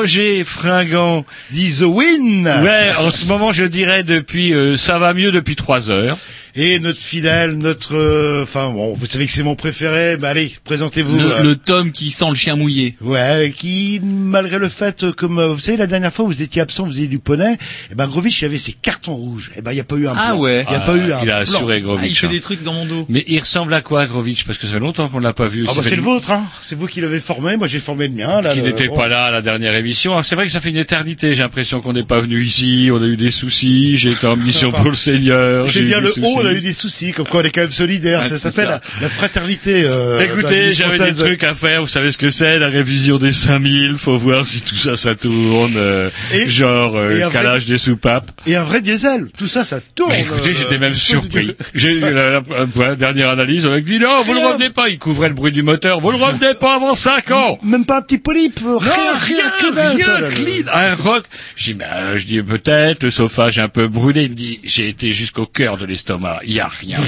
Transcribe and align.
Roger 0.00 0.44
Fringant. 0.44 1.26
dit 1.50 1.76
The 1.80 1.82
Win, 1.82 2.46
Ouais, 2.46 2.90
en 3.00 3.10
ce 3.10 3.26
moment, 3.26 3.52
je 3.52 3.66
dirais 3.66 4.02
depuis, 4.02 4.54
euh, 4.54 4.78
ça 4.78 4.98
va 4.98 5.12
mieux 5.12 5.30
depuis 5.30 5.56
trois 5.56 5.90
heures. 5.90 6.16
Et 6.56 6.78
notre 6.80 6.98
fidèle, 6.98 7.56
notre, 7.58 7.96
euh, 7.96 8.42
enfin 8.42 8.70
bon, 8.70 8.94
vous 8.94 9.06
savez 9.06 9.26
que 9.26 9.32
c'est 9.32 9.42
mon 9.42 9.54
préféré, 9.54 10.16
bah 10.16 10.28
allez, 10.30 10.52
présentez-vous. 10.64 11.16
Le, 11.18 11.32
euh, 11.32 11.42
le 11.42 11.56
tome 11.56 11.92
qui 11.92 12.10
sent 12.10 12.28
le 12.30 12.34
chien 12.36 12.56
mouillé. 12.56 12.96
Ouais, 13.00 13.52
qui 13.56 14.00
malgré 14.02 14.58
le 14.58 14.68
fait, 14.68 15.04
euh, 15.04 15.12
comme 15.12 15.38
euh, 15.38 15.48
vous 15.48 15.58
savez, 15.58 15.76
la 15.78 15.86
dernière 15.86 16.12
fois 16.12 16.24
vous 16.24 16.42
étiez 16.42 16.62
absent, 16.62 16.84
vous 16.84 16.90
faisiez 16.90 17.06
du 17.06 17.18
poney, 17.18 17.56
et 17.90 17.94
ben 17.94 18.06
Grovitch 18.06 18.42
il 18.42 18.46
avait 18.46 18.58
ses 18.58 18.72
cartons 18.72 19.14
rouges, 19.14 19.50
et 19.56 19.62
ben 19.62 19.72
il 19.72 19.76
y 19.76 19.80
a 19.80 19.84
pas 19.84 19.96
eu 19.96 20.06
un 20.08 20.14
Ah 20.16 20.36
ouais. 20.36 20.64
il 20.68 20.72
y 20.72 20.76
a 20.76 20.78
Ah, 20.80 20.84
pas 20.84 20.94
eu 20.96 21.12
un 21.12 21.22
Il 21.22 21.30
a 21.30 21.36
assuré 21.38 21.74
Ah, 21.74 21.78
il 21.78 21.82
Grovitch. 21.84 22.20
fait 22.20 22.26
hein. 22.26 22.30
des 22.30 22.40
trucs 22.40 22.62
dans 22.62 22.72
mon 22.74 22.86
dos. 22.86 23.06
Mais 23.08 23.24
il 23.28 23.38
ressemble 23.38 23.72
à 23.74 23.80
quoi, 23.80 24.06
Grovitch 24.06 24.44
Parce 24.44 24.58
que 24.58 24.66
ça 24.66 24.74
fait 24.74 24.78
longtemps 24.80 25.08
qu'on 25.08 25.18
l'a 25.20 25.32
pas 25.32 25.46
vu. 25.46 25.64
Ah 25.68 25.72
bah 25.74 25.82
c'est 25.84 25.96
le 25.96 26.02
vôtre, 26.02 26.30
hein. 26.30 26.44
C'est 26.62 26.76
vous 26.78 26.86
qui 26.86 27.00
l'avez 27.00 27.20
formé, 27.20 27.56
moi 27.56 27.66
j'ai 27.66 27.78
formé 27.78 28.08
le 28.08 28.14
mien. 28.14 28.40
Là, 28.40 28.52
Qui 28.52 28.60
le- 28.60 28.66
n'était 28.66 28.88
bon. 28.88 28.96
pas 28.96 29.08
là 29.08 29.24
à 29.24 29.30
la 29.30 29.42
dernière 29.42 29.74
émission. 29.74 30.12
Alors, 30.12 30.24
C'est 30.24 30.34
vrai 30.34 30.46
que 30.46 30.52
ça 30.52 30.60
fait 30.60 30.70
une 30.70 30.76
éternité. 30.76 31.34
J'ai 31.34 31.42
l'impression 31.42 31.80
qu'on 31.80 31.92
n'est 31.92 32.04
pas 32.04 32.18
venu 32.20 32.42
ici. 32.42 32.88
On 32.92 33.02
a 33.02 33.06
eu 33.06 33.16
des 33.16 33.30
soucis. 33.30 33.96
J'ai 33.96 34.10
été 34.12 34.26
en 34.26 34.36
mission 34.36 34.70
pour 34.72 34.90
le 34.90 34.96
Seigneur. 34.96 35.66
J'ai 35.68 35.82
bien 35.82 36.00
le 36.00 36.10
haut, 36.22 36.39
on 36.42 36.46
a 36.46 36.52
eu 36.52 36.60
des 36.60 36.72
soucis, 36.72 37.12
comme 37.12 37.26
quoi 37.26 37.40
on 37.40 37.44
est 37.44 37.50
quand 37.50 37.60
même 37.62 37.72
solidaires. 37.72 38.20
Ah, 38.22 38.28
ça 38.28 38.38
s'appelle 38.38 38.68
la, 38.68 38.80
la 39.00 39.08
fraternité. 39.08 39.82
Euh, 39.84 40.20
Écoutez, 40.20 40.72
j'avais 40.72 40.98
des 40.98 41.14
trucs 41.16 41.44
à 41.44 41.54
faire. 41.54 41.82
Vous 41.82 41.88
savez 41.88 42.12
ce 42.12 42.18
que 42.18 42.30
c'est 42.30 42.58
La 42.58 42.68
révision 42.68 43.18
des 43.18 43.32
5000. 43.32 43.96
Faut 43.98 44.16
voir 44.16 44.46
si 44.46 44.62
tout 44.62 44.76
ça, 44.76 44.96
ça 44.96 45.14
tourne. 45.14 45.74
euh, 45.76 46.10
Et- 46.32 46.48
genre 46.50 46.96
euh, 46.96 47.10
et 47.16 47.22
un 47.22 47.28
vrai- 47.28 47.32
calage 47.42 47.64
des 47.66 47.78
soupapes. 47.78 48.30
Et 48.46 48.56
un 48.56 48.62
vrai 48.62 48.80
diesel. 48.80 49.28
Tout 49.36 49.46
ça, 49.48 49.64
ça 49.64 49.80
tourne. 49.94 50.12
Écoutez, 50.14 50.52
j'étais 50.54 50.78
même 50.78 50.92
euh, 50.92 50.96
surpris. 50.96 51.54
J'ai 51.74 51.92
eu 51.92 52.00
la, 52.00 52.12
la- 52.12 52.40
la- 52.40 52.86
la 52.88 52.94
dernière 52.96 53.30
analyse 53.30 53.66
avec 53.66 53.84
dit 53.84 53.98
non, 53.98 54.22
vous 54.22 54.32
le 54.32 54.38
Rien. 54.40 54.48
revenez 54.48 54.70
pas. 54.70 54.88
Il 54.88 54.98
couvrait 54.98 55.28
le 55.28 55.34
bruit 55.34 55.52
du 55.52 55.62
moteur. 55.62 56.00
Vous 56.00 56.10
le 56.10 56.16
revenez 56.16 56.54
pas 56.54 56.76
avant 56.76 56.94
5 56.94 57.30
ans. 57.30 57.58
Même 57.62 57.84
pas 57.84 57.98
un 57.98 58.02
petit 58.02 58.18
polype. 58.18 58.58
rien, 58.60 58.72
Non, 58.74 58.78
rien, 59.20 59.50
que 59.60 59.96
rien, 59.96 60.06
là 60.06 60.20
là. 60.20 60.28
clean. 60.30 60.64
Un 60.72 60.94
rock. 60.94 61.24
Je 61.56 61.64
dis, 61.64 61.74
ben, 61.74 62.16
je 62.16 62.26
dis 62.26 62.42
peut-être, 62.42 63.02
le 63.04 63.10
sofa, 63.10 63.50
j'ai 63.50 63.60
un 63.60 63.68
peu 63.68 63.88
brûlé. 63.88 64.24
Il 64.24 64.30
me 64.30 64.34
dit, 64.36 64.60
j'ai 64.64 64.88
été 64.88 65.12
jusqu'au 65.12 65.46
cœur 65.46 65.76
de 65.78 65.86
l'estomac. 65.86 66.29
Il 66.44 66.52
y 66.52 66.60
a 66.60 66.68
rien. 66.68 66.98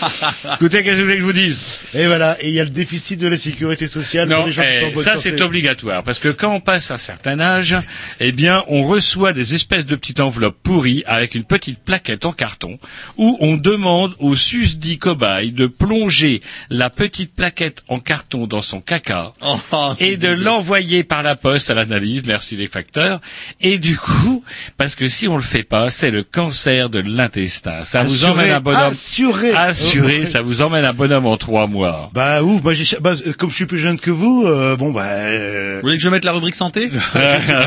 Écoutez, 0.54 0.82
qu'est-ce 0.82 0.96
que 0.96 1.02
vous 1.02 1.04
voulez 1.04 1.14
que 1.16 1.20
je 1.20 1.26
vous 1.26 1.32
dise? 1.32 1.80
Et 1.94 2.06
voilà. 2.06 2.36
Et 2.40 2.48
il 2.48 2.54
y 2.54 2.60
a 2.60 2.64
le 2.64 2.70
déficit 2.70 3.20
de 3.20 3.28
la 3.28 3.36
sécurité 3.36 3.86
sociale 3.86 4.28
Non, 4.28 4.38
pour 4.38 4.46
les 4.46 4.52
gens 4.52 4.62
qui 4.62 4.68
eh, 4.72 4.80
sont 4.80 4.86
en 4.86 4.90
bonne 4.92 5.04
ça 5.04 5.16
c'est 5.16 5.40
obligatoire 5.40 6.02
parce 6.02 6.18
que 6.18 6.28
quand 6.28 6.52
on 6.52 6.60
passe 6.60 6.90
un 6.90 6.98
certain 6.98 7.40
âge, 7.40 7.76
eh 8.20 8.32
bien, 8.32 8.64
on 8.68 8.82
reçoit 8.82 9.32
des 9.32 9.54
espèces 9.54 9.86
de 9.86 9.96
petites 9.96 10.20
enveloppes 10.20 10.58
pourries 10.62 11.04
avec 11.06 11.34
une 11.34 11.44
petite 11.44 11.78
plaquette 11.78 12.24
en 12.24 12.32
carton 12.32 12.78
où 13.16 13.36
on 13.40 13.56
demande 13.56 14.14
au 14.18 14.36
susdit 14.36 14.98
cobaye 14.98 15.52
de 15.52 15.66
plonger 15.66 16.40
la 16.70 16.90
petite 16.90 17.34
plaquette 17.34 17.82
en 17.88 18.00
carton 18.00 18.46
dans 18.46 18.62
son 18.62 18.80
caca 18.80 19.32
Oh, 19.72 19.92
et 20.00 20.16
de 20.16 20.28
l'envoyer 20.28 21.04
par 21.04 21.22
la 21.22 21.36
poste 21.36 21.70
à 21.70 21.74
l'analyse, 21.74 22.22
merci 22.26 22.56
les 22.56 22.66
facteurs. 22.66 23.20
Et 23.60 23.78
du 23.78 23.96
coup, 23.96 24.44
parce 24.76 24.94
que 24.94 25.08
si 25.08 25.28
on 25.28 25.36
le 25.36 25.42
fait 25.42 25.62
pas, 25.62 25.90
c'est 25.90 26.10
le 26.10 26.22
cancer 26.22 26.90
de 26.90 26.98
l'intestin. 26.98 27.84
Ça 27.84 28.02
vous 28.02 28.24
emmène 28.24 28.52
un 28.52 28.60
bonhomme. 28.72 28.92
assuré. 28.92 29.50
Assuré, 29.52 30.26
ça 30.26 30.42
vous 30.42 30.60
emmène 30.60 30.84
un 30.84 30.92
bonhomme 30.92 31.26
en 31.26 31.36
trois 31.36 31.66
mois. 31.66 32.10
Bah 32.14 32.42
ouf, 32.42 32.60
j'ai, 32.72 32.96
bah, 33.00 33.14
euh, 33.26 33.32
comme 33.32 33.50
je 33.50 33.54
suis 33.54 33.66
plus 33.66 33.78
jeune 33.78 33.98
que 33.98 34.10
vous, 34.10 34.44
euh, 34.46 34.76
bon 34.76 34.92
bah. 34.92 35.04
euh, 35.06 35.76
Vous 35.76 35.82
voulez 35.88 35.96
que 35.96 36.02
je 36.02 36.08
mette 36.08 36.24
la 36.24 36.32
rubrique 36.32 36.54
santé? 36.54 36.90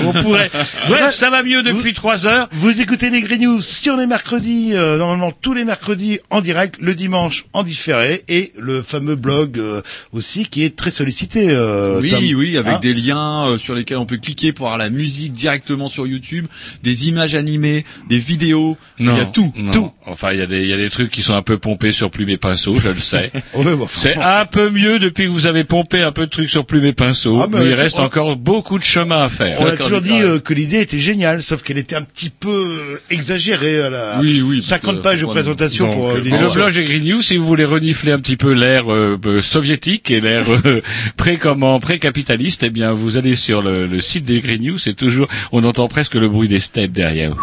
On 0.04 0.12
pourrait. 0.14 0.50
Bref, 0.88 1.14
ça 1.14 1.30
va 1.30 1.44
mieux 1.44 1.64
depuis 1.64 1.94
trois 1.94 2.28
heures. 2.28 2.48
Vous 2.52 2.82
écoutez 2.82 3.10
les 3.10 3.22
Green 3.22 3.42
News 3.42 3.62
sur 3.62 3.98
les 3.98 4.06
mercredis, 4.08 4.72
euh, 4.74 4.98
normalement 4.98 5.32
tous 5.32 5.54
les 5.54 5.66
mercredis 5.66 6.20
en 6.30 6.42
direct, 6.42 6.78
le 6.80 6.96
dimanche 6.96 7.46
en 7.54 7.64
différé, 7.64 8.24
et 8.28 8.52
le 8.58 8.82
fameux 8.82 9.16
blog 9.16 9.58
euh, 9.60 9.82
aussi 10.12 10.46
qui 10.46 10.64
est 10.64 10.76
très 10.76 10.92
sollicité. 10.92 11.50
euh, 11.50 12.00
Oui, 12.02 12.10
Tom. 12.12 12.20
oui, 12.38 12.58
avec 12.58 12.74
Hein 12.76 12.80
des 12.82 12.94
liens 12.94 13.48
euh, 13.48 13.58
sur 13.58 13.76
lesquels 13.76 13.98
on 13.98 14.06
peut 14.06 14.18
cliquer 14.18 14.52
pour 14.54 14.68
avoir 14.68 14.78
la 14.78 14.90
musique 14.90 15.34
directement 15.34 15.88
sur 15.90 16.08
YouTube, 16.08 16.48
des 16.84 17.08
images 17.08 17.36
animées, 17.36 17.86
des 18.10 18.18
vidéos, 18.18 18.78
il 19.00 19.06
y 19.08 19.10
a 19.10 19.26
tout, 19.26 19.54
non. 19.56 19.72
tout. 19.72 19.92
Enfin, 20.06 20.32
il 20.34 20.40
y 20.40 20.42
a 20.42 20.46
des, 20.46 20.62
il 20.64 20.68
y 20.70 20.74
a 20.74 20.78
des 20.78 20.90
trucs 20.96 21.12
qui 21.12 21.22
sont 21.22 21.34
un 21.36 21.42
peu 21.42 21.58
pompés 21.58 21.92
sur 21.92 22.10
plume 22.10 22.30
et 22.30 22.38
pinceau, 22.38 22.76
je 22.80 22.90
le 22.90 23.00
sais. 23.00 23.32
C'est 23.90 24.16
un 24.18 24.46
peu 24.46 24.70
mieux 24.70 25.00
depuis 25.00 25.26
que 25.26 25.30
vous 25.30 25.46
avez 25.46 25.64
pompé 25.64 26.02
un 26.02 26.12
peu 26.12 26.26
de 26.26 26.30
trucs 26.32 26.50
sur 26.50 26.66
plume 26.66 26.86
et 26.86 26.94
pinceau. 26.94 27.42
Ah, 27.44 27.48
mais 27.52 27.60
mais 27.60 27.66
il 27.70 27.74
reste 27.74 28.00
on- 28.00 28.04
encore 28.04 28.36
beaucoup 28.38 28.80
de 28.80 28.84
chemin 28.84 29.24
à 29.24 29.30
faire. 29.30 29.58
On 29.60 29.66
a 29.68 29.76
toujours 29.76 30.02
dit 30.02 30.22
euh, 30.22 30.40
que 30.40 30.54
l'idée 30.54 30.80
était 30.82 31.00
géniale, 31.00 31.44
sauf 31.44 31.62
qu'elle 31.64 31.78
était 31.78 31.96
un 31.96 32.02
petit 32.02 32.30
peu 32.30 32.50
euh, 32.50 32.98
exagérée. 33.10 33.82
À 33.82 33.90
la... 33.90 34.18
Oui, 34.22 34.42
oui, 34.42 34.58
parce 34.58 34.68
50 34.82 34.96
que 34.98 35.02
pages 35.02 35.22
de 35.22 35.26
présentation 35.26 35.86
Donc, 35.86 35.96
pour 35.96 36.10
euh, 36.12 36.18
le 36.18 36.54
blog 36.54 36.78
est 36.78 36.84
Green 36.84 37.04
News, 37.04 37.22
si 37.22 37.38
vous 37.38 37.46
voulez 37.46 37.66
renifler 37.66 38.12
un 38.12 38.20
petit 38.20 38.38
peu 38.38 38.54
l'air 38.54 38.92
euh, 38.92 39.18
euh, 39.26 39.42
soviétique 39.42 40.12
et 40.12 40.22
euh, 40.24 40.82
pré 41.18 41.38
comment 41.38 41.80
pré-capitaliste, 41.80 42.64
eh 42.64 42.70
bien 42.70 42.94
vous 42.94 43.18
allez 43.18 43.36
sur 43.36 43.62
le, 43.62 43.86
le 43.88 44.00
site 44.00 44.26
des 44.26 44.40
Green 44.40 44.62
News, 44.62 44.78
c'est 44.78 44.94
toujours 44.96 45.28
on 45.52 45.64
entend 45.64 45.88
presque 45.88 46.16
le 46.16 46.30
bruit 46.30 46.48
des 46.48 46.60
steppes 46.60 46.92
derrière. 46.92 47.34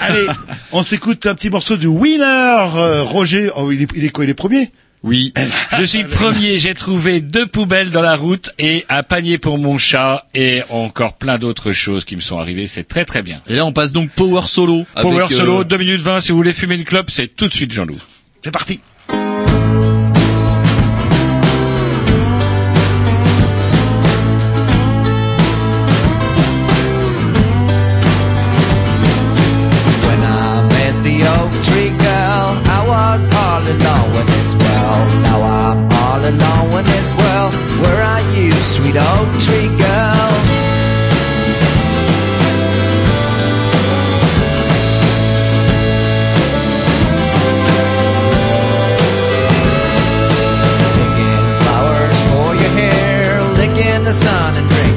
Allez, 0.00 0.26
on 0.72 0.82
s'écoute 0.82 1.26
un 1.26 1.34
petit 1.34 1.50
morceau 1.50 1.76
du 1.76 1.86
Winner, 1.86 2.66
euh, 2.96 3.02
Roger. 3.02 3.50
Oh, 3.56 3.70
il 3.70 3.82
est, 3.82 3.88
il 3.94 4.04
est 4.04 4.10
quoi 4.10 4.24
Il 4.24 4.30
est 4.30 4.34
premier? 4.34 4.70
Oui, 5.02 5.32
je 5.78 5.84
suis 5.84 6.02
le 6.02 6.08
premier. 6.22 6.58
J'ai 6.58 6.74
trouvé 6.74 7.20
deux 7.20 7.46
poubelles 7.46 7.90
dans 7.90 8.00
la 8.00 8.16
route 8.16 8.50
et 8.58 8.84
un 8.88 9.02
panier 9.02 9.38
pour 9.38 9.56
mon 9.56 9.78
chat 9.78 10.26
et 10.34 10.62
encore 10.70 11.12
plein 11.12 11.38
d'autres 11.38 11.72
choses 11.72 12.04
qui 12.04 12.16
me 12.16 12.20
sont 12.20 12.38
arrivées. 12.38 12.66
C'est 12.66 12.88
très 12.88 13.04
très 13.04 13.22
bien. 13.22 13.40
Et 13.46 13.54
là, 13.54 13.64
on 13.64 13.72
passe 13.72 13.92
donc 13.92 14.10
Power 14.10 14.42
Solo. 14.46 14.84
Power 15.00 15.20
avec, 15.20 15.32
euh, 15.32 15.36
Solo, 15.36 15.64
2 15.64 15.76
minutes 15.76 16.00
20. 16.00 16.20
Si 16.22 16.32
vous 16.32 16.38
voulez 16.38 16.52
fumer 16.52 16.74
une 16.74 16.84
clope, 16.84 17.10
c'est 17.10 17.28
tout 17.28 17.46
de 17.46 17.54
suite 17.54 17.72
Jean-Loup. 17.72 17.98
C'est 18.42 18.50
parti. 18.50 18.80
alone 33.74 34.14
in 34.20 34.26
this 34.26 34.52
world. 34.62 35.06
Now 35.26 35.38
I'm 35.42 35.78
all 36.02 36.20
alone 36.20 36.78
in 36.78 36.84
this 36.84 37.10
world. 37.20 37.52
Where 37.82 38.02
are 38.02 38.24
you, 38.34 38.52
sweet 38.74 38.96
oak 38.96 39.28
tree 39.44 39.70
girl? 39.76 40.30
Picking 50.96 51.44
flowers 51.62 52.18
for 52.30 52.54
your 52.62 52.72
hair, 52.80 53.42
licking 53.58 54.04
the 54.04 54.12
sun 54.12 54.54
and 54.54 54.68
drinking. 54.68 54.95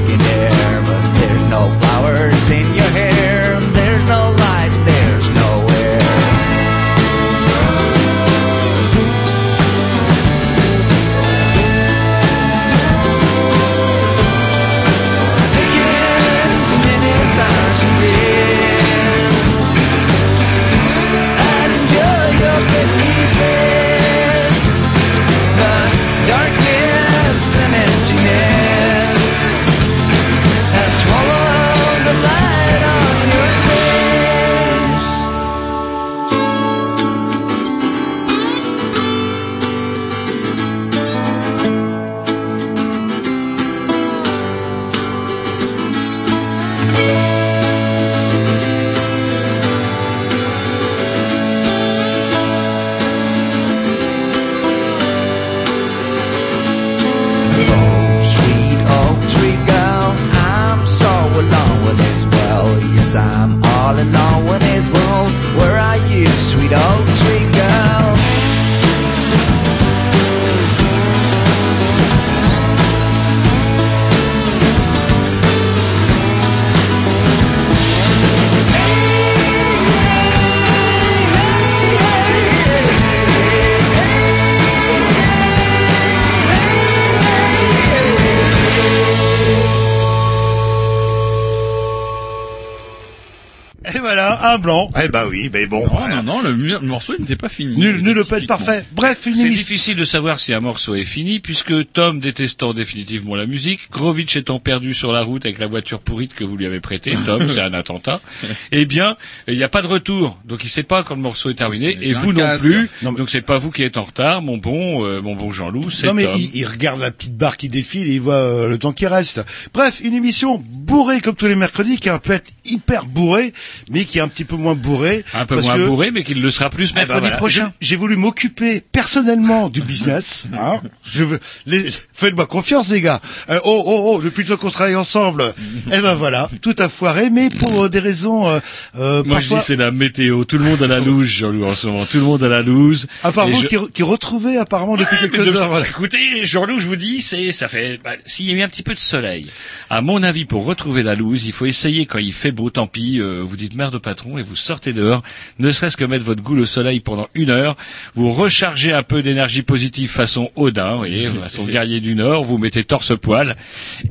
Un 94.54 94.57
blanc. 94.57 94.90
Eh 95.04 95.07
ben 95.07 95.25
oui, 95.30 95.50
mais 95.51 95.66
bon. 95.66 95.81
Non, 95.88 95.96
voilà. 95.96 96.22
non, 96.24 96.42
non, 96.42 96.50
le, 96.50 96.80
morceau 96.88 97.13
n'était 97.18 97.36
pas 97.36 97.50
fini. 97.50 97.75
Nul, 97.75 98.01
nul 98.01 98.18
ne 98.18 98.24
peut 98.24 98.38
être 98.38 98.48
parfait. 98.48 98.84
Bref, 98.94 99.25
une 99.25 99.36
C'est 99.36 99.50
difficile 99.50 99.96
de 99.96 100.06
savoir 100.06 100.40
si 100.40 100.54
un 100.54 100.60
morceau 100.60 100.96
est 100.96 101.04
fini, 101.06 101.40
puisque 101.40 101.92
Tom 101.94 102.19
détestant 102.19 102.74
définitivement 102.74 103.36
la 103.36 103.46
musique, 103.46 103.81
Grovitch 103.92 104.36
étant 104.36 104.60
perdu 104.60 104.94
sur 104.94 105.12
la 105.12 105.22
route 105.22 105.46
avec 105.46 105.60
la 105.60 105.68
voiture 105.68 106.00
pourrite 106.00 106.34
que 106.34 106.44
vous 106.44 106.57
lui 106.57 106.66
avez 106.66 106.80
prêtée, 106.80 107.13
Tom, 107.25 107.42
c'est 107.48 107.62
un 107.62 107.74
attentat, 107.74 108.22
eh 108.72 108.86
bien, 108.86 109.16
il 109.48 109.56
n'y 109.56 109.63
a 109.63 109.69
pas 109.69 109.81
de 109.81 109.88
retour. 109.88 110.38
Donc 110.46 110.63
il 110.63 110.69
sait 110.69 110.84
pas 110.84 111.04
quand 111.04 111.16
le 111.16 111.22
morceau 111.22 111.50
est 111.50 111.56
terminé, 111.56 111.98
et 112.01 112.13
vous 112.13 112.34
non 112.34 112.40
casque. 112.42 112.63
plus. 112.66 112.90
Non, 113.01 113.12
mais- 113.12 113.18
Donc 113.18 113.30
c'est 113.30 113.42
pas 113.42 113.57
vous 113.57 113.72
qui 113.72 113.84
êtes 113.84 113.98
en 113.98 114.04
retard, 114.04 114.42
mon 114.42 114.57
bon, 114.57 115.06
euh, 115.06 115.22
mon 115.22 115.36
bon 115.36 115.51
Jean-Loup, 115.51 115.90
c'est 115.92 116.07
Non 116.07 116.13
mais 116.13 116.25
Tom. 116.25 116.36
il, 116.38 116.56
il 116.56 116.66
regarde 116.66 117.00
la 117.01 117.12
petite 117.12 117.36
barre 117.36 117.57
qui 117.57 117.69
défile 117.69 118.07
et 118.07 118.16
il 118.16 118.22
voit 118.22 118.36
euh, 118.36 118.68
le 118.68 118.78
temps 118.78 118.94
qui 118.94 119.07
reste. 119.07 119.42
Bref, 119.74 120.00
une 120.04 120.13
émission 120.13 120.62
bourrée 120.66 121.22
comme 121.22 121.36
tous 121.36 121.48
les 121.48 121.56
mercredis, 121.56 121.98
qui 121.98 122.10
peut 122.24 122.34
être 122.34 122.51
hyper 122.69 123.06
bourrée, 123.06 123.54
mais 123.89 124.06
qui 124.06 124.18
est 124.19 124.21
un 124.21 124.27
petit 124.27 124.45
peu 124.45 124.56
moins 124.56 124.75
bourrée. 124.75 125.24
Un 125.33 125.45
peu 125.45 125.56
parce 125.56 125.68
moins 125.68 125.77
que- 125.77 125.86
bourré, 125.88 126.12
mais 126.12 126.24
qu'il 126.24 126.42
le 126.42 126.51
sera 126.51 126.69
plus 126.69 126.89
Eh 126.92 126.94
ben 126.94 127.00
mercredi 127.00 127.19
voilà, 127.21 127.38
prochain. 127.38 127.74
J'ai 127.81 127.95
voulu 127.95 128.16
m'occuper 128.16 128.81
personnellement 128.92 129.69
du 129.69 129.81
business. 129.81 130.45
Hein. 130.60 130.81
Je 131.10 131.24
veux, 131.24 131.39
les- 131.66 131.89
faites-moi 132.13 132.45
confiance, 132.45 132.92
les 132.92 133.01
gars. 133.01 133.21
Euh, 133.50 133.60
oh, 133.63 133.83
oh, 133.86 134.01
oh, 134.16 134.21
depuis 134.21 134.44
le 134.44 134.50
temps 134.50 134.57
qu'on 134.57 134.69
travaille 134.69 134.95
ensemble. 134.95 135.54
eh 135.92 136.01
ben 136.01 136.16
voilà, 136.16 136.50
tout 136.62 136.75
a 136.80 136.89
foiré, 136.89 137.30
mais 137.30 137.50
pour 137.50 137.86
euh, 137.86 137.89
des 137.89 138.00
raisons 138.00 138.50
euh, 138.50 138.60
euh, 138.98 139.24
Moi 139.24 139.39
je 139.39 139.48
parfois, 139.48 139.60
dis 139.60 139.65
c'est 139.65 139.75
la 139.75 139.92
météo, 139.92 140.44
tout 140.44 140.57
le 140.57 140.65
monde 140.65 140.83
à 140.83 140.88
la 140.88 141.00
loose, 141.00 141.27
Jean-Loup, 141.27 141.65
en 141.65 141.74
ce 141.74 141.88
moment, 141.88 142.06
tout 142.06 142.18
le 142.18 142.24
monde 142.24 142.44
à 142.44 142.50
la 142.50 142.62
loose. 142.62 143.07
vous 143.24 143.62
je- 143.62 143.68
qui, 143.68 143.77
qui 143.94 144.04
retrouvez 144.04 144.57
apparemment 144.57 144.98
depuis 144.98 145.18
quelques 145.18 145.56
heures. 145.56 145.69
voilà. 145.69 145.88
Écoutez, 145.88 146.45
Jean-Loup, 146.45 146.80
je 146.80 146.86
vous 146.88 146.95
dis, 146.98 147.22
c'est, 147.22 147.51
ça 147.51 147.68
fait, 147.68 148.00
bah, 148.04 148.12
s'il 148.25 148.45
y 148.48 148.51
a 148.51 148.54
eu 148.56 148.62
un 148.62 148.68
petit 148.69 148.83
peu 148.83 148.94
de 148.94 149.00
soleil. 149.00 149.50
À 149.89 150.01
mon 150.01 150.22
avis, 150.24 150.45
pour 150.45 150.65
retrouver 150.65 151.04
la 151.04 151.15
loose, 151.15 151.45
il 151.45 151.51
faut 151.54 151.65
essayer 151.65 152.06
quand 152.06 152.19
il 152.19 152.33
fait 152.33 152.51
beau, 152.59 152.69
tant 152.69 152.88
pis, 152.88 153.19
euh, 153.19 153.41
vous 153.44 153.56
dites 153.56 153.75
merde 153.75 153.95
au 153.95 154.00
patron 154.00 154.38
et 154.38 154.44
vous 154.44 154.56
sortez 154.56 154.91
dehors, 154.94 155.23
ne 155.59 155.71
serait-ce 155.71 155.95
que 155.97 156.03
mettre 156.06 156.25
votre 156.25 156.44
goule 156.44 156.59
au 156.59 156.65
soleil 156.65 157.00
pendant 157.00 157.27
une 157.35 157.50
heure, 157.50 157.75
vous 158.15 158.31
rechargez 158.33 158.91
un 158.94 159.03
peu 159.03 159.21
d'énergie 159.23 159.63
positive 159.63 160.09
façon 160.09 160.50
Odin, 160.56 160.91
vous 160.94 160.97
voyez, 160.97 161.29
façon 161.41 161.63
guerrier 161.65 162.00
du 162.01 162.15
Nord, 162.15 162.44
vous 162.44 162.57
mettez 162.57 162.83
torse-poil, 162.83 163.56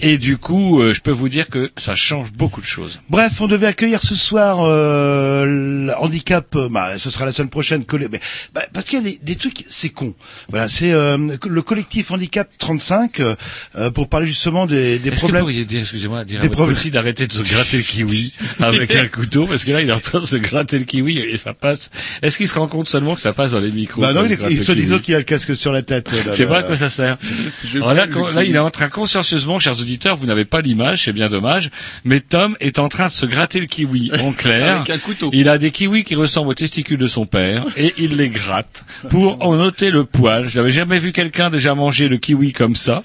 et 0.00 0.18
du 0.18 0.38
coup, 0.38 0.80
euh, 0.80 0.94
je 0.94 1.00
peux 1.00 1.10
vous 1.10 1.28
dire 1.28 1.48
que 1.48 1.70
ça 1.76 1.94
change 1.94 2.32
beaucoup 2.32 2.60
de 2.60 2.66
choses. 2.66 3.00
Bref, 3.10 3.40
on 3.40 3.46
devait 3.48 3.66
accueillir 3.66 4.00
ce 4.00 4.14
soir 4.14 4.58
euh, 4.62 5.44
le 5.86 5.92
handicap. 5.98 6.54
euh, 6.56 6.68
Bah, 6.70 6.98
ce 6.98 7.10
sera 7.10 7.24
la 7.26 7.32
semaine 7.32 7.50
prochaine. 7.50 7.84
colle- 7.84 8.08
mais, 8.10 8.20
bah, 8.54 8.62
parce 8.72 8.86
qu'il 8.86 8.98
y 8.98 9.02
a 9.02 9.04
des, 9.04 9.18
des 9.22 9.36
trucs, 9.36 9.64
c'est 9.68 9.90
con. 9.90 10.14
Voilà, 10.48 10.68
c'est 10.68 10.92
euh, 10.92 11.36
le 11.46 11.62
collectif 11.62 12.10
handicap 12.10 12.48
35 12.58 13.20
euh, 13.20 13.90
pour 13.90 14.08
parler 14.08 14.26
justement 14.26 14.66
des, 14.66 14.98
des 14.98 15.10
que 15.10 15.16
problèmes. 15.16 15.46
dire, 15.64 15.80
excusez-moi, 15.80 16.24
dire 16.24 16.40
Des 16.40 16.48
problèmes. 16.48 16.76
d'arrêter 16.90 17.26
de 17.26 17.32
se 17.32 17.42
gratter 17.42 17.76
le 17.78 17.82
kiwi 17.82 18.32
avec 18.60 18.94
un 18.94 19.06
couteau, 19.08 19.46
parce 19.46 19.64
que 19.64 19.70
là, 19.72 19.80
il 19.80 19.88
est 19.88 19.92
en 19.92 20.00
train 20.00 20.20
de 20.20 20.26
se 20.26 20.36
gratter 20.36 20.78
le 20.78 20.84
kiwi 20.84 21.18
et 21.18 21.36
ça 21.36 21.54
passe. 21.54 21.90
Est-ce 22.22 22.36
qu'il 22.38 22.48
se 22.48 22.54
rend 22.54 22.66
compte 22.68 22.88
seulement 22.88 23.14
que 23.14 23.20
ça 23.20 23.32
passe 23.32 23.52
dans 23.52 23.60
les 23.60 23.70
micros 23.70 24.00
Bah 24.02 24.12
non, 24.12 24.22
quand 24.22 24.48
il, 24.48 24.62
se 24.64 24.72
kiwi 24.72 25.00
qu'il 25.00 25.14
a 25.14 25.18
le 25.18 25.24
casque 25.24 25.54
sur 25.56 25.72
la 25.72 25.82
tête. 25.82 26.10
là, 26.12 26.32
Je 26.32 26.36
sais 26.36 26.46
pas 26.46 26.58
à 26.58 26.62
quoi 26.62 26.76
ça 26.76 26.88
sert. 26.88 27.18
Alors 27.76 27.94
là, 27.94 28.06
peux- 28.06 28.14
quand- 28.14 28.34
là, 28.34 28.44
il 28.44 28.54
est 28.54 28.58
en 28.58 28.70
train 28.70 28.88
consciencieusement, 28.88 29.58
chers 29.58 29.80
auditeurs, 29.80 30.16
vous 30.16 30.26
n'avez 30.26 30.44
pas 30.44 30.60
l'image, 30.60 31.04
c'est 31.04 31.12
bien 31.12 31.28
dommage, 31.28 31.70
mais 32.04 32.20
Tom 32.20 32.56
est 32.60 32.78
en 32.78 32.88
train 32.88 33.06
de 33.08 33.12
se 33.12 33.26
gratter 33.26 33.60
le 33.60 33.66
kiwi 33.66 34.10
en 34.22 34.32
clair. 34.32 34.76
Avec 34.76 34.90
un 34.90 34.98
couteau. 34.98 35.30
Il 35.32 35.48
a 35.48 35.58
des 35.58 35.70
kiwis 35.70 36.04
qui 36.04 36.14
ressemblent 36.14 36.50
aux 36.50 36.54
testicules 36.54 36.98
de 36.98 37.06
son 37.06 37.26
père 37.26 37.64
et 37.76 37.94
il 37.98 38.16
les 38.16 38.28
gratte 38.28 38.84
pour 39.10 39.44
en 39.44 39.56
noter 39.56 39.90
le 39.90 40.04
poil. 40.04 40.48
Je 40.48 40.58
n'avais 40.58 40.70
jamais 40.70 40.98
vu 40.98 41.12
quelqu'un 41.12 41.50
déjà 41.50 41.74
manger 41.74 42.08
le 42.08 42.16
kiwi 42.18 42.52
comme 42.52 42.76
ça. 42.76 43.04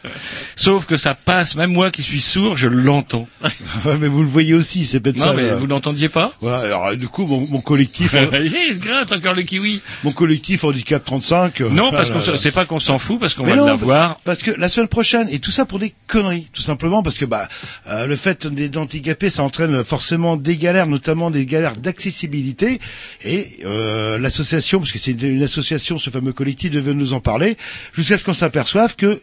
Sauf 0.55 0.85
que 0.85 0.97
ça 0.97 1.15
passe, 1.15 1.55
même 1.55 1.71
moi 1.71 1.91
qui 1.91 2.01
suis 2.01 2.21
sourd, 2.21 2.57
je 2.57 2.67
l'entends. 2.67 3.27
Mais 3.99 4.07
vous 4.07 4.21
le 4.21 4.27
voyez 4.27 4.53
aussi, 4.53 4.85
c'est 4.85 4.99
Non, 5.17 5.33
mais 5.33 5.47
là. 5.47 5.55
vous 5.55 5.67
l'entendiez 5.67 6.09
pas 6.09 6.31
Voilà. 6.41 6.59
Alors 6.59 6.87
euh, 6.87 6.95
du 6.95 7.07
coup, 7.07 7.25
mon, 7.25 7.47
mon 7.49 7.61
collectif, 7.61 8.13
Il 8.33 8.73
se 8.75 8.79
gratte 8.79 9.11
encore 9.11 9.33
le 9.33 9.43
kiwi. 9.43 9.81
mon 10.03 10.11
collectif 10.11 10.63
handicap 10.63 11.03
35. 11.03 11.61
euh, 11.61 11.69
Non, 11.69 11.91
parce 11.91 12.09
qu'on 12.11 12.21
c'est 12.37 12.51
pas 12.51 12.65
qu'on 12.65 12.79
s'en 12.79 12.97
fout, 12.97 13.19
parce 13.19 13.33
qu'on 13.33 13.45
va 13.45 13.55
l'avoir. 13.55 14.19
Parce 14.23 14.41
que 14.41 14.51
la 14.51 14.69
semaine 14.69 14.87
prochaine, 14.87 15.27
et 15.31 15.39
tout 15.39 15.51
ça 15.51 15.65
pour 15.65 15.79
des 15.79 15.93
conneries, 16.07 16.47
tout 16.53 16.61
simplement, 16.61 17.03
parce 17.03 17.17
que 17.17 17.25
bah 17.25 17.47
euh, 17.89 18.05
le 18.07 18.15
fait 18.15 18.47
d'être 18.47 18.77
handicapé, 18.77 19.29
ça 19.29 19.43
entraîne 19.43 19.83
forcément 19.83 20.37
des 20.37 20.57
galères, 20.57 20.87
notamment 20.87 21.31
des 21.31 21.45
galères 21.45 21.73
d'accessibilité. 21.73 22.79
Et 23.23 23.47
euh, 23.65 24.17
l'association, 24.19 24.79
parce 24.79 24.91
que 24.91 24.99
c'est 24.99 25.11
une 25.11 25.43
association, 25.43 25.97
ce 25.97 26.09
fameux 26.09 26.33
collectif 26.33 26.71
devait 26.71 26.93
nous 26.93 27.13
en 27.13 27.19
parler, 27.19 27.57
jusqu'à 27.93 28.17
ce 28.17 28.23
qu'on 28.23 28.33
s'aperçoive 28.33 28.95
que 28.95 29.21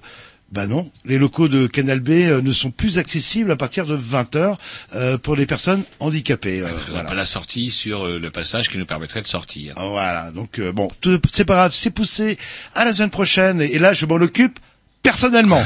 bah 0.50 0.66
non, 0.66 0.90
les 1.04 1.16
locaux 1.18 1.48
de 1.48 1.66
Canal 1.68 2.00
B 2.00 2.10
euh, 2.10 2.42
ne 2.42 2.50
sont 2.52 2.70
plus 2.72 2.98
accessibles 2.98 3.52
à 3.52 3.56
partir 3.56 3.86
de 3.86 3.94
20 3.94 4.34
heures 4.36 4.58
euh, 4.94 5.16
pour 5.16 5.36
les 5.36 5.46
personnes 5.46 5.84
handicapées. 6.00 6.60
euh, 6.60 6.66
On 6.70 6.90
voilà. 6.90 7.02
n'a 7.04 7.08
pas 7.08 7.14
la 7.14 7.26
sortie 7.26 7.70
sur 7.70 8.06
le 8.08 8.30
passage 8.30 8.68
qui 8.68 8.76
nous 8.78 8.86
permettrait 8.86 9.22
de 9.22 9.26
sortir. 9.28 9.74
Voilà, 9.76 10.30
donc 10.32 10.60
bon, 10.60 10.90
c'est 11.32 11.44
pas 11.44 11.54
grave, 11.54 11.72
c'est 11.72 11.90
poussé 11.90 12.36
à 12.74 12.84
la 12.84 12.92
semaine 12.92 13.10
prochaine, 13.10 13.60
et 13.60 13.78
là 13.78 13.92
je 13.92 14.06
m'en 14.06 14.16
occupe 14.16 14.58
personnellement. 15.02 15.62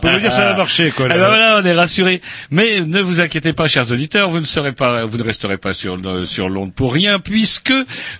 Pour 0.00 0.10
me 0.10 0.20
dire 0.20 0.32
ça 0.32 0.44
va 0.44 0.54
marcher 0.56 0.90
quoi. 0.90 1.06
Ah 1.10 1.16
là. 1.16 1.18
ben 1.20 1.26
voilà, 1.28 1.60
on 1.62 1.64
est 1.64 1.72
rassurés. 1.72 2.20
Mais 2.50 2.80
ne 2.80 3.00
vous 3.00 3.20
inquiétez 3.20 3.52
pas, 3.52 3.68
chers 3.68 3.90
auditeurs, 3.90 4.30
vous 4.30 4.40
ne 4.40 4.44
serez 4.44 4.72
pas, 4.72 5.04
vous 5.06 5.18
ne 5.18 5.22
resterez 5.22 5.56
pas 5.58 5.72
sur 5.72 5.96
le- 5.96 6.24
sur 6.24 6.48
l'onde 6.48 6.72
pour 6.74 6.92
rien, 6.92 7.18
puisque 7.18 7.72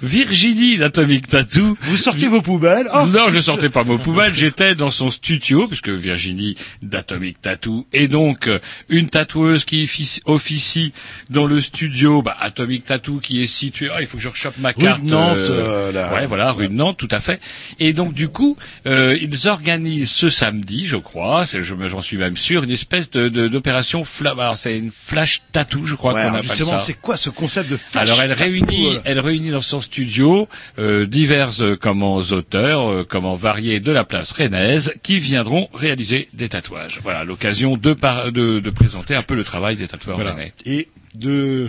Virginie 0.02 0.78
d'Atomic 0.78 1.28
Tattoo. 1.28 1.76
Vous 1.82 1.97
sortiez 1.97 2.28
vos 2.28 2.42
poubelles. 2.42 2.88
Oh, 2.94 3.06
non, 3.06 3.30
je 3.30 3.40
sortais 3.40 3.68
pas 3.68 3.85
mon 3.85 3.99
poubelle, 3.99 4.35
j'étais 4.35 4.75
dans 4.75 4.90
son 4.90 5.11
studio, 5.11 5.66
puisque 5.68 5.88
Virginie 5.88 6.56
d'Atomic 6.82 7.40
Tattoo 7.40 7.87
est 7.92 8.09
donc 8.09 8.49
euh, 8.49 8.59
une 8.88 9.09
tatoueuse 9.11 9.64
qui 9.64 9.88
officie- 10.26 10.92
dans 11.28 11.47
le 11.47 11.61
studio, 11.61 12.23
bah, 12.23 12.37
Atomic 12.40 12.85
Tattoo 12.85 13.18
qui 13.20 13.42
est 13.42 13.47
situé, 13.47 13.88
ah, 13.94 14.00
il 14.00 14.06
faut 14.06 14.16
que 14.16 14.23
je 14.23 14.28
rechoppe 14.28 14.56
ma 14.59 14.68
Rue 14.70 14.75
de 14.76 14.82
carte. 14.82 15.02
Nantes, 15.02 15.37
euh, 15.38 15.92
là. 15.92 16.14
ouais, 16.14 16.26
voilà, 16.26 16.50
rue 16.52 16.68
de 16.68 16.73
Nantes, 16.75 16.97
tout 16.97 17.09
à 17.11 17.20
fait. 17.20 17.40
Et 17.78 17.92
donc, 17.92 18.14
du 18.14 18.28
coup, 18.28 18.56
euh, 18.87 19.16
ils 19.20 19.49
organisent 19.49 20.11
ce 20.11 20.29
samedi, 20.30 20.87
je 20.87 20.96
crois, 20.96 21.44
c'est- 21.46 21.62
je 21.62 21.75
me- 21.75 21.88
j'en 21.88 22.00
suis 22.00 22.16
même 22.16 22.37
sûr, 22.37 22.64
une 22.64 22.70
espèce 22.70 23.10
de 23.10 23.28
de- 23.28 23.49
d'opération 23.49 24.02
fla- 24.02 24.32
alors 24.32 24.56
c'est 24.56 24.78
une 24.78 24.90
flash 24.90 25.42
tattoo, 25.52 25.84
je 25.84 25.94
crois 25.94 26.14
Ouais, 26.14 26.22
qu'on 26.22 26.34
appelle 26.34 26.42
justement, 26.49 26.78
ça. 26.78 26.84
c'est 26.84 26.94
quoi 26.94 27.16
ce 27.16 27.28
concept 27.30 27.70
de 27.70 27.76
flash 27.76 28.04
Alors 28.04 28.20
elle 28.22 28.30
tattoo, 28.30 28.44
réunit, 28.44 28.96
euh, 28.96 29.00
elle 29.04 29.20
réunit 29.20 29.50
dans 29.50 29.60
son 29.62 29.80
studio 29.80 30.49
euh, 30.78 31.06
divers 31.06 31.60
euh, 31.62 31.76
comment 31.76 32.16
auteurs, 32.16 32.88
euh, 32.90 33.04
comment 33.08 33.34
variés 33.34 33.80
de 33.80 33.92
la 33.92 34.04
place 34.04 34.32
rennaise, 34.32 34.94
qui 35.02 35.18
viendront 35.18 35.68
réaliser 35.75 36.28
des 36.32 36.49
tatouages. 36.49 37.00
Voilà 37.02 37.25
l'occasion 37.25 37.76
de, 37.76 37.92
de 38.30 38.60
de 38.60 38.70
présenter 38.70 39.14
un 39.14 39.22
peu 39.22 39.34
le 39.34 39.44
travail 39.44 39.76
des 39.76 39.88
tatoueurs 39.88 40.16
Voilà. 40.16 40.32
rennais. 40.34 40.52
Et 40.64 40.88
de 41.14 41.68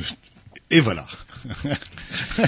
et 0.69 0.79
voilà. 0.79 1.05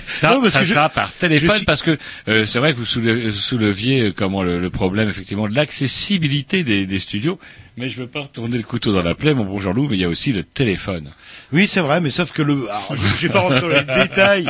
Ça, 0.08 0.30
Non, 0.32 0.42
parce 0.42 0.54
ça 0.54 0.60
que 0.60 0.66
je- 0.66 0.74
sera 0.74 0.90
par 0.90 1.12
téléphone 1.14 1.56
suis- 1.58 1.66
parce 1.66 1.82
que 1.82 1.98
euh, 2.28 2.46
c'est 2.46 2.60
vrai 2.60 2.72
que 2.74 2.78
vous 2.78 2.86
soulevez- 2.86 3.32
souleviez 3.32 4.02
euh, 4.02 4.14
comment 4.16 4.44
le, 4.44 4.60
le 4.60 4.70
problème 4.70 5.10
effectivement 5.10 5.48
de 5.48 5.56
l'accessibilité 5.56 6.64
des, 6.64 6.86
des 6.86 7.00
studios. 7.00 7.40
Mais 7.76 7.90
je 7.90 7.98
veux 7.98 8.08
pas 8.08 8.22
retourner 8.22 8.58
le 8.58 8.64
couteau 8.64 8.94
dans 8.94 9.02
la 9.02 9.16
plaie, 9.16 9.34
mon 9.34 9.46
bon 9.46 9.60
Jean-Loup, 9.60 9.88
mais 9.90 9.98
il 9.98 10.02
y 10.02 10.06
a 10.06 10.10
aussi 10.10 10.32
le 10.32 10.44
téléphone. 10.44 11.10
Oui, 11.52 11.66
c'est 11.68 11.80
vrai, 11.80 12.02
mais 12.02 12.12
sauf 12.12 12.32
que 12.32 12.44
le, 12.44 12.68
alors, 12.70 12.96
je, 12.96 13.18
je 13.18 13.28
vais 13.28 13.34
pas 13.34 13.40
rentrer 13.40 13.62
dans 13.62 13.68
les 13.70 13.84
détails 14.08 14.46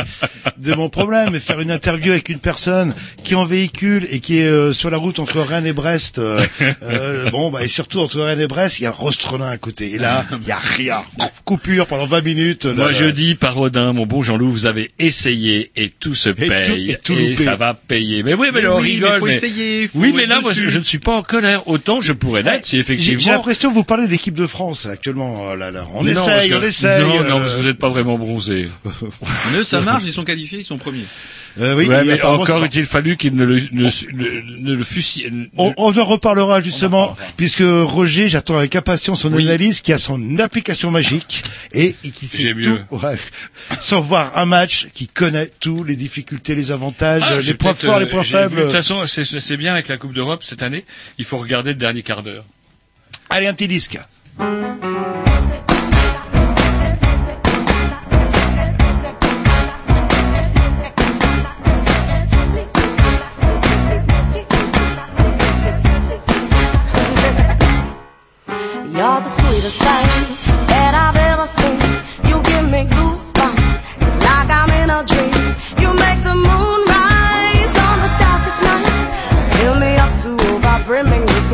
de 0.58 0.74
mon 0.74 0.90
problème, 0.90 1.30
mais 1.32 1.40
faire 1.40 1.62
une 1.62 1.72
interview 1.72 2.12
avec 2.12 2.28
une 2.28 2.40
personne 2.40 2.94
qui 3.24 3.32
est 3.34 3.38
en 3.38 3.46
véhicule 3.46 4.06
et 4.12 4.20
qui 4.20 4.40
est 4.40 4.46
euh, 4.48 4.74
sur 4.74 4.90
la 4.90 4.98
route 4.98 5.20
entre 5.20 5.40
Rennes 5.40 5.66
et 5.66 5.72
Brest, 5.72 6.20
euh, 6.20 6.42
euh, 6.84 7.30
bon, 7.30 7.50
bah, 7.50 7.64
et 7.64 7.70
surtout 7.70 8.00
entre 8.00 8.20
Rennes 8.22 8.42
et 8.42 8.48
Brest, 8.48 8.80
il 8.80 8.84
y 8.84 8.86
a 8.88 8.92
Rostronin 8.92 9.50
à 9.50 9.58
côté. 9.58 9.92
Et 9.92 10.00
là, 10.00 10.26
il 10.42 10.48
y 10.48 10.52
a 10.52 10.60
rien. 10.60 11.04
Coupure 11.46 11.88
pendant 11.88 12.06
20 12.08 12.22
minutes. 12.26 12.66
Moi, 12.66 12.92
je 12.92 13.06
dis, 13.06 13.36
parodin, 13.36 13.94
mon 13.94 14.06
bon 14.06 14.22
Jean-Loup, 14.22 14.52
vous 14.52 14.66
avez 14.66 14.92
essayé 15.00 15.72
et 15.78 15.90
tout 15.90 16.16
se 16.16 16.30
paye 16.30 16.98
tout- 17.02 17.14
et 17.18 17.36
tout 17.36 17.42
ça 17.44 17.56
va 17.56 17.74
payer. 17.74 18.22
Mais 18.24 18.34
oui, 18.34 18.50
mais, 18.54 18.64
Mais 18.64 18.68
on 18.68 18.80
oui, 18.80 18.96
rigole. 18.96 19.12
mais 19.14 19.20
faut 19.20 19.26
mais- 19.28 19.36
essayer, 19.36 19.88
faut 19.88 20.00
oui, 20.00 20.12
mais 20.14 20.26
là, 20.26 20.42
moi, 20.42 20.52
je, 20.54 20.78
ne 20.78 20.84
suis 20.84 21.00
pas 21.00 21.14
en 21.16 21.24
colère. 21.24 21.68
Autant 21.70 22.02
je 22.02 22.12
pourrais 22.12 22.42
l'être 22.44 22.66
si 22.66 22.84
J'ai- 22.84 23.13
effectivement. 23.14 23.32
J'ai 23.34 23.38
l'impression 23.38 23.70
que 23.70 23.76
vous 23.76 23.84
parlez 23.84 24.06
de 24.08 24.12
l'équipe 24.12 24.34
de 24.34 24.48
France 24.48 24.86
actuellement. 24.86 25.44
Oh 25.52 25.56
là, 25.56 25.72
là. 25.72 25.88
On 25.94 26.04
Non, 26.04 26.10
essaye, 26.10 26.50
que- 26.50 26.56
on 26.56 26.62
essaye. 26.64 27.02
Non, 27.02 27.08
non, 27.24 27.38
euh, 27.38 27.40
parce 27.42 27.54
que 27.56 27.62
vous 27.62 27.68
n'êtes 27.68 27.80
pas 27.80 27.90
vraiment 27.90 28.18
bronzé. 28.18 28.70
Mais 28.86 29.58
eux, 29.60 29.64
ça 29.64 29.82
marche, 29.82 30.04
ils 30.06 30.12
sont 30.14 30.24
qualifiés, 30.24 30.60
ils 30.60 30.64
sont 30.66 30.78
premiers. 30.78 31.06
euh, 31.60 31.76
oui, 31.76 31.86
Ouais, 31.88 32.04
mais 32.04 32.22
encore 32.24 32.60
c'est 32.60 32.66
eût-il 32.66 32.86
fallu 32.86 33.16
qu'il 33.18 33.36
ne 33.36 33.44
le, 33.46 33.60
ne, 33.72 33.84
ne, 33.84 34.70
ne 34.70 34.74
le 34.74 34.84
fût 34.84 35.04
On, 35.58 35.74
on 35.78 35.98
en 35.98 36.04
reparlera 36.06 36.62
justement, 36.62 37.16
puisque 37.38 37.62
Roger, 37.64 38.28
j'attends 38.28 38.58
avec 38.58 38.76
impatience 38.76 39.22
son 39.22 39.32
Oui. 39.34 39.46
analyse, 39.48 39.82
qui 39.82 39.94
a 39.94 39.98
son 40.00 40.40
application 40.40 40.90
magique 40.92 41.44
et, 41.74 41.96
et 42.04 42.10
qui 42.12 42.28
sait 42.28 42.42
J'ai 42.44 42.54
mieux. 42.56 42.84
tout, 42.90 42.96
ouais, 43.06 43.18
sans 43.80 44.02
voir 44.02 44.36
un 44.38 44.46
match, 44.46 44.88
qui 44.94 45.08
connaît 45.08 45.52
tout, 45.60 45.84
les 45.84 45.96
difficultés, 45.96 46.56
les 46.56 46.72
avantages, 46.72 47.24
Ah, 47.28 47.40
les 47.40 47.54
points 47.54 47.74
forts, 47.76 47.96
euh, 47.96 48.00
les 48.00 48.06
points 48.08 48.24
j'ai 48.24 48.30
vu, 48.38 48.44
faibles. 48.44 48.56
De 48.56 48.62
toute 48.64 48.72
façon, 48.72 49.04
c'est 49.08 49.58
bien 49.58 49.74
avec 49.74 49.88
la 49.90 49.98
Coupe 49.98 50.14
d'Europe 50.14 50.44
cette 50.44 50.64
année. 50.64 50.86
Il 51.20 51.26
faut 51.26 51.38
regarder 51.38 51.70
le 51.72 51.76
dernier 51.78 52.02
quart 52.02 52.24
d'heure. 52.24 52.46
Allez, 53.30 53.48
un 53.48 53.54
petit 53.54 53.68
disque. 53.68 54.00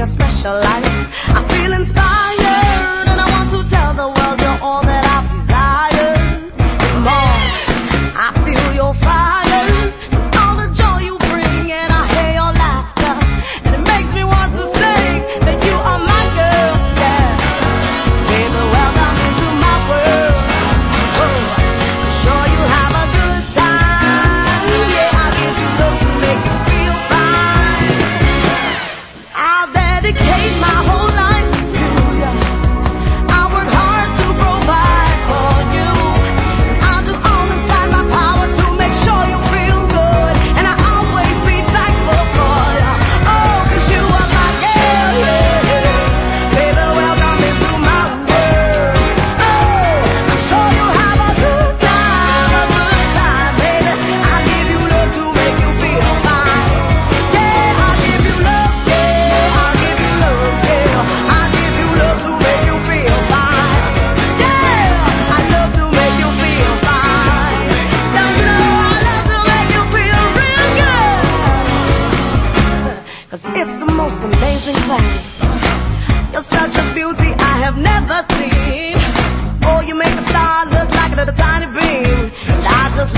Special 0.09 0.53
light. 0.53 1.07
I 1.37 1.41
feel 1.49 1.73
inspired, 1.73 2.18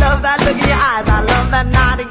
love 0.01 0.22
that 0.24 0.39
look 0.41 0.58
in 0.58 0.67
your 0.67 0.81
eyes. 0.91 1.08
I 1.08 1.22
love 1.22 1.51
that 1.53 1.67
naughty 1.70 2.11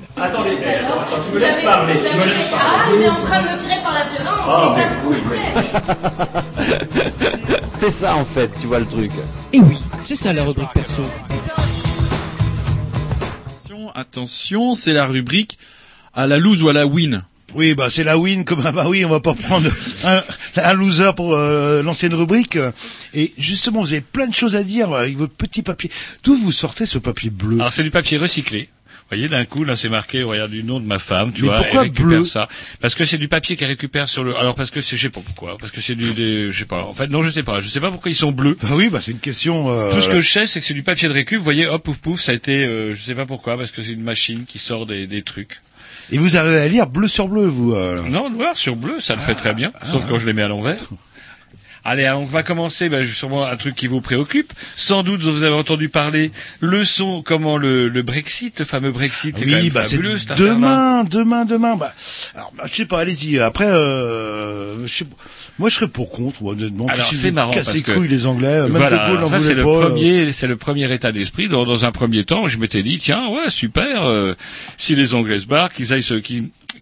Attendez, 0.23 0.51
attends, 0.51 0.99
attends, 1.01 1.21
tu 1.27 1.35
me 1.35 1.39
laisses 1.39 1.63
parler, 1.63 1.93
tu 1.95 1.99
me 2.17 2.25
laisses 2.25 2.49
parler. 2.51 2.77
Ah, 2.77 2.89
il 2.95 3.01
est 3.01 3.09
en 3.09 3.15
train 3.15 3.41
de 3.41 3.47
me 3.47 3.57
tirer 3.59 3.81
par 3.81 3.93
la 3.93 4.05
violence, 4.05 4.45
Oh, 4.47 4.73
c'est 4.75 4.83
ça 4.83 4.89
vous 5.03 5.13
faites. 5.29 6.45
C'est 7.75 7.89
ça 7.89 8.15
en 8.15 8.25
fait, 8.25 8.51
tu 8.59 8.67
vois 8.67 8.77
le 8.79 8.85
truc. 8.85 9.09
Et 9.53 9.59
oui, 9.59 9.77
c'est 10.05 10.15
ça 10.15 10.31
la 10.33 10.43
rubrique 10.43 10.69
perso. 10.75 11.01
Attention, 13.47 13.89
attention, 13.95 14.75
c'est 14.75 14.93
la 14.93 15.07
rubrique 15.07 15.57
à 16.13 16.27
la 16.27 16.37
lose 16.37 16.61
ou 16.61 16.69
à 16.69 16.73
la 16.73 16.85
win. 16.85 17.23
Oui, 17.55 17.73
bah 17.73 17.87
c'est 17.89 18.03
la 18.03 18.17
win 18.19 18.45
comme 18.45 18.61
ah 18.65 18.71
bah 18.75 18.85
oui, 18.87 19.03
on 19.03 19.09
va 19.09 19.19
pas 19.19 19.33
prendre 19.33 19.67
un, 20.05 20.21
un 20.57 20.73
loser 20.73 21.11
pour 21.15 21.33
euh, 21.33 21.81
l'ancienne 21.81 22.13
rubrique. 22.13 22.57
Et 23.15 23.33
justement, 23.39 23.81
vous 23.81 23.93
avez 23.93 24.01
plein 24.01 24.27
de 24.27 24.35
choses 24.35 24.55
à 24.55 24.61
dire 24.63 24.93
avec 24.93 25.17
votre 25.17 25.33
petit 25.33 25.63
papier. 25.63 25.89
D'où 26.23 26.35
vous 26.37 26.51
sortez 26.51 26.85
ce 26.85 26.99
papier 26.99 27.31
bleu? 27.31 27.55
Alors 27.59 27.73
c'est 27.73 27.83
du 27.83 27.91
papier 27.91 28.17
recyclé. 28.19 28.69
Vous 29.11 29.17
voyez, 29.17 29.27
d'un 29.27 29.43
coup, 29.43 29.65
là, 29.65 29.75
c'est 29.75 29.89
marqué, 29.89 30.23
regarde, 30.23 30.51
du 30.51 30.63
nom 30.63 30.79
de 30.79 30.85
ma 30.85 30.97
femme, 30.97 31.33
tu 31.33 31.41
Mais 31.41 31.47
vois, 31.49 31.57
pourquoi 31.57 31.81
elle 31.81 31.87
récupère 31.87 32.05
bleu 32.05 32.23
ça. 32.23 32.47
Parce 32.79 32.95
que 32.95 33.03
c'est 33.03 33.17
du 33.17 33.27
papier 33.27 33.57
qu'elle 33.57 33.67
récupère 33.67 34.07
sur 34.07 34.23
le, 34.23 34.37
alors 34.37 34.55
parce 34.55 34.71
que 34.71 34.79
c'est, 34.79 34.95
je 34.95 35.01
sais 35.01 35.09
pas 35.09 35.19
pourquoi, 35.19 35.57
parce 35.57 35.71
que 35.73 35.81
c'est 35.81 35.95
du, 35.95 36.13
des, 36.13 36.49
je 36.51 36.59
sais 36.59 36.65
pas, 36.65 36.83
en 36.83 36.93
fait, 36.93 37.07
non, 37.07 37.21
je 37.21 37.29
sais 37.29 37.43
pas, 37.43 37.59
je 37.59 37.67
sais 37.67 37.81
pas 37.81 37.91
pourquoi 37.91 38.09
ils 38.09 38.15
sont 38.15 38.31
bleus. 38.31 38.57
Bah 38.63 38.69
oui, 38.73 38.87
bah 38.89 38.99
c'est 39.01 39.11
une 39.11 39.19
question. 39.19 39.69
euh, 39.69 39.91
Tout 39.93 39.99
ce 39.99 40.07
que 40.07 40.21
je 40.21 40.29
sais, 40.29 40.47
c'est 40.47 40.61
que 40.61 40.65
c'est 40.65 40.73
du 40.73 40.83
papier 40.83 41.09
de 41.09 41.13
récup. 41.13 41.37
Vous 41.39 41.43
voyez, 41.43 41.67
hop, 41.67 41.83
pouf, 41.83 41.97
pouf, 41.99 42.21
ça 42.21 42.31
a 42.31 42.35
été, 42.35 42.65
euh, 42.65 42.93
je 42.95 43.01
sais 43.01 43.13
pas 43.15 43.25
pourquoi, 43.25 43.57
parce 43.57 43.71
que 43.71 43.81
c'est 43.83 43.91
une 43.91 44.01
machine 44.03 44.45
qui 44.45 44.59
sort 44.59 44.85
des, 44.85 45.07
des 45.07 45.23
trucs. 45.23 45.59
Et 46.13 46.17
vous 46.17 46.37
arrivez 46.37 46.59
à 46.59 46.67
lire 46.69 46.87
bleu 46.87 47.09
sur 47.09 47.27
bleu, 47.27 47.45
vous. 47.45 47.73
euh. 47.73 48.01
Non, 48.09 48.29
noir 48.29 48.55
sur 48.57 48.77
bleu, 48.77 49.01
ça 49.01 49.13
le 49.15 49.19
fait 49.21 49.35
très 49.35 49.53
bien, 49.53 49.71
Ah, 49.81 49.87
sauf 49.91 50.05
quand 50.07 50.19
je 50.19 50.25
les 50.25 50.31
mets 50.33 50.41
à 50.43 50.47
l'envers. 50.47 50.77
Allez, 51.83 52.07
on 52.09 52.25
va 52.25 52.43
commencer, 52.43 52.89
ben, 52.89 53.05
sûrement 53.07 53.45
un 53.45 53.55
truc 53.55 53.75
qui 53.75 53.87
vous 53.87 54.01
préoccupe. 54.01 54.53
Sans 54.75 55.01
doute, 55.01 55.21
vous 55.21 55.43
avez 55.43 55.55
entendu 55.55 55.89
parler, 55.89 56.31
le 56.59 56.85
son, 56.85 57.23
comment 57.23 57.57
le, 57.57 57.89
le 57.89 58.01
Brexit, 58.03 58.59
le 58.59 58.65
fameux 58.65 58.91
Brexit, 58.91 59.37
c'est 59.37 59.45
quand 59.45 59.51
Oui, 59.51 59.63
même 59.63 59.69
bah 59.69 59.83
c'est 59.83 59.95
fabuleux, 59.95 60.17
cette 60.19 60.37
demain, 60.37 61.03
demain, 61.03 61.45
demain. 61.45 61.75
Bah, 61.75 61.93
alors, 62.35 62.51
bah, 62.55 62.65
je 62.67 62.75
sais 62.75 62.85
pas, 62.85 62.99
allez-y. 62.99 63.39
Après, 63.39 63.65
euh, 63.65 64.85
je 64.85 64.93
sais 64.93 65.05
pas. 65.05 65.15
moi, 65.57 65.69
je 65.69 65.75
serais 65.75 65.87
pour 65.87 66.11
contre. 66.11 66.43
honnêtement. 66.43 66.85
Alors 66.87 67.13
c'est 67.13 67.31
marrant 67.31 67.51
parce 67.51 67.73
les 67.73 67.81
que 67.81 67.99
les 67.99 68.25
Anglais. 68.25 68.61
Même 68.61 68.71
voilà, 68.71 69.09
Gaulle 69.09 69.27
ça 69.27 69.39
c'est 69.39 69.53
le 69.53 69.61
euh. 69.61 69.81
premier, 69.81 70.31
c'est 70.31 70.47
le 70.47 70.57
premier 70.57 70.91
état 70.93 71.11
d'esprit. 71.11 71.47
Dans, 71.47 71.65
dans 71.65 71.85
un 71.85 71.91
premier 71.91 72.23
temps, 72.23 72.47
je 72.47 72.57
m'étais 72.57 72.83
dit 72.83 72.97
tiens 72.97 73.27
ouais 73.29 73.49
super, 73.49 74.03
euh, 74.03 74.35
si 74.77 74.95
les 74.95 75.13
Anglais 75.15 75.39
se 75.39 75.45
barrent, 75.45 75.71
qu'ils 75.71 75.93
aillent 75.93 76.03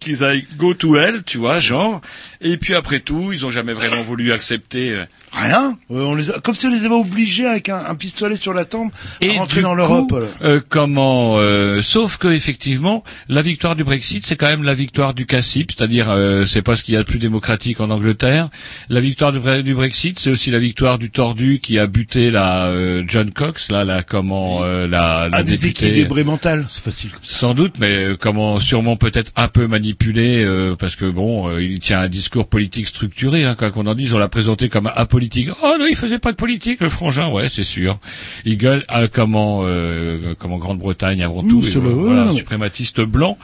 qu'ils 0.00 0.24
aillent 0.24 0.46
go 0.56 0.74
to 0.74 0.96
hell, 0.96 1.22
tu 1.24 1.38
vois 1.38 1.58
genre. 1.58 2.00
Et 2.40 2.56
puis 2.56 2.74
après 2.74 3.00
tout, 3.00 3.32
ils 3.32 3.44
ont 3.44 3.50
jamais 3.50 3.72
vraiment 3.72 4.02
voulu 4.02 4.32
accepter. 4.32 4.89
Euh, 4.90 5.06
Rien. 5.32 5.78
Euh, 5.92 6.04
on 6.04 6.14
les 6.16 6.30
a, 6.32 6.40
comme 6.40 6.54
si 6.54 6.66
on 6.66 6.70
les 6.70 6.84
avait 6.86 6.94
obligés 6.94 7.46
avec 7.46 7.68
un, 7.68 7.78
un 7.88 7.94
pistolet 7.94 8.34
sur 8.36 8.52
la 8.52 8.64
tempe 8.64 8.92
Et 9.20 9.30
à 9.30 9.34
rentrer 9.34 9.62
dans 9.62 9.74
l'Europe. 9.74 10.12
euh, 10.42 10.60
comment 10.68 11.36
euh, 11.38 11.82
Sauf 11.82 12.18
que 12.18 12.26
effectivement, 12.28 13.04
la 13.28 13.40
victoire 13.40 13.76
du 13.76 13.84
Brexit, 13.84 14.26
c'est 14.26 14.34
quand 14.34 14.48
même 14.48 14.64
la 14.64 14.74
victoire 14.74 15.14
du 15.14 15.26
CACIP, 15.26 15.70
c'est-à-dire 15.76 16.08
euh, 16.10 16.46
c'est 16.46 16.62
pas 16.62 16.74
ce 16.74 16.82
qu'il 16.82 16.94
y 16.94 16.96
a 16.96 17.00
de 17.00 17.08
plus 17.08 17.20
démocratique 17.20 17.80
en 17.80 17.90
Angleterre. 17.90 18.48
La 18.88 19.00
victoire 19.00 19.30
du, 19.30 19.38
du 19.62 19.74
Brexit, 19.74 20.18
c'est 20.18 20.30
aussi 20.30 20.50
la 20.50 20.58
victoire 20.58 20.98
du 20.98 21.10
tordu 21.10 21.60
qui 21.62 21.78
a 21.78 21.86
buté 21.86 22.32
la 22.32 22.64
euh, 22.66 23.04
John 23.06 23.30
Cox, 23.30 23.70
là, 23.70 23.84
la 23.84 24.02
comment 24.02 24.64
euh, 24.64 24.88
la, 24.88 25.28
la 25.30 25.38
Un 25.38 25.42
déséquilibré 25.44 26.24
mental, 26.24 26.66
c'est 26.68 26.82
facile 26.82 27.10
comme 27.12 27.20
ça. 27.22 27.36
Sans 27.36 27.54
doute, 27.54 27.74
mais 27.78 28.04
comment 28.18 28.58
sûrement 28.58 28.96
peut-être 28.96 29.30
un 29.36 29.48
peu 29.48 29.68
manipulé 29.68 30.44
parce 30.78 30.96
que 30.96 31.04
bon, 31.04 31.56
il 31.58 31.78
tient 31.78 32.00
un 32.00 32.08
discours 32.08 32.48
politique 32.48 32.88
structuré, 32.88 33.44
hein, 33.44 33.54
quoi 33.56 33.70
qu'on 33.70 33.86
en 33.86 33.94
dise. 33.94 34.12
On 34.12 34.18
l'a 34.18 34.28
présenté 34.28 34.68
comme 34.68 34.88
apolitique. 34.88 35.19
Oh 35.62 35.76
non, 35.78 35.86
il 35.88 35.96
faisait 35.96 36.18
pas 36.18 36.32
de 36.32 36.36
politique, 36.36 36.80
le 36.80 36.88
frangin, 36.88 37.28
ouais, 37.28 37.48
c'est 37.48 37.64
sûr. 37.64 37.98
Il 38.44 38.56
gueule 38.56 38.84
à 38.88 39.08
comment 39.08 39.62
euh, 39.64 40.34
comment 40.38 40.58
Grande-Bretagne 40.58 41.22
avant 41.22 41.42
Mmh, 41.42 41.48
tout, 41.48 41.62
c'est 41.62 41.78
et 41.78 41.82
le- 41.82 41.90
voilà, 41.90 42.26
ouais. 42.26 42.32
suprématiste 42.32 43.00
blanc. 43.00 43.38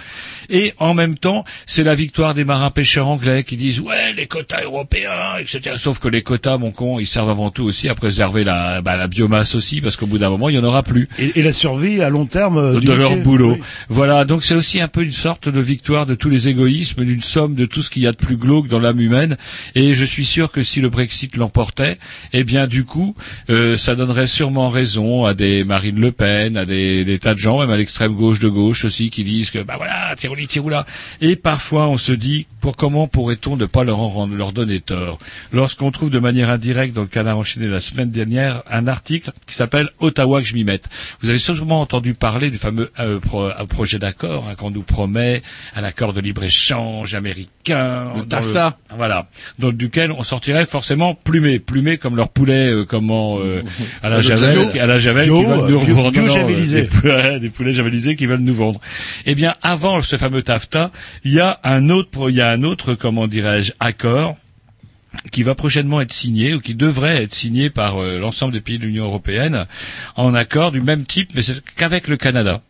Et 0.49 0.73
en 0.79 0.95
même 0.95 1.17
temps, 1.19 1.45
c'est 1.67 1.83
la 1.83 1.95
victoire 1.95 2.35
des 2.35 2.45
marins 2.45 2.71
pêcheurs 2.71 3.09
anglais 3.09 3.43
qui 3.45 3.57
disent 3.57 3.81
ouais 3.81 4.13
les 4.17 4.27
quotas 4.27 4.63
européens, 4.65 5.37
etc. 5.41 5.77
Sauf 5.79 5.99
que 5.99 6.09
les 6.09 6.23
quotas, 6.23 6.59
mon 6.59 6.71
con, 6.71 6.99
ils 7.01 7.07
servent 7.07 7.31
avant 7.31 7.51
tout 7.51 7.65
aussi 7.65 7.89
à 7.89 7.95
préserver 7.95 8.45
la 8.45 8.81
bah, 8.83 8.97
la 8.97 9.09
biomasse 9.09 9.55
aussi, 9.55 9.81
parce 9.81 9.97
qu'au 9.97 10.07
bout 10.07 10.19
d'un 10.19 10.31
moment, 10.31 10.49
il 10.49 10.55
y 10.55 10.59
en 10.59 10.65
aura 10.65 10.83
plus 10.83 11.09
Et, 11.19 11.41
et 11.41 11.43
la 11.43 11.53
survie 11.53 12.01
à 12.03 12.11
long 12.11 12.27
terme 12.27 12.59
euh, 12.59 12.81
du 12.81 12.87
de 12.87 12.93
leur 12.93 13.11
métier. 13.11 13.25
boulot. 13.25 13.53
Oui. 13.55 13.63
Voilà, 13.89 14.25
donc 14.25 14.45
c'est 14.45 14.55
aussi 14.55 14.81
un 14.81 14.89
peu 14.89 15.03
une 15.03 15.11
sorte 15.13 15.49
de 15.49 15.61
victoire 15.61 16.07
de 16.07 16.15
tous 16.15 16.31
les 16.31 16.49
égoïsmes, 16.49 17.05
d'une 17.05 17.23
somme 17.23 17.55
de 17.55 17.67
tout 17.67 17.83
ce 17.83 17.91
qu'il 17.91 18.03
y 18.03 18.07
a 18.07 18.13
de 18.13 18.17
plus 18.17 18.37
glauque 18.37 18.69
dans 18.69 18.79
l'âme 18.79 19.01
humaine. 19.01 19.37
Et 19.75 19.95
je 19.95 20.05
suis 20.05 20.25
sûr 20.27 20.53
que 20.53 20.63
si 20.63 20.81
le 20.81 20.89
Brexit 20.89 21.37
eh 22.33 22.45
bien 22.45 22.67
du 22.67 22.85
coup, 22.85 23.15
euh, 23.51 23.77
ça 23.77 23.95
donnerait 23.95 24.27
sûrement 24.27 24.69
raison 24.69 25.25
à 25.25 25.35
des 25.35 25.65
Marine 25.65 26.01
Le 26.01 26.13
Pen, 26.13 26.57
à 26.57 26.65
des, 26.65 27.19
tas 27.21 27.35
de 27.35 27.39
gens, 27.39 27.61
même 27.61 27.71
à 27.71 27.77
l'extrême 27.77 28.15
gauche 28.15 28.39
de 28.39 28.49
gauche 28.49 28.85
aussi, 28.85 29.11
qui 29.11 29.25
disent 29.25 29.51
que 29.51 29.63
bah 29.63 29.75
voilà, 29.77 30.15
tirouli 30.17 30.47
tiroula. 30.47 30.87
Et 31.21 31.37
parfois 31.37 31.89
on 31.89 31.97
se 31.97 32.13
dit, 32.13 32.47
pour 32.61 32.77
comment 32.77 33.09
pourrait-on 33.09 33.57
ne 33.57 33.67
pas 33.67 33.85
leur, 33.85 34.01
en 34.01 34.27
leur 34.27 34.53
donner 34.53 34.81
tort? 34.81 35.19
Lorsqu'on 35.53 35.91
trouve 35.91 36.11
de 36.11 36.19
manière 36.19 36.51
indirecte 36.51 36.95
dans 36.95 37.03
le 37.03 37.09
canard 37.09 37.39
enchaîné 37.39 37.67
la 37.67 37.81
semaine 37.81 38.11
dernière 38.11 38.63
un 38.71 38.87
article 38.87 39.33
qui 39.47 39.55
s'appelle 39.55 39.91
Ottawa 40.01 40.41
que 40.41 40.47
je 40.47 40.55
m'y 40.55 40.65
mette. 40.65 40.89
Vous 41.21 41.31
avez 41.31 41.39
sûrement 41.39 41.81
entendu 41.81 42.15
parler 42.15 42.51
du 42.51 42.59
fameux 42.59 42.91
euh, 43.01 43.21
euh, 43.35 43.67
projet 43.67 43.99
d'accord 43.99 44.47
hein, 44.51 44.55
qu'on 44.55 44.71
nous 44.71 44.83
promet, 44.83 45.43
un 45.75 45.85
accord 45.85 46.13
de 46.13 46.21
libre-échange 46.21 47.15
américain. 47.15 47.56
Dans 47.73 48.25
TAFTA. 48.29 48.79
voilà, 48.97 49.29
dans 49.59 49.73
duquel 49.73 50.13
on 50.13 50.23
sortirait 50.23 50.67
forcément 50.67 51.15
plumé, 51.15 51.59
plumé 51.59 51.99
comme 51.99 52.17
leur 52.17 52.29
poulet, 52.29 52.69
euh, 52.71 52.85
comment 52.85 53.39
euh, 53.39 53.63
à 54.03 54.09
la 54.09 54.21
javel, 54.21 54.69
à 54.79 54.87
la 54.87 54.99
javel 54.99 55.25
Bio, 55.27 55.41
qui 55.81 55.91
veulent 55.91 56.13
nous 56.15 56.29
javelisé. 56.29 56.89
des, 57.41 57.51
poulets 57.51 57.73
javelisés 57.73 58.17
qui 58.17 58.27
veulent 58.27 58.41
nous 58.41 58.55
vendre. 58.55 58.81
Eh 59.25 59.35
bien, 59.35 59.55
avant 59.63 60.03
ce 60.03 60.17
fameux 60.17 60.43
TAFTA, 60.43 60.91
il 61.25 61.33
y 61.33 61.41
a 61.41 61.61
un 61.65 61.91
autre, 61.91 62.31
il 62.31 62.37
y 62.37 62.41
a 62.41 62.51
un 62.51 62.63
autre, 62.63 62.95
comment 62.95 63.27
dirais-je, 63.27 63.73
accord 63.81 64.37
qui 65.33 65.43
va 65.43 65.55
prochainement 65.55 66.01
être 66.01 66.13
signé 66.13 66.55
ou 66.55 66.61
qui 66.61 66.75
devrait 66.75 67.23
être 67.23 67.35
signé 67.35 67.71
par 67.71 68.03
euh, 68.03 68.19
l'ensemble 68.19 68.53
des 68.53 68.61
pays 68.61 68.79
de 68.79 68.87
l'Union 68.87 69.07
européenne 69.07 69.67
en 70.17 70.35
accord 70.35 70.73
du 70.73 70.81
même 70.81 71.05
type, 71.05 71.31
mais 71.35 71.43
c'est 71.43 71.63
qu'avec 71.77 72.09
le 72.09 72.17
Canada. 72.17 72.63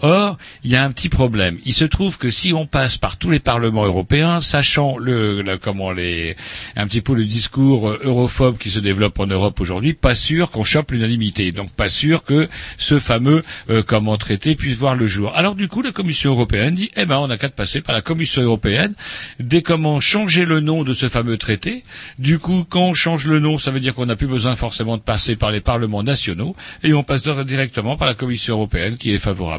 Or, 0.00 0.38
il 0.64 0.70
y 0.70 0.76
a 0.76 0.82
un 0.84 0.90
petit 0.90 1.08
problème. 1.08 1.58
Il 1.64 1.74
se 1.74 1.84
trouve 1.84 2.18
que 2.18 2.30
si 2.30 2.52
on 2.52 2.66
passe 2.66 2.96
par 2.98 3.16
tous 3.16 3.30
les 3.30 3.38
parlements 3.40 3.84
européens, 3.84 4.40
sachant 4.40 4.96
le, 4.98 5.42
comment 5.60 5.92
les, 5.92 6.36
un 6.76 6.86
petit 6.86 7.00
peu 7.00 7.14
le 7.14 7.24
discours 7.24 7.88
euh, 7.90 8.00
europhobe 8.04 8.58
qui 8.58 8.70
se 8.70 8.80
développe 8.80 9.18
en 9.20 9.26
Europe 9.26 9.60
aujourd'hui, 9.60 9.92
pas 9.94 10.14
sûr 10.14 10.50
qu'on 10.50 10.64
chope 10.64 10.90
l'unanimité. 10.92 11.52
Donc 11.52 11.70
pas 11.70 11.88
sûr 11.88 12.24
que 12.24 12.48
ce 12.78 12.98
fameux 12.98 13.42
euh, 13.68 13.82
comment 13.86 14.16
traité 14.16 14.54
puisse 14.54 14.76
voir 14.76 14.94
le 14.94 15.06
jour. 15.06 15.32
Alors 15.36 15.54
du 15.54 15.68
coup, 15.68 15.82
la 15.82 15.92
Commission 15.92 16.30
européenne 16.32 16.74
dit, 16.74 16.90
eh 16.96 17.04
ben, 17.04 17.18
on 17.18 17.26
n'a 17.28 17.36
qu'à 17.36 17.50
passer 17.50 17.80
par 17.80 17.94
la 17.94 18.00
Commission 18.00 18.42
européenne. 18.42 18.94
Dès 19.38 19.62
comment 19.62 20.00
changer 20.00 20.44
le 20.44 20.60
nom 20.60 20.82
de 20.84 20.94
ce 20.94 21.08
fameux 21.08 21.36
traité. 21.36 21.84
Du 22.18 22.38
coup, 22.38 22.64
quand 22.68 22.80
on 22.88 22.94
change 22.94 23.26
le 23.26 23.38
nom, 23.40 23.58
ça 23.58 23.70
veut 23.70 23.80
dire 23.80 23.94
qu'on 23.94 24.06
n'a 24.06 24.16
plus 24.16 24.26
besoin 24.26 24.54
forcément 24.54 24.96
de 24.96 25.02
passer 25.02 25.36
par 25.36 25.50
les 25.50 25.60
parlements 25.60 26.02
nationaux 26.02 26.54
et 26.82 26.92
on 26.94 27.02
passe 27.02 27.22
directement 27.22 27.96
par 27.96 28.06
la 28.06 28.14
Commission 28.14 28.54
européenne 28.54 28.96
qui 28.96 29.12
est 29.12 29.18
favorable. 29.18 29.49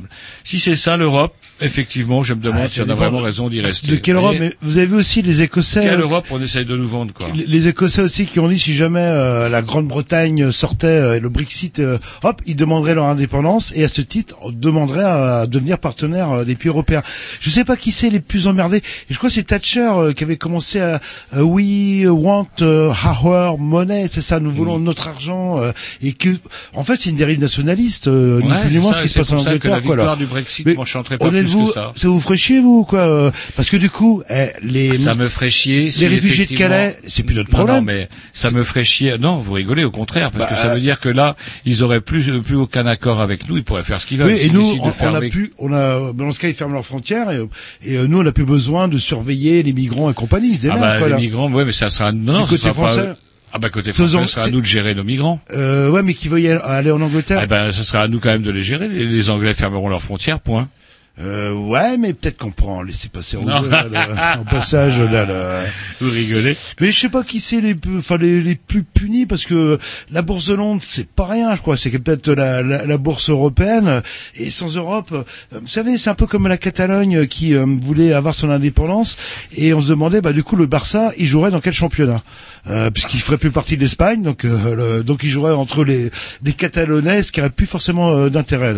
Si 0.43 0.59
c'est 0.59 0.75
ça 0.75 0.97
l'Europe, 0.97 1.33
effectivement, 1.61 2.23
je 2.23 2.33
me 2.33 2.41
demande 2.41 2.61
Ah, 2.65 2.67
si 2.69 2.81
on 2.81 2.89
a 2.89 2.95
vraiment 2.95 3.19
raison 3.19 3.49
d'y 3.49 3.61
rester. 3.61 3.91
De 3.91 3.95
quelle 3.97 4.15
Europe 4.15 4.35
Mais 4.39 4.53
vous 4.61 4.77
avez 4.77 4.87
vu 4.87 4.95
aussi 4.95 5.21
les 5.21 5.41
Écossais. 5.41 5.81
Quelle 5.81 5.99
euh, 5.99 6.03
Europe 6.03 6.25
on 6.31 6.41
essaye 6.41 6.65
de 6.65 6.75
nous 6.75 6.87
vendre, 6.87 7.13
quoi 7.13 7.27
Les- 7.33 7.67
Écossais 7.67 8.01
aussi 8.01 8.25
qui 8.25 8.39
ont 8.39 8.47
dit 8.49 8.57
si 8.59 8.73
jamais 8.73 8.99
euh, 9.01 9.47
la 9.49 9.61
Grande-Bretagne 9.61 10.51
sortait 10.51 10.87
euh, 10.87 11.17
et 11.17 11.19
le 11.19 11.29
Brexit, 11.29 11.79
euh, 11.79 11.97
hop, 12.23 12.41
ils 12.47 12.55
demanderaient 12.55 12.95
leur 12.95 13.05
indépendance 13.05 13.71
et 13.75 13.83
à 13.83 13.87
ce 13.87 14.01
titre 14.01 14.35
on 14.41 14.51
demanderait 14.51 15.03
à, 15.03 15.45
devenir 15.47 15.77
partenaire 15.77 16.31
euh, 16.31 16.43
des 16.43 16.55
pays 16.55 16.69
européens. 16.69 17.03
Je 17.39 17.49
sais 17.49 17.63
pas 17.63 17.75
qui 17.77 17.91
c'est 17.91 18.09
les 18.09 18.19
plus 18.19 18.47
emmerdés. 18.47 18.77
Et 18.77 18.81
je 19.13 19.17
crois 19.17 19.29
que 19.29 19.35
c'est 19.35 19.43
Thatcher 19.43 19.89
euh, 19.93 20.13
qui 20.13 20.23
avait 20.23 20.37
commencé 20.37 20.79
à 20.79 20.99
euh, 21.35 21.41
We 21.41 22.05
want 22.07 22.47
euh, 22.61 22.91
our 23.05 23.57
money, 23.59 24.07
c'est 24.07 24.21
ça, 24.21 24.39
nous 24.39 24.51
voulons 24.51 24.79
notre 24.79 25.07
argent 25.07 25.61
euh, 25.61 25.71
et 26.01 26.13
que 26.13 26.29
en 26.73 26.83
fait 26.83 26.95
c'est 26.97 27.09
une 27.09 27.15
dérive 27.15 27.39
nationaliste, 27.39 28.07
euh, 28.07 28.41
ni 28.41 28.51
Ouais, 28.51 28.61
plus 28.61 28.71
ni 28.71 28.77
moins 28.79 28.93
ça, 28.93 28.99
ce 28.99 29.03
qui 29.03 29.09
se 29.09 29.19
passe 29.19 29.31
en 29.33 29.37
Angleterre. 29.39 29.80
Victoire 29.81 30.17
du 30.17 30.25
Brexit 30.25 30.65
Mais 30.65 30.73
m'enchanterait 30.75 31.17
pas 31.17 31.27
plus 31.29 31.37
honnêtement, 31.39 31.67
que 31.67 31.73
ça. 31.73 31.91
ça 31.95 32.07
vous 32.07 32.19
ferait 32.19 32.37
chier 32.37 32.61
vous 32.61 32.85
quoi 32.85 33.01
euh, 33.01 33.31
Parce 33.55 33.69
que 33.69 33.77
du 33.77 33.89
coup, 33.89 34.23
eh, 34.29 34.47
les 34.63 34.95
Ça 34.95 35.13
me 35.15 35.27
ferait 35.27 35.49
chier. 35.49 35.91
si 35.91 36.01
les 36.01 36.07
réfugiés 36.07 36.45
de 36.45 36.55
Calais, 36.55 36.95
c'est 37.07 37.23
plus 37.23 37.35
notre 37.35 37.49
problème. 37.49 37.77
Non, 37.77 37.81
mais 37.81 38.09
ça 38.33 38.51
me 38.51 38.63
ferait 38.63 38.83
chier. 38.83 39.17
Non, 39.17 39.37
vous 39.37 39.53
rigolez 39.53 39.83
au 39.83 39.91
contraire, 39.91 40.31
parce 40.31 40.49
Bah, 40.49 40.55
que 40.55 40.61
ça 40.61 40.73
veut 40.73 40.79
dire 40.79 40.99
que 40.99 41.09
là, 41.09 41.35
ils 41.65 41.83
auraient 41.83 42.01
plus 42.01 42.41
plus 42.41 42.55
aucun 42.55 42.85
accord 42.85 43.21
avec 43.21 43.47
nous. 43.49 43.57
Ils 43.57 43.63
pourraient 43.63 43.83
faire 43.83 43.99
ce 44.01 44.05
qu'ils 44.07 44.17
veulent. 44.17 44.33
Oui, 44.33 44.39
et 44.41 44.49
nous, 44.49 44.77
on, 44.81 44.91
on 45.05 45.15
a 45.15 45.21
plus, 45.21 45.53
on 45.57 45.73
a, 45.73 46.13
dans 46.13 46.31
ce 46.31 46.39
cas, 46.39 46.47
ils 46.47 46.53
ferment 46.53 46.73
leurs 46.75 46.85
frontières 46.85 47.31
et, 47.31 47.41
et, 47.85 47.97
euh, 47.97 48.07
nous, 48.07 48.19
on 48.19 48.23
n'a 48.23 48.31
plus 48.31 48.45
besoin 48.45 48.87
de 48.87 48.97
surveiller 48.97 49.63
les 49.63 49.73
migrants 49.73 50.09
et 50.09 50.13
compagnie. 50.13 50.57
Ils 50.61 50.69
Ah 50.69 50.77
bah, 50.77 50.97
quoi, 50.97 51.07
les 51.07 51.13
là. 51.13 51.19
migrants, 51.19 51.51
ouais, 51.51 51.65
mais 51.65 51.71
ça 51.71 51.89
sera 51.89 52.11
non, 52.11 52.41
Du 52.43 52.49
côté 52.49 52.61
sera 52.63 52.73
pas- 52.73 52.87
français 52.89 53.09
Ah 53.53 53.59
bah 53.59 53.69
côté 53.69 53.91
français, 53.91 54.17
ce 54.21 54.25
sera 54.25 54.45
à 54.45 54.49
nous 54.49 54.61
de 54.61 54.65
gérer 54.65 54.95
nos 54.95 55.03
migrants. 55.03 55.41
Euh, 55.53 55.89
ouais, 55.89 56.03
mais 56.03 56.13
qui 56.13 56.29
veut 56.29 56.39
y 56.39 56.47
aller, 56.47 56.91
en 56.91 57.01
Angleterre 57.01 57.41
Eh 57.43 57.47
ben, 57.47 57.71
ce 57.71 57.83
sera 57.83 58.03
à 58.03 58.07
nous 58.07 58.19
quand 58.19 58.29
même 58.29 58.43
de 58.43 58.51
les 58.51 58.61
gérer. 58.61 58.87
Les 58.87 59.29
Anglais 59.29 59.53
fermeront 59.53 59.89
leurs 59.89 60.01
frontières, 60.01 60.39
point. 60.39 60.69
Euh, 61.19 61.51
Ouais, 61.53 61.97
mais 61.97 62.13
peut-être 62.13 62.37
qu'on 62.37 62.51
pourra 62.51 62.73
en 62.73 62.81
laisser 62.81 63.09
passer 63.09 63.37
en, 63.37 63.41
deux, 63.43 63.69
là, 63.69 63.85
là, 63.91 64.37
en 64.39 64.45
passage. 64.45 64.99
Là, 64.99 65.25
là. 65.25 65.61
Vous 65.99 66.09
rigolez. 66.09 66.55
Mais 66.79 66.91
je 66.91 66.99
sais 66.99 67.09
pas 67.09 67.23
qui 67.23 67.39
c'est 67.39 67.61
les, 67.61 67.75
plus- 67.75 67.97
enfin 67.97 68.17
les, 68.17 68.41
les 68.41 68.55
plus 68.55 68.83
punis 68.83 69.25
parce 69.25 69.45
que 69.45 69.77
la 70.11 70.21
bourse 70.21 70.47
de 70.47 70.53
Londres 70.55 70.81
c'est 70.83 71.07
pas 71.07 71.25
rien, 71.27 71.53
je 71.55 71.61
crois. 71.61 71.77
C'est 71.77 71.89
peut-être 71.99 72.29
la, 72.31 72.61
la, 72.63 72.85
la 72.85 72.97
bourse 72.97 73.29
européenne 73.29 74.01
et 74.35 74.49
sans 74.51 74.75
Europe, 74.75 75.09
euh, 75.11 75.23
vous 75.59 75.67
savez, 75.67 75.97
c'est 75.97 76.09
un 76.09 76.15
peu 76.15 76.27
comme 76.27 76.47
la 76.47 76.57
Catalogne 76.57 77.27
qui 77.27 77.53
euh, 77.55 77.65
voulait 77.65 78.13
avoir 78.13 78.33
son 78.33 78.49
indépendance 78.49 79.17
et 79.55 79.73
on 79.73 79.81
se 79.81 79.89
demandait, 79.89 80.21
bah 80.21 80.33
du 80.33 80.43
coup 80.43 80.55
le 80.55 80.65
Barça, 80.65 81.11
il 81.17 81.27
jouerait 81.27 81.51
dans 81.51 81.59
quel 81.61 81.73
championnat? 81.73 82.23
Euh, 82.67 82.89
Puisqu'il 82.91 83.19
ferait 83.21 83.37
plus 83.39 83.49
partie 83.51 83.75
de 83.75 83.81
l'Espagne, 83.81 84.21
donc 84.21 84.45
euh, 84.45 84.75
le- 84.97 85.03
donc 85.03 85.21
il 85.23 85.29
jouerait 85.29 85.51
entre 85.53 85.83
les 85.83 86.09
les 86.43 86.53
Catalanais, 86.53 87.23
ce 87.23 87.31
qui 87.31 87.39
aurait 87.41 87.49
plus 87.49 87.65
forcément 87.65 88.11
euh, 88.15 88.29
d'intérêt. 88.29 88.69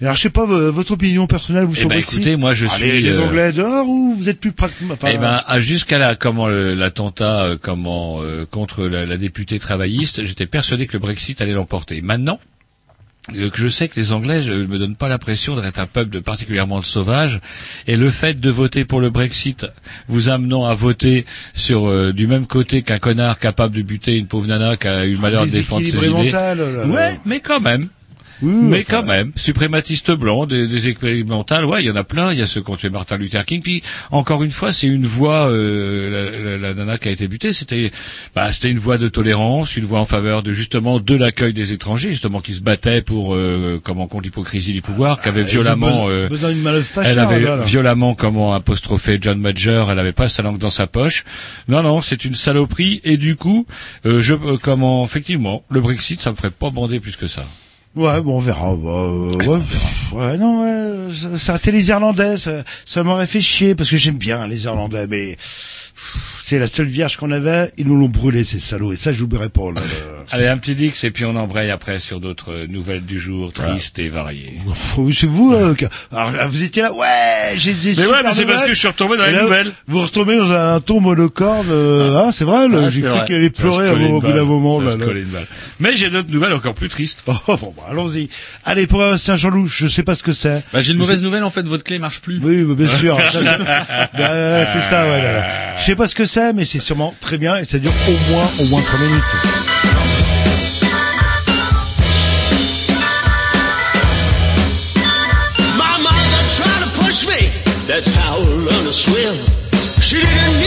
Alors 0.00 0.14
je 0.14 0.20
sais 0.20 0.30
pas 0.30 0.44
votre 0.46 0.92
opinion 0.92 1.26
personnelle, 1.26 1.43
vous 1.52 1.74
Eh 1.74 1.78
sur 1.80 1.88
ben, 1.88 1.96
Brexit 1.96 2.18
écoutez, 2.18 2.36
moi, 2.36 2.54
je 2.54 2.66
Allez, 2.66 2.90
suis, 2.90 3.02
les 3.02 3.18
euh, 3.18 3.24
Anglais 3.24 3.52
dehors 3.52 3.88
ou 3.88 4.14
vous 4.16 4.28
êtes 4.28 4.40
plus 4.40 4.52
pragmatique 4.52 4.90
enfin, 4.92 5.08
Eh 5.12 5.18
ben, 5.18 5.42
jusqu'à 5.58 5.98
la 5.98 6.14
comment 6.14 6.48
l'attentat 6.48 7.42
euh, 7.44 7.56
comment 7.60 8.22
euh, 8.22 8.46
contre 8.50 8.84
la, 8.86 9.06
la 9.06 9.16
députée 9.16 9.58
travailliste, 9.58 10.24
j'étais 10.24 10.46
persuadé 10.46 10.86
que 10.86 10.92
le 10.94 10.98
Brexit 10.98 11.40
allait 11.40 11.52
l'emporter. 11.52 12.00
Maintenant 12.02 12.38
euh, 13.34 13.48
que 13.48 13.56
je 13.58 13.68
sais 13.68 13.88
que 13.88 13.98
les 13.98 14.12
Anglais 14.12 14.42
ne 14.44 14.66
me 14.66 14.78
donnent 14.78 14.96
pas 14.96 15.08
l'impression 15.08 15.58
d'être 15.58 15.78
un 15.78 15.86
peuple 15.86 16.10
de 16.10 16.20
particulièrement 16.20 16.82
sauvage, 16.82 17.40
et 17.86 17.96
le 17.96 18.10
fait 18.10 18.38
de 18.38 18.50
voter 18.50 18.84
pour 18.84 19.00
le 19.00 19.08
Brexit, 19.08 19.66
vous 20.08 20.28
amenant 20.28 20.66
à 20.66 20.74
voter 20.74 21.24
sur 21.54 21.88
euh, 21.88 22.12
du 22.12 22.26
même 22.26 22.46
côté 22.46 22.82
qu'un 22.82 22.98
connard 22.98 23.38
capable 23.38 23.74
de 23.76 23.80
buter 23.82 24.18
une 24.18 24.26
pauvre 24.26 24.46
nana 24.46 24.76
qui 24.76 24.88
a 24.88 25.06
eu 25.06 25.14
le 25.14 25.18
malheur 25.20 25.46
de 25.46 25.50
défendre 25.50 25.86
ses 25.86 25.96
idées. 25.96 26.10
mental, 26.10 26.58
là, 26.58 26.70
là. 26.70 26.86
Ouais, 26.86 27.18
mais 27.24 27.40
quand 27.40 27.60
même. 27.60 27.88
Oui, 28.42 28.52
Mais 28.64 28.80
enfin, 28.80 29.00
quand 29.00 29.06
même, 29.06 29.32
suprématistes 29.36 30.10
blancs, 30.10 30.48
des, 30.48 30.66
des 30.66 30.88
expérimentales, 30.88 31.64
ouais, 31.64 31.82
il 31.82 31.86
y 31.86 31.90
en 31.90 31.96
a 31.96 32.04
plein. 32.04 32.32
Il 32.32 32.38
y 32.38 32.42
a 32.42 32.46
ceux 32.46 32.62
qui 32.62 32.70
ont 32.70 32.76
tué 32.76 32.90
Martin 32.90 33.16
Luther 33.16 33.44
King. 33.44 33.62
Puis 33.62 33.82
encore 34.10 34.42
une 34.42 34.50
fois, 34.50 34.72
c'est 34.72 34.86
une 34.86 35.06
voix. 35.06 35.48
euh, 35.50 36.30
la, 36.32 36.44
la- 36.50 36.58
la 36.58 36.74
nana 36.74 36.98
qui 36.98 37.08
a 37.08 37.10
été 37.10 37.28
butée, 37.28 37.52
c'était, 37.52 37.90
bah, 38.34 38.50
c'était 38.52 38.70
une 38.70 38.78
voix 38.78 38.98
de 38.98 39.08
tolérance, 39.08 39.76
une 39.76 39.84
voix 39.84 40.00
en 40.00 40.04
faveur 40.04 40.42
de 40.42 40.52
justement 40.52 41.00
de 41.00 41.14
l'accueil 41.14 41.52
des 41.52 41.72
étrangers, 41.72 42.10
justement 42.10 42.40
qui 42.40 42.54
se 42.54 42.60
battait 42.60 43.02
pour 43.02 43.34
euh, 43.34 43.80
comment 43.82 44.06
contre 44.06 44.24
l'hypocrisie 44.24 44.72
du 44.72 44.82
pouvoir, 44.82 45.20
qui 45.22 45.28
avait 45.28 45.42
Ils 45.42 45.44
ont 45.44 45.62
violemment. 45.62 45.86
besoin, 45.90 46.10
euh, 46.10 46.28
besoin 46.28 46.52
pas 46.94 47.02
elle 47.04 47.18
avait 47.18 47.40
là, 47.40 47.56
là. 47.56 47.64
violemment 47.64 48.14
comment 48.14 48.54
apostrophé 48.54 49.18
John 49.20 49.38
Major, 49.38 49.90
elle 49.90 49.98
avait 49.98 50.12
pas 50.12 50.28
sa 50.28 50.42
langue 50.42 50.58
dans 50.58 50.70
sa 50.70 50.86
poche. 50.86 51.24
Non, 51.68 51.82
non, 51.82 52.00
c'est 52.00 52.24
une 52.24 52.34
saloperie. 52.34 53.00
Et 53.04 53.16
du 53.16 53.36
coup, 53.36 53.66
euh, 54.06 54.20
je 54.20 54.34
comment 54.56 55.04
effectivement, 55.04 55.62
le 55.70 55.80
Brexit, 55.80 56.20
ça 56.20 56.30
me 56.30 56.36
ferait 56.36 56.50
pas 56.50 56.70
bander 56.70 57.00
plus 57.00 57.16
que 57.16 57.26
ça. 57.26 57.44
Ouais, 57.96 58.20
bon, 58.22 58.36
on 58.36 58.40
verra. 58.40 58.74
Bah, 58.74 58.88
euh, 58.88 59.36
ouais, 59.46 59.60
ouais, 60.12 60.36
non, 60.36 60.62
ouais, 60.62 61.14
ça, 61.14 61.38
ça 61.38 61.56
c'était 61.58 61.70
les 61.70 61.88
Irlandais, 61.90 62.36
ça, 62.36 62.64
ça 62.84 63.04
m'aurait 63.04 63.26
fait 63.28 63.40
chier 63.40 63.74
parce 63.76 63.88
que 63.88 63.96
j'aime 63.96 64.16
bien 64.16 64.46
les 64.48 64.64
Irlandais, 64.64 65.06
mais 65.06 65.36
c'est 66.44 66.58
la 66.58 66.66
seule 66.66 66.86
vierge 66.86 67.16
qu'on 67.16 67.30
avait, 67.30 67.72
ils 67.78 67.86
nous 67.86 67.96
l'ont 67.96 68.08
brûlé 68.08 68.42
ces 68.42 68.58
salauds 68.58 68.92
et 68.92 68.96
ça 68.96 69.12
j'oublierai 69.12 69.48
pas. 69.48 69.62
Allez, 70.34 70.48
un 70.48 70.58
petit 70.58 70.74
Dix 70.74 71.04
et 71.04 71.12
puis 71.12 71.24
on 71.24 71.36
embraye 71.36 71.70
après 71.70 72.00
sur 72.00 72.18
d'autres 72.18 72.50
euh, 72.52 72.66
nouvelles 72.68 73.04
du 73.04 73.20
jour, 73.20 73.52
tristes 73.52 74.00
et 74.00 74.08
variées. 74.08 74.56
C'est 75.12 75.26
vous, 75.28 75.52
euh, 75.54 75.74
qui- 75.76 75.84
alors 76.12 76.32
là, 76.32 76.48
vous 76.48 76.60
étiez 76.64 76.82
là, 76.82 76.92
ouais, 76.92 77.06
j'ai 77.56 77.72
des 77.72 77.94
Mais 77.94 78.06
ouais, 78.06 78.22
mais 78.24 78.32
c'est 78.32 78.44
parce 78.44 78.62
que 78.62 78.74
je 78.74 78.78
suis 78.80 78.88
retombé 78.88 79.16
dans 79.16 79.26
Et 79.26 79.28
les 79.28 79.36
là, 79.36 79.42
nouvelles. 79.44 79.70
Vous 79.86 80.02
retombez 80.02 80.36
dans 80.36 80.50
un 80.50 80.80
ton 80.80 81.00
monocorde, 81.00 81.68
euh, 81.70 82.16
hein, 82.16 82.32
c'est 82.32 82.42
vrai, 82.42 82.66
Ah, 82.68 82.90
j'ai 82.90 83.02
cru 83.02 83.10
qu'elle 83.28 83.36
allait 83.36 83.50
pleurer 83.50 83.90
au 83.90 84.20
bout 84.20 84.32
d'un 84.32 84.42
moment. 84.42 84.80
Ça 84.80 84.86
Là, 84.86 84.96
là. 84.96 85.04
collait 85.04 85.20
une 85.20 85.28
balle. 85.28 85.46
Mais 85.78 85.96
j'ai 85.96 86.10
d'autres 86.10 86.32
nouvelles 86.32 86.52
encore 86.54 86.74
plus 86.74 86.88
tristes. 86.88 87.22
Oh, 87.46 87.56
bon, 87.56 87.72
bah, 87.76 87.84
allons-y. 87.90 88.28
Allez, 88.64 88.88
pour 88.88 88.98
Bastien 88.98 89.36
Jean-Loup, 89.36 89.68
je 89.68 89.86
sais 89.86 90.02
pas 90.02 90.16
ce 90.16 90.24
que 90.24 90.32
c'est. 90.32 90.64
Bah, 90.72 90.82
j'ai 90.82 90.90
une 90.92 90.96
Mais 90.98 91.04
mauvaise 91.04 91.22
nouvelle 91.22 91.44
en 91.44 91.50
fait, 91.50 91.64
votre 91.68 91.84
clé 91.84 92.00
marche 92.00 92.20
plus. 92.20 92.40
Oui, 92.42 92.64
bah, 92.64 92.74
bien 92.76 92.88
sûr. 92.88 93.16
Bah, 94.18 94.66
c'est 94.66 94.80
ça, 94.80 95.04
ouais, 95.06 95.22
là, 95.22 95.32
là. 95.32 95.46
Je 95.78 95.84
sais 95.84 95.94
pas 95.94 96.08
ce 96.08 96.14
que 96.16 96.24
c'est, 96.26 96.52
mais 96.54 96.64
c'est 96.64 96.80
sûrement 96.80 97.14
très 97.20 97.38
bien 97.38 97.56
et 97.56 97.64
ça 97.64 97.78
dure 97.78 97.92
au 98.08 98.32
moins, 98.32 98.46
au 98.58 98.64
moins 98.64 98.82
trois 98.82 98.98
minutes. 98.98 99.22
That's 107.86 108.08
how 108.08 108.36
I 108.36 108.38
learned 108.38 108.86
to 108.86 108.92
swim. 108.92 109.36
She 110.00 110.16
didn't 110.16 110.63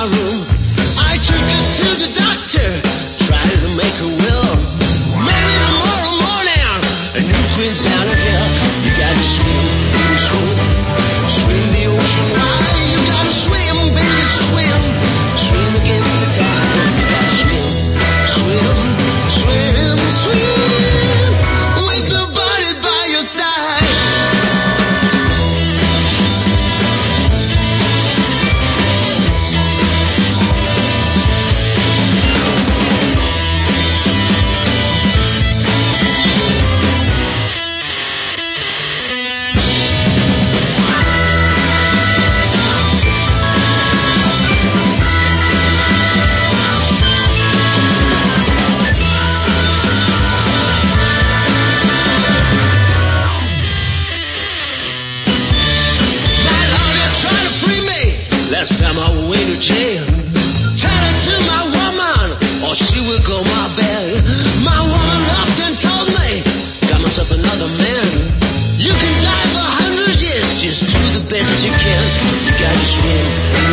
my 0.00 0.06
room. 0.06 0.29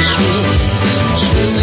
sweet, 0.02 1.18
sweet. 1.18 1.57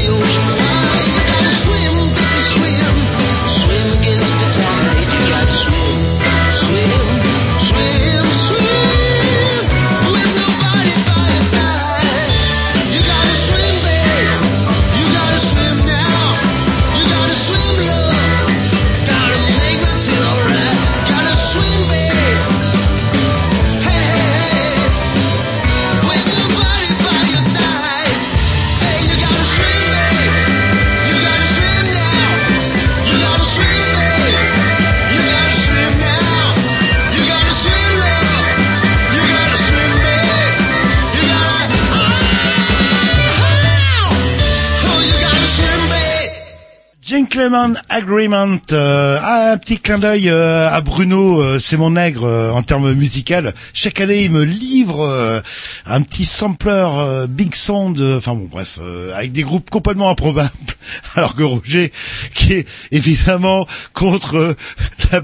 Gentleman 47.45 47.79
Agreement, 47.91 48.57
euh, 48.73 49.19
ah, 49.21 49.51
un 49.53 49.59
petit 49.59 49.79
clin 49.79 49.99
d'œil 49.99 50.31
euh, 50.31 50.67
à 50.71 50.81
Bruno, 50.81 51.43
euh, 51.43 51.59
c'est 51.59 51.77
mon 51.77 51.91
nègre 51.91 52.25
euh, 52.25 52.51
en 52.51 52.63
termes 52.63 52.91
musical. 52.95 53.53
Chaque 53.75 54.01
année, 54.01 54.23
il 54.25 54.31
me 54.31 54.45
livre 54.45 55.05
euh, 55.05 55.43
un 55.85 56.01
petit 56.01 56.25
sampler 56.25 56.73
euh, 56.73 57.27
Big 57.27 57.55
Sound, 57.55 58.01
euh, 58.01 58.17
enfin 58.17 58.33
bon, 58.35 58.49
bref, 58.51 58.79
euh, 58.81 59.15
avec 59.15 59.33
des 59.33 59.43
groupes 59.43 59.69
complètement 59.69 60.09
improbables. 60.09 60.49
Alors 61.17 61.35
que 61.37 61.43
Roger, 61.43 61.93
qui 62.35 62.55
est 62.55 62.67
évidemment 62.93 63.67
contre 63.93 64.57
la, 65.13 65.21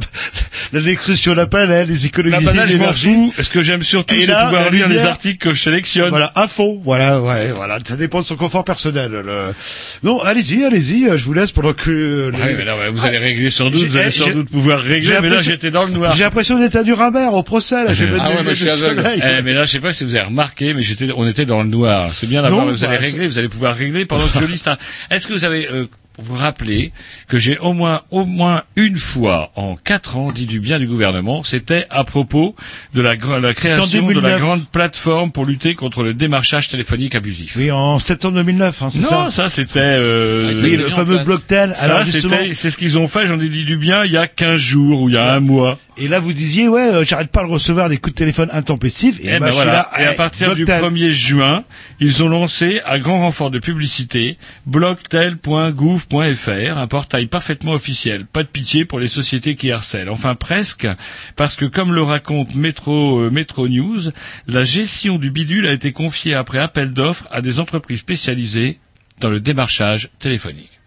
la 0.74 0.80
décrution 0.82 1.32
de 1.32 1.38
la 1.38 1.46
planète, 1.46 1.88
les 1.88 2.04
économies 2.04 2.44
La 2.44 2.66
je 2.66 2.76
m'en 2.76 2.92
fous. 2.92 3.32
Ce 3.40 3.48
que 3.48 3.62
j'aime 3.62 3.82
surtout, 3.82 4.14
c'est 4.14 4.26
pouvoir 4.26 4.64
la 4.64 4.68
lire 4.68 4.88
les 4.88 5.06
articles 5.06 5.38
que 5.38 5.54
je 5.54 5.62
sélectionne. 5.62 6.10
Voilà, 6.10 6.30
à 6.34 6.48
fond, 6.48 6.82
voilà, 6.84 7.18
ouais, 7.22 7.50
voilà, 7.52 7.78
ça 7.82 7.96
dépend 7.96 8.20
de 8.20 8.24
son 8.26 8.36
confort 8.36 8.64
personnel. 8.64 9.10
le- 9.10 9.54
Non, 10.02 10.20
allez-y, 10.20 10.64
allez-y, 10.64 11.04
je 11.16 11.24
vous 11.24 11.32
laisse 11.32 11.50
pendant 11.52 11.72
que... 11.72 12.09
Ouais, 12.10 12.56
mais 12.58 12.88
vous 12.90 13.04
allez 13.04 13.18
régler 13.18 13.50
sans 13.50 13.70
doute, 13.70 13.84
vous 13.86 13.96
allez 13.96 14.08
eh, 14.08 14.18
sans 14.18 14.30
doute 14.30 14.50
pouvoir 14.50 14.80
régler, 14.80 15.16
mais 15.22 15.28
là 15.28 15.40
j'étais 15.42 15.70
dans 15.70 15.84
le 15.84 15.90
noir. 15.90 16.14
J'ai 16.16 16.22
l'impression 16.22 16.58
d'être 16.58 16.76
à 16.76 16.82
Nuremberg 16.82 17.34
au 17.34 17.42
procès, 17.42 17.84
là, 17.84 17.90
Ah 17.90 18.30
ouais, 18.30 18.36
lunettes 18.38 18.48
je 18.50 18.54
suis 18.54 18.70
aveugle. 18.70 19.02
Eh, 19.16 19.42
mais 19.42 19.54
là, 19.54 19.64
je 19.64 19.72
sais 19.72 19.80
pas 19.80 19.92
si 19.92 20.04
vous 20.04 20.14
avez 20.16 20.26
remarqué, 20.26 20.74
mais 20.74 20.82
j'étais, 20.82 21.08
on 21.16 21.26
était 21.26 21.46
dans 21.46 21.62
le 21.62 21.68
noir. 21.68 22.10
C'est 22.12 22.28
bien 22.28 22.42
d'avoir, 22.42 22.66
vous 22.66 22.84
allez 22.84 22.96
bah, 22.96 23.02
régler, 23.02 23.26
vous 23.26 23.38
allez 23.38 23.48
pouvoir 23.48 23.74
régler 23.74 24.04
pendant 24.04 24.26
que 24.26 24.40
je 24.40 24.46
liste 24.46 24.68
un- 24.68 24.78
Est-ce 25.10 25.26
que 25.26 25.32
vous 25.32 25.44
avez, 25.44 25.68
euh, 25.68 25.86
vous 26.20 26.34
rappelez 26.34 26.92
que 27.28 27.38
j'ai 27.38 27.58
au 27.58 27.72
moins, 27.72 28.02
au 28.10 28.24
moins 28.24 28.62
une 28.76 28.96
fois 28.98 29.50
en 29.56 29.74
quatre 29.74 30.16
ans 30.16 30.32
dit 30.32 30.46
du 30.46 30.60
bien 30.60 30.78
du 30.78 30.86
gouvernement, 30.86 31.42
c'était 31.44 31.86
à 31.90 32.04
propos 32.04 32.54
de 32.94 33.00
la, 33.00 33.14
la 33.14 33.54
création 33.54 33.86
de 33.86 33.92
la 33.96 34.12
2009. 34.14 34.40
grande 34.40 34.68
plateforme 34.68 35.32
pour 35.32 35.44
lutter 35.44 35.74
contre 35.74 36.02
le 36.02 36.14
démarchage 36.14 36.68
téléphonique 36.68 37.14
abusif. 37.14 37.54
Oui, 37.56 37.70
en 37.70 37.98
septembre 37.98 38.34
2009, 38.36 38.82
hein, 38.82 38.90
c'est 38.90 39.02
ça 39.02 39.14
Non, 39.24 39.30
ça 39.30 39.48
c'était. 39.48 39.80
Euh, 39.80 40.52
Oui, 40.62 40.76
le 40.76 40.90
fameux 40.90 41.18
Blocktel. 41.18 41.72
Ça, 41.74 41.84
Alors 41.84 42.04
justement, 42.04 42.36
c'était, 42.40 42.54
c'est 42.54 42.70
ce 42.70 42.76
qu'ils 42.76 42.98
ont 42.98 43.06
fait. 43.06 43.26
J'en 43.26 43.38
ai 43.40 43.48
dit 43.48 43.64
du 43.64 43.76
bien 43.76 44.04
il 44.04 44.12
y 44.12 44.16
a 44.16 44.26
15 44.26 44.56
jours 44.60 45.02
ou 45.02 45.08
il 45.08 45.14
y 45.14 45.18
a 45.18 45.32
un 45.34 45.40
mois. 45.40 45.78
Et 46.00 46.08
là 46.08 46.18
vous 46.18 46.32
disiez, 46.32 46.66
ouais, 46.66 46.88
euh, 46.88 47.04
j'arrête 47.04 47.30
pas 47.30 47.44
de 47.44 47.48
recevoir 47.48 47.90
des 47.90 47.98
coups 47.98 48.14
de 48.14 48.18
téléphone 48.18 48.48
intempestifs. 48.52 49.20
Et, 49.20 49.28
Et, 49.28 49.38
bah, 49.38 49.40
ben 49.40 49.46
je 49.48 49.52
suis 49.52 49.62
voilà. 49.62 49.72
là, 49.72 49.86
et 49.98 50.06
à 50.06 50.12
eh, 50.12 50.16
partir 50.16 50.54
du 50.54 50.64
Blocktel. 50.64 50.90
1er 50.92 51.10
juin, 51.10 51.64
ils 52.00 52.24
ont 52.24 52.28
lancé, 52.28 52.80
à 52.86 52.98
grand 52.98 53.20
renfort 53.20 53.50
de 53.50 53.58
publicité, 53.58 54.38
blocktel.gouv.fr, 54.66 56.78
un 56.78 56.86
portail 56.86 57.26
parfaitement 57.26 57.72
officiel. 57.72 58.24
Pas 58.24 58.42
de 58.42 58.48
pitié 58.48 58.86
pour 58.86 58.98
les 58.98 59.08
sociétés 59.08 59.56
qui 59.56 59.70
harcèlent. 59.70 60.08
Enfin 60.08 60.34
presque, 60.34 60.88
parce 61.36 61.54
que 61.54 61.66
comme 61.66 61.92
le 61.92 62.02
raconte 62.02 62.54
Metro, 62.54 63.20
euh, 63.20 63.30
Metro 63.30 63.68
News, 63.68 64.00
la 64.46 64.64
gestion 64.64 65.18
du 65.18 65.30
bidule 65.30 65.66
a 65.66 65.72
été 65.72 65.92
confiée 65.92 66.34
après 66.34 66.58
appel 66.58 66.92
d'offres 66.92 67.28
à 67.30 67.42
des 67.42 67.60
entreprises 67.60 68.00
spécialisées 68.00 68.78
dans 69.20 69.28
le 69.28 69.38
démarchage 69.38 70.08
téléphonique. 70.18 70.80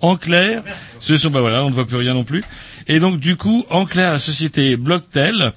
En 0.00 0.16
clair, 0.16 0.62
ce 1.00 1.16
sont, 1.16 1.30
bah 1.30 1.40
voilà, 1.40 1.64
on 1.64 1.70
ne 1.70 1.74
voit 1.74 1.86
plus 1.86 1.96
rien 1.96 2.14
non 2.14 2.24
plus. 2.24 2.42
Et 2.88 3.00
donc, 3.00 3.18
du 3.20 3.36
coup, 3.36 3.64
en 3.70 3.84
clair, 3.86 4.12
la 4.12 4.18
société 4.18 4.76
Blocktel, 4.76 5.52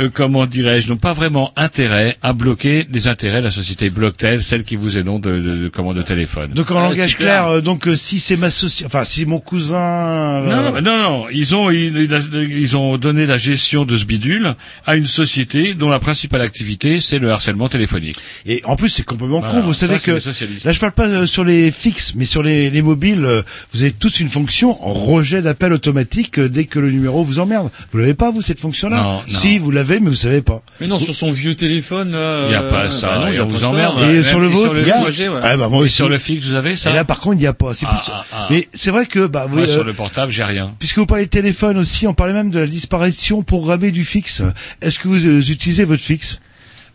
euh, 0.00 0.08
comment 0.12 0.46
dirais-je, 0.46 0.88
n'ont 0.88 0.96
pas 0.96 1.12
vraiment 1.12 1.52
intérêt 1.56 2.16
à 2.22 2.32
bloquer 2.32 2.86
les 2.90 3.08
intérêts 3.08 3.38
de 3.40 3.44
la 3.44 3.50
société 3.50 3.90
Blocktel, 3.90 4.42
celle 4.42 4.64
qui 4.64 4.76
vous 4.76 4.96
est 4.98 5.02
nom 5.04 5.18
de, 5.18 5.30
de, 5.38 5.56
de 5.56 5.68
commande 5.68 5.96
de 5.96 6.02
téléphone. 6.02 6.50
Donc 6.52 6.70
en 6.70 6.78
Ah, 6.78 6.82
langage 6.90 7.10
super. 7.10 7.16
clair, 7.26 7.46
euh, 7.48 7.60
donc 7.60 7.86
euh, 7.86 7.96
si 7.96 8.18
c'est 8.20 8.36
ma 8.36 8.50
société, 8.50 8.86
enfin 8.86 9.04
si 9.04 9.24
mon 9.26 9.38
cousin, 9.40 9.76
euh, 9.78 10.48
Non, 10.48 10.72
non, 10.72 10.82
non, 10.82 10.98
non, 11.02 11.26
ils 11.32 11.54
ont, 11.54 11.70
ils, 11.70 12.08
ils 12.32 12.76
ont 12.76 12.96
donné 12.98 13.26
la 13.26 13.36
gestion 13.36 13.84
de 13.84 13.96
ce 13.96 14.04
bidule 14.04 14.54
à 14.86 14.96
une 14.96 15.06
société 15.06 15.74
dont 15.74 15.88
la 15.90 15.98
principale 16.00 16.40
activité, 16.42 17.00
c'est 17.00 17.18
le 17.18 17.30
harcèlement 17.30 17.68
téléphonique. 17.68 18.16
et 18.46 18.62
en 18.64 18.76
plus 18.76 18.88
c'est 18.88 19.04
complètement 19.04 19.40
Voilà, 19.40 19.54
con. 19.54 19.62
Vous 19.62 19.74
savez 19.74 19.98
c'est 19.98 20.12
que 20.18 20.66
là 20.66 20.72
je 20.72 20.80
parle 20.80 20.92
pas 20.92 21.06
euh, 21.08 21.26
sur 21.26 21.44
les 21.44 21.70
fixes, 21.70 22.14
mais 22.14 22.24
sur 22.24 22.42
les, 22.42 22.70
les 22.70 22.82
mobiles, 22.82 23.24
euh, 23.24 23.42
vous 23.72 23.82
avez 23.82 23.92
tous 23.92 24.20
une 24.20 24.28
fonction 24.28 24.72
rejet 24.72 25.42
d'appel 25.42 25.72
automatique 25.72 26.40
euh, 26.48 26.50
dès 26.50 26.64
que 26.64 26.78
le 26.78 26.90
numéro 26.90 27.24
vous 27.24 27.38
emmerde. 27.38 27.70
Vous 27.92 27.98
l'avez 27.98 28.14
pas 28.14 28.30
vous 28.30 28.42
cette 28.42 28.60
fonction-là 28.60 28.96
Non, 28.96 29.12
non. 29.14 29.22
Si 29.28 29.58
vous 29.58 29.70
l'avez, 29.70 30.00
mais 30.00 30.08
vous 30.10 30.16
savez 30.16 30.42
pas. 30.42 30.62
Mais 30.80 30.86
non, 30.86 30.98
sur 30.98 31.14
son 31.14 31.30
vieux 31.30 31.54
téléphone, 31.54 32.12
là, 32.12 32.46
Il 32.48 32.52
y 32.52 32.54
a 32.54 32.62
pas 32.62 32.84
euh, 32.84 32.88
ça, 32.90 33.18
bah 33.18 33.26
non, 33.26 33.32
y 33.32 33.38
a 33.38 33.44
vous 33.44 33.54
pas 33.54 33.60
ça. 33.60 33.68
emmerde. 33.68 34.00
Et 34.10 34.24
sur 34.24 34.40
le 34.40 34.48
vôtre, 34.48 34.74
il 34.78 34.86
y 34.86 34.90
a. 34.90 35.04
fixe, 35.04 35.28
ouais. 35.28 35.40
Ah 35.42 35.56
bah 35.56 35.68
moi 35.68 35.80
Et 35.80 35.84
aussi. 35.84 35.94
sur 35.94 36.08
le 36.08 36.18
fixe, 36.18 36.46
vous 36.46 36.54
avez 36.54 36.76
ça 36.76 36.90
Et 36.90 36.94
là 36.94 37.04
par 37.04 37.20
contre 37.20 37.36
il 37.36 37.40
n'y 37.40 37.46
a 37.46 37.52
pas. 37.52 37.74
C'est 37.74 37.86
Ah, 37.88 37.94
plus- 38.02 38.12
ah, 38.12 38.24
ah. 38.32 38.46
Mais 38.50 38.68
c'est 38.74 38.90
vrai 38.90 39.06
que 39.06 39.26
bah 39.26 39.46
Moi, 39.50 39.62
oui, 39.62 39.68
sur 39.68 39.80
euh, 39.82 39.84
le 39.84 39.92
portable, 39.92 40.32
j'ai 40.32 40.44
rien. 40.44 40.74
Puisque 40.78 40.98
vous 40.98 41.06
parlez 41.06 41.24
de 41.26 41.30
téléphone 41.30 41.78
aussi, 41.78 42.06
on 42.06 42.14
parlait 42.14 42.32
même 42.32 42.50
de 42.50 42.58
la 42.58 42.66
disparition 42.66 43.42
programmée 43.42 43.90
du 43.90 44.04
fixe. 44.04 44.42
Est-ce 44.82 44.98
que 44.98 45.08
vous 45.08 45.26
euh, 45.26 45.40
utilisez 45.40 45.84
votre 45.84 46.02
fixe? 46.02 46.40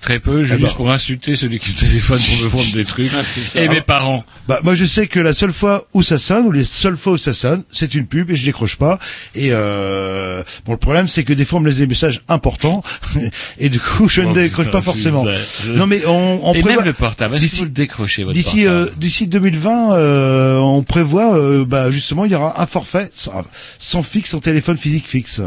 Très 0.03 0.19
peu, 0.19 0.41
Eh 0.43 0.45
juste 0.45 0.59
ben. 0.61 0.69
pour 0.75 0.91
insulter 0.91 1.37
celui 1.37 1.59
qui 1.59 1.71
me 1.71 1.77
téléphone 1.77 2.19
pour 2.19 2.43
me 2.43 2.49
vendre 2.49 2.71
des 2.73 2.83
trucs. 2.83 3.09
Et 3.55 3.69
mes 3.69 3.79
parents. 3.79 4.25
Bah 4.49 4.59
moi 4.61 4.75
je 4.75 4.83
sais 4.83 5.07
que 5.07 5.19
la 5.21 5.31
seule 5.33 5.53
fois 5.53 5.87
où 5.93 6.03
ça 6.03 6.17
sonne, 6.17 6.45
ou 6.45 6.51
les 6.51 6.65
seules 6.65 6.97
fois 6.97 7.13
où 7.13 7.17
ça 7.17 7.31
sonne, 7.31 7.63
c'est 7.71 7.95
une 7.95 8.05
pub 8.05 8.29
et 8.29 8.35
je 8.35 8.43
décroche 8.43 8.75
pas. 8.75 8.99
Et 9.33 9.49
euh, 9.51 10.43
bon 10.65 10.73
le 10.73 10.77
problème 10.77 11.07
c'est 11.07 11.23
que 11.23 11.31
des 11.31 11.45
fois 11.45 11.59
on 11.59 11.61
me 11.61 11.69
laisse 11.69 11.77
des 11.77 11.87
messages 11.87 12.21
importants 12.27 12.83
et 13.57 13.69
du 13.69 13.79
coup 13.79 14.09
je 14.09 14.21
ne 14.21 14.27
Oh, 14.31 14.33
décroche 14.33 14.65
putain, 14.65 14.77
pas 14.79 14.83
forcément. 14.83 15.25
je- 15.25 15.71
Non 15.71 15.87
mais 15.87 16.05
on, 16.05 16.39
on 16.43 16.53
Et 16.53 16.59
prévoit 16.61 16.81
même 16.81 16.85
le 16.91 16.93
portable, 16.93 17.39
d'ici- 17.39 17.59
vous 17.59 17.65
le 17.65 17.71
décrochez, 17.71 18.23
votre 18.25 18.33
d'ici 18.33 18.67
euh, 18.67 18.87
d'ici 18.97 19.27
2020, 19.27 19.93
euh, 19.95 20.57
on 20.57 20.83
prévoit 20.83 21.37
euh, 21.37 21.63
bah 21.65 21.91
justement 21.91 22.25
il 22.25 22.31
y 22.33 22.35
aura 22.35 22.61
un 22.61 22.65
forfait 22.65 23.09
sans, 23.13 23.43
sans 23.79 24.03
fixe 24.03 24.33
en 24.33 24.39
téléphone 24.39 24.75
physique 24.75 25.07
fixe. 25.07 25.39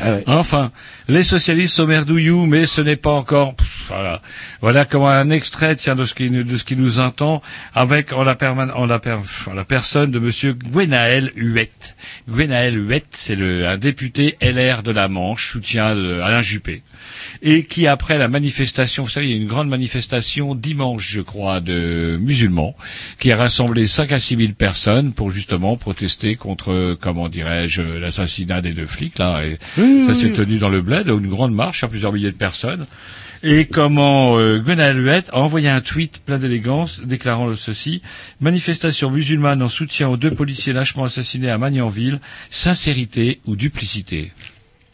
Ah. 0.00 0.16
Enfin, 0.26 0.72
les 1.08 1.22
socialistes 1.22 1.74
sont 1.76 1.86
merdouillous, 1.86 2.46
mais 2.46 2.66
ce 2.66 2.80
n'est 2.80 2.96
pas 2.96 3.12
encore. 3.12 3.54
Voilà, 4.60 4.84
comment 4.84 5.08
un 5.08 5.30
extrait 5.30 5.76
tient 5.76 5.94
de 5.94 6.04
ce 6.04 6.14
qui 6.14 6.30
nous- 6.30 6.42
de 6.42 6.56
ce 6.56 6.64
qui 6.64 6.76
nous 6.76 6.98
entend 6.98 7.40
avec 7.74 8.12
en 8.12 8.24
la 8.24 8.34
personne 9.64 10.10
de 10.10 10.18
Monsieur 10.18 10.52
Gwenaël 10.54 11.30
Huette. 11.36 11.96
Gwenaël 12.28 12.76
Huette, 12.76 13.06
c'est 13.12 13.36
le 13.36 13.66
un 13.66 13.78
député 13.78 14.36
LR 14.40 14.82
de 14.82 14.90
la 14.92 15.08
Manche, 15.08 15.50
soutien 15.52 15.94
de 15.94 16.20
Alain 16.20 16.42
Juppé, 16.42 16.82
et 17.42 17.64
qui 17.64 17.86
après 17.86 18.18
la 18.18 18.28
manifestation, 18.28 19.04
vous 19.04 19.10
savez, 19.10 19.26
il 19.26 19.30
y 19.30 19.38
a 19.38 19.40
une 19.40 19.48
grande 19.48 19.68
manifestation 19.68 20.54
dimanche, 20.54 21.08
je 21.10 21.20
crois, 21.20 21.60
de 21.60 22.18
musulmans, 22.20 22.76
qui 23.18 23.32
a 23.32 23.36
rassemblé 23.36 23.86
5 23.86 24.12
à 24.12 24.18
6 24.18 24.36
000 24.36 24.52
personnes 24.52 25.12
pour 25.12 25.30
justement 25.30 25.76
protester 25.76 26.36
contre, 26.36 26.96
comment 27.00 27.28
dirais-je, 27.28 27.82
l'assassinat 27.82 28.60
des 28.60 28.72
deux 28.72 28.86
flics 28.86 29.18
là. 29.18 29.42
Et 29.44 29.58
ça 30.06 30.14
s'est 30.14 30.32
tenu 30.32 30.58
dans 30.58 30.68
le 30.68 30.82
bled, 30.82 31.08
une 31.08 31.28
grande 31.28 31.54
marche 31.54 31.84
à 31.84 31.88
plusieurs 31.88 32.12
milliers 32.12 32.30
de 32.30 32.36
personnes. 32.36 32.86
Et 33.42 33.66
comment 33.66 34.38
euh, 34.38 34.62
Huette 34.64 35.30
a 35.32 35.38
envoyé 35.38 35.68
un 35.68 35.80
tweet 35.80 36.22
plein 36.24 36.38
d'élégance 36.38 37.00
déclarant 37.00 37.54
ceci 37.54 38.02
manifestation 38.40 39.10
musulmane 39.10 39.62
en 39.62 39.68
soutien 39.68 40.08
aux 40.08 40.16
deux 40.16 40.30
policiers 40.30 40.72
lâchement 40.72 41.04
assassinés 41.04 41.50
à 41.50 41.58
Magnanville, 41.58 42.20
sincérité 42.50 43.40
ou 43.46 43.54
duplicité? 43.54 44.32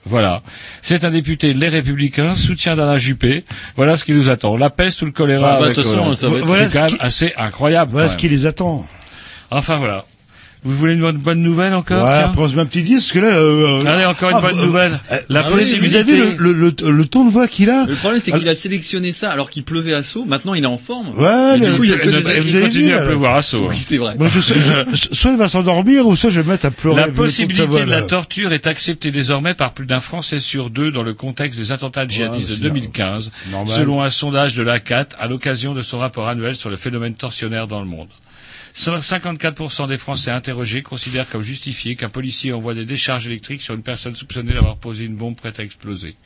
Voilà. 0.04 0.42
C'est 0.82 1.04
un 1.04 1.10
député 1.10 1.54
Les 1.54 1.68
Républicains, 1.68 2.34
soutien 2.34 2.74
d'Alain 2.76 2.96
Juppé. 2.98 3.44
Voilà 3.76 3.96
ce 3.96 4.04
qui 4.04 4.12
nous 4.12 4.30
attend. 4.30 4.56
La 4.56 4.68
peste 4.70 5.02
ou 5.02 5.04
le 5.06 5.12
choléra. 5.12 5.54
Ah, 5.54 5.58
bah, 5.60 5.64
avec, 5.66 5.76
euh, 5.78 6.14
ça 6.14 6.28
va 6.28 6.38
être- 6.38 6.46
Voilà 6.46 6.68
c'est 6.70 6.78
quand 6.78 6.84
même 6.86 6.96
qui- 6.98 7.04
assez 7.04 7.32
incroyable. 7.36 7.92
Voilà 7.92 8.08
ce 8.08 8.16
qui 8.16 8.28
les 8.28 8.46
attend. 8.46 8.84
Enfin 9.50 9.76
voilà. 9.76 10.04
Vous 10.64 10.76
voulez 10.76 10.94
une 10.94 11.10
bonne, 11.12 11.42
nouvelle 11.42 11.74
encore 11.74 12.04
Ouais, 12.04 12.22
après 12.22 12.40
on 12.40 12.46
se 12.48 12.54
met 12.54 12.60
un 12.62 12.66
petit 12.66 12.82
disque, 12.84 13.12
parce 13.12 13.12
que 13.12 13.18
là... 13.18 13.36
Euh, 13.36 13.84
Allez, 13.84 14.04
encore 14.04 14.30
une 14.30 14.36
ah, 14.36 14.40
bonne 14.40 14.60
euh, 14.60 14.64
nouvelle. 14.66 15.00
euh, 15.10 15.16
La 15.28 15.40
ah 15.40 15.48
oui, 15.50 15.58
possibilité- 15.58 16.02
Vous 16.04 16.10
avez 16.10 16.16
le, 16.36 16.52
le, 16.52 16.52
le, 16.52 16.90
le 16.92 17.04
ton 17.06 17.24
de 17.24 17.30
voix 17.32 17.48
qu'il 17.48 17.68
a 17.68 17.84
Le 17.86 17.96
problème, 17.96 18.20
c'est 18.20 18.32
Ah, 18.32 18.38
qu'il 18.38 18.48
a 18.48 18.54
sélectionné 18.54 19.10
ça 19.10 19.32
alors 19.32 19.50
qu'il 19.50 19.64
pleuvait 19.64 19.92
à 19.92 20.04
saut. 20.04 20.24
Maintenant, 20.24 20.54
il 20.54 20.62
est 20.62 20.68
en 20.68 20.78
forme. 20.78 21.08
Ouais, 21.18 21.58
mais 21.58 21.66
du 21.66 21.72
coup, 21.72 21.82
il 21.82 21.90
y 21.90 21.92
a 21.92 21.98
que 21.98 22.08
des 22.08 22.16
vous 22.20 22.28
avez 22.28 22.60
continue 22.62 22.84
vu, 22.90 22.92
à 22.94 23.00
pleuvoir 23.00 23.36
à 23.36 23.42
saut. 23.42 23.66
Oui, 23.70 23.76
c'est 23.76 23.98
vrai. 23.98 24.14
Moi, 24.16 24.28
je, 24.28 24.40
je- 24.40 24.52
je- 24.92 25.14
soit 25.16 25.32
il 25.32 25.36
va 25.36 25.48
s'endormir, 25.48 26.06
ou 26.06 26.14
soit 26.14 26.30
je 26.30 26.38
vais 26.40 26.46
me 26.46 26.52
mettre 26.52 26.66
à 26.66 26.70
pleurer. 26.70 27.00
La 27.00 27.08
de 27.08 27.12
possibilité 27.12 27.66
voix, 27.66 27.80
de 27.84 27.90
la 27.90 28.02
torture 28.02 28.52
est 28.52 28.68
acceptée 28.68 29.10
désormais 29.10 29.54
par 29.54 29.72
plus 29.72 29.86
d'un 29.86 29.98
Français 30.00 30.38
sur 30.38 30.70
deux 30.70 30.92
dans 30.92 31.02
le 31.02 31.12
contexte 31.14 31.58
des 31.58 31.72
attentats 31.72 32.06
djihadistes 32.06 32.44
Ouais, 32.48 32.50
de 32.50 32.54
c'est 32.54 32.62
2015, 32.62 33.32
normal. 33.50 33.74
selon 33.76 34.00
un 34.02 34.10
sondage 34.10 34.54
de 34.54 34.62
l'ACAT 34.62 35.06
à 35.18 35.26
l'occasion 35.26 35.74
de 35.74 35.82
son 35.82 35.98
rapport 35.98 36.28
annuel 36.28 36.54
sur 36.54 36.70
le 36.70 36.76
phénomène 36.76 37.14
torsionnaire 37.14 37.66
dans 37.66 37.80
le 37.80 37.86
monde. 37.86 38.08
54% 38.76 39.88
des 39.88 39.98
Français 39.98 40.30
interrogés 40.30 40.82
considèrent 40.82 41.28
comme 41.28 41.42
justifié 41.42 41.96
qu'un 41.96 42.08
policier 42.08 42.52
envoie 42.52 42.74
des 42.74 42.84
décharges 42.84 43.26
électriques 43.26 43.62
sur 43.62 43.74
une 43.74 43.82
personne 43.82 44.14
soupçonnée 44.14 44.54
d'avoir 44.54 44.76
posé 44.76 45.04
une 45.04 45.16
bombe 45.16 45.36
prête 45.36 45.60
à 45.60 45.62
exploser. 45.62 46.16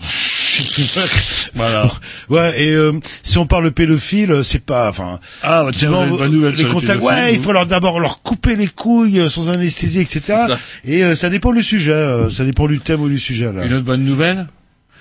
voilà. 1.54 1.90
Ouais, 2.28 2.62
et 2.62 2.72
euh, 2.72 2.92
si 3.22 3.38
on 3.38 3.46
parle 3.46 3.70
pédophile, 3.70 4.32
euh, 4.32 4.42
c'est 4.42 4.64
pas, 4.64 4.88
enfin, 4.88 5.20
Ah, 5.42 5.64
bah, 5.64 5.70
tiens, 5.72 5.90
bonne 5.90 6.32
nouvelle 6.32 6.54
les 6.54 6.64
contacts, 6.64 7.02
ouais, 7.02 7.34
il 7.34 7.40
faut 7.40 7.52
leur 7.52 7.66
d'abord 7.66 8.00
leur 8.00 8.22
couper 8.22 8.56
les 8.56 8.66
couilles 8.66 9.20
euh, 9.20 9.28
sans 9.28 9.50
anesthésie, 9.50 10.00
etc. 10.00 10.20
ça. 10.20 10.58
Et 10.84 11.04
euh, 11.04 11.14
ça 11.14 11.28
dépend 11.30 11.52
du 11.52 11.62
sujet, 11.62 11.92
euh, 11.92 12.30
ça 12.30 12.44
dépend 12.44 12.66
du 12.66 12.80
thème 12.80 13.02
ou 13.02 13.08
du 13.08 13.18
sujet. 13.18 13.52
Là. 13.52 13.64
Une 13.64 13.74
autre 13.74 13.84
bonne 13.84 14.04
nouvelle? 14.04 14.46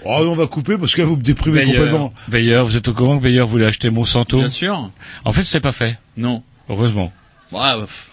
Oh, 0.06 0.26
on 0.30 0.36
va 0.36 0.48
couper 0.48 0.78
parce 0.78 0.96
que 0.96 1.02
vous 1.02 1.16
me 1.18 1.22
déprimez 1.22 1.60
Bayer. 1.60 1.74
complètement. 1.76 2.14
Bayer, 2.30 2.62
vous 2.64 2.76
êtes 2.78 2.88
au 2.88 2.94
courant 2.94 3.18
que 3.18 3.24
Bayer 3.24 3.42
voulait 3.42 3.66
acheter 3.66 3.90
Monsanto 3.90 4.38
Bien 4.40 4.50
sûr. 4.50 4.92
En 5.26 5.32
fait, 5.32 5.44
c'est 5.44 5.60
pas 5.60 5.72
fait. 5.74 5.98
Non. 6.18 6.44
Heureusement. 6.70 7.12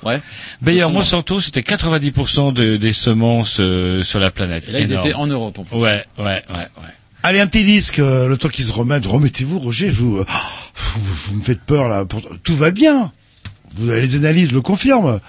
Ouais. 0.02 0.20
Bayer 0.62 0.86
Monsanto, 0.90 1.40
c'était 1.40 1.60
90% 1.62 2.52
de- 2.52 2.76
des 2.76 2.92
semences 2.92 3.58
euh, 3.60 4.02
sur 4.02 4.18
la 4.18 4.30
planète. 4.30 4.68
Et 4.68 4.72
là, 4.72 4.80
ils 4.80 4.92
étaient 4.92 5.12
en 5.14 5.26
Europe, 5.26 5.58
en 5.58 5.64
plus. 5.64 5.76
Ouais, 5.76 6.02
ouais, 6.18 6.24
ouais, 6.24 6.42
ouais. 6.50 6.92
Allez, 7.22 7.40
un 7.40 7.46
petit 7.46 7.64
disque, 7.64 7.98
euh, 7.98 8.28
le 8.28 8.36
temps 8.36 8.48
qu'ils 8.48 8.64
se 8.64 8.72
remettent. 8.72 9.04
Remettez-vous, 9.06 9.58
Roger, 9.58 9.88
vous, 9.90 10.16
euh, 10.18 10.24
vous, 10.76 11.00
vous 11.02 11.34
me 11.36 11.42
faites 11.42 11.60
peur 11.60 11.88
là. 11.88 12.04
Pour- 12.04 12.22
Tout 12.42 12.56
va 12.56 12.70
bien. 12.70 13.12
Vous 13.74 13.90
avez 13.90 14.00
les 14.00 14.16
analyses 14.16 14.52
le 14.52 14.62
confirment. 14.62 15.20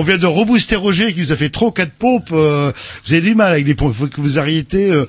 On 0.00 0.02
vient 0.02 0.18
de 0.18 0.26
rebooster 0.26 0.76
Roger 0.76 1.12
qui 1.12 1.20
nous 1.20 1.32
a 1.32 1.36
fait 1.36 1.50
trop 1.50 1.70
quatre 1.70 1.92
pompes. 1.92 2.30
euh, 2.32 2.72
vous 3.04 3.12
avez 3.12 3.20
du 3.22 3.34
mal 3.34 3.52
avec 3.52 3.66
les 3.66 3.74
pompes. 3.74 3.92
Il 3.94 3.98
faut 3.98 4.06
que 4.06 4.20
vous 4.20 4.38
arrêtiez 4.38 4.90
euh, 4.90 5.06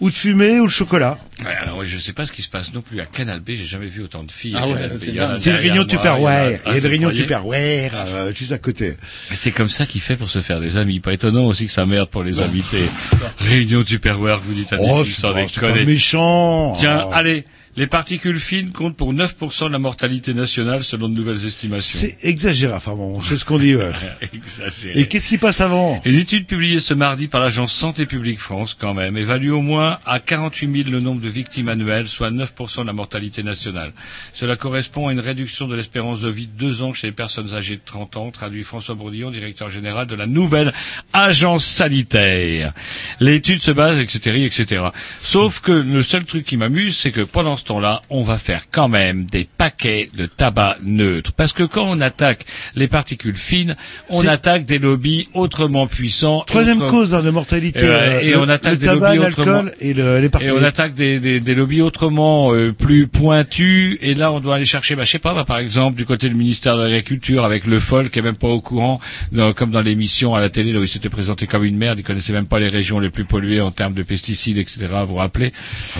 ou 0.00 0.10
de 0.10 0.14
fumer 0.14 0.60
ou 0.60 0.66
de 0.66 0.70
chocolat. 0.70 1.18
Ouais, 1.44 1.50
alors 1.60 1.78
oui, 1.78 1.86
je 1.88 1.98
sais 1.98 2.12
pas 2.12 2.26
ce 2.26 2.32
qui 2.32 2.42
se 2.42 2.48
passe 2.48 2.72
non 2.74 2.80
plus 2.82 3.00
à 3.00 3.06
Canal 3.06 3.40
B. 3.40 3.50
J'ai 3.56 3.64
jamais 3.64 3.86
vu 3.86 4.02
autant 4.02 4.22
de 4.22 4.30
filles. 4.30 4.54
Ah 4.56 4.68
ouais, 4.68 4.88
B. 4.88 4.98
c'est 4.98 5.12
derrière 5.12 5.58
réunion 5.60 5.84
Tupperware. 5.84 6.48
Il 6.66 6.72
y 6.72 6.76
a 6.76 6.80
Ah, 6.84 6.88
réunion 6.88 7.10
Tupperware 7.10 7.92
euh, 7.96 8.32
juste 8.34 8.52
à 8.52 8.58
côté. 8.58 8.94
C'est 9.32 9.50
comme 9.52 9.68
ça 9.70 9.86
qu'il 9.86 10.00
fait 10.00 10.16
pour 10.16 10.28
se 10.30 10.40
faire 10.40 10.60
des 10.60 10.76
amis. 10.76 11.00
Pas 11.00 11.12
étonnant 11.14 11.46
aussi 11.46 11.66
que 11.66 11.72
ça 11.72 11.86
merde 11.86 12.10
pour 12.10 12.22
les 12.22 12.40
invités. 12.40 12.84
Réunion 13.38 13.82
Tupperware, 13.82 14.40
vous 14.40 14.54
dites 14.54 14.72
à 14.72 14.76
Oh, 14.78 15.02
des 15.02 15.08
c'est 15.10 15.20
sans 15.20 15.32
déconner. 15.34 15.84
méchant. 15.84 16.72
Tiens, 16.78 17.04
Oh. 17.06 17.10
allez, 17.12 17.44
les 17.76 17.86
particules 17.86 18.38
fines 18.38 18.70
comptent 18.72 18.96
pour 18.96 19.12
9% 19.12 19.66
de 19.66 19.72
la 19.72 19.78
mortalité 19.78 20.32
nationale 20.32 20.84
selon 20.84 21.08
de 21.08 21.14
nouvelles 21.16 21.44
estimations. 21.46 21.98
C'est 22.00 22.16
exagéré, 22.28 22.72
enfin 22.72 22.94
bon, 22.94 23.20
c'est 23.20 23.36
ce 23.36 23.44
qu'on 23.44 23.58
dit. 23.58 23.74
ouais. 23.74 23.90
Exagéré. 24.32 24.98
Et 25.00 25.06
qu'est-ce 25.06 25.28
qui 25.28 25.38
passe 25.38 25.60
avant 25.60 26.00
Une 26.04 26.14
étude 26.16 26.46
publiée 26.46 26.80
ce 26.80 26.94
mardi 26.94 27.26
par 27.26 27.40
l'agence 27.40 27.72
Santé 27.72 28.06
publique 28.06 28.38
France, 28.38 28.76
quand 28.78 28.94
même, 28.94 29.16
évalue 29.16 29.50
au 29.50 29.60
moins 29.62 29.98
à 30.06 30.20
48 30.20 30.84
000 30.84 30.90
le 30.90 31.00
nombre 31.00 31.20
de 31.20 31.28
victimes 31.28 31.68
annuelles, 31.68 32.06
soit 32.06 32.30
9% 32.30 32.82
de 32.82 32.86
la 32.86 32.92
mortalité 32.92 33.42
nationale. 33.42 33.92
Cela 34.32 34.56
correspond 34.56 35.08
à 35.08 35.12
une 35.12 35.20
réduction 35.20 35.66
de 35.66 35.74
l'espérance 35.74 36.20
de 36.20 36.28
vie 36.28 36.46
de 36.46 36.56
deux 36.56 36.82
ans 36.82 36.92
chez 36.92 37.08
les 37.08 37.12
personnes 37.12 37.54
âgées 37.54 37.76
de 37.76 37.82
30 37.84 38.16
ans, 38.16 38.30
traduit 38.30 38.62
François 38.62 38.94
Bourdillon, 38.94 39.30
directeur 39.30 39.68
général 39.70 40.06
de 40.06 40.14
la 40.14 40.26
nouvelle 40.26 40.72
agence 41.12 41.64
sanitaire. 41.64 42.72
L'étude 43.20 43.60
se 43.60 43.70
base, 43.72 43.98
etc., 43.98 44.44
etc. 44.44 44.84
Sauf 45.22 45.60
que 45.60 45.72
le 45.72 46.02
seul 46.02 46.24
truc 46.24 46.44
qui 46.44 46.56
m'amuse, 46.56 46.96
c'est 46.96 47.10
que 47.10 47.22
pendant 47.22 47.56
ce 47.56 47.63
temps-là, 47.64 48.02
on 48.10 48.22
va 48.22 48.38
faire 48.38 48.62
quand 48.70 48.88
même 48.88 49.24
des 49.24 49.46
paquets 49.56 50.10
de 50.16 50.26
tabac 50.26 50.76
neutre. 50.82 51.32
Parce 51.32 51.52
que 51.52 51.62
quand 51.62 51.84
on 51.88 52.00
attaque 52.00 52.44
les 52.74 52.88
particules 52.88 53.36
fines, 53.36 53.76
on 54.10 54.26
attaque 54.26 54.64
des 54.66 54.78
lobbies 54.78 55.28
autrement 55.34 55.86
puissants. 55.86 56.42
Troisième 56.46 56.80
cause 56.84 57.14
hein, 57.14 57.22
de 57.22 57.30
mortalité. 57.30 57.80
et, 57.84 57.88
euh, 57.88 58.20
et 58.20 58.30
le- 58.30 58.38
on 58.38 58.48
attaque 58.48 58.72
le 58.74 58.78
des 58.78 58.86
tabac, 58.86 59.14
lobbies 59.14 59.26
autrement. 59.38 59.64
et 59.80 59.94
le- 59.94 60.20
les 60.20 60.30
Et 60.42 60.50
on 60.50 60.62
attaque 60.62 60.94
des, 60.94 61.20
des, 61.20 61.40
des 61.40 61.54
lobbies 61.54 61.80
autrement 61.82 62.52
euh, 62.52 62.72
plus 62.72 63.06
pointus. 63.08 63.98
Et 64.00 64.14
là, 64.14 64.32
on 64.32 64.40
doit 64.40 64.56
aller 64.56 64.64
chercher, 64.64 64.94
bah, 64.96 65.04
je 65.04 65.10
sais 65.10 65.18
pas, 65.18 65.34
bah, 65.34 65.44
par 65.44 65.58
exemple, 65.58 65.96
du 65.96 66.04
côté 66.06 66.28
du 66.28 66.34
ministère 66.34 66.76
de 66.76 66.82
l'Agriculture, 66.82 67.44
avec 67.44 67.66
le 67.66 67.80
FOL, 67.80 68.10
qui 68.10 68.18
est 68.18 68.22
même 68.22 68.36
pas 68.36 68.48
au 68.48 68.60
courant, 68.60 69.00
dans- 69.32 69.52
comme 69.52 69.70
dans 69.70 69.80
l'émission 69.82 70.34
à 70.34 70.40
la 70.40 70.48
télé, 70.50 70.72
là 70.72 70.80
où 70.80 70.82
il 70.84 70.88
s'était 70.88 71.08
présenté 71.08 71.46
comme 71.46 71.64
une 71.64 71.76
merde, 71.76 71.98
il 71.98 72.02
connaissait 72.02 72.32
même 72.32 72.46
pas 72.46 72.58
les 72.58 72.68
régions 72.68 72.98
les 73.00 73.10
plus 73.10 73.24
polluées 73.24 73.60
en 73.60 73.70
termes 73.70 73.94
de 73.94 74.02
pesticides, 74.02 74.58
etc. 74.58 74.86
Vous 75.00 75.06
vous 75.08 75.14
rappelez? 75.16 75.52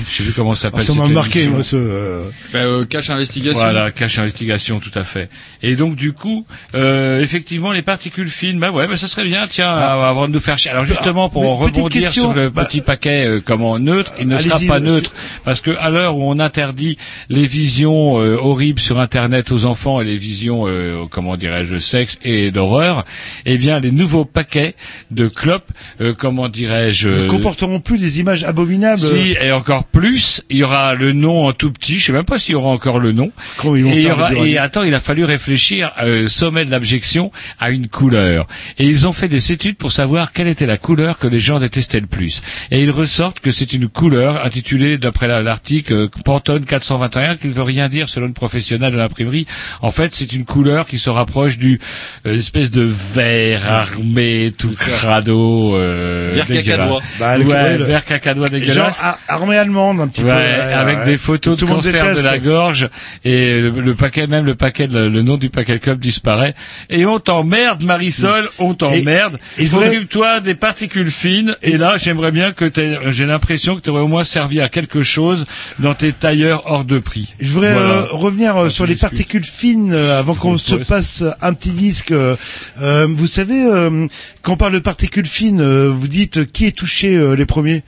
Je 0.09 0.11
sais 0.19 0.23
plus 0.25 0.33
comment 0.33 0.55
ça 0.55 0.69
Ah, 0.69 0.71
s'appelle. 0.71 0.85
ça 0.87 0.95
m'a 0.95 1.05
cette 1.07 1.15
marqué, 1.15 1.47
ce. 1.63 1.77
euh, 1.77 2.25
Bah, 2.53 2.61
euh, 2.61 2.85
cache 2.85 3.11
investigation. 3.11 3.63
Voilà, 3.63 3.91
cache 3.91 4.19
investigation, 4.19 4.81
tout 4.81 4.97
à 4.99 5.05
fait. 5.05 5.29
Et 5.63 5.77
donc 5.77 5.97
du 5.97 6.13
coup, 6.13 6.47
euh, 6.75 7.21
effectivement, 7.21 7.73
les 7.73 7.83
particules 7.83 8.29
fines, 8.29 8.59
bah 8.59 8.71
ouais, 8.71 8.87
bah 8.87 8.97
ça 8.97 9.07
serait 9.07 9.25
bien, 9.25 9.47
tiens, 9.49 9.71
Ah. 9.71 10.09
avant 10.09 10.29
de 10.29 10.33
nous 10.33 10.41
faire 10.41 10.59
chier. 10.59 10.71
Alors 10.71 10.85
justement, 10.85 11.29
pour 11.29 11.59
rebondir 11.59 12.03
question, 12.03 12.23
sur 12.25 12.33
le 12.35 12.51
bah, 12.51 12.65
petit 12.65 12.81
paquet 12.81 13.27
euh, 13.27 13.41
comment 13.45 13.79
neutre, 13.79 14.13
il 14.21 14.29
ne 14.29 14.39
sera 14.39 14.59
pas 14.61 14.77
euh, 14.77 14.81
neutre 14.81 15.13
parce 15.45 15.61
que 15.61 15.71
à 15.79 15.91
l'heure 15.91 16.17
où 16.17 16.23
on 16.31 16.39
interdit 16.39 16.97
les 17.29 17.47
visions 17.47 18.21
euh, 18.21 18.37
horribles 18.37 18.81
sur 18.81 18.99
Internet 19.01 19.51
aux 19.53 19.65
enfants 19.67 20.01
et 20.01 20.05
les 20.05 20.17
visions, 20.17 20.65
euh, 20.67 21.05
comment 21.11 21.37
dirais-je, 21.37 21.79
sexe 21.79 22.19
et 22.25 22.51
d'horreur, 22.51 23.05
eh 23.47 23.57
bien, 23.59 23.81
les 23.81 23.91
nouveaux 23.93 24.25
paquets 24.25 24.75
de 25.11 25.29
clopes, 25.29 25.71
euh, 26.01 26.15
comment 26.17 26.49
dirais-je, 26.49 27.09
ne 27.09 27.29
comporteront 27.29 27.81
plus 27.81 27.99
des 27.99 28.21
images 28.21 28.45
abominables. 28.45 29.01
si, 29.01 29.37
et 29.41 29.53
encore 29.53 29.85
plus, 29.85 30.43
il 30.51 30.59
y 30.59 30.63
aura 30.63 30.95
le 30.95 31.13
nom 31.13 31.44
en 31.47 31.53
tout 31.53 31.71
petit, 31.73 31.99
je 31.99 32.07
sais 32.07 32.13
même 32.13 32.25
pas 32.25 32.39
s'il 32.39 32.53
y 32.53 32.55
aura 32.55 32.69
encore 32.71 32.99
le 32.99 33.13
nom. 33.13 33.31
Comment 33.57 33.77
ils 33.77 33.85
vont 33.85 33.91
Et, 33.91 33.97
il 33.97 34.03
y 34.03 34.11
aura- 34.11 34.33
et 34.35 34.59
attends, 34.59 34.83
il 34.83 34.95
a 34.95 35.01
fallu 35.01 35.25
réfléchir, 35.25 35.93
euh, 36.03 36.27
sommet 36.29 36.65
de 36.65 36.71
l'abjection, 36.71 37.31
à 37.61 37.71
une 37.71 37.87
couleur. 37.89 38.47
Et 38.79 38.85
ils 38.87 39.07
ont 39.07 39.13
fait 39.13 39.29
des 39.29 39.53
études 39.53 39.77
pour 39.77 39.93
savoir 39.93 40.33
quelle 40.33 40.49
était 40.49 40.67
la 40.67 40.77
couleur 40.77 41.19
que 41.19 41.27
les 41.27 41.41
gens 41.41 41.59
détestaient 41.59 42.01
le 42.01 42.07
plus. 42.07 42.43
Et 42.71 42.83
ils 42.83 42.91
ressortent 42.91 43.41
que 43.41 43.51
c'est 43.51 43.73
une 43.73 43.89
couleur 43.89 44.45
intitulée 44.45 44.99
d'après 44.99 45.29
la- 45.29 45.43
l'article, 45.43 45.93
euh, 45.93 46.09
Pantone 46.25 46.65
421, 46.65 47.37
qui 47.37 47.49
ne 47.49 47.53
veut 47.53 47.63
rien 47.63 47.89
dire 47.89 48.09
selon 48.09 48.27
le 48.27 48.33
professionnel 48.33 48.93
de 48.93 48.97
l'imprimerie. 48.99 49.47
En 49.83 49.91
fait, 49.91 50.15
c'est 50.15 50.33
une 50.33 50.45
couleur 50.45 50.87
qui 50.87 50.99
se 50.99 51.11
rapproche 51.11 51.59
du 51.59 51.81
euh, 52.27 52.37
espèce 52.39 52.71
de 52.71 52.83
vert 52.83 53.71
armé, 53.71 54.53
tout 54.57 54.71
crado. 54.75 55.77
Euh, 55.77 56.31
Vert 56.35 56.47
cacadois. 56.47 57.01
Bah, 57.19 57.39
ouais, 57.39 57.77
vert 57.79 58.05
cacadois 58.05 58.47
Genre 58.47 58.59
dégueulasse. 58.61 59.01
ar- 59.03 59.19
armée 59.29 59.57
allemande 59.57 60.01
un 60.01 60.09
petit 60.09 60.23
Ouais, 60.23 60.31
peu. 60.31 60.37
ouais, 60.37 60.73
avec 60.75 60.99
ouais. 61.01 61.05
des 61.05 61.19
Tout 61.39 61.57
de 61.57 61.61
le 61.63 61.67
monde 61.67 61.77
cancer 61.83 62.03
de 62.05 62.09
déteste. 62.11 62.25
la 62.25 62.39
gorge 62.39 62.89
et 63.25 63.61
le, 63.61 63.71
le 63.71 63.95
paquet 63.95 64.27
même 64.27 64.45
le 64.45 64.55
paquet 64.55 64.87
le, 64.87 65.09
le 65.09 65.23
nom 65.23 65.37
du 65.37 65.51
paquet 65.51 65.79
club 65.79 65.99
disparaît 65.99 66.55
et 66.91 67.07
on 67.07 67.19
t'emmerde 67.19 67.83
Marisol 67.83 68.49
on 68.59 68.75
t'emmerde 68.75 69.39
et 69.59 69.67
je 69.67 69.71
voudrais- 69.71 69.89
occupe-toi 69.89 70.41
des 70.41 70.55
particules 70.55 71.11
fines 71.11 71.57
et, 71.63 71.77
là 71.79 71.97
j'aimerais 71.97 72.33
bien 72.33 72.53
que 72.53 72.71
j'ai 73.11 73.27
l'impression 73.27 73.77
que 73.77 73.81
tu 73.81 73.91
aurais 73.91 74.03
au 74.03 74.09
moins 74.09 74.25
servi 74.25 74.61
à 74.61 74.69
quelque 74.69 75.03
chose 75.03 75.45
dans 75.79 75.95
tes 75.95 76.13
tailleurs 76.13 76.63
hors 76.67 76.85
de 76.85 76.99
prix 76.99 77.35
Je 77.41 77.53
voudrais 77.53 77.73
Voilà. 77.73 77.89
euh, 77.89 78.07
revenir 78.11 78.57
euh, 78.57 78.69
sur 78.69 78.87
les 78.87 78.97
particules 78.97 79.45
fines 79.45 79.93
euh, 79.93 80.19
avant 80.19 80.35
qu'on 80.35 80.59
se 80.59 80.75
Ouais. 80.77 80.85
passe 80.85 81.23
un 81.41 81.53
petit 81.55 81.71
disque. 81.71 82.11
Euh, 82.11 82.35
euh, 82.81 83.07
vous 83.09 83.27
savez, 83.27 83.63
euh, 83.65 84.07
quand 84.43 84.55
on 84.55 84.57
parle 84.57 84.73
de 84.73 84.79
particules 84.79 85.27
fines, 85.27 85.61
euh, 85.61 85.89
vous 85.91 86.09
dites 86.09 86.51
qui 86.53 86.67
est 86.67 86.77
touché 86.77 87.15
euh, 87.17 87.35
les 87.35 87.47
premiers? 87.47 87.83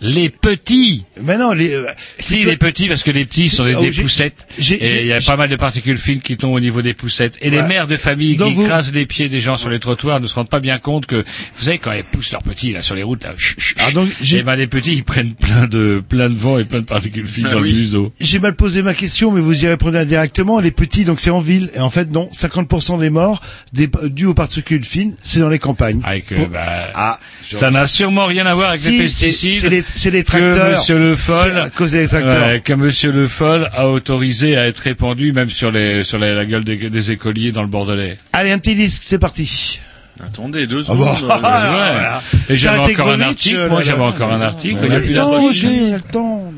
Les 0.00 0.28
petits 0.28 1.04
Mais 1.22 1.38
non, 1.38 1.52
les. 1.52 1.72
euh, 1.74 1.86
si 2.18 2.44
les 2.44 2.56
petits 2.56 2.88
parce 2.88 3.02
que 3.02 3.10
les 3.10 3.24
petits 3.24 3.48
sont 3.48 3.64
des, 3.64 3.74
Oh, 3.74 3.80
des 3.82 3.90
poussettes 3.92 4.46
et 4.58 5.00
il 5.02 5.06
y 5.06 5.12
a 5.12 5.20
pas 5.20 5.36
mal 5.36 5.48
de 5.48 5.56
particules 5.56 5.96
fines 5.98 6.20
qui 6.20 6.36
tombent 6.36 6.54
au 6.54 6.60
niveau 6.60 6.82
des 6.82 6.94
poussettes 6.94 7.36
et 7.40 7.50
les 7.50 7.62
mères 7.62 7.86
de 7.86 7.96
famille 7.96 8.36
Donc 8.36 8.48
qui 8.50 8.54
vous- 8.54 8.64
écrasent 8.64 8.92
les 8.92 9.06
pieds 9.06 9.28
des 9.28 9.40
gens 9.40 9.56
sur 9.56 9.68
les 9.70 9.78
trottoirs 9.78 10.20
ne 10.20 10.26
se 10.26 10.34
rendent 10.34 10.48
pas 10.48 10.60
bien 10.60 10.78
compte 10.78 11.06
que 11.06 11.16
vous 11.16 11.64
savez 11.64 11.78
quand 11.78 11.92
elles 11.92 12.04
poussent 12.04 12.32
leurs 12.32 12.42
petits 12.42 12.72
là 12.72 12.82
sur 12.82 12.94
les 12.94 13.02
routes 13.02 13.24
là 13.24 13.32
Ah, 13.78 13.90
donc, 13.92 14.08
j'ai- 14.20 14.38
et 14.38 14.42
ben 14.42 14.56
les 14.56 14.66
petits 14.66 14.92
ils 14.94 15.04
prennent 15.04 15.34
plein 15.34 15.66
de 15.66 16.02
plein 16.08 16.28
de 16.30 16.34
vent 16.34 16.58
et 16.58 16.64
plein 16.64 16.80
de 16.80 16.84
particules 16.86 17.26
fines 17.26 17.46
Ah 17.48 17.54
dans 17.54 17.60
oui. 17.60 17.72
le 17.72 17.78
museau 17.78 18.12
J'ai 18.20 18.38
mal 18.38 18.54
posé 18.56 18.82
ma 18.82 18.94
question, 18.94 19.30
mais 19.30 19.40
vous 19.40 19.64
y 19.64 19.68
répondez 19.68 19.98
indirectement. 19.98 20.60
Les 20.60 20.70
petits, 20.70 21.04
donc 21.04 21.20
c'est 21.20 21.30
en 21.30 21.40
ville. 21.40 21.70
Et 21.74 21.80
en 21.80 21.90
fait, 21.90 22.10
non, 22.10 22.28
50% 22.36 22.98
des 22.98 23.10
morts 23.10 23.40
des, 23.72 23.88
dus 24.04 24.26
aux 24.26 24.34
particules 24.34 24.84
fines, 24.84 25.14
c'est 25.22 25.40
dans 25.40 25.48
les 25.48 25.58
campagnes. 25.58 26.00
avec 26.04 26.26
Pour- 26.26 26.48
bah, 26.48 26.90
Ah, 26.94 27.18
ça 27.40 27.70
n'a 27.70 27.86
sûrement 27.86 28.26
rien 28.26 28.46
à 28.46 28.54
voir 28.54 28.70
avec 28.70 28.80
Si, 28.80 28.90
les 28.92 28.98
pesticides 29.04 29.70
les- 29.70 29.83
c'est 29.94 30.10
les 30.10 30.22
que 30.22 30.28
tracteurs. 30.28 30.78
Monsieur 30.78 30.98
Le 30.98 31.16
Foll 31.16 31.58
à 31.58 31.70
cause 31.70 31.92
des 31.92 32.06
tracteurs. 32.08 32.46
ouais, 32.48 32.60
que 32.60 32.72
Monsieur 32.72 33.12
Le 33.12 33.26
Foll 33.28 33.68
a 33.72 33.88
autorisé 33.88 34.56
à 34.56 34.66
être 34.66 34.78
répandu 34.78 35.32
même 35.32 35.50
sur 35.50 35.70
les 35.70 36.02
sur 36.04 36.18
la, 36.18 36.34
la 36.34 36.44
gueule 36.44 36.64
des, 36.64 36.76
des 36.76 37.10
écoliers 37.10 37.52
dans 37.52 37.62
le 37.62 37.68
Bordelais. 37.68 38.18
Allez, 38.32 38.52
un 38.52 38.58
petit 38.58 38.74
disque, 38.76 39.02
c'est 39.04 39.18
parti. 39.18 39.80
Attendez 40.24 40.66
deux 40.66 40.82
Ah 40.88 40.92
secondes. 40.92 40.98
bon. 41.20 41.26
euh, 41.26 41.38
Ah, 41.42 41.70
Ouais. 41.72 41.92
voilà. 41.92 42.22
Et 42.48 42.56
j'avais 42.56 42.78
encore 42.92 43.08
un 43.10 43.20
article, 43.20 43.56
euh, 43.56 43.68
moi 43.68 43.82
j'avais 43.82 44.02
encore 44.02 44.32
un 44.32 44.40
article, 44.42 44.78
il 44.84 44.92
y 44.92 44.96
a 44.96 45.00
plus 45.00 45.12
temps, 45.14 45.40
le 45.48 46.00
temps. 46.00 46.52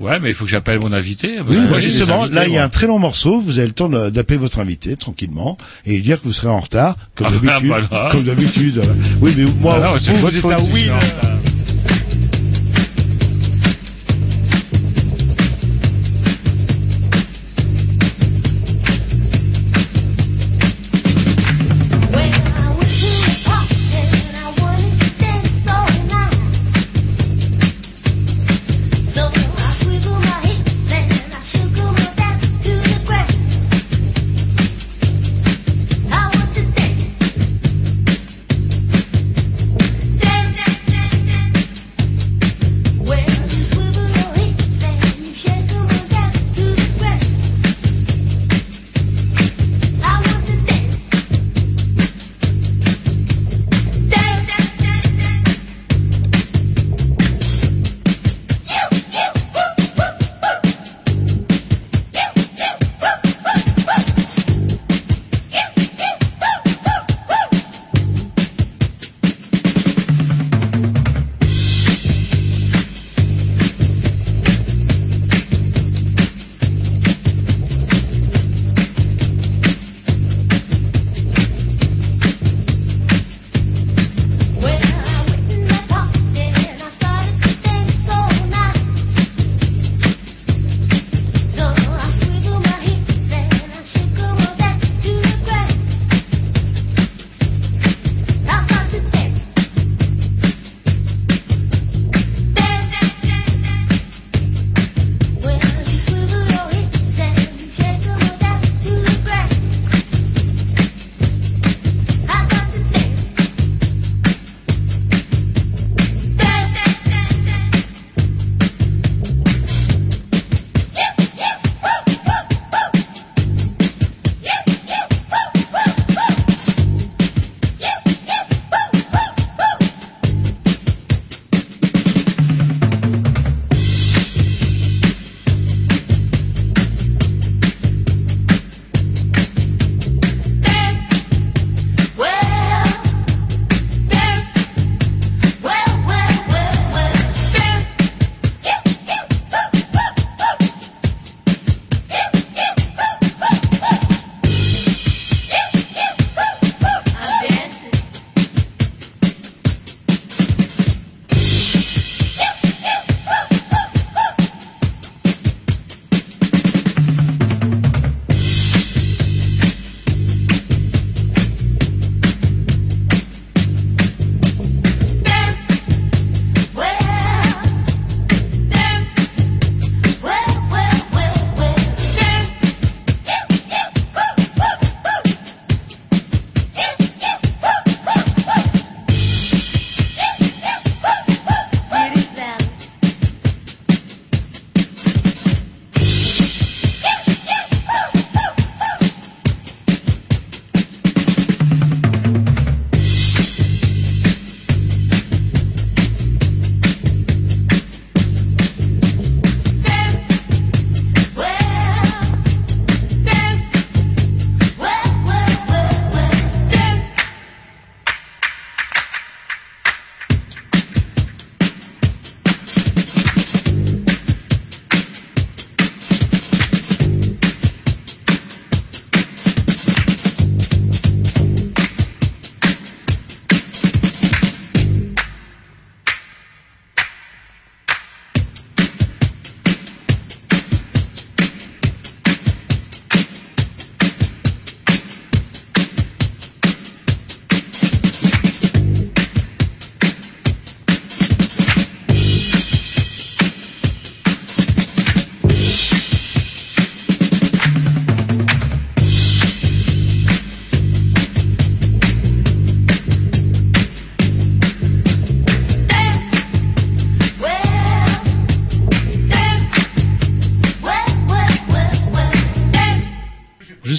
Ouais, 0.00 0.18
mais 0.18 0.30
il 0.30 0.34
faut 0.34 0.46
que 0.46 0.50
j'appelle 0.50 0.80
mon 0.80 0.94
invité. 0.94 1.40
Oui, 1.46 1.56
que 1.56 1.60
moi, 1.68 1.76
des 1.78 1.82
justement, 1.84 2.22
invités, 2.22 2.34
là, 2.34 2.46
il 2.46 2.54
y 2.54 2.56
a 2.58 2.64
un 2.64 2.70
très 2.70 2.86
long 2.86 2.98
morceau. 2.98 3.38
Vous 3.38 3.58
avez 3.58 3.66
le 3.68 3.74
temps 3.74 3.90
d'appeler 3.90 4.38
votre 4.38 4.58
invité 4.58 4.96
tranquillement 4.96 5.58
et 5.84 5.92
lui 5.96 6.00
dire 6.02 6.18
que 6.18 6.24
vous 6.24 6.32
serez 6.32 6.48
en 6.48 6.60
retard, 6.60 6.96
comme 7.14 7.26
Ah, 7.28 7.32
d'habitude. 7.32 7.66
voilà. 7.68 8.08
Comme 8.10 8.22
d'habitude. 8.22 8.80
Oui, 9.20 9.34
mais 9.36 9.44
moi, 9.60 9.76
Ah 9.76 9.86
non, 9.88 9.98
c'est 10.00 10.12
vous, 10.12 10.34
êtes 10.34 10.44
à 10.52 10.58
oui. 10.72 10.88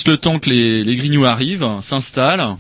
Juste 0.02 0.08
le 0.08 0.18
temps 0.18 0.40
que 0.40 0.50
les, 0.50 0.84
les 0.84 0.96
grignoux 0.96 1.26
arrivent, 1.26 1.68
s'installent. 1.84 2.58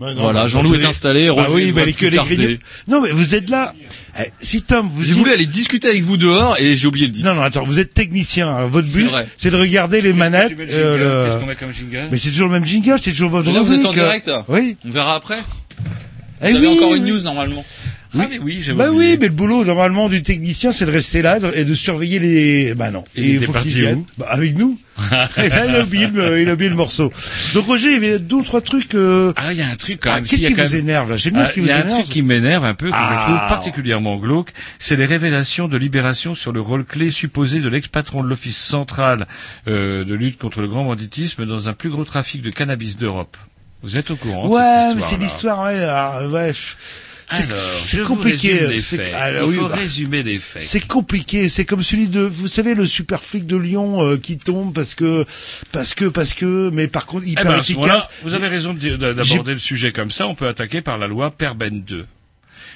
Bah 0.00 0.14
non, 0.14 0.22
voilà, 0.22 0.42
bah, 0.44 0.48
Jean-Loup 0.48 0.74
est 0.74 0.84
installé, 0.84 1.26
Bah 1.28 1.34
Roger 1.44 1.52
oui, 1.54 1.72
bah 1.72 1.80
va 1.82 1.86
les 1.86 1.92
que 1.92 2.06
les 2.06 2.16
grignoux. 2.16 2.56
Non, 2.88 3.02
mais 3.02 3.10
vous 3.12 3.34
êtes 3.36 3.50
là. 3.50 3.74
Eh, 4.18 4.24
Si 4.40 4.62
Tom, 4.62 4.88
vous 4.92 5.02
J'ai 5.04 5.12
dit- 5.12 5.18
voulu 5.18 5.30
aller 5.32 5.46
discuter 5.46 5.88
avec 5.88 6.02
vous 6.02 6.16
dehors 6.16 6.56
et 6.58 6.76
j'ai 6.76 6.86
oublié 6.88 7.06
le 7.06 7.12
disque. 7.12 7.26
Non, 7.26 7.34
non, 7.34 7.42
attends, 7.42 7.64
vous 7.66 7.78
êtes 7.78 7.92
technicien. 7.94 8.52
Alors, 8.52 8.68
votre 8.70 8.88
but, 8.90 9.08
c'est 9.36 9.50
de 9.50 9.56
regarder 9.56 10.00
les 10.00 10.12
manettes. 10.14 10.48
tu 10.48 10.56
mets 10.56 10.64
le 10.64 10.72
euh, 10.72 10.94
jingle 10.96 11.04
le- 11.04 11.26
Qu'est-ce 11.26 11.40
qu'on 11.40 11.46
met 11.46 11.54
comme 11.54 11.72
jingle 11.72 12.08
Mais 12.10 12.18
c'est 12.18 12.30
toujours 12.30 12.46
le 12.48 12.52
même 12.54 12.64
jingle, 12.64 12.96
c'est 13.00 13.10
toujours 13.12 13.30
votre 13.30 13.46
Mais 13.46 13.52
là, 13.54 13.62
vous 13.62 13.74
êtes 13.74 13.84
en 13.84 13.92
direct. 13.92 14.30
Oui. 14.48 14.76
On 14.86 14.90
verra 14.90 15.14
après. 15.16 15.36
Vous 15.36 16.46
Eh 16.48 16.56
avez 16.56 16.66
oui, 16.66 16.76
encore 16.78 16.94
une 16.94 17.04
oui. 17.04 17.10
news 17.12 17.20
normalement. 17.20 17.64
Ah 18.18 18.26
mais 18.28 18.38
oui, 18.40 18.60
j'ai 18.64 18.72
Bah 18.72 18.90
oublié. 18.90 19.12
oui, 19.12 19.18
mais 19.20 19.26
le 19.28 19.32
boulot 19.34 19.64
normalement 19.64 20.08
du 20.08 20.20
technicien, 20.22 20.72
c'est 20.72 20.84
de 20.86 20.90
rester 20.90 21.22
là 21.22 21.38
et 21.54 21.64
de 21.64 21.74
surveiller 21.74 22.18
les. 22.18 22.74
Bah 22.74 22.90
non. 22.90 23.04
Et 23.14 23.22
il 23.22 23.34
était 23.36 23.46
faut 23.46 23.52
parti 23.52 23.68
qu'il 23.68 23.82
vienne. 23.82 23.98
où 24.00 24.06
Bah, 24.18 24.26
avec 24.30 24.56
nous. 24.56 24.76
Et 25.36 25.48
là, 25.48 25.66
il 25.66 25.74
a 25.76 25.82
oublié 25.82 26.06
le, 26.08 26.40
il 26.40 26.48
a 26.48 26.52
oublié 26.54 26.68
le 26.70 26.76
morceau. 26.76 27.12
Donc 27.54 27.66
Roger, 27.66 27.88
il 27.88 27.92
y 27.92 27.96
avait 27.96 28.18
deux 28.18 28.36
ou 28.36 28.42
trois 28.42 28.60
trucs. 28.60 28.94
euh, 28.94 29.32
Ah, 29.36 29.52
il 29.52 29.58
y 29.58 29.62
a 29.62 29.68
un 29.68 29.76
truc 29.76 30.00
quand 30.02 30.10
Ah, 30.14 30.20
qu'est-ce 30.20 30.46
a 30.46 30.48
qui 30.48 30.54
vous 30.54 30.60
même- 30.62 30.74
énerve 30.74 31.10
là? 31.10 31.16
J'aime 31.16 31.34
bien 31.34 31.42
Ah, 31.42 31.46
ce 31.46 31.52
qui 31.54 31.60
Il 31.60 31.62
vous 31.62 31.68
y 31.68 31.72
a 31.72 31.76
un 31.76 31.80
énerve. 31.82 31.98
truc 32.00 32.12
qui 32.12 32.22
m'énerve 32.22 32.64
un 32.64 32.74
peu, 32.74 32.90
que 32.90 32.96
Ah. 32.96 33.24
je 33.26 33.32
trouve 33.34 33.48
particulièrement 33.48 34.16
glauque, 34.16 34.50
c'est 34.78 34.96
les 34.96 35.06
révélations 35.06 35.68
de 35.68 35.76
Libération 35.76 36.34
sur 36.34 36.52
le 36.52 36.60
rôle 36.60 36.84
clé 36.84 37.10
supposé 37.10 37.60
de 37.60 37.68
l'ex-patron 37.68 38.22
de 38.22 38.28
l'Office 38.28 38.58
central 38.58 39.26
euh, 39.68 40.04
de 40.04 40.14
lutte 40.14 40.38
contre 40.38 40.60
le 40.60 40.68
grand 40.68 40.84
banditisme 40.84 41.46
dans 41.46 41.68
un 41.68 41.72
plus 41.72 41.90
gros 41.90 42.04
trafic 42.04 42.42
de 42.42 42.50
cannabis 42.50 42.96
d'Europe. 42.96 43.36
Vous 43.82 43.98
êtes 43.98 44.10
au 44.10 44.16
courant 44.16 44.46
de 44.48 44.52
Ouais, 44.54 44.60
cette 44.88 44.96
mais 44.96 45.02
c'est 45.02 45.16
l'histoire, 45.16 45.64
ouais. 45.64 45.82
ah, 45.88 46.26
ouais. 46.28 46.52
C'est 47.84 48.02
compliqué. 48.02 48.78
c'est- 48.78 49.12
ah, 49.14 49.30
Il 49.32 49.42
oui, 49.44 49.56
faut 49.56 49.68
bah, 49.68 49.76
résumer 49.76 50.22
les 50.22 50.38
faits. 50.38 50.62
C'est 50.62 50.86
compliqué, 50.86 51.48
c'est 51.48 51.64
comme 51.64 51.82
celui 51.82 52.08
de, 52.08 52.20
vous 52.20 52.48
savez, 52.48 52.74
le 52.74 52.86
super 52.86 53.22
flic 53.22 53.46
de 53.46 53.56
Lyon 53.56 54.04
euh, 54.04 54.16
qui 54.16 54.38
tombe 54.38 54.74
parce 54.74 54.94
que, 54.94 55.24
parce 55.72 55.94
que, 55.94 56.06
parce 56.06 56.34
que, 56.34 56.70
mais 56.72 56.88
par 56.88 57.06
contre 57.06 57.24
Eh 57.26 57.30
hyper 57.32 57.44
ben, 57.44 57.50
moment-là, 57.50 57.60
efficace. 57.96 58.08
vous 58.22 58.34
avez 58.34 58.48
raison 58.48 58.74
d'aborder 58.74 59.52
le 59.52 59.58
sujet 59.58 59.92
comme 59.92 60.10
ça. 60.10 60.26
On 60.26 60.34
peut 60.34 60.48
attaquer 60.48 60.82
par 60.82 60.98
la 60.98 61.06
loi 61.06 61.30
Perben 61.30 61.82
2. 61.82 62.06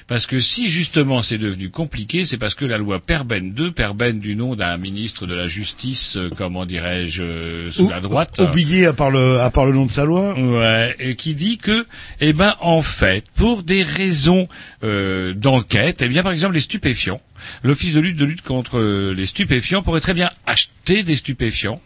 Parce 0.07 0.27
que 0.27 0.39
si 0.39 0.69
justement 0.69 1.23
c'est 1.23 1.39
devenu 1.39 1.71
compliqué, 1.71 2.25
c'est 2.27 2.37
parce 2.37 2.53
que 2.53 2.63
la 2.63 2.77
loi 2.77 2.99
Perben 2.99 3.53
2, 3.53 3.71
Perben 3.71 4.19
du 4.19 4.35
nom 4.35 4.55
d'un 4.55 4.77
ministre 4.77 5.25
de 5.25 5.33
la 5.33 5.47
Justice, 5.47 6.15
euh, 6.17 6.29
comment 6.37 6.65
dirais-je, 6.65 7.23
euh, 7.23 7.71
sous 7.71 7.85
Ou- 7.85 7.89
la 7.89 8.01
droite, 8.01 8.37
Oublié 8.39 8.85
à 8.85 8.93
part 8.93 9.09
le, 9.09 9.39
à 9.39 9.49
part 9.49 9.65
le 9.65 9.73
nom 9.73 9.87
de 9.87 9.91
sa 9.91 10.05
loi. 10.05 10.39
Ouais, 10.39 10.95
et 10.99 11.15
qui 11.15 11.33
dit 11.33 11.57
que, 11.57 11.87
eh 12.21 12.33
ben, 12.33 12.55
en 12.59 12.83
fait, 12.83 13.25
pour 13.33 13.63
des 13.63 13.81
raisons 13.81 14.47
euh, 14.83 15.33
d'enquête, 15.33 16.03
eh 16.03 16.07
bien, 16.07 16.21
par 16.21 16.33
exemple, 16.33 16.53
les 16.53 16.61
stupéfiants, 16.61 17.21
l'Office 17.63 17.95
de 17.95 17.99
lutte 17.99 18.17
de 18.17 18.25
lutte 18.25 18.43
contre 18.43 18.79
les 19.11 19.25
stupéfiants 19.25 19.81
pourrait 19.81 20.01
très 20.01 20.13
bien 20.13 20.29
acheter 20.45 21.01
des 21.01 21.15
stupéfiants, 21.15 21.81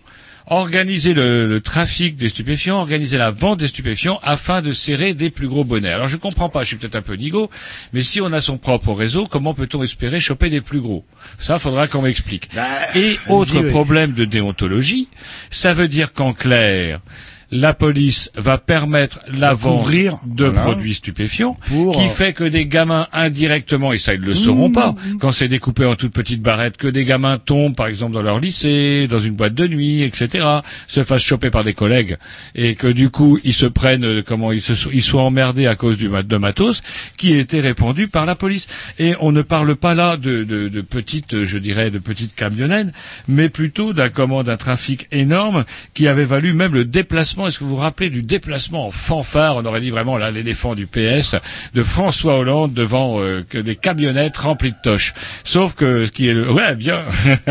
organiser 0.49 1.13
le, 1.13 1.47
le 1.47 1.59
trafic 1.61 2.15
des 2.15 2.29
stupéfiants, 2.29 2.79
organiser 2.79 3.17
la 3.17 3.31
vente 3.31 3.59
des 3.59 3.67
stupéfiants 3.67 4.19
afin 4.23 4.61
de 4.61 4.71
serrer 4.71 5.13
des 5.13 5.29
plus 5.29 5.47
gros 5.47 5.63
bonnets. 5.63 5.91
Alors 5.91 6.07
je 6.07 6.17
comprends 6.17 6.49
pas, 6.49 6.63
je 6.63 6.69
suis 6.69 6.75
peut-être 6.77 6.95
un 6.95 7.01
peu 7.01 7.13
nigo, 7.15 7.49
mais 7.93 8.01
si 8.01 8.19
on 8.21 8.33
a 8.33 8.41
son 8.41 8.57
propre 8.57 8.93
réseau, 8.93 9.25
comment 9.25 9.53
peut-on 9.53 9.83
espérer 9.83 10.19
choper 10.19 10.49
des 10.49 10.61
plus 10.61 10.81
gros? 10.81 11.05
Ça, 11.37 11.59
faudra 11.59 11.87
qu'on 11.87 12.01
m'explique. 12.01 12.49
Et 12.95 13.17
autre 13.29 13.53
Bah, 13.53 13.61
oui. 13.63 13.69
problème 13.69 14.13
de 14.13 14.25
déontologie, 14.25 15.07
ça 15.51 15.73
veut 15.73 15.87
dire 15.87 16.13
qu'en 16.13 16.33
clair, 16.33 16.99
la 17.51 17.73
police 17.73 18.31
va 18.35 18.57
permettre 18.57 19.19
la 19.31 19.53
vente 19.53 19.79
couvrir, 19.79 20.17
de 20.25 20.45
voilà. 20.45 20.61
produits 20.61 20.93
stupéfiants, 20.95 21.57
Pour, 21.67 21.95
qui 21.95 22.05
euh, 22.05 22.09
fait 22.09 22.33
que 22.33 22.43
des 22.43 22.65
gamins 22.67 23.07
indirectement, 23.11 23.91
et 23.93 23.97
ça 23.97 24.13
ils 24.13 24.21
ne 24.21 24.25
le 24.27 24.35
sauront 24.35 24.71
pas, 24.71 24.95
quand 25.19 25.31
c'est 25.31 25.47
découpé 25.47 25.85
en 25.85 25.95
toutes 25.95 26.13
petites 26.13 26.41
barrettes, 26.41 26.77
que 26.77 26.87
des 26.87 27.05
gamins 27.05 27.37
tombent 27.39 27.75
par 27.75 27.87
exemple 27.87 28.13
dans 28.13 28.21
leur 28.21 28.39
lycée, 28.39 29.07
dans 29.09 29.19
une 29.19 29.33
boîte 29.33 29.55
de 29.55 29.67
nuit, 29.67 30.03
etc., 30.03 30.45
se 30.87 31.03
fassent 31.03 31.23
choper 31.23 31.49
par 31.49 31.63
des 31.63 31.73
collègues, 31.73 32.17
et 32.55 32.75
que 32.75 32.87
du 32.87 33.09
coup 33.09 33.39
ils 33.43 33.53
se 33.53 33.65
prennent, 33.65 34.05
euh, 34.05 34.21
comment 34.25 34.51
ils 34.51 34.61
se 34.61 34.73
ils 34.93 35.03
soient 35.03 35.23
emmerdés 35.23 35.65
à 35.67 35.75
cause 35.75 35.97
du 35.97 36.09
mat- 36.09 36.27
de 36.27 36.37
matos 36.37 36.81
qui 37.17 37.35
était 37.35 37.59
répandu 37.59 38.07
par 38.07 38.25
la 38.25 38.35
police. 38.35 38.67
Et 38.99 39.15
on 39.21 39.31
ne 39.31 39.41
parle 39.41 39.75
pas 39.75 39.93
là 39.95 40.17
de, 40.17 40.43
de, 40.43 40.67
de 40.69 40.81
petites, 40.81 41.33
euh, 41.33 41.45
je 41.45 41.57
dirais, 41.57 41.89
de 41.89 41.99
petites 41.99 42.35
camionnettes, 42.35 42.89
mais 43.27 43.49
plutôt 43.49 43.93
d'un 43.93 44.09
comment 44.09 44.43
d'un 44.43 44.57
trafic 44.57 45.07
énorme 45.11 45.65
qui 45.93 46.07
avait 46.07 46.25
valu 46.25 46.53
même 46.53 46.73
le 46.73 46.85
déplacement. 46.85 47.38
Est-ce 47.47 47.59
que 47.59 47.63
vous 47.63 47.71
vous 47.71 47.75
rappelez 47.77 48.09
du 48.09 48.21
déplacement 48.21 48.87
en 48.87 48.91
fanfare 48.91 49.55
On 49.57 49.65
aurait 49.65 49.81
dit 49.81 49.89
vraiment 49.89 50.17
là 50.17 50.31
l'éléphant 50.31 50.75
du 50.75 50.85
PS 50.87 51.35
de 51.73 51.83
François 51.83 52.37
Hollande 52.37 52.73
devant 52.73 53.21
euh, 53.21 53.43
que 53.47 53.57
des 53.57 53.75
camionnettes 53.75 54.37
remplies 54.37 54.71
de 54.71 54.77
toches. 54.83 55.13
Sauf 55.43 55.75
que 55.75 56.05
ce 56.05 56.11
qui 56.11 56.27
est 56.27 56.33
le, 56.33 56.51
ouais 56.51 56.75
bien, 56.75 57.03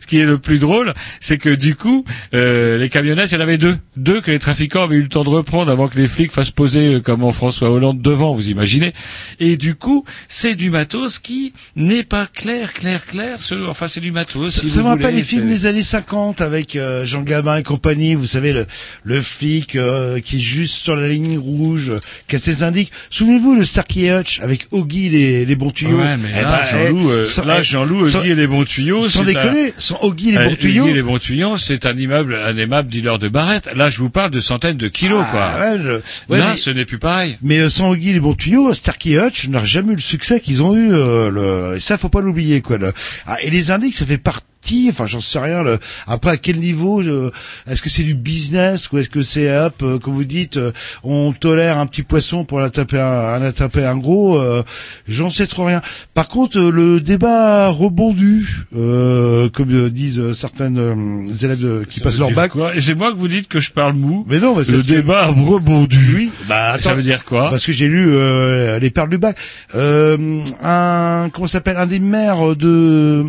ce 0.00 0.06
qui 0.06 0.18
est 0.18 0.24
le 0.26 0.38
plus 0.38 0.58
drôle, 0.58 0.94
c'est 1.20 1.38
que 1.38 1.48
du 1.54 1.74
coup 1.76 2.04
euh, 2.34 2.78
les 2.78 2.88
camionnettes, 2.88 3.30
il 3.32 3.34
y 3.34 3.38
en 3.38 3.40
avait 3.40 3.58
deux, 3.58 3.78
deux 3.96 4.20
que 4.20 4.30
les 4.30 4.38
trafiquants 4.38 4.82
avaient 4.84 4.96
eu 4.96 5.02
le 5.02 5.08
temps 5.08 5.24
de 5.24 5.28
reprendre 5.28 5.70
avant 5.70 5.88
que 5.88 5.96
les 5.98 6.06
flics 6.08 6.32
fassent 6.32 6.50
poser 6.50 6.94
euh, 6.94 7.00
comment 7.00 7.32
François 7.32 7.70
Hollande 7.70 8.00
devant. 8.02 8.32
Vous 8.32 8.48
imaginez 8.48 8.92
Et 9.40 9.56
du 9.56 9.74
coup, 9.74 10.04
c'est 10.28 10.54
du 10.54 10.70
matos 10.70 11.18
qui 11.18 11.52
n'est 11.76 12.02
pas 12.02 12.26
clair, 12.26 12.72
clair, 12.72 13.04
clair. 13.06 13.36
ce- 13.40 13.68
enfin, 13.68 13.88
c'est 13.88 14.00
du 14.00 14.12
matos. 14.12 14.54
Ça, 14.54 14.60
si 14.60 14.68
ça 14.68 14.80
vous 14.82 14.88
me 14.88 14.92
rappelle 14.94 15.14
les 15.14 15.22
films 15.22 15.46
des 15.48 15.66
années 15.66 15.82
50 15.82 16.40
avec 16.40 16.76
euh, 16.76 17.04
Jean 17.04 17.22
Gabin 17.22 17.56
et 17.56 17.62
compagnie, 17.62 18.14
vous 18.14 18.26
savez, 18.26 18.52
le, 18.52 18.66
le 19.04 19.13
flic 19.20 19.76
euh, 19.76 20.20
qui 20.20 20.36
est 20.36 20.40
juste 20.40 20.74
sur 20.76 20.96
la 20.96 21.08
ligne 21.08 21.38
rouge, 21.38 21.92
qui 22.28 22.36
a 22.36 22.38
ses 22.38 22.62
indices. 22.62 22.88
Souvenez-vous 23.10 23.54
le 23.54 23.64
Starkey 23.64 24.10
Hutch 24.12 24.40
avec 24.40 24.66
Oggy 24.70 25.08
les, 25.08 25.44
les 25.44 25.56
bons 25.56 25.70
tuyaux. 25.70 25.98
Ouais, 25.98 26.16
mais 26.16 26.30
Eh 26.32 26.42
là, 26.42 26.60
ben, 26.72 26.78
Jean-Loup, 26.78 27.10
euh, 27.10 27.26
là, 27.44 27.56
eh, 27.60 27.64
Jean-Loup, 27.64 28.02
Oggy 28.16 28.30
et 28.30 28.34
les 28.34 28.46
bons 28.46 28.64
tuyaux, 28.64 29.08
Sans 29.08 29.22
déconner, 29.24 29.72
sans 29.76 29.98
Oggy 30.02 30.32
les 30.32 30.38
Euh, 30.38 30.48
bons 30.48 30.56
tuyaux. 30.56 30.82
Oggy 30.84 30.90
et 30.90 30.94
les 30.94 31.02
bons 31.02 31.18
tuyaux, 31.18 31.58
c'est 31.58 31.86
un 31.86 31.96
immeuble, 31.96 32.34
un 32.36 32.56
aimable 32.56 32.88
dealer 32.90 33.18
de 33.18 33.28
barrettes. 33.28 33.68
Là, 33.74 33.90
je 33.90 33.98
vous 33.98 34.10
parle 34.10 34.30
de 34.30 34.40
centaines 34.40 34.76
de 34.76 34.88
kilos, 34.88 35.24
Ah, 35.26 35.30
quoi. 35.30 35.66
ouais, 35.70 35.78
le- 35.78 36.02
ouais, 36.28 36.38
Là, 36.38 36.52
mais- 36.52 36.56
ce 36.58 36.70
n'est 36.70 36.84
plus 36.84 36.98
pareil. 36.98 37.38
Mais 37.42 37.58
euh, 37.60 37.68
sans 37.68 37.90
Oggy 37.90 38.12
les 38.12 38.20
bons 38.20 38.34
tuyaux, 38.34 38.72
Starkey 38.74 39.16
Hutch 39.18 39.48
n'a 39.48 39.64
jamais 39.64 39.92
eu 39.92 39.96
le 39.96 40.00
succès 40.00 40.40
qu'ils 40.40 40.62
ont 40.62 40.74
eu. 40.74 40.92
euh, 40.92 41.30
le... 41.30 41.76
Et 41.76 41.80
ça, 41.80 41.98
faut 41.98 42.08
pas 42.08 42.20
l'oublier, 42.20 42.60
quoi. 42.60 42.78
le- 42.78 42.92
Ah, 43.26 43.36
et 43.42 43.50
les 43.50 43.70
indices, 43.70 43.96
ça 43.98 44.06
fait 44.06 44.18
partie. 44.18 44.44
Enfin, 44.88 45.06
j'en 45.06 45.20
sais 45.20 45.38
rien. 45.38 45.62
Le... 45.62 45.78
Après, 46.06 46.30
à 46.32 46.36
quel 46.36 46.56
niveau 46.58 47.00
euh, 47.02 47.30
Est-ce 47.68 47.82
que 47.82 47.90
c'est 47.90 48.02
du 48.02 48.14
business 48.14 48.90
ou 48.92 48.98
est-ce 48.98 49.08
que 49.10 49.22
c'est 49.22 49.54
hop, 49.56 49.74
euh, 49.82 49.98
comme 49.98 50.14
vous 50.14 50.24
dites, 50.24 50.56
euh, 50.56 50.72
on 51.02 51.32
tolère 51.32 51.78
un 51.78 51.86
petit 51.86 52.02
poisson 52.02 52.44
pour 52.44 52.60
la 52.60 52.70
taper 52.70 53.00
un, 53.00 53.38
la 53.38 53.52
taper 53.52 53.84
un 53.84 53.96
gros 53.96 54.38
euh, 54.38 54.62
J'en 55.08 55.30
sais 55.30 55.46
trop 55.46 55.64
rien. 55.64 55.80
Par 56.14 56.28
contre, 56.28 56.58
le 56.60 57.00
débat 57.00 57.68
rebondu, 57.68 58.66
euh, 58.76 59.48
comme 59.50 59.88
disent 59.90 60.32
certaines 60.32 61.28
élèves 61.42 61.60
de- 61.60 61.84
qui 61.88 62.00
passent 62.00 62.18
leur 62.18 62.30
bac. 62.32 62.52
Et 62.74 62.80
c'est 62.80 62.94
moi 62.94 63.12
que 63.12 63.16
vous 63.16 63.28
dites 63.28 63.48
que 63.48 63.60
je 63.60 63.70
parle 63.70 63.94
mou. 63.94 64.24
Mais 64.28 64.38
non, 64.38 64.54
mais 64.56 64.62
le 64.64 64.82
que- 64.82 64.86
débat 64.86 65.24
a 65.24 65.26
rebondu. 65.28 66.12
Oui, 66.14 66.30
bah 66.48 66.72
attends. 66.72 66.90
Ça 66.90 66.94
veut 66.94 67.02
dire 67.02 67.24
quoi? 67.24 67.50
Parce 67.50 67.64
que 67.66 67.72
j'ai 67.72 67.86
lu 67.88 68.06
euh, 68.08 68.78
les 68.78 68.90
perles 68.90 69.10
du 69.10 69.18
bac. 69.18 69.36
Euh, 69.74 70.42
un 70.62 71.28
comment 71.32 71.46
s'appelle? 71.46 71.76
Un 71.76 71.86
des 71.86 71.98
maires 71.98 72.54
de 72.56 73.24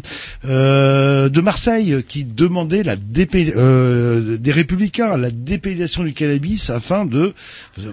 euh, 0.45 1.24
de 1.29 1.41
Marseille 1.41 2.03
qui 2.07 2.25
demandait 2.25 2.83
la 2.83 2.95
dépé, 2.95 3.53
euh, 3.55 4.37
des 4.37 4.51
républicains 4.51 5.17
la 5.17 5.29
dépénalisation 5.31 6.03
du 6.03 6.13
cannabis 6.13 6.69
afin 6.69 7.05
de 7.05 7.33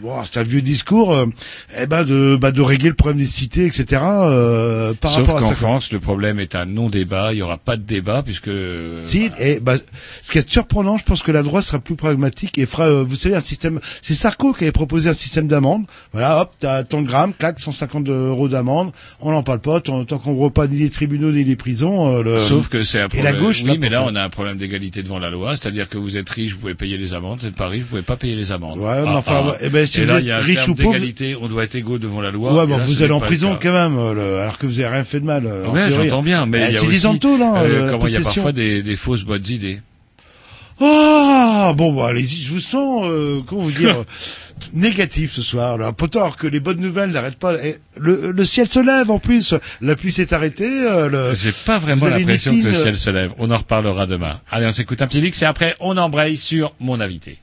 bon, 0.02 0.14
c'est 0.24 0.40
un 0.40 0.42
vieux 0.42 0.62
discours 0.62 1.14
euh, 1.14 1.26
eh 1.80 1.86
ben 1.86 2.04
de 2.04 2.36
bah, 2.40 2.50
de 2.52 2.60
régler 2.60 2.88
le 2.88 2.94
problème 2.94 3.18
des 3.18 3.26
cités 3.26 3.66
etc. 3.66 4.00
Euh, 4.02 4.94
par 4.94 5.12
Sauf 5.12 5.26
rapport 5.26 5.36
à 5.38 5.40
qu'en. 5.48 5.54
France, 5.54 5.92
le 5.92 6.00
problème 6.00 6.38
est 6.40 6.54
un 6.54 6.64
non-débat. 6.66 7.32
Il 7.32 7.36
n'y 7.36 7.42
aura 7.42 7.58
pas 7.58 7.76
de 7.76 7.82
débat 7.82 8.22
puisque. 8.22 8.50
Si, 9.02 9.30
et 9.38 9.60
bah, 9.60 9.76
ce 10.22 10.30
qui 10.30 10.38
est 10.38 10.48
surprenant, 10.48 10.96
je 10.96 11.04
pense 11.04 11.22
que 11.22 11.32
la 11.32 11.42
droite 11.42 11.64
sera 11.64 11.78
plus 11.78 11.96
pragmatique 11.96 12.58
et 12.58 12.66
fera, 12.66 12.84
euh, 12.88 13.04
vous 13.06 13.16
savez, 13.16 13.34
un 13.34 13.40
système. 13.40 13.80
C'est 14.00 14.14
Sarko 14.14 14.52
qui 14.52 14.64
avait 14.64 14.72
proposé 14.72 15.08
un 15.10 15.12
système 15.14 15.48
d'amende. 15.48 15.84
Voilà, 16.12 16.40
hop, 16.42 16.52
t'as 16.58 16.82
tant 16.84 17.02
de 17.02 17.06
grammes, 17.06 17.32
clac, 17.34 17.58
150 17.60 18.08
euros 18.08 18.48
d'amende. 18.48 18.92
On 19.20 19.32
n'en 19.32 19.42
parle 19.42 19.60
pas 19.60 19.80
tant, 19.80 20.02
tant 20.04 20.18
qu'on 20.18 20.34
voit 20.34 20.50
pas 20.50 20.66
ni 20.66 20.78
les 20.78 20.90
tribunaux 20.90 21.30
ni 21.30 21.44
les 21.44 21.56
prisons. 21.56 22.16
euh, 22.18 22.22
le- 22.22 22.38
Sauf 22.38 22.68
que 22.68 22.82
c'est 22.82 23.00
un 23.00 23.08
et 23.08 23.21
problème. 23.22 23.34
la 23.34 23.40
gauche. 23.46 23.62
oui, 23.64 23.78
mais 23.80 23.88
là, 23.88 24.04
on 24.04 24.14
a 24.14 24.22
un 24.22 24.28
problème 24.28 24.56
d'égalité 24.58 25.02
devant 25.02 25.18
la 25.18 25.30
loi, 25.30 25.56
c'est-à-dire 25.56 25.88
que 25.88 25.98
vous 25.98 26.16
êtes 26.16 26.28
riche, 26.30 26.52
vous 26.52 26.58
pouvez 26.60 26.74
payer 26.74 26.98
les 26.98 27.14
amendes, 27.14 27.38
vous 27.40 27.46
n'êtes 27.46 27.54
pas 27.56 27.68
riche, 27.68 27.82
vous 27.82 27.88
pouvez 27.88 28.02
pas 28.02 28.16
payer 28.16 28.36
les 28.36 28.52
amendes. 28.52 28.78
Ouais, 28.78 29.02
mais 29.02 29.08
enfin, 29.08 29.46
ouais, 29.46 29.54
eh 29.60 29.68
ben, 29.68 29.86
si 29.86 30.00
et 30.00 30.04
vous 30.04 30.08
là, 30.10 30.18
êtes 30.18 30.24
il 30.24 30.28
y 30.28 30.30
a 30.32 30.38
un 30.38 30.40
riche 30.40 30.56
terme 30.56 30.70
ou 30.70 30.74
pauvre- 30.74 30.92
d'égalité, 30.94 31.36
on 31.40 31.48
doit 31.48 31.64
être 31.64 31.74
égaux 31.74 31.98
devant 31.98 32.20
la 32.20 32.30
loi. 32.30 32.52
Ouais, 32.52 32.66
bon, 32.66 32.76
là, 32.76 32.84
vous 32.84 33.02
allez 33.02 33.12
en 33.12 33.20
prison 33.20 33.58
quand 33.60 33.72
même, 33.72 33.96
euh, 33.98 34.14
le- 34.14 34.40
alors 34.40 34.58
que 34.58 34.66
vous 34.66 34.80
avez 34.80 34.88
rien 34.94 35.04
fait 35.04 35.20
de 35.20 35.24
mal. 35.26 35.46
euh, 35.46 35.66
Ouais, 35.68 35.90
j'entends 35.90 36.22
bien, 36.22 36.46
mais 36.46 36.58
Eh, 36.58 36.66
il 36.68 36.74
y 36.74 36.76
a 36.76 36.82
aussi, 36.82 37.06
euh, 37.06 37.56
euh, 37.56 37.90
comment 37.90 38.06
il 38.06 38.12
y 38.12 38.16
a 38.16 38.20
parfois 38.20 38.52
des, 38.52 38.96
fausses 38.96 39.24
bonnes 39.24 39.46
idées. 39.48 39.80
Ah 40.80 41.74
bon 41.76 41.92
bah 41.92 42.08
allez-y, 42.08 42.42
je 42.42 42.50
vous 42.50 42.60
sens 42.60 43.04
euh, 43.06 43.40
comment 43.46 43.62
vous 43.62 43.70
dire 43.70 43.98
euh, 44.00 44.04
négatif 44.72 45.32
ce 45.32 45.42
soir. 45.42 45.78
Là, 45.78 45.92
pourtant 45.92 46.30
que 46.30 46.46
les 46.46 46.60
bonnes 46.60 46.80
nouvelles 46.80 47.10
n'arrêtent 47.10 47.38
pas. 47.38 47.52
Le, 47.96 48.30
le 48.32 48.44
ciel 48.44 48.68
se 48.68 48.80
lève 48.80 49.10
en 49.10 49.18
plus. 49.18 49.54
La 49.80 49.96
pluie 49.96 50.12
s'est 50.12 50.32
arrêtée. 50.34 50.68
euh, 50.86 51.08
le- 51.08 51.34
J'ai 51.34 51.52
pas 51.52 51.78
vraiment 51.78 52.06
l'impression 52.06 52.52
que 52.52 52.56
le 52.56 52.68
épine, 52.70 52.80
ciel 52.82 52.96
se 52.96 53.10
lève. 53.10 53.32
On 53.38 53.50
en 53.50 53.56
reparlera 53.56 54.06
demain. 54.06 54.40
Allez, 54.50 54.66
on 54.66 54.72
s'écoute 54.72 55.02
un 55.02 55.06
petit 55.06 55.20
Lix 55.20 55.40
et 55.42 55.44
après, 55.44 55.76
on 55.80 55.96
embraye 55.96 56.36
sur 56.36 56.74
mon 56.80 57.00
invité. 57.00 57.38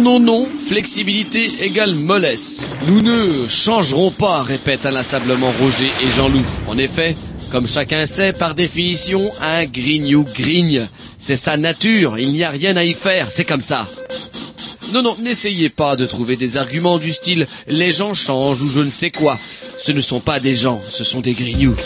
Non, 0.00 0.18
non, 0.18 0.48
flexibilité 0.56 1.62
égale 1.62 1.94
mollesse. 1.94 2.66
Nous 2.86 3.02
ne 3.02 3.46
changerons 3.48 4.10
pas, 4.10 4.42
répètent 4.42 4.86
inlassablement 4.86 5.52
Roger 5.60 5.90
et 6.02 6.08
Jean-Loup. 6.08 6.44
En 6.68 6.78
effet, 6.78 7.14
comme 7.52 7.68
chacun 7.68 8.06
sait, 8.06 8.32
par 8.32 8.54
définition, 8.54 9.30
un 9.42 9.66
grignou 9.66 10.24
grigne. 10.24 10.88
C'est 11.18 11.36
sa 11.36 11.58
nature, 11.58 12.18
il 12.18 12.30
n'y 12.30 12.44
a 12.44 12.48
rien 12.50 12.78
à 12.78 12.84
y 12.84 12.94
faire, 12.94 13.30
c'est 13.30 13.44
comme 13.44 13.60
ça. 13.60 13.86
Non, 14.94 15.02
non, 15.02 15.14
n'essayez 15.20 15.68
pas 15.68 15.96
de 15.96 16.06
trouver 16.06 16.36
des 16.36 16.56
arguments 16.56 16.96
du 16.96 17.12
style 17.12 17.46
les 17.68 17.90
gens 17.90 18.14
changent 18.14 18.62
ou 18.62 18.70
je 18.70 18.80
ne 18.80 18.90
sais 18.90 19.10
quoi. 19.10 19.38
Ce 19.78 19.92
ne 19.92 20.00
sont 20.00 20.20
pas 20.20 20.40
des 20.40 20.54
gens, 20.54 20.80
ce 20.88 21.04
sont 21.04 21.20
des 21.20 21.34
grignoux. 21.34 21.76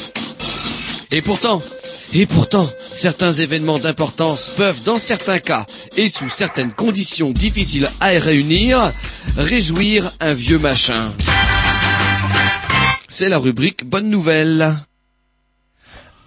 Et 1.10 1.20
pourtant, 1.20 1.60
et 2.14 2.26
pourtant, 2.26 2.70
certains 2.92 3.32
événements 3.32 3.80
d'importance 3.80 4.48
peuvent, 4.56 4.84
dans 4.84 4.98
certains 4.98 5.40
cas, 5.40 5.66
et 5.96 6.08
sous 6.08 6.28
certaines 6.28 6.72
conditions 6.72 7.32
difficiles 7.32 7.90
à 8.00 8.08
réunir, 8.10 8.92
réjouir 9.36 10.12
un 10.20 10.32
vieux 10.32 10.60
machin. 10.60 11.12
C'est 13.08 13.28
la 13.28 13.38
rubrique 13.38 13.84
Bonne 13.84 14.08
Nouvelle. 14.10 14.76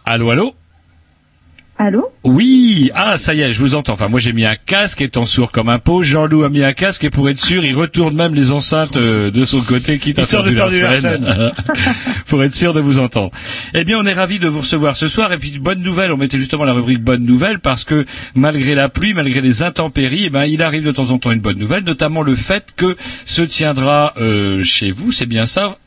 Allô, 0.06 0.30
allô? 0.30 0.54
Allô 1.80 2.10
Oui, 2.24 2.90
ah 2.96 3.20
ça 3.20 3.36
y 3.36 3.42
est, 3.42 3.52
je 3.52 3.60
vous 3.60 3.76
entends. 3.76 3.94
Enfin, 3.94 4.08
moi 4.08 4.20
j'ai 4.20 4.34
mis 4.34 4.46
un 4.46 4.56
casque 4.56 5.00
étant 5.02 5.28
sourd 5.28 5.52
comme 5.52 5.70
un 5.70 5.78
pot. 5.78 6.02
Jean-Loup 6.02 6.44
a 6.44 6.50
mis 6.50 6.64
un 6.64 6.74
casque 6.74 7.04
et 7.04 7.12
pour 7.12 7.30
être 7.30 7.40
sûr, 7.40 7.64
il 7.64 7.76
retourne 7.76 8.16
même 8.16 8.34
les 8.34 8.52
enceintes 8.52 8.98
euh, 8.98 9.30
de 9.30 9.46
son 9.46 9.62
côté, 9.62 10.00
quitte 10.00 10.18
à 10.18 10.26
faire 10.26 10.42
du 10.42 10.56
Larsen. 10.56 11.54
pour 12.26 12.44
être 12.44 12.56
sûr 12.56 12.74
de 12.74 12.80
vous 12.80 12.98
entendre. 12.98 13.30
Eh 13.76 13.84
bien, 13.84 14.00
on 14.00 14.06
est 14.08 14.14
ravis 14.14 14.40
de 14.40 14.48
vous 14.48 14.62
recevoir 14.62 14.98
ce 14.98 15.08
soir. 15.08 15.32
Et 15.34 15.38
puis, 15.38 15.60
bonne 15.60 15.84
nouvelle, 15.84 16.12
on 16.12 16.18
mettait 16.18 16.40
justement 16.40 16.66
la 16.66 16.74
rubrique 16.74 17.02
bonne 17.04 17.24
nouvelle 17.24 17.60
parce 17.60 17.84
que 17.84 18.06
malgré 18.34 18.74
la 18.74 18.90
pluie, 18.90 19.14
malgré 19.14 19.42
les 19.42 19.62
intempéries, 19.62 20.24
eh 20.26 20.30
ben, 20.32 20.46
il 20.46 20.64
arrive 20.64 20.84
de 20.84 20.92
temps 20.92 21.12
en 21.12 21.20
temps 21.20 21.32
une 21.32 21.42
bonne 21.42 21.60
nouvelle, 21.60 21.84
notamment 21.84 22.24
le 22.24 22.36
fait 22.36 22.74
que 22.76 22.98
se 23.26 23.44
tiendra 23.44 24.16
euh, 24.18 24.64
chez 24.64 24.90
vous, 24.90 25.12
c'est 25.12 25.28
bien 25.28 25.46
ça? 25.46 25.78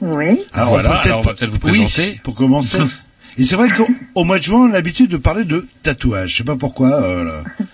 Oui. 0.00 0.40
Alors, 0.52 0.70
voilà, 0.70 0.88
peut 0.88 0.94
peut-être- 0.94 1.06
alors 1.06 1.18
on 1.20 1.22
va 1.22 1.34
peut-être 1.34 1.50
vous 1.50 1.58
oui, 1.62 1.70
présenter. 1.86 2.20
pour 2.24 2.34
commencer. 2.34 2.78
Et 3.40 3.44
c'est 3.44 3.56
vrai 3.56 3.70
qu'au 3.70 3.88
au 4.14 4.24
mois 4.24 4.38
de 4.38 4.42
juin, 4.44 4.60
on 4.66 4.70
a 4.70 4.72
l'habitude 4.74 5.10
de 5.10 5.16
parler 5.16 5.44
de 5.44 5.66
tatouage. 5.82 6.30
Je 6.32 6.36
sais 6.36 6.44
pas 6.44 6.56
pourquoi. 6.56 7.02
euh, 7.02 7.24
là. 7.24 7.42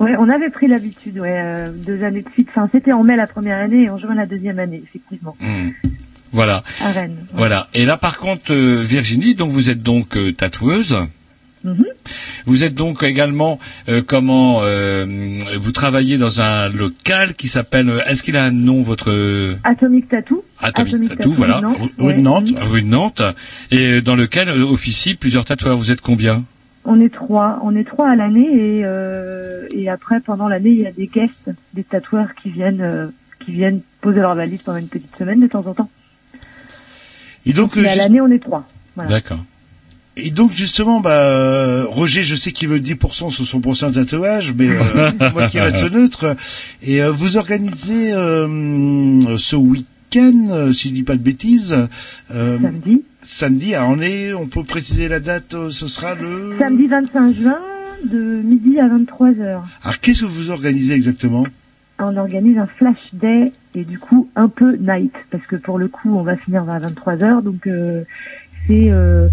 Ouais, 0.00 0.14
on 0.16 0.28
avait 0.28 0.48
pris 0.50 0.68
l'habitude, 0.68 1.18
ouais, 1.18 1.40
euh, 1.44 1.72
deux 1.72 2.04
années 2.04 2.22
de 2.22 2.28
suite. 2.32 2.48
Enfin, 2.50 2.68
c'était 2.72 2.92
en 2.92 3.02
mai 3.02 3.16
la 3.16 3.26
première 3.26 3.58
année 3.58 3.82
et 3.84 3.90
en 3.90 3.98
juin 3.98 4.14
la 4.14 4.26
deuxième 4.26 4.60
année, 4.60 4.80
effectivement, 4.84 5.36
Hmm. 5.40 5.70
Voilà. 6.30 6.62
à 6.80 6.92
Rennes. 6.92 7.16
Voilà. 7.34 7.66
Et 7.74 7.84
là, 7.84 7.96
par 7.96 8.18
contre, 8.18 8.52
euh, 8.52 8.80
Virginie, 8.80 9.34
donc 9.34 9.50
vous 9.50 9.70
êtes 9.70 9.82
donc 9.82 10.16
euh, 10.16 10.30
tatoueuse. 10.32 10.98
Mhm. 11.64 11.84
Vous 12.46 12.64
êtes 12.64 12.74
donc 12.74 13.02
également 13.02 13.58
euh, 13.88 14.00
comment 14.06 14.60
euh, 14.62 15.04
vous 15.58 15.72
travaillez 15.72 16.16
dans 16.18 16.40
un 16.40 16.68
local 16.68 17.34
qui 17.34 17.48
s'appelle. 17.48 17.90
euh, 17.90 18.00
Est-ce 18.06 18.22
qu'il 18.22 18.36
a 18.36 18.44
un 18.44 18.50
nom 18.52 18.80
votre 18.80 19.10
Atomic 19.64 20.08
Tattoo. 20.08 20.44
Atomic 20.60 21.08
Tattoo, 21.08 21.32
voilà, 21.32 21.60
Nantes, 21.60 21.76
rue 21.98 22.06
ouais. 22.06 22.14
de 22.14 22.20
Nantes, 22.20 22.48
rue 22.60 22.82
de 22.82 22.86
Nantes, 22.86 23.22
et 23.70 24.00
dans 24.00 24.14
lequel 24.14 24.50
officient 24.50 25.16
plusieurs 25.18 25.44
tatoueurs. 25.44 25.76
Vous 25.76 25.90
êtes 25.90 26.00
combien? 26.00 26.44
On 26.84 27.00
est 27.00 27.12
trois, 27.12 27.60
on 27.64 27.76
est 27.76 27.84
trois 27.84 28.08
à 28.10 28.16
l'année 28.16 28.48
et 28.78 28.80
euh, 28.84 29.66
et 29.72 29.90
après 29.90 30.20
pendant 30.20 30.48
l'année 30.48 30.70
il 30.70 30.78
y 30.80 30.86
a 30.86 30.92
des 30.92 31.06
guests, 31.06 31.50
des 31.74 31.84
tatoueurs 31.84 32.28
qui 32.40 32.50
viennent 32.50 33.12
qui 33.44 33.52
viennent 33.52 33.80
poser 34.00 34.20
leur 34.20 34.34
valise 34.34 34.60
pendant 34.62 34.78
une 34.78 34.88
petite 34.88 35.14
semaine 35.18 35.40
de 35.40 35.48
temps 35.48 35.66
en 35.66 35.74
temps. 35.74 35.90
Et 37.46 37.52
donc, 37.52 37.76
à 37.76 37.94
l'année 37.96 38.20
on 38.20 38.30
est 38.30 38.42
trois. 38.42 38.66
Voilà. 38.94 39.10
D'accord. 39.10 39.44
Et 40.18 40.30
donc 40.30 40.52
justement, 40.52 41.00
bah, 41.00 41.22
euh, 41.22 41.84
Roger, 41.86 42.24
je 42.24 42.34
sais 42.34 42.52
qu'il 42.52 42.68
veut 42.68 42.80
10% 42.80 43.30
sur 43.30 43.46
son 43.46 43.60
prochain 43.60 43.90
tatouage, 43.92 44.54
mais 44.56 44.68
euh, 44.68 45.10
moi 45.32 45.46
qui 45.48 45.60
reste 45.60 45.90
neutre. 45.90 46.36
Et 46.82 47.02
euh, 47.02 47.10
vous 47.10 47.36
organisez 47.36 48.12
euh, 48.12 49.36
ce 49.38 49.56
week-end, 49.56 50.70
si 50.72 50.88
je 50.88 50.94
dis 50.94 51.02
pas 51.02 51.14
de 51.14 51.22
bêtises, 51.22 51.88
euh, 52.34 52.58
Samedi. 52.60 53.02
samedi. 53.22 53.72
On 53.78 54.00
est, 54.00 54.32
on 54.32 54.46
peut 54.46 54.64
préciser 54.64 55.08
la 55.08 55.20
date. 55.20 55.54
Ce 55.70 55.86
sera 55.86 56.14
le. 56.14 56.56
Samedi 56.58 56.86
25 56.86 57.34
juin 57.34 57.58
de 58.04 58.18
midi 58.44 58.78
à 58.78 58.88
23 58.88 59.28
heures. 59.40 59.66
Alors 59.82 59.98
qu'est-ce 60.00 60.22
que 60.22 60.26
vous 60.26 60.50
organisez 60.50 60.94
exactement? 60.94 61.44
On 61.98 62.16
organise 62.16 62.56
un 62.58 62.66
flash 62.66 62.96
day 63.12 63.52
et 63.74 63.82
du 63.84 63.98
coup 63.98 64.28
un 64.36 64.48
peu 64.48 64.76
night 64.76 65.12
parce 65.30 65.44
que 65.46 65.56
pour 65.56 65.78
le 65.78 65.88
coup 65.88 66.16
on 66.16 66.22
va 66.22 66.36
finir 66.36 66.64
vers 66.64 66.78
23 66.78 67.24
heures 67.24 67.42
donc 67.42 67.66
euh, 67.66 68.04
c'est 68.68 68.88
euh, 68.90 69.28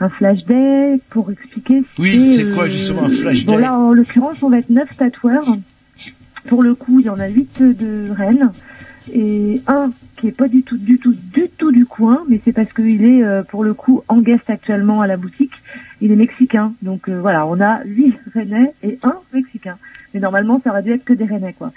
un 0.00 0.08
flash 0.08 0.44
day 0.44 1.00
pour 1.10 1.30
expliquer. 1.30 1.82
Oui, 1.98 2.34
c'est 2.36 2.54
quoi, 2.54 2.68
justement, 2.68 3.04
un 3.04 3.10
flash 3.10 3.44
bon, 3.46 3.56
day 3.56 3.62
là 3.62 3.78
en 3.78 3.92
l'occurrence 3.92 4.42
on 4.42 4.50
va 4.50 4.58
être 4.58 4.70
neuf 4.70 4.88
tatoueurs. 4.96 5.56
Pour 6.48 6.62
le 6.62 6.74
coup 6.74 7.00
il 7.00 7.06
y 7.06 7.10
en 7.10 7.18
a 7.18 7.28
huit 7.28 7.62
de 7.62 8.10
Rennes 8.10 8.50
et 9.12 9.62
un 9.66 9.90
qui 10.16 10.28
est 10.28 10.32
pas 10.32 10.48
du 10.48 10.62
tout 10.62 10.76
du 10.76 10.98
tout 10.98 11.14
du 11.14 11.48
tout 11.56 11.72
du 11.72 11.86
coin 11.86 12.22
mais 12.28 12.40
c'est 12.44 12.52
parce 12.52 12.72
qu'il 12.72 13.04
est 13.04 13.22
euh, 13.22 13.42
pour 13.42 13.64
le 13.64 13.74
coup 13.74 14.02
en 14.08 14.20
guest 14.20 14.48
actuellement 14.48 15.00
à 15.00 15.06
la 15.06 15.16
boutique. 15.16 15.52
Il 16.00 16.12
est 16.12 16.16
mexicain 16.16 16.74
donc 16.82 17.08
euh, 17.08 17.18
voilà 17.20 17.46
on 17.46 17.60
a 17.60 17.82
huit 17.84 18.14
Rennais 18.34 18.74
et 18.82 18.98
un 19.02 19.16
mexicain. 19.32 19.78
Mais 20.12 20.20
normalement 20.20 20.60
ça 20.62 20.70
aurait 20.70 20.82
dû 20.82 20.92
être 20.92 21.04
que 21.04 21.14
des 21.14 21.24
Rennais 21.24 21.54
quoi. 21.56 21.72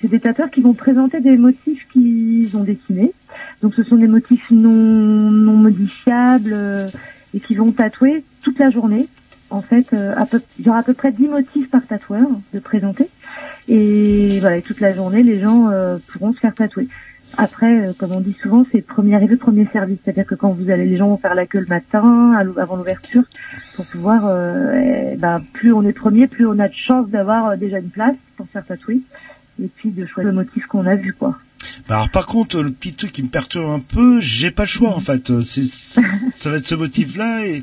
C'est 0.00 0.08
des 0.08 0.20
tatoueurs 0.20 0.50
qui 0.50 0.60
vont 0.60 0.74
présenter 0.74 1.20
des 1.20 1.36
motifs 1.36 1.86
qu'ils 1.92 2.56
ont 2.56 2.64
dessinés. 2.64 3.12
Donc 3.60 3.74
ce 3.74 3.82
sont 3.82 3.96
des 3.96 4.08
motifs 4.08 4.50
non, 4.50 4.70
non 4.70 5.54
modifiables 5.54 6.52
euh, 6.52 6.88
et 7.34 7.40
qui 7.40 7.54
vont 7.54 7.72
tatouer 7.72 8.24
toute 8.42 8.58
la 8.58 8.70
journée. 8.70 9.08
En 9.50 9.60
fait, 9.60 9.92
euh, 9.92 10.14
à 10.16 10.24
peu, 10.24 10.40
il 10.58 10.66
y 10.66 10.68
aura 10.70 10.78
à 10.78 10.82
peu 10.82 10.94
près 10.94 11.12
10 11.12 11.28
motifs 11.28 11.70
par 11.70 11.86
tatoueur 11.86 12.26
de 12.54 12.58
présenter. 12.58 13.08
Et 13.68 14.40
voilà, 14.40 14.62
toute 14.62 14.80
la 14.80 14.94
journée, 14.94 15.22
les 15.22 15.40
gens 15.40 15.68
euh, 15.68 15.98
pourront 16.08 16.32
se 16.32 16.38
faire 16.38 16.54
tatouer. 16.54 16.88
Après, 17.38 17.88
euh, 17.88 17.92
comme 17.96 18.12
on 18.12 18.20
dit 18.20 18.36
souvent, 18.42 18.64
c'est 18.70 18.82
premier 18.82 19.14
arrivé, 19.14 19.36
premier 19.36 19.66
service. 19.72 19.98
C'est-à-dire 20.04 20.26
que 20.26 20.34
quand 20.34 20.50
vous 20.50 20.70
allez, 20.70 20.84
les 20.84 20.96
gens 20.96 21.08
vont 21.08 21.16
faire 21.16 21.34
la 21.34 21.46
queue 21.46 21.60
le 21.60 21.66
matin, 21.66 22.32
avant 22.58 22.76
l'ouverture, 22.76 23.22
pour 23.74 23.86
pouvoir, 23.86 24.26
euh, 24.26 25.12
eh 25.12 25.16
ben, 25.16 25.42
plus 25.52 25.72
on 25.72 25.82
est 25.82 25.92
premier, 25.92 26.26
plus 26.26 26.46
on 26.46 26.58
a 26.58 26.68
de 26.68 26.74
chance 26.74 27.08
d'avoir 27.08 27.50
euh, 27.50 27.56
déjà 27.56 27.78
une 27.78 27.90
place 27.90 28.16
pour 28.36 28.46
faire 28.48 28.64
tatouer. 28.66 29.00
Et 29.62 29.68
puis 29.68 29.90
de 29.90 30.04
choisir 30.06 30.30
le 30.30 30.36
motif 30.36 30.66
qu'on 30.66 30.86
a 30.86 30.94
vu, 30.94 31.14
quoi. 31.14 31.38
Bah 31.88 31.96
alors 31.96 32.10
par 32.10 32.26
contre, 32.26 32.60
le 32.60 32.70
petit 32.70 32.92
truc 32.92 33.12
qui 33.12 33.22
me 33.22 33.28
perturbe 33.28 33.70
un 33.70 33.80
peu, 33.80 34.20
j'ai 34.20 34.50
pas 34.50 34.64
le 34.64 34.68
choix 34.68 34.90
en 34.90 35.00
fait. 35.00 35.30
Euh, 35.30 35.40
C'est, 35.40 35.64
ça 36.34 36.50
va 36.50 36.56
être 36.56 36.66
ce 36.66 36.74
motif-là 36.74 37.46
et, 37.46 37.62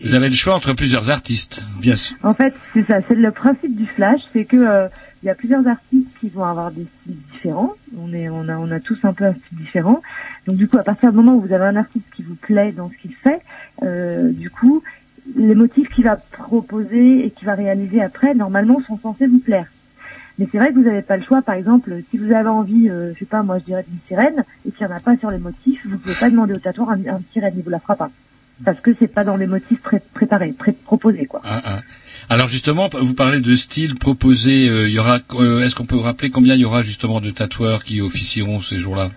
Vous 0.00 0.14
avez 0.14 0.28
le 0.28 0.34
choix 0.34 0.54
entre 0.54 0.72
plusieurs 0.72 1.10
artistes. 1.10 1.62
bien 1.80 1.96
sûr. 1.96 2.16
En 2.22 2.34
fait, 2.34 2.54
c'est 2.72 2.86
ça, 2.86 2.98
c'est 3.06 3.14
le 3.14 3.30
principe 3.30 3.76
du 3.76 3.86
flash, 3.86 4.20
c'est 4.32 4.44
que 4.44 4.56
euh, 4.56 4.88
il 5.22 5.26
y 5.26 5.30
a 5.30 5.34
plusieurs 5.34 5.66
artistes 5.66 6.06
qui 6.20 6.28
vont 6.28 6.44
avoir 6.44 6.70
des 6.70 6.86
styles 7.00 7.16
différents. 7.32 7.74
On 7.98 8.12
est, 8.12 8.28
on 8.28 8.48
a, 8.48 8.56
on 8.56 8.70
a 8.70 8.80
tous 8.80 8.98
un 9.02 9.12
peu 9.12 9.24
un 9.24 9.32
style 9.32 9.58
différent. 9.58 10.02
Donc 10.46 10.56
du 10.56 10.68
coup, 10.68 10.78
à 10.78 10.82
partir 10.82 11.10
du 11.10 11.16
moment 11.16 11.34
où 11.34 11.40
vous 11.40 11.52
avez 11.52 11.64
un 11.64 11.76
artiste 11.76 12.04
qui 12.14 12.22
vous 12.22 12.36
plaît 12.36 12.72
dans 12.72 12.90
ce 12.90 12.96
qu'il 13.02 13.14
fait, 13.14 13.40
euh, 13.82 14.30
du 14.32 14.50
coup, 14.50 14.82
les 15.34 15.54
motifs 15.54 15.88
qu'il 15.88 16.04
va 16.04 16.16
proposer 16.16 17.26
et 17.26 17.30
qu'il 17.30 17.46
va 17.46 17.54
réaliser 17.54 18.00
après, 18.00 18.34
normalement, 18.34 18.80
sont 18.86 18.98
censés 18.98 19.26
vous 19.26 19.40
plaire. 19.40 19.66
Mais 20.38 20.46
c'est 20.52 20.58
vrai 20.58 20.68
que 20.70 20.74
vous 20.74 20.84
n'avez 20.84 21.02
pas 21.02 21.16
le 21.16 21.24
choix. 21.24 21.40
Par 21.42 21.54
exemple, 21.54 22.02
si 22.10 22.18
vous 22.18 22.32
avez 22.32 22.48
envie, 22.48 22.88
euh, 22.90 23.12
je 23.14 23.20
sais 23.20 23.24
pas, 23.24 23.42
moi 23.42 23.58
je 23.58 23.64
dirais 23.64 23.84
d'une 23.88 23.98
sirène, 24.06 24.44
et 24.66 24.72
qu'il 24.72 24.86
n'y 24.86 24.92
en 24.92 24.96
a 24.96 25.00
pas 25.00 25.16
sur 25.16 25.30
les 25.30 25.38
motifs, 25.38 25.80
vous 25.86 25.96
pouvez 25.98 26.14
pas 26.14 26.28
demander 26.30 26.52
au 26.52 26.58
tatoueur 26.58 26.90
un, 26.90 26.98
un 27.08 27.20
sirène, 27.32 27.54
il 27.56 27.62
vous 27.62 27.70
la 27.70 27.80
fera 27.80 27.96
pas. 27.96 28.10
Parce 28.64 28.80
que 28.80 28.90
c'est 28.98 29.06
pas 29.12 29.22
dans 29.24 29.36
les 29.36 29.46
motifs 29.46 29.80
pré- 29.82 30.02
préparés, 30.14 30.52
pré 30.52 30.72
proposés, 30.72 31.26
quoi. 31.26 31.42
Ah, 31.44 31.60
ah. 31.64 31.80
Alors 32.30 32.48
justement, 32.48 32.88
vous 32.90 33.12
parlez 33.14 33.40
de 33.40 33.54
style 33.54 33.94
proposé. 33.96 34.68
euh, 34.68 34.88
Il 34.88 34.94
y 34.94 34.98
aura. 34.98 35.18
euh, 35.34 35.60
Est-ce 35.62 35.74
qu'on 35.74 35.84
peut 35.84 35.94
vous 35.94 36.00
rappeler 36.02 36.30
combien 36.30 36.54
il 36.54 36.60
y 36.60 36.64
aura 36.64 36.82
justement 36.82 37.20
de 37.20 37.30
tatoueurs 37.30 37.84
qui 37.84 38.00
officieront 38.00 38.60
ces 38.60 38.78
jours-là? 38.78 39.10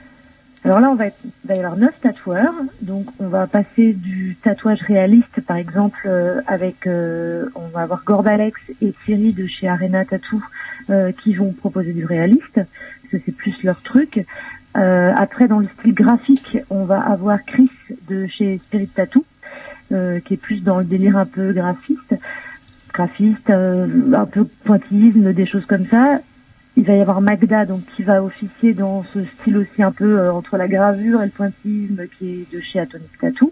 Alors 0.65 0.81
là, 0.81 0.89
on 0.91 0.95
va, 0.95 1.05
être, 1.07 1.15
il 1.23 1.47
va 1.47 1.55
y 1.55 1.59
avoir 1.59 1.77
neuf 1.77 1.93
tatoueurs. 2.01 2.53
Donc, 2.81 3.05
on 3.19 3.29
va 3.29 3.47
passer 3.47 3.93
du 3.93 4.35
tatouage 4.43 4.81
réaliste, 4.81 5.39
par 5.47 5.55
exemple, 5.55 5.99
euh, 6.05 6.41
avec, 6.47 6.85
euh, 6.85 7.45
on 7.55 7.69
va 7.69 7.79
avoir 7.83 8.03
Gordalex 8.03 8.59
et 8.81 8.93
Thierry 9.05 9.31
de 9.31 9.47
chez 9.47 9.69
Arena 9.69 10.03
Tattoo 10.03 10.43
euh, 10.89 11.11
qui 11.11 11.33
vont 11.35 11.51
proposer 11.51 11.93
du 11.93 12.05
réaliste, 12.05 12.53
parce 12.55 13.11
que 13.11 13.17
c'est 13.25 13.35
plus 13.35 13.61
leur 13.63 13.81
truc. 13.81 14.25
Euh, 14.77 15.11
après, 15.17 15.47
dans 15.47 15.59
le 15.59 15.67
style 15.79 15.93
graphique, 15.93 16.57
on 16.69 16.85
va 16.85 16.99
avoir 17.01 17.43
Chris 17.45 17.69
de 18.07 18.27
chez 18.27 18.59
Spirit 18.67 18.87
Tattoo, 18.87 19.25
euh, 19.91 20.19
qui 20.19 20.35
est 20.35 20.37
plus 20.37 20.61
dans 20.63 20.79
le 20.79 20.85
délire 20.85 21.17
un 21.17 21.25
peu 21.25 21.51
graphiste, 21.53 22.15
graphiste, 22.93 23.49
un 23.49 24.25
peu 24.31 24.45
pointillisme, 24.65 25.33
des 25.33 25.45
choses 25.45 25.65
comme 25.65 25.87
ça. 25.87 26.19
Il 26.77 26.85
va 26.85 26.95
y 26.95 27.01
avoir 27.01 27.19
Magda, 27.19 27.65
donc 27.65 27.81
qui 27.95 28.03
va 28.03 28.23
officier 28.23 28.73
dans 28.73 29.03
ce 29.13 29.19
style 29.25 29.57
aussi 29.57 29.83
un 29.83 29.91
peu 29.91 30.29
entre 30.29 30.55
la 30.57 30.67
gravure 30.67 31.21
et 31.21 31.25
le 31.25 31.31
pointillisme, 31.31 32.03
qui 32.17 32.29
est 32.29 32.53
de 32.55 32.61
chez 32.61 32.79
Atomic 32.79 33.09
Tattoo. 33.19 33.51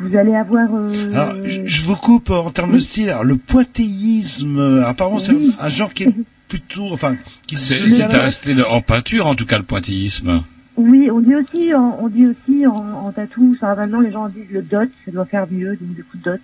Vous 0.00 0.16
allez 0.16 0.34
avoir. 0.36 0.68
euh, 0.72 1.12
Alors, 1.12 1.34
je, 1.44 1.82
vous 1.82 1.96
coupe 1.96 2.30
en 2.30 2.50
termes 2.50 2.72
de 2.72 2.78
style. 2.78 3.10
Alors, 3.10 3.24
le 3.24 3.36
pointillisme, 3.36 4.82
apparemment, 4.86 5.18
c'est 5.18 5.32
un, 5.32 5.38
un 5.60 5.68
genre 5.68 5.92
qui 5.92 6.04
est 6.04 6.14
plutôt, 6.48 6.88
enfin, 6.92 7.14
qui 7.46 7.56
C'est 7.58 7.78
c'est 7.90 8.06
resté 8.06 8.54
en 8.62 8.80
peinture 8.80 9.26
en 9.26 9.34
tout 9.34 9.46
cas 9.46 9.58
le 9.58 9.64
pointillisme. 9.64 10.42
Oui, 10.76 11.10
on 11.10 11.20
dit 11.20 11.34
aussi, 11.34 11.74
en- 11.74 11.98
on 12.00 12.08
dit 12.08 12.26
aussi 12.26 12.66
en, 12.66 12.76
en 12.76 13.12
tatou, 13.12 13.56
ça 13.60 13.74
maintenant 13.74 14.00
les 14.00 14.12
gens 14.12 14.28
disent 14.28 14.50
le 14.52 14.62
dot, 14.62 14.88
ça 15.04 15.10
doit 15.10 15.24
faire 15.26 15.46
mieux, 15.50 15.76
donc 15.76 15.94
du 15.94 16.04
coup 16.04 16.18
dot. 16.18 16.40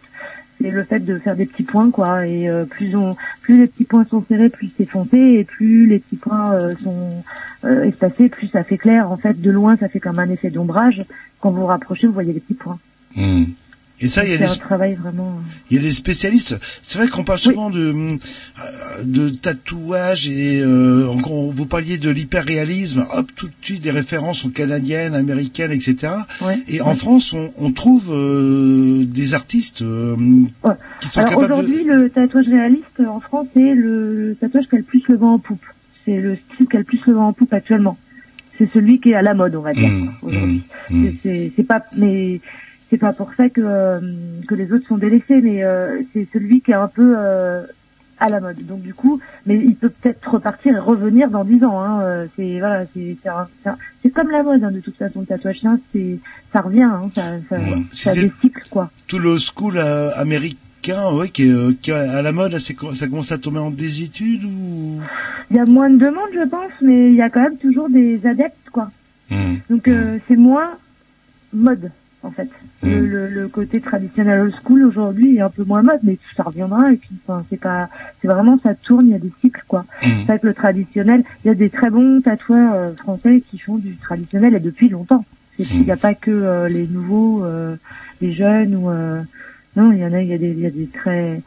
c'est 0.61 0.70
le 0.70 0.84
fait 0.84 1.00
de 1.00 1.18
faire 1.18 1.36
des 1.36 1.46
petits 1.46 1.62
points 1.64 1.90
quoi 1.90 2.26
et 2.26 2.48
euh, 2.48 2.64
plus 2.64 2.94
on 2.96 3.16
plus 3.42 3.59
les 3.61 3.66
petits 3.66 3.84
points 3.84 4.07
sont 4.09 4.24
serrés 4.28 4.48
plus 4.50 4.70
c'est 4.76 4.88
foncé 4.88 5.16
et 5.18 5.44
plus 5.44 5.86
les 5.86 5.98
petits 5.98 6.16
points 6.16 6.52
euh, 6.55 6.72
sont 6.82 7.24
euh, 7.64 7.82
espacés 7.84 8.28
plus 8.28 8.46
ça 8.48 8.62
fait 8.62 8.78
clair 8.78 9.11
en 9.11 9.16
fait 9.16 9.40
de 9.40 9.50
loin 9.50 9.76
ça 9.76 9.88
fait 9.88 9.98
comme 10.00 10.18
un 10.20 10.30
effet 10.30 10.50
d'ombrage 10.50 11.05
quand 11.40 11.50
vous 11.50 11.62
vous 11.62 11.66
rapprochez 11.66 12.07
vous 12.07 12.12
voyez 12.12 12.32
les 12.32 12.40
petits 12.40 12.55
points 12.55 12.78
Hmm. 13.16 13.44
Et 14.01 14.09
ça, 14.09 14.24
il 14.24 14.32
y 14.32 14.34
a 14.34 14.38
des, 14.38 14.45
un 14.45 14.57
travail 14.57 14.95
vraiment 14.95 15.40
il 15.70 15.76
y 15.76 15.80
a 15.80 15.82
des 15.82 15.92
spécialistes. 15.92 16.57
C'est 16.82 16.99
vrai 16.99 17.07
qu'on 17.09 17.22
parle 17.22 17.38
souvent 17.38 17.70
de, 17.70 17.92
euh, 17.92 18.16
de 19.05 19.30
tatouage 19.30 20.28
et 20.28 20.61
euh, 20.61 21.07
vous 21.07 21.66
parliez 21.66 21.97
de 21.97 22.11
l'hyperréalisme. 22.11 23.07
Hop, 23.12 23.30
tout 23.36 23.47
de 23.47 23.53
suite 23.62 23.82
des 23.82 23.92
références 23.92 24.38
sont 24.40 24.51
canadiennes, 24.51 25.14
américaines, 25.14 25.70
etc. 25.70 26.12
Ouais. 26.42 26.59
Et 26.66 26.80
en 26.80 26.88
Ouais. 26.88 26.95
France, 26.97 27.32
on, 27.32 27.53
on 27.57 27.70
trouve 27.72 28.12
euh, 28.12 29.05
des 29.05 29.32
artistes 29.34 29.82
euh, 29.82 30.16
qui 31.01 31.09
sont 31.09 31.20
Alors 31.20 31.30
capables 31.30 31.49
de... 31.49 31.53
aujourd'hui, 31.55 31.84
le 31.84 32.11
tatouage 32.11 32.49
réaliste 32.49 33.01
en 33.09 33.20
France 33.20 33.47
est 33.57 33.74
le 33.74 34.36
tatouage 34.40 34.64
qui 34.68 34.74
a 34.74 34.78
le 34.78 34.84
plus 34.84 35.03
le 35.09 35.16
vent 35.16 35.34
en 35.34 35.38
poupe. 35.38 35.64
C'est 36.05 36.18
le 36.20 36.36
style 36.36 36.66
qui 36.66 36.76
a 36.76 36.80
le 36.80 36.84
plus 36.84 37.01
le 37.07 37.14
vent 37.14 37.28
en 37.28 37.32
poupe 37.32 37.53
actuellement. 37.53 37.97
C'est 38.59 38.70
celui 38.72 39.01
qui 39.01 39.11
est 39.11 39.14
à 39.14 39.22
la 39.22 39.34
mode, 39.34 39.55
on 39.57 39.62
va 39.62 39.72
dire. 39.72 39.88
Mmh, 39.88 40.11
aujourd'hui. 40.22 40.62
mmh, 40.90 41.07
mmh. 41.09 41.51
C'est 41.57 41.66
pas, 41.66 41.82
mais 41.97 42.40
c'est 42.95 43.01
pas 43.01 43.12
pour 43.12 43.34
ça 43.34 43.49
que 43.49 43.61
euh, 43.61 43.99
que 44.47 44.55
les 44.55 44.72
autres 44.72 44.86
sont 44.86 44.99
délaissés, 44.99 45.40
mais 45.40 45.64
euh, 45.64 46.01
c'est 46.12 46.28
celui 46.32 46.61
qui 46.61 46.70
est 46.70 46.74
un 46.74 46.86
peu 46.86 47.16
euh, 47.18 47.64
à 48.20 48.28
la 48.28 48.38
mode. 48.38 48.64
Donc 48.64 48.82
du 48.82 48.95
coup, 48.95 49.20
mais 49.47 49.57
il 49.59 49.74
peut 49.74 49.88
peut-être 49.88 50.30
repartir 50.30 50.76
et 50.76 50.78
revenir 50.78 51.28
dans 51.28 51.45
dix 51.45 51.64
ans. 51.64 51.82
Hein. 51.82 52.26
C'est 52.36 52.61
voilà, 52.61 52.84
c'est 52.95 54.11
comme 54.14 54.30
la 54.30 54.45
mode 54.45 54.62
hein, 54.62 54.70
de 54.70 54.78
toute 54.78 54.97
façon. 54.97 55.20
Le 55.20 55.26
tatouage 55.26 55.57
chien, 55.57 55.80
c'est 55.92 56.18
ça 56.53 56.61
revient, 56.61 56.82
hein, 56.82 57.11
ça 57.16 57.22
ça, 57.49 57.57
ça 57.92 58.11
a 58.11 58.14
C'était 58.14 58.26
des 58.26 58.32
cycles 58.40 58.68
quoi. 58.70 58.90
tout 59.09 59.18
le 59.18 59.38
school 59.38 59.74
euh, 59.76 60.11
américain, 60.14 61.11
ouais, 61.12 61.30
qui 61.30 61.49
est, 61.49 61.53
euh, 61.53 61.74
qui 61.82 61.90
est 61.90 61.95
à 61.95 62.22
la 62.22 62.30
mode, 62.30 62.57
c'est 62.59 62.76
ça 62.95 63.09
commence 63.09 63.32
à 63.32 63.38
tomber 63.38 63.59
en 63.59 63.72
désuétude 63.72 64.45
ou? 64.45 65.01
Il 65.51 65.57
y 65.57 65.61
a 65.61 65.64
moins 65.64 65.90
de 65.90 65.99
demandes, 65.99 66.30
je 66.32 66.49
pense, 66.49 66.70
mais 66.80 67.09
il 67.11 67.16
y 67.16 67.22
a 67.22 67.28
quand 67.28 67.42
même 67.42 67.59
toujours 67.59 67.88
des 67.88 68.24
adeptes, 68.24 68.70
quoi. 68.70 68.92
Hmm. 69.30 69.57
Donc 69.68 69.88
euh, 69.88 70.18
c'est 70.28 70.36
moins 70.36 70.70
mode, 71.55 71.90
en 72.25 72.31
fait. 72.31 72.49
Hmm. 72.83 72.89
Le, 72.89 73.07
le, 73.07 73.29
le 73.29 73.49
côté 73.49 73.81
traditionnel 73.81 74.41
old 74.41 74.55
school 74.62 74.85
aujourd'hui 74.85 75.37
est 75.37 75.41
un 75.41 75.51
peu 75.51 75.64
moins 75.64 75.83
mode, 75.83 76.01
mais 76.03 76.18
ça 76.37 76.43
reviendra. 76.43 76.93
Et 76.93 76.97
puis, 76.97 77.11
enfin, 77.27 77.45
c'est 77.51 77.61
pas, 77.61 77.89
c'est 78.20 78.29
vraiment 78.29 78.59
ça 78.62 78.75
tourne. 78.75 79.07
Il 79.07 79.12
y 79.12 79.16
a 79.16 79.18
des 79.18 79.33
cycles, 79.41 79.64
quoi. 79.68 79.85
Hmm. 80.03 80.09
C'est 80.20 80.27
vrai 80.27 80.39
que 80.39 80.47
le 80.47 80.55
traditionnel, 80.55 81.25
il 81.45 81.49
y 81.49 81.51
a 81.51 81.55
des 81.55 81.70
très 81.70 81.91
bons 81.91 82.20
tatoueurs 82.20 82.75
euh, 82.75 82.93
français 82.95 83.43
qui 83.51 83.59
font 83.59 83.77
du 83.77 83.97
traditionnel 83.97 84.55
et 84.55 84.61
depuis 84.61 84.89
longtemps. 84.89 85.25
Il 85.59 85.83
n'y 85.83 85.93
a 85.93 85.97
pas 85.97 86.14
que 86.14 86.33
euh, 86.33 86.68
les 86.68 86.89
nouveaux, 86.89 87.45
euh, 87.45 87.77
les 88.20 88.33
jeunes 88.33 88.75
ou 88.75 88.91
euh, 88.91 89.22
non, 89.77 89.93
il 89.93 89.99
y 89.99 90.05
en 90.05 90.12
a, 90.12 90.20
il 90.20 90.29
y 90.29 90.33
a 90.33 90.39
des, 90.39 90.51
il 90.51 90.59
y 90.59 90.66
a 90.66 90.70
des 90.70 90.87
très, 90.87 91.43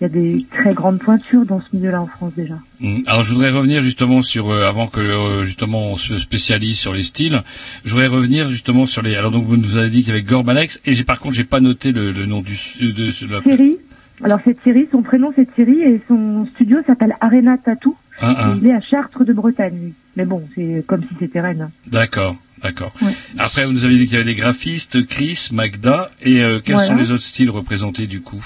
il 0.00 0.04
y 0.04 0.06
a 0.06 0.08
des 0.08 0.46
très 0.50 0.72
grandes 0.72 0.98
pointures 0.98 1.44
dans 1.44 1.60
ce 1.60 1.76
milieu-là 1.76 2.00
en 2.00 2.06
France 2.06 2.32
déjà. 2.36 2.54
Mm. 2.80 3.00
Alors 3.06 3.22
je 3.22 3.32
voudrais 3.34 3.50
revenir 3.50 3.82
justement 3.82 4.22
sur 4.22 4.50
euh, 4.50 4.66
avant 4.66 4.86
que 4.86 5.00
euh, 5.00 5.44
justement 5.44 5.92
on 5.92 5.96
se 5.96 6.18
spécialise 6.18 6.78
sur 6.78 6.92
les 6.94 7.02
styles, 7.02 7.42
je 7.84 7.90
voudrais 7.90 8.06
revenir 8.06 8.48
justement 8.48 8.86
sur 8.86 9.02
les. 9.02 9.14
Alors 9.14 9.30
donc 9.30 9.44
vous 9.44 9.56
nous 9.56 9.76
avez 9.76 9.90
dit 9.90 10.00
qu'il 10.02 10.08
y 10.08 10.16
avait 10.16 10.22
Gorb 10.22 10.48
Alex 10.48 10.80
et 10.86 10.94
j'ai 10.94 11.04
par 11.04 11.20
contre 11.20 11.34
j'ai 11.34 11.44
pas 11.44 11.60
noté 11.60 11.92
le, 11.92 12.12
le 12.12 12.24
nom 12.26 12.40
du 12.40 12.58
de, 12.80 12.90
de 12.92 13.32
la. 13.32 13.40
Thierry. 13.42 13.76
Alors 14.22 14.38
c'est 14.44 14.60
Thierry, 14.62 14.86
son 14.92 15.02
prénom 15.02 15.32
c'est 15.36 15.54
Thierry 15.54 15.80
et 15.82 16.00
son 16.08 16.46
studio 16.54 16.78
s'appelle 16.86 17.14
Arena 17.20 17.56
Tattoo. 17.58 17.96
Ah, 18.20 18.34
ah. 18.36 18.54
Il 18.60 18.66
est 18.68 18.72
à 18.74 18.80
Chartres 18.80 19.24
de 19.24 19.32
Bretagne. 19.32 19.92
Mais 20.16 20.26
bon, 20.26 20.42
c'est 20.54 20.84
comme 20.86 21.02
si 21.02 21.14
c'était 21.18 21.40
Rennes. 21.40 21.70
D'accord, 21.86 22.36
d'accord. 22.62 22.92
Après 23.38 23.64
vous 23.64 23.72
nous 23.72 23.84
avez 23.86 23.96
dit 23.96 24.04
qu'il 24.04 24.14
y 24.14 24.16
avait 24.16 24.24
des 24.24 24.34
graphistes, 24.34 25.06
Chris, 25.06 25.48
Magda 25.52 26.10
et 26.22 26.42
euh, 26.42 26.60
quels 26.62 26.74
Voilà. 26.74 26.88
sont 26.88 26.96
les 26.96 27.12
autres 27.12 27.22
styles 27.22 27.50
représentés 27.50 28.06
du 28.06 28.20
coup? 28.20 28.44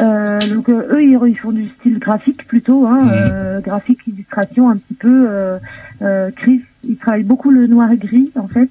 Euh, 0.00 0.46
donc 0.48 0.68
euh, 0.68 0.88
eux 0.92 1.02
ils, 1.04 1.18
ils 1.28 1.38
font 1.38 1.52
du 1.52 1.68
style 1.68 1.98
graphique 2.00 2.46
plutôt, 2.48 2.86
hein, 2.86 3.04
Mhm. 3.04 3.10
euh, 3.12 3.60
graphique 3.60 4.00
illustration 4.06 4.68
un 4.68 4.76
petit 4.76 4.94
peu. 4.94 5.26
Euh, 5.28 5.58
euh, 6.02 6.30
Chris, 6.34 6.62
il 6.82 6.96
travaille 6.96 7.22
beaucoup 7.22 7.50
le 7.50 7.66
noir 7.66 7.90
et 7.92 7.96
gris 7.96 8.30
en 8.36 8.48
fait. 8.48 8.68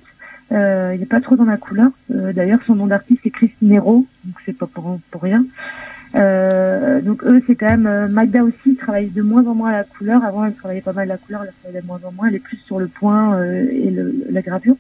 Euh, 0.52 0.92
il 0.94 1.00
n'est 1.00 1.06
pas 1.06 1.22
trop 1.22 1.36
dans 1.36 1.46
la 1.46 1.58
couleur. 1.58 1.90
Euh, 2.14 2.34
D'ailleurs 2.34 2.60
son 2.68 2.76
nom 2.76 2.88
d'artiste 2.88 3.22
c'est 3.24 3.30
Chris 3.32 3.54
Nero, 3.62 4.06
donc 4.26 4.36
c'est 4.46 4.58
pas 4.58 4.68
pour, 4.68 5.00
pour 5.12 5.22
rien. 5.22 5.46
Euh, 6.16 7.02
donc 7.02 7.24
eux 7.24 7.42
c'est 7.48 7.56
quand 7.56 7.66
même 7.70 7.88
euh, 7.88 8.08
Magda 8.08 8.44
aussi 8.44 8.76
travaille 8.76 9.10
de 9.10 9.22
moins 9.24 9.46
en 9.48 9.56
moins 9.56 9.70
à 9.72 9.78
la 9.78 9.84
couleur. 9.84 10.24
Avant 10.24 10.46
elle 10.46 10.54
travaillait 10.54 10.82
pas 10.82 10.94
mal 10.94 11.08
la 11.08 11.18
couleur, 11.18 11.42
elle 11.44 11.54
travaille 11.64 11.82
de 11.82 11.88
moins 11.88 12.00
en 12.06 12.12
moins. 12.12 12.28
Elle 12.28 12.36
est 12.36 12.40
plus 12.40 12.58
sur 12.58 12.80
le 12.80 12.88
point 12.88 13.36
euh, 13.36 13.66
et 13.72 13.90
le, 13.90 14.14
la 14.30 14.42
gravure. 14.42 14.76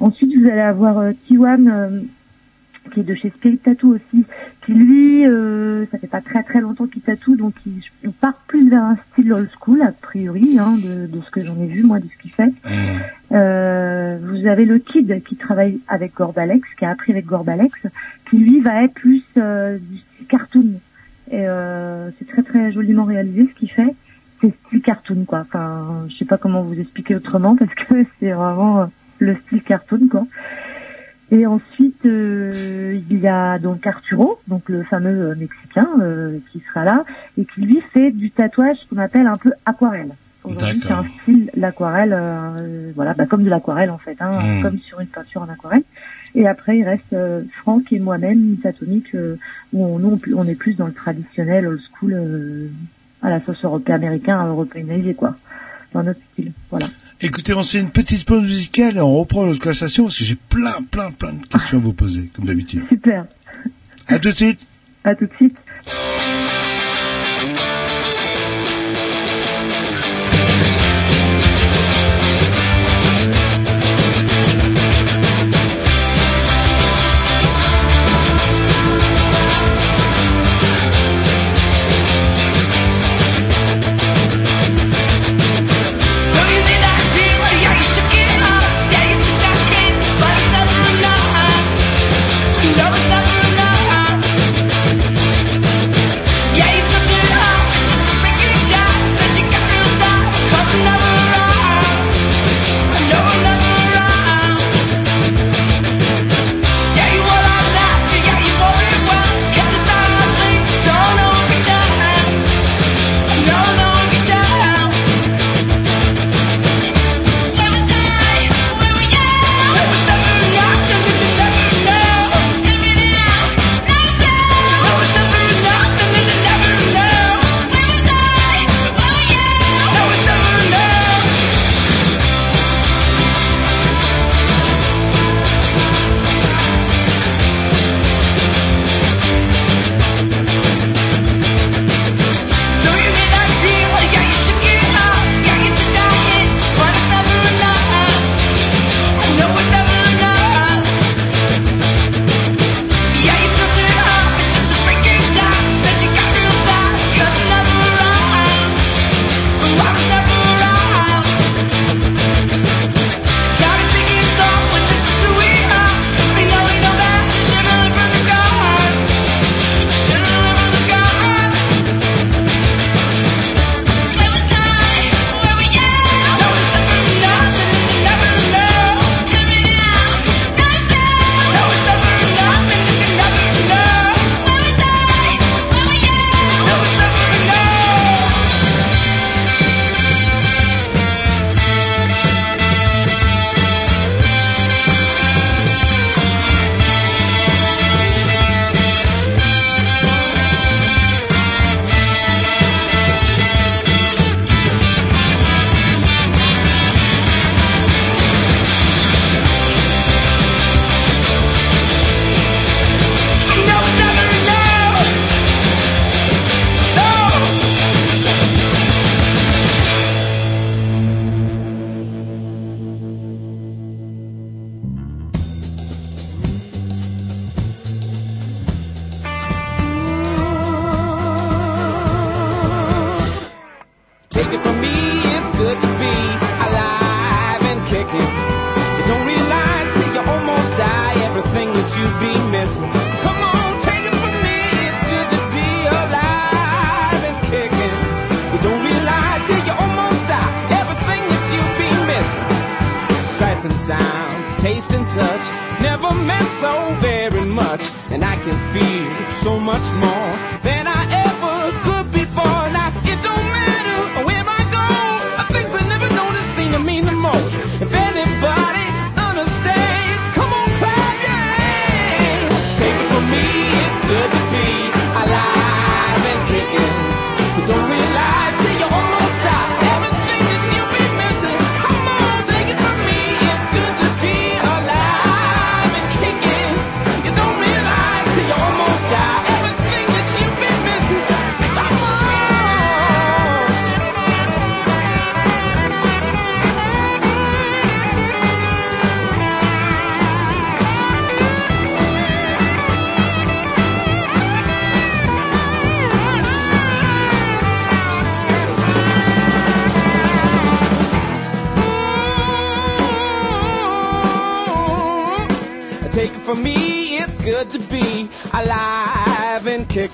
Ensuite 0.00 0.32
vous 0.36 0.48
allez 0.48 0.60
avoir 0.60 0.98
euh, 0.98 1.12
Tiwan 1.26 1.68
euh, 1.68 2.00
qui 2.92 3.00
est 3.00 3.04
de 3.04 3.14
chez 3.14 3.30
Spirit 3.30 3.58
Tattoo 3.58 3.94
aussi, 3.94 4.24
qui 4.64 4.72
lui, 4.72 5.26
euh, 5.26 5.86
ça 5.90 5.98
fait 5.98 6.06
pas 6.06 6.20
très 6.20 6.42
très 6.42 6.60
longtemps 6.60 6.86
qu'il 6.86 7.02
tatoue, 7.02 7.36
donc 7.36 7.54
il, 7.66 7.80
on 8.06 8.10
part 8.10 8.38
plus 8.46 8.68
vers 8.68 8.82
un 8.82 8.96
style 9.12 9.32
old 9.32 9.48
school 9.58 9.82
a 9.82 9.92
priori, 9.92 10.58
hein, 10.58 10.76
de, 10.76 11.06
de 11.06 11.20
ce 11.20 11.30
que 11.30 11.44
j'en 11.44 11.60
ai 11.60 11.66
vu 11.66 11.82
moi, 11.82 11.98
de 11.98 12.06
ce 12.06 12.22
qu'il 12.22 12.32
fait. 12.32 12.52
Euh, 13.32 14.18
vous 14.22 14.46
avez 14.46 14.64
le 14.64 14.78
Kid 14.78 15.22
qui 15.24 15.36
travaille 15.36 15.80
avec 15.88 16.14
Gorbalex, 16.14 16.68
qui 16.78 16.84
a 16.84 16.90
appris 16.90 17.12
avec 17.12 17.26
Gorbalex, 17.26 17.74
qui 18.30 18.38
lui 18.38 18.60
va 18.60 18.84
être 18.84 18.94
plus 18.94 19.24
euh, 19.36 19.78
du 19.78 19.98
style 19.98 20.26
cartoon. 20.26 20.72
Et 21.30 21.48
euh, 21.48 22.10
c'est 22.18 22.28
très 22.28 22.42
très 22.42 22.72
joliment 22.72 23.04
réalisé 23.04 23.48
ce 23.48 23.58
qu'il 23.58 23.70
fait. 23.70 23.94
C'est 24.40 24.52
style 24.66 24.82
cartoon 24.82 25.24
quoi. 25.24 25.40
Enfin, 25.40 26.06
je 26.08 26.16
sais 26.16 26.24
pas 26.24 26.38
comment 26.38 26.62
vous 26.62 26.78
expliquer 26.78 27.16
autrement 27.16 27.56
parce 27.56 27.74
que 27.74 28.04
c'est 28.20 28.32
vraiment 28.32 28.90
le 29.18 29.36
style 29.36 29.62
cartoon 29.62 30.08
quoi. 30.10 30.26
Et 31.30 31.46
ensuite, 31.46 32.04
euh, 32.04 33.00
il 33.10 33.18
y 33.18 33.26
a 33.28 33.58
donc 33.58 33.86
Arturo, 33.86 34.38
donc 34.46 34.68
le 34.68 34.82
fameux 34.84 35.30
euh, 35.30 35.34
Mexicain 35.34 35.88
euh, 36.00 36.38
qui 36.52 36.60
sera 36.60 36.84
là, 36.84 37.04
et 37.38 37.44
qui 37.44 37.62
lui 37.62 37.80
fait 37.92 38.10
du 38.10 38.30
tatouage 38.30 38.76
qu'on 38.90 38.98
appelle 38.98 39.26
un 39.26 39.36
peu 39.36 39.52
aquarelle. 39.66 40.10
Aujourd'hui, 40.44 40.80
c'est 40.82 40.92
un 40.92 41.04
style 41.22 41.50
l'aquarelle, 41.56 42.14
euh, 42.14 42.92
voilà, 42.94 43.14
bah, 43.14 43.24
comme 43.24 43.44
de 43.44 43.48
l'aquarelle 43.50 43.90
en 43.90 43.96
fait, 43.98 44.16
hein, 44.20 44.40
Mm. 44.42 44.62
comme 44.62 44.78
sur 44.80 45.00
une 45.00 45.06
peinture 45.06 45.40
en 45.42 45.48
aquarelle. 45.48 45.84
Et 46.34 46.46
après, 46.46 46.76
il 46.78 46.84
reste 46.84 47.12
euh, 47.14 47.42
Franck 47.62 47.92
et 47.92 47.98
moi-même, 48.00 48.56
Satonique, 48.62 49.14
euh, 49.14 49.36
où 49.72 49.84
on, 49.86 49.98
nous, 49.98 50.18
on, 50.34 50.38
on 50.38 50.44
est 50.46 50.54
plus 50.54 50.74
dans 50.74 50.86
le 50.86 50.92
traditionnel, 50.92 51.66
old 51.66 51.80
school, 51.90 52.12
euh, 52.12 52.68
à 53.22 53.30
la 53.30 53.40
sauce 53.40 53.64
européenne 53.64 53.96
américain, 54.02 54.44
européanisé 54.46 55.14
quoi, 55.14 55.36
dans 55.94 56.02
notre 56.02 56.20
style. 56.32 56.52
Voilà. 56.70 56.86
Écoutez, 57.24 57.54
on 57.54 57.62
se 57.62 57.78
fait 57.78 57.80
une 57.80 57.88
petite 57.88 58.26
pause 58.26 58.42
musicale 58.42 58.98
et 58.98 59.00
on 59.00 59.18
reprend 59.18 59.46
notre 59.46 59.58
conversation 59.58 60.04
parce 60.04 60.18
que 60.18 60.24
j'ai 60.24 60.34
plein, 60.34 60.82
plein, 60.90 61.10
plein 61.10 61.32
de 61.32 61.46
questions 61.46 61.78
à 61.78 61.80
vous 61.80 61.94
poser, 61.94 62.28
comme 62.34 62.44
d'habitude. 62.44 62.82
Super. 62.90 63.24
À 64.08 64.18
tout 64.18 64.28
de 64.28 64.34
suite. 64.34 64.66
À 65.04 65.14
tout 65.14 65.24
de 65.24 65.32
suite. 65.36 65.56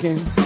working. 0.03 0.40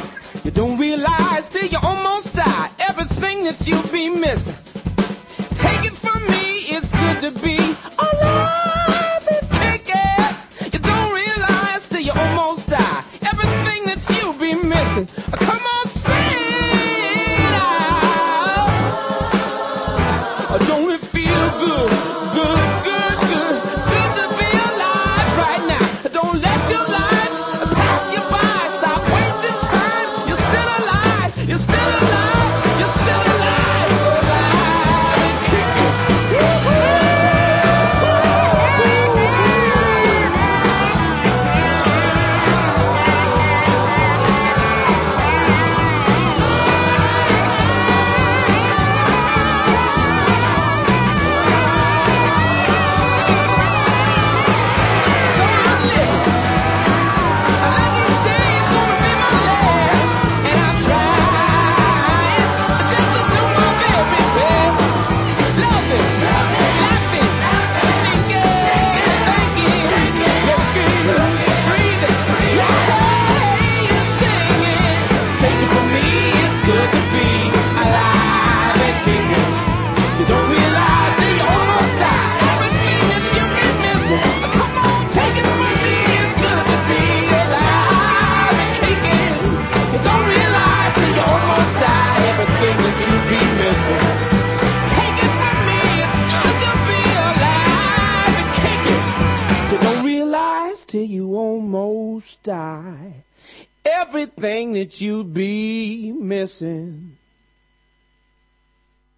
Everything 104.15 104.75
that 104.75 105.01
you'd 105.01 105.35
be 105.35 106.13
missing. 106.13 107.14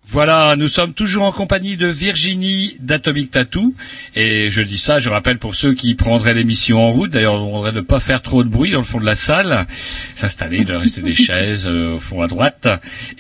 Voilà, 0.09 0.54
nous 0.54 0.68
sommes 0.68 0.94
toujours 0.94 1.24
en 1.24 1.32
compagnie 1.32 1.76
de 1.76 1.88
Virginie 1.88 2.76
d'Atomic 2.78 3.32
Tattoo. 3.32 3.74
Et 4.14 4.50
je 4.52 4.62
dis 4.62 4.78
ça, 4.78 5.00
je 5.00 5.09
rappelle 5.09 5.38
pour 5.38 5.57
ceux 5.57 5.74
qui 5.74 5.96
prendraient 5.96 6.32
l'émission 6.32 6.80
en 6.80 6.90
route, 6.90 7.11
d'ailleurs 7.11 7.34
on 7.34 7.57
voudrait 7.57 7.72
ne 7.72 7.80
pas 7.80 7.98
faire 7.98 8.22
trop 8.22 8.44
de 8.44 8.48
bruit 8.48 8.70
dans 8.70 8.78
le 8.78 8.84
fond 8.84 9.00
de 9.00 9.04
la 9.04 9.16
salle, 9.16 9.66
s'installer, 10.14 10.64
de 10.64 10.74
rester 10.74 11.02
des 11.02 11.14
chaises 11.26 11.66
euh, 11.66 11.96
au 11.96 11.98
fond 11.98 12.22
à 12.22 12.28
droite. 12.28 12.68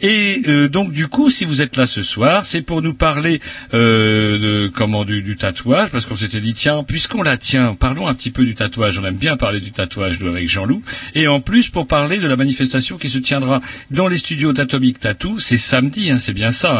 Et 0.00 0.42
euh, 0.46 0.68
donc 0.68 0.92
du 0.92 1.08
coup, 1.08 1.28
si 1.28 1.44
vous 1.44 1.60
êtes 1.60 1.76
là 1.76 1.88
ce 1.88 2.04
soir, 2.04 2.46
c'est 2.46 2.62
pour 2.62 2.82
nous 2.82 2.94
parler 2.94 3.40
euh, 3.74 4.38
de 4.38 4.68
comment 4.68 5.04
du, 5.04 5.22
du 5.22 5.36
tatouage, 5.36 5.90
parce 5.90 6.06
qu'on 6.06 6.14
s'était 6.14 6.40
dit 6.40 6.54
tiens, 6.54 6.84
puisqu'on 6.84 7.22
la 7.22 7.36
tient, 7.36 7.74
parlons 7.74 8.06
un 8.06 8.14
petit 8.14 8.30
peu 8.30 8.44
du 8.44 8.54
tatouage. 8.54 8.96
On 9.00 9.04
aime 9.04 9.16
bien 9.16 9.36
parler 9.36 9.58
du 9.58 9.72
tatouage 9.72 10.20
nous 10.20 10.28
avec 10.28 10.48
Jean-Loup. 10.48 10.84
Et 11.16 11.26
en 11.26 11.40
plus 11.40 11.68
pour 11.68 11.88
parler 11.88 12.20
de 12.20 12.28
la 12.28 12.36
manifestation 12.36 12.96
qui 12.96 13.10
se 13.10 13.18
tiendra 13.18 13.60
dans 13.90 14.06
les 14.06 14.18
studios 14.18 14.52
d'Atomic 14.52 15.00
Tattoo, 15.00 15.40
c'est 15.40 15.58
samedi, 15.58 16.12
hein, 16.12 16.20
c'est 16.20 16.32
bien 16.32 16.52
ça. 16.52 16.75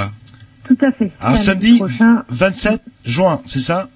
Tout 0.66 0.78
à 0.82 0.90
fait. 0.92 1.10
Ah, 1.20 1.36
samedi 1.36 1.80
27 2.28 2.80
juin, 3.04 3.40
c'est 3.46 3.60
ça? 3.60 3.88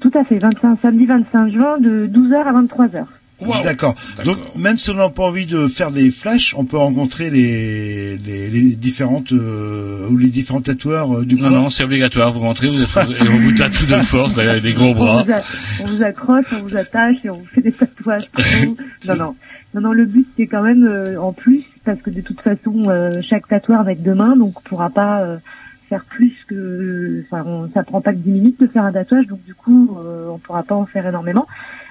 Tout 0.00 0.10
à 0.14 0.24
fait, 0.24 0.38
25, 0.38 0.78
samedi 0.82 1.06
25 1.06 1.52
juin 1.52 1.78
de 1.78 2.06
12h 2.06 2.34
à 2.34 2.52
23h. 2.62 3.04
D'accord. 3.62 3.94
Donc 4.24 4.38
même 4.56 4.78
si 4.78 4.88
on 4.90 4.94
n'a 4.94 5.10
pas 5.10 5.24
envie 5.24 5.44
de 5.44 5.68
faire 5.68 5.90
des 5.90 6.10
flashs, 6.10 6.54
on 6.56 6.64
peut 6.64 6.78
rencontrer 6.78 7.28
les 7.28 8.16
les, 8.16 8.48
les 8.48 8.60
différentes 8.76 9.32
euh, 9.32 10.08
ou 10.08 10.16
les 10.16 10.28
différents 10.28 10.62
tatoueurs 10.62 11.18
euh, 11.18 11.24
du 11.26 11.34
Non, 11.34 11.50
coin. 11.50 11.50
non, 11.50 11.68
c'est 11.70 11.84
obligatoire. 11.84 12.32
Vous 12.32 12.40
rentrez, 12.40 12.68
vous 12.68 12.80
êtes, 12.82 12.88
et 12.96 13.28
on 13.28 13.36
vous 13.36 13.52
tatoue 13.52 13.84
de 13.84 13.96
force, 13.96 14.32
d'ailleurs, 14.32 14.52
avec 14.52 14.62
des 14.64 14.72
gros 14.72 14.86
On 14.92 14.94
bras. 14.94 15.22
vous, 15.22 15.32
a- 15.32 15.42
on 15.82 15.86
vous 15.86 16.02
accroche, 16.02 16.46
on 16.58 16.62
vous 16.66 16.76
attache 16.78 17.16
et 17.24 17.28
on 17.30 17.36
vous 17.36 17.44
fait 17.46 17.60
des 17.60 17.72
tatouages 17.72 18.24
pour 18.32 18.42
vous. 18.64 18.76
Non, 19.08 19.16
non. 19.16 19.34
Non, 19.74 19.80
non, 19.82 19.92
le 19.92 20.06
but 20.06 20.26
c'est 20.38 20.46
quand 20.46 20.62
même 20.62 20.84
euh, 20.86 21.20
en 21.20 21.34
plus, 21.34 21.62
parce 21.84 22.00
que 22.00 22.08
de 22.08 22.22
toute 22.22 22.40
façon, 22.40 22.84
euh, 22.88 23.20
chaque 23.28 23.46
tatoueur 23.48 23.84
va 23.84 23.92
être 23.92 24.02
deux 24.02 24.14
mains, 24.14 24.34
donc 24.36 24.58
on 24.58 24.62
pourra 24.62 24.88
pas 24.88 25.20
euh, 25.20 25.36
faire 25.88 26.04
plus 26.04 26.34
que... 26.48 27.22
Enfin, 27.30 27.44
on- 27.46 27.68
ça 27.70 27.82
prend 27.82 28.00
pas 28.00 28.12
que 28.12 28.18
10 28.18 28.30
minutes 28.30 28.60
de 28.60 28.66
faire 28.66 28.84
un 28.84 28.92
tatouage, 28.92 29.26
donc 29.26 29.42
du 29.44 29.54
coup, 29.54 29.96
euh, 30.04 30.28
on 30.30 30.38
pourra 30.38 30.62
pas 30.62 30.74
en 30.74 30.86
faire 30.86 31.06
énormément. 31.06 31.46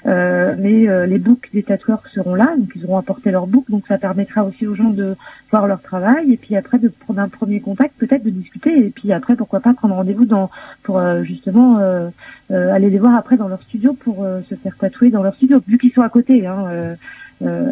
Euh, 0.05 0.53
mais 0.59 0.87
euh, 0.87 1.07
les 1.07 1.17
books 1.17 1.49
des 1.51 1.63
tatoueurs 1.63 2.03
seront 2.13 2.35
là, 2.35 2.53
donc 2.57 2.69
ils 2.75 2.85
auront 2.85 2.97
apporté 2.99 3.31
leur 3.31 3.47
book, 3.47 3.65
donc 3.69 3.87
ça 3.87 3.97
permettra 3.97 4.43
aussi 4.43 4.67
aux 4.67 4.75
gens 4.75 4.91
de 4.91 5.15
voir 5.49 5.65
leur 5.65 5.81
travail 5.81 6.31
et 6.31 6.37
puis 6.37 6.55
après 6.55 6.77
de 6.77 6.89
prendre 6.89 7.19
un 7.21 7.27
premier 7.27 7.59
contact, 7.59 7.95
peut-être 7.97 8.23
de 8.23 8.29
discuter 8.29 8.85
et 8.85 8.91
puis 8.91 9.11
après 9.13 9.35
pourquoi 9.35 9.61
pas 9.61 9.73
prendre 9.73 9.95
rendez-vous 9.95 10.25
dans 10.25 10.51
pour 10.83 10.99
euh, 10.99 11.23
justement 11.23 11.79
euh, 11.79 12.09
euh, 12.51 12.71
aller 12.71 12.91
les 12.91 12.99
voir 12.99 13.15
après 13.15 13.35
dans 13.35 13.47
leur 13.47 13.63
studio 13.63 13.93
pour 13.93 14.23
se 14.47 14.53
faire 14.53 14.77
tatouer 14.77 15.09
dans 15.09 15.23
leur 15.23 15.33
studio, 15.35 15.59
vu 15.67 15.79
qu'ils 15.79 15.91
sont 15.91 16.03
à 16.03 16.09
côté. 16.09 16.45
Hein, 16.45 16.95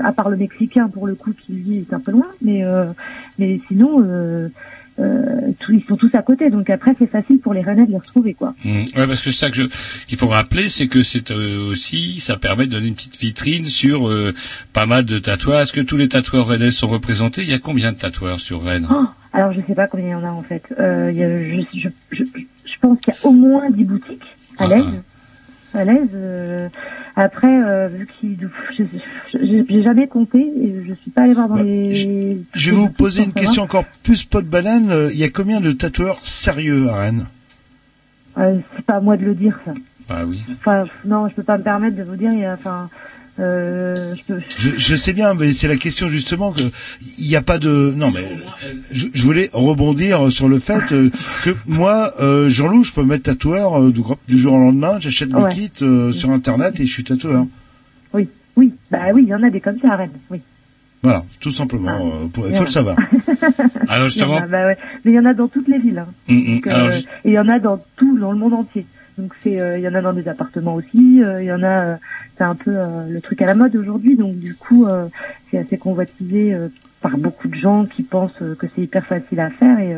à 0.03 0.11
part 0.11 0.29
le 0.29 0.35
mexicain 0.35 0.89
pour 0.89 1.07
le 1.07 1.15
coup 1.15 1.31
qui 1.33 1.53
lui 1.53 1.77
est 1.77 1.93
un 1.93 1.99
peu 1.99 2.11
loin, 2.11 2.27
mais 2.41 2.63
mais 3.39 3.61
sinon 3.67 4.03
euh, 4.99 5.51
tous- 5.59 5.73
ils 5.73 5.83
sont 5.85 5.95
tous 5.97 6.09
à 6.13 6.21
côté, 6.21 6.49
donc 6.49 6.69
après 6.69 6.91
c'est 6.99 7.09
facile 7.09 7.39
pour 7.39 7.53
les 7.53 7.61
Rennais 7.61 7.85
de 7.85 7.91
les 7.91 7.97
retrouver 7.97 8.33
quoi. 8.33 8.53
Mm. 8.63 8.83
Ouais, 8.95 9.07
parce 9.07 9.21
que 9.21 9.31
ça 9.31 9.49
que 9.49 9.55
je, 9.55 9.63
qu'il 10.07 10.17
faut 10.17 10.27
rappeler, 10.27 10.69
c'est 10.69 10.87
que 10.87 11.01
c'est 11.03 11.31
euh, 11.31 11.69
aussi, 11.71 12.19
ça 12.19 12.37
permet 12.37 12.65
de 12.67 12.71
donner 12.71 12.87
une 12.87 12.95
petite 12.95 13.19
vitrine 13.19 13.65
sur 13.65 14.07
euh, 14.09 14.33
pas 14.73 14.85
mal 14.85 15.05
de 15.05 15.19
tatouages. 15.19 15.63
Est-ce 15.63 15.73
que 15.73 15.81
tous 15.81 15.97
les 15.97 16.09
tatoueurs 16.09 16.47
rennais 16.47 16.71
sont 16.71 16.87
représentés? 16.87 17.41
Il 17.43 17.49
y 17.49 17.53
a 17.53 17.59
combien 17.59 17.91
de 17.91 17.97
tatoueurs 17.97 18.39
sur 18.39 18.63
Rennes? 18.63 18.87
Oh, 18.91 19.05
alors 19.33 19.51
je 19.53 19.61
sais 19.67 19.75
pas 19.75 19.87
combien 19.87 20.07
il 20.07 20.11
y 20.11 20.15
en 20.15 20.23
a 20.23 20.31
en 20.31 20.43
fait. 20.43 20.63
Euh, 20.79 21.09
il 21.11 21.17
y 21.17 21.23
a, 21.23 21.29
je, 21.43 21.61
je, 21.79 21.89
je, 22.11 22.23
je 22.23 22.79
pense 22.81 22.99
qu'il 22.99 23.13
y 23.13 23.17
a 23.17 23.27
au 23.27 23.31
moins 23.31 23.69
10 23.71 23.83
boutiques 23.83 24.21
à 24.57 24.67
l'aise. 24.67 24.83
À 25.73 25.83
l'aise. 25.85 26.07
euh, 26.13 26.69
après, 27.15 27.47
euh, 27.47 27.87
vu 27.87 28.07
qu'il, 28.19 28.37
j'ai 29.33 29.83
jamais 29.83 30.07
compté 30.07 30.39
et 30.39 30.83
je 30.87 30.93
suis 30.95 31.11
pas 31.11 31.21
allée 31.23 31.33
voir 31.33 31.47
dans 31.49 31.55
les. 31.55 32.41
Je 32.53 32.71
vais 32.71 32.75
vous 32.77 32.89
poser 32.89 33.23
une 33.23 33.33
question 33.33 33.63
encore 33.63 33.85
plus 34.03 34.23
pot 34.23 34.41
de 34.41 34.47
banane. 34.47 35.09
Il 35.11 35.17
y 35.17 35.23
a 35.23 35.29
combien 35.29 35.61
de 35.61 35.71
tatoueurs 35.71 36.19
sérieux 36.25 36.89
à 36.89 37.01
Rennes? 37.01 37.25
Euh, 38.37 38.57
c'est 38.75 38.85
pas 38.85 38.95
à 38.95 38.99
moi 38.99 39.15
de 39.17 39.25
le 39.25 39.35
dire 39.35 39.59
ça. 39.65 39.73
Bah 40.09 40.23
oui. 40.25 40.43
Enfin, 40.59 40.85
non, 41.05 41.27
je 41.29 41.35
peux 41.35 41.43
pas 41.43 41.57
me 41.57 41.63
permettre 41.63 41.95
de 41.95 42.03
vous 42.03 42.15
dire. 42.15 42.31
il 42.33 42.39
y 42.39 42.45
a- 42.45 42.53
Enfin, 42.53 42.89
euh, 43.39 44.13
je 44.15 44.23
peux. 44.25 44.39
Je, 44.59 44.69
je 44.77 44.95
sais 44.95 45.13
bien, 45.13 45.33
mais 45.33 45.51
c'est 45.53 45.67
la 45.67 45.75
question 45.77 46.07
justement 46.07 46.51
que 46.51 46.61
il 47.17 47.27
n'y 47.27 47.35
a 47.35 47.41
pas 47.41 47.57
de. 47.57 47.93
Non, 47.95 48.11
mais 48.11 48.23
je, 48.91 49.07
je 49.13 49.23
voulais 49.23 49.49
rebondir 49.53 50.31
sur 50.31 50.47
le 50.47 50.59
fait 50.59 50.91
euh, 50.91 51.09
que 51.43 51.49
moi, 51.67 52.13
euh, 52.21 52.49
Jean-Loup, 52.49 52.83
je 52.83 52.91
peux 52.93 53.01
me 53.01 53.07
mettre 53.07 53.23
tatoueur 53.23 53.81
euh, 53.81 53.91
du, 53.91 54.01
du 54.27 54.37
jour 54.37 54.53
au 54.53 54.59
lendemain. 54.59 54.97
J'achète 54.99 55.33
mes 55.33 55.41
Ouais. 55.41 55.49
kits 55.51 55.71
euh, 55.81 56.11
sur 56.11 56.29
internet 56.29 56.79
et 56.79 56.85
je 56.85 56.91
suis 56.91 57.03
tatoueur. 57.03 57.45
Oui, 58.13 58.27
oui, 58.55 58.73
bah 58.91 58.99
oui, 59.13 59.23
il 59.25 59.29
y 59.29 59.33
en 59.33 59.41
a 59.41 59.49
des 59.49 59.61
comme 59.61 59.79
ça 59.79 59.93
à 59.93 59.95
Rennes. 59.95 60.11
Oui. 60.29 60.39
Voilà, 61.01 61.25
tout 61.41 61.51
simplement. 61.51 61.89
euh, 62.23 62.27
pour- 62.31 62.47
il 62.47 62.55
faut 62.55 62.63
le 62.63 62.69
savoir. 62.69 62.95
Alors 63.89 63.89
Il 63.89 63.97
y 63.97 64.01
en 64.03 64.07
justement, 64.07 64.37
a, 64.37 64.47
bah 64.47 64.67
ouais. 64.67 64.77
Mais 65.03 65.11
il 65.11 65.15
y 65.15 65.19
en 65.19 65.25
a 65.25 65.33
dans 65.33 65.47
toutes 65.49 65.67
les 65.67 65.79
villes. 65.79 65.97
hein. 65.99 66.07
Mm, 66.29 66.35
mm. 66.35 66.53
Donc, 66.55 66.67
euh, 66.67 66.71
Alors, 66.71 66.89
je- 66.91 66.99
Et 66.99 67.05
il 67.25 67.33
y 67.33 67.39
en 67.39 67.49
a 67.49 67.59
dans 67.59 67.83
tout, 67.97 68.17
dans 68.19 68.31
le 68.31 68.37
monde 68.37 68.53
entier. 68.53 68.85
Donc 69.17 69.33
c'est, 69.41 69.59
euh, 69.59 69.77
il 69.77 69.83
y 69.83 69.87
en 69.87 69.93
a 69.93 70.01
dans 70.01 70.13
des 70.13 70.27
appartements 70.27 70.75
aussi. 70.75 71.23
euh, 71.23 71.41
Il 71.41 71.45
y 71.45 71.51
en 71.51 71.63
a, 71.63 71.85
euh, 71.85 71.95
c'est 72.37 72.43
un 72.43 72.55
peu 72.55 72.71
le 73.07 73.21
truc 73.21 73.41
à 73.41 73.45
la 73.45 73.55
mode 73.55 73.75
aujourd'hui. 73.75 74.15
Donc 74.15 74.37
du 74.37 74.55
coup, 74.55 74.87
c'est 75.51 75.59
assez 75.59 75.77
convoitisé 75.77 76.57
par 76.99 77.17
beaucoup 77.17 77.47
de 77.47 77.53
gens 77.55 77.85
qui 77.85 78.01
pensent 78.01 78.39
que 78.57 78.65
c'est 78.75 78.81
hyper 78.81 79.05
facile 79.05 79.39
à 79.39 79.51
faire 79.51 79.77
et 79.77 79.95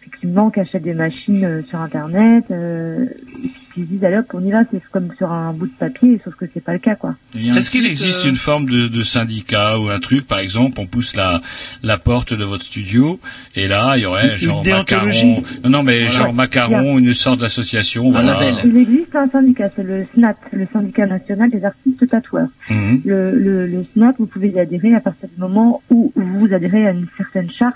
effectivement 0.00 0.50
qui 0.50 0.60
achètent 0.60 0.84
des 0.84 0.94
machines 0.94 1.62
sur 1.68 1.80
internet. 1.80 2.50
Et 2.50 3.59
puis 3.80 3.86
qui 3.86 3.94
se 3.94 3.94
disent 3.96 4.04
allez 4.04 4.16
hop, 4.18 4.26
on 4.34 4.44
y 4.44 4.50
va, 4.50 4.62
c'est 4.70 4.80
comme 4.90 5.10
sur 5.16 5.30
un 5.30 5.52
bout 5.52 5.66
de 5.66 5.72
papier, 5.78 6.20
sauf 6.24 6.34
que 6.34 6.44
c'est 6.52 6.62
pas 6.62 6.72
le 6.72 6.78
cas 6.78 6.94
quoi. 6.94 7.14
Est-ce 7.34 7.70
qu'il 7.70 7.86
existe 7.86 8.24
une 8.24 8.34
forme 8.34 8.66
de, 8.68 8.88
de 8.88 9.02
syndicat 9.02 9.78
ou 9.78 9.88
un 9.88 10.00
truc, 10.00 10.26
par 10.26 10.38
exemple, 10.38 10.78
on 10.80 10.86
pousse 10.86 11.16
la, 11.16 11.40
la 11.82 11.98
porte 11.98 12.34
de 12.34 12.44
votre 12.44 12.64
studio 12.64 13.20
et 13.54 13.68
là 13.68 13.96
il 13.96 14.02
y 14.02 14.06
aurait 14.06 14.36
genre 14.38 14.64
macaron, 14.64 15.42
non, 15.64 15.70
non 15.70 15.82
mais 15.82 16.06
Voilà. 16.06 16.10
genre 16.24 16.32
macaron, 16.32 16.98
une 16.98 17.14
sorte 17.14 17.40
d'association, 17.40 18.10
voilà. 18.10 18.38
Il 18.64 18.76
existe 18.76 19.14
un 19.14 19.28
syndicat, 19.28 19.70
c'est 19.76 19.82
le 19.82 20.06
SNAT, 20.14 20.36
le 20.52 20.66
syndicat 20.72 21.06
national 21.06 21.50
des 21.50 21.64
artistes 21.64 22.08
tatoueurs. 22.08 22.48
Mhm. 22.68 23.02
Le, 23.04 23.30
le, 23.32 23.66
le 23.66 23.84
SNAT, 23.94 24.14
vous 24.18 24.26
pouvez 24.26 24.48
y 24.48 24.58
adhérer 24.58 24.94
à 24.94 25.00
partir 25.00 25.28
du 25.28 25.40
moment 25.40 25.82
où 25.90 26.12
vous 26.16 26.52
adhérez 26.52 26.86
à 26.86 26.90
une 26.92 27.06
certaine 27.16 27.50
charte 27.50 27.74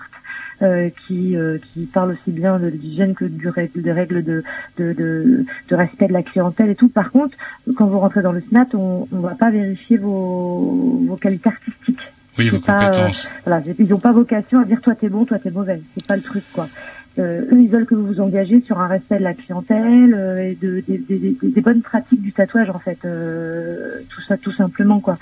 euh, 0.65 0.89
qui, 1.07 1.37
euh, 1.37 1.59
qui 1.73 1.87
parle 1.87 2.13
aussi 2.13 2.31
bien 2.33 2.59
de 2.59 2.67
l'hygiène 2.67 3.15
que 3.15 3.25
du 3.25 3.49
règle, 3.49 3.83
des 3.83 3.93
règles 3.93 4.25
de, 4.25 4.43
de, 4.79 4.93
de, 4.93 5.45
de 5.69 5.75
respect 5.77 6.09
de 6.09 6.13
la 6.13 6.23
clientèle 6.23 6.71
et 6.71 6.75
tout. 6.75 6.89
Par 6.89 7.13
contre, 7.13 7.37
quand 7.77 7.87
vous 7.87 8.01
rentrez 8.01 8.23
dans 8.23 8.33
le 8.33 8.41
SNAT, 8.41 8.69
on 8.75 9.07
ne 9.13 9.21
va 9.21 9.35
pas 9.35 9.51
vérifier 9.51 9.99
vos, 9.99 11.03
vos 11.07 11.17
qualités 11.17 11.51
artistiques. 11.51 12.09
Oui, 12.37 12.49
vos 12.49 12.59
pas, 12.59 12.87
compétences. 12.87 13.27
euh, 13.27 13.31
voilà, 13.47 13.63
ils 13.79 13.89
n'ont 13.89 13.99
pas 14.01 14.11
vocation 14.11 14.59
à 14.59 14.65
dire 14.65 14.81
toi 14.81 14.97
t'es 14.97 15.09
bon, 15.09 15.25
toi 15.25 15.39
t'es 15.39 15.53
mauvais. 15.53 15.81
C'est 15.95 16.07
pas 16.07 16.17
le 16.17 16.23
truc 16.23 16.43
quoi. 16.53 16.69
Euh, 17.17 17.43
eux, 17.53 17.61
ils 17.61 17.69
veulent 17.69 17.87
que 17.87 17.95
vous 17.95 18.07
vous 18.07 18.21
engagez 18.21 18.61
sur 18.63 18.81
un 18.81 18.89
respect 18.89 19.19
de 19.19 19.23
la 19.23 19.35
clientèle 19.35 20.15
euh, 20.15 20.51
et 20.51 20.59
de, 20.61 20.83
des 20.89 21.61
bonnes 21.61 21.81
pratiques 21.83 22.21
du 22.21 22.33
tatouage 22.33 22.71
en 22.71 22.81
fait. 22.81 22.99
Euh, 23.05 24.01
tout 24.09 24.21
ça, 24.23 24.37
tout 24.37 24.51
simplement 24.51 24.99
quoi. 24.99 25.17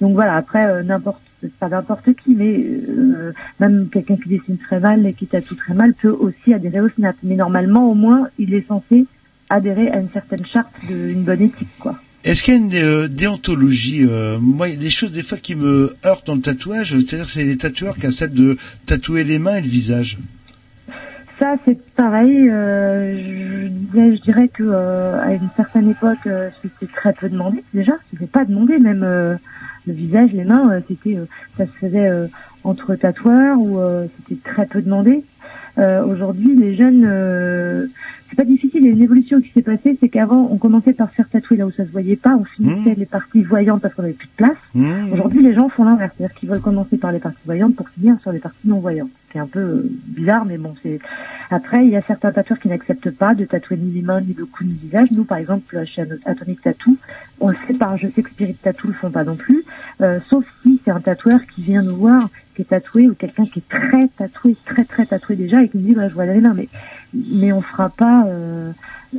Donc 0.00 0.14
voilà. 0.14 0.36
Après, 0.36 0.64
euh, 0.66 0.82
n'importe 0.82 1.20
pas 1.60 1.68
n'importe 1.68 2.14
qui, 2.14 2.34
mais 2.34 2.56
euh, 2.58 3.32
même 3.60 3.88
quelqu'un 3.92 4.16
qui 4.16 4.28
dessine 4.30 4.56
très 4.58 4.80
mal 4.80 5.06
et 5.06 5.12
qui 5.12 5.26
tatoue 5.26 5.54
très 5.56 5.74
mal 5.74 5.92
peut 5.94 6.08
aussi 6.08 6.54
adhérer 6.54 6.80
au 6.80 6.88
SNAP. 6.88 7.16
Mais 7.22 7.34
normalement, 7.36 7.90
au 7.90 7.94
moins, 7.94 8.28
il 8.38 8.54
est 8.54 8.66
censé 8.66 9.04
adhérer 9.50 9.90
à 9.90 9.98
une 9.98 10.08
certaine 10.10 10.44
charte 10.46 10.72
d'une 10.88 11.22
bonne 11.22 11.42
éthique 11.42 11.68
quoi. 11.78 11.98
Est-ce 12.24 12.42
qu'il 12.42 12.54
y 12.54 12.56
a 12.56 12.60
une 12.60 12.74
euh, 12.74 13.08
déontologie 13.08 14.06
euh, 14.08 14.38
Moi, 14.40 14.68
il 14.68 14.74
y 14.74 14.78
a 14.78 14.80
des 14.80 14.88
choses 14.88 15.12
des 15.12 15.22
fois 15.22 15.36
qui 15.36 15.54
me 15.54 15.94
heurtent 16.06 16.26
dans 16.26 16.34
le 16.36 16.40
tatouage. 16.40 16.98
C'est-à-dire, 17.00 17.26
que 17.26 17.32
c'est 17.32 17.44
les 17.44 17.58
tatoueurs 17.58 17.96
qui 17.96 18.06
acceptent 18.06 18.32
de 18.32 18.56
tatouer 18.86 19.24
les 19.24 19.38
mains 19.38 19.56
et 19.56 19.60
le 19.60 19.68
visage. 19.68 20.16
Ça, 21.38 21.56
c'est 21.66 21.78
pareil. 21.94 22.48
euh, 22.48 23.18
je, 23.18 23.68
disais- 23.68 24.16
je 24.16 24.22
dirais 24.22 24.48
que 24.48 24.70
à 24.72 25.34
une 25.34 25.50
certaine 25.56 25.90
époque, 25.90 26.26
c'était 26.62 26.90
très 26.90 27.12
peu 27.12 27.28
demandé. 27.28 27.62
Déjà, 27.74 27.92
c'était 28.10 28.26
pas 28.26 28.46
demandé. 28.46 28.78
Même 28.78 29.04
le 29.86 29.92
visage, 29.92 30.32
les 30.32 30.44
mains, 30.44 30.70
euh, 30.70 30.80
c'était, 30.88 31.16
euh, 31.16 31.26
ça 31.56 31.66
se 31.66 31.72
faisait 31.72 32.08
euh, 32.08 32.26
entre 32.62 32.94
tatoueurs 32.94 33.58
ou 33.58 33.78
c'était 34.16 34.40
très 34.42 34.66
peu 34.66 34.80
demandé. 34.80 35.22
Euh, 35.78 36.04
Aujourd'hui, 36.04 36.56
les 36.56 36.76
jeunes, 36.76 37.04
euh, 37.06 37.86
c'est 38.28 38.36
pas 38.36 38.44
difficile. 38.44 38.80
Il 38.82 38.86
y 38.86 38.88
a 38.88 38.92
une 38.92 39.02
évolution 39.02 39.40
qui 39.40 39.50
s'est 39.50 39.62
passée, 39.62 39.96
c'est 40.00 40.08
qu'avant, 40.08 40.48
on 40.50 40.56
commençait 40.56 40.92
par 40.92 41.10
se 41.10 41.14
faire 41.14 41.28
tatouer 41.28 41.56
là 41.56 41.66
où 41.66 41.70
ça 41.70 41.84
se 41.84 41.90
voyait 41.90 42.16
pas. 42.16 42.36
On 42.36 42.44
finissait 42.44 42.94
les 42.94 43.06
parties 43.06 43.42
voyantes 43.42 43.82
parce 43.82 43.94
qu'on 43.94 44.04
avait 44.04 44.12
plus 44.12 44.28
de 44.28 44.36
place. 44.36 44.56
Mmh. 44.74 45.12
Aujourd'hui, 45.12 45.42
les 45.42 45.54
gens 45.54 45.68
font 45.68 45.84
l'inverse, 45.84 46.12
c'est-à-dire 46.16 46.36
qu'ils 46.36 46.48
veulent 46.48 46.60
commencer 46.60 46.96
par 46.96 47.12
les 47.12 47.18
parties 47.18 47.42
voyantes 47.44 47.76
pour 47.76 47.88
finir 47.88 48.18
sur 48.20 48.32
les 48.32 48.38
parties 48.40 48.66
non 48.68 48.80
voyantes. 48.80 49.10
C'est 49.32 49.40
un 49.40 49.46
peu 49.46 49.60
euh, 49.60 49.90
bizarre, 50.06 50.44
mais 50.44 50.58
bon, 50.58 50.74
c'est. 50.82 51.00
Après, 51.50 51.84
il 51.84 51.90
y 51.90 51.96
a 51.96 52.02
certains 52.02 52.32
tatoueurs 52.32 52.58
qui 52.58 52.68
n'acceptent 52.68 53.10
pas 53.10 53.34
de 53.34 53.44
tatouer 53.44 53.76
ni 53.76 53.92
les 53.92 54.02
mains, 54.02 54.20
ni 54.20 54.32
le 54.32 54.46
cou, 54.46 54.64
ni 54.64 54.72
le 54.72 54.78
visage. 54.78 55.10
Nous, 55.10 55.24
par 55.24 55.38
exemple, 55.38 55.84
chez 55.84 56.04
Atomic 56.24 56.62
Tattoo, 56.62 56.96
on 57.40 57.48
le 57.48 57.56
fait 57.56 57.74
pas. 57.74 57.96
Je 57.96 58.08
sais 58.08 58.22
que 58.22 58.30
Spirit 58.30 58.54
Tattoo 58.54 58.88
le 58.88 58.94
font 58.94 59.10
pas 59.10 59.24
non 59.24 59.36
plus, 59.36 59.64
euh, 60.00 60.20
sauf 60.28 60.44
si 60.62 60.80
c'est 60.84 60.90
un 60.90 61.00
tatoueur 61.00 61.40
qui 61.54 61.62
vient 61.62 61.82
nous 61.82 61.96
voir, 61.96 62.30
qui 62.54 62.62
est 62.62 62.66
tatoué, 62.66 63.08
ou 63.08 63.14
quelqu'un 63.14 63.46
qui 63.46 63.58
est 63.60 63.68
très 63.68 64.08
tatoué, 64.18 64.56
très 64.64 64.84
très 64.84 65.06
tatoué 65.06 65.36
déjà, 65.36 65.62
et 65.62 65.68
qui 65.68 65.78
me 65.78 65.82
dit, 65.88 65.94
bah, 65.94 66.08
je 66.08 66.14
vois 66.14 66.26
les 66.26 66.40
mains, 66.40 66.54
mais 66.54 66.68
mais 67.14 67.52
on 67.52 67.60
fera 67.62 67.88
pas. 67.90 68.24
euh, 68.26 68.70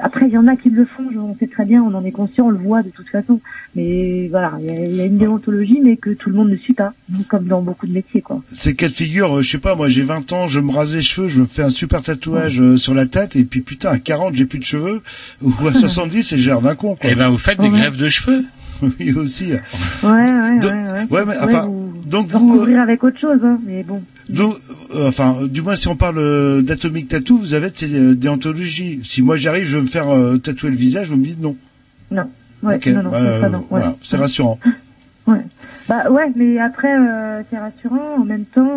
Après, 0.01 0.25
il 0.27 0.33
y 0.33 0.37
en 0.37 0.47
a 0.47 0.57
qui 0.57 0.69
le 0.69 0.83
font, 0.83 1.05
je- 1.09 1.17
on 1.17 1.37
sait 1.37 1.47
très 1.47 1.63
bien, 1.63 1.81
on 1.81 1.93
en 1.93 2.03
est 2.03 2.11
conscient, 2.11 2.47
on 2.47 2.49
le 2.49 2.57
voit 2.57 2.83
de 2.83 2.89
toute 2.89 3.07
façon. 3.07 3.39
Mais 3.75 4.27
voilà, 4.29 4.51
il 4.59 4.65
y 4.65 4.69
a, 4.69 4.85
il 4.87 4.95
y 4.97 5.01
a 5.01 5.05
une 5.05 5.15
déontologie, 5.17 5.79
mais 5.81 5.95
que 5.95 6.09
tout 6.09 6.29
le 6.29 6.35
monde 6.35 6.49
ne 6.49 6.57
suit 6.57 6.73
pas, 6.73 6.93
comme 7.29 7.45
dans 7.45 7.61
beaucoup 7.61 7.87
de 7.87 7.93
métiers, 7.93 8.21
quoi. 8.21 8.41
C'est 8.51 8.73
cas 8.73 8.89
de 8.89 8.93
figure, 8.93 9.37
euh, 9.37 9.41
je 9.41 9.49
sais 9.51 9.57
pas, 9.57 9.73
moi 9.75 9.87
j'ai 9.87 10.01
20 10.01 10.33
ans, 10.33 10.49
je 10.49 10.59
me 10.59 10.69
rase 10.73 10.93
les 10.93 11.01
cheveux, 11.01 11.29
je 11.29 11.39
me 11.39 11.45
fais 11.45 11.61
un 11.63 11.69
super 11.69 12.01
tatouage 12.01 12.59
euh, 12.59 12.75
sur 12.75 12.93
la 12.93 13.05
tête, 13.05 13.37
et 13.37 13.45
puis 13.45 13.61
putain, 13.61 13.91
à 13.91 13.97
40 13.99 14.35
j'ai 14.35 14.45
plus 14.45 14.59
de 14.59 14.65
cheveux, 14.65 15.01
ou 15.41 15.53
à 15.65 15.73
70 15.79 16.23
c'est 16.23 16.35
l'air 16.35 16.59
d'un 16.59 16.75
con, 16.75 16.95
quoi. 16.95 17.09
Eh 17.09 17.15
ben, 17.15 17.29
vous 17.29 17.37
faites 17.37 17.61
des 17.61 17.69
greffes 17.69 17.95
de 17.97 18.09
cheveux 18.09 18.43
Oui, 18.81 19.13
aussi. 19.13 19.53
Ouais, 19.53 20.09
ouais, 20.09 20.11
ouais, 20.11 20.61
ouais. 20.61 21.07
Ouais, 21.09 21.23
mais 21.25 21.37
enfin, 21.39 21.61
vous, 21.67 21.84
donc 22.05 22.27
vous 22.27 22.39
vous, 22.39 22.49
euh, 22.49 22.53
recouvrir 22.53 22.81
avec 22.81 23.03
autre 23.03 23.19
chose, 23.19 23.39
hein, 23.43 23.59
mais 23.65 23.83
bon. 23.83 24.03
donc, 24.29 24.55
euh, 24.93 25.07
enfin, 25.07 25.37
du 25.45 25.61
moins 25.61 25.75
si 25.75 25.87
on 25.87 25.95
parle 25.95 26.19
euh, 26.19 26.61
d'Atomic 26.61 27.07
Tattoo, 27.07 27.37
vous 27.37 27.53
avez 27.53 27.69
ces 27.73 27.93
euh, 27.93 28.15
déontologies. 28.15 29.01
Si 29.03 29.21
moi 29.21 29.37
j'arrive, 29.37 29.65
je 29.65 29.77
veux 29.77 29.83
me 29.83 29.87
faire 29.87 30.09
euh, 30.09 30.37
tatouer 30.37 30.69
le 30.69 30.75
visage, 30.75 31.09
vous 31.09 31.17
me 31.17 31.23
dites 31.25 31.41
non. 31.41 31.55
Non. 32.11 32.29
Ouais, 32.63 32.79
non, 32.87 33.03
non, 33.03 33.09
bah, 33.11 33.17
euh, 33.17 33.49
non. 33.49 33.57
Ouais. 33.59 33.65
voilà, 33.69 33.95
c'est 34.01 34.17
rassurant. 34.17 34.59
Ouais. 35.27 35.41
Bah 35.89 36.11
ouais, 36.11 36.31
mais 36.35 36.59
après 36.59 36.95
euh, 36.95 37.41
c'est 37.49 37.57
rassurant. 37.57 38.19
En 38.19 38.25
même 38.25 38.45
temps, 38.45 38.69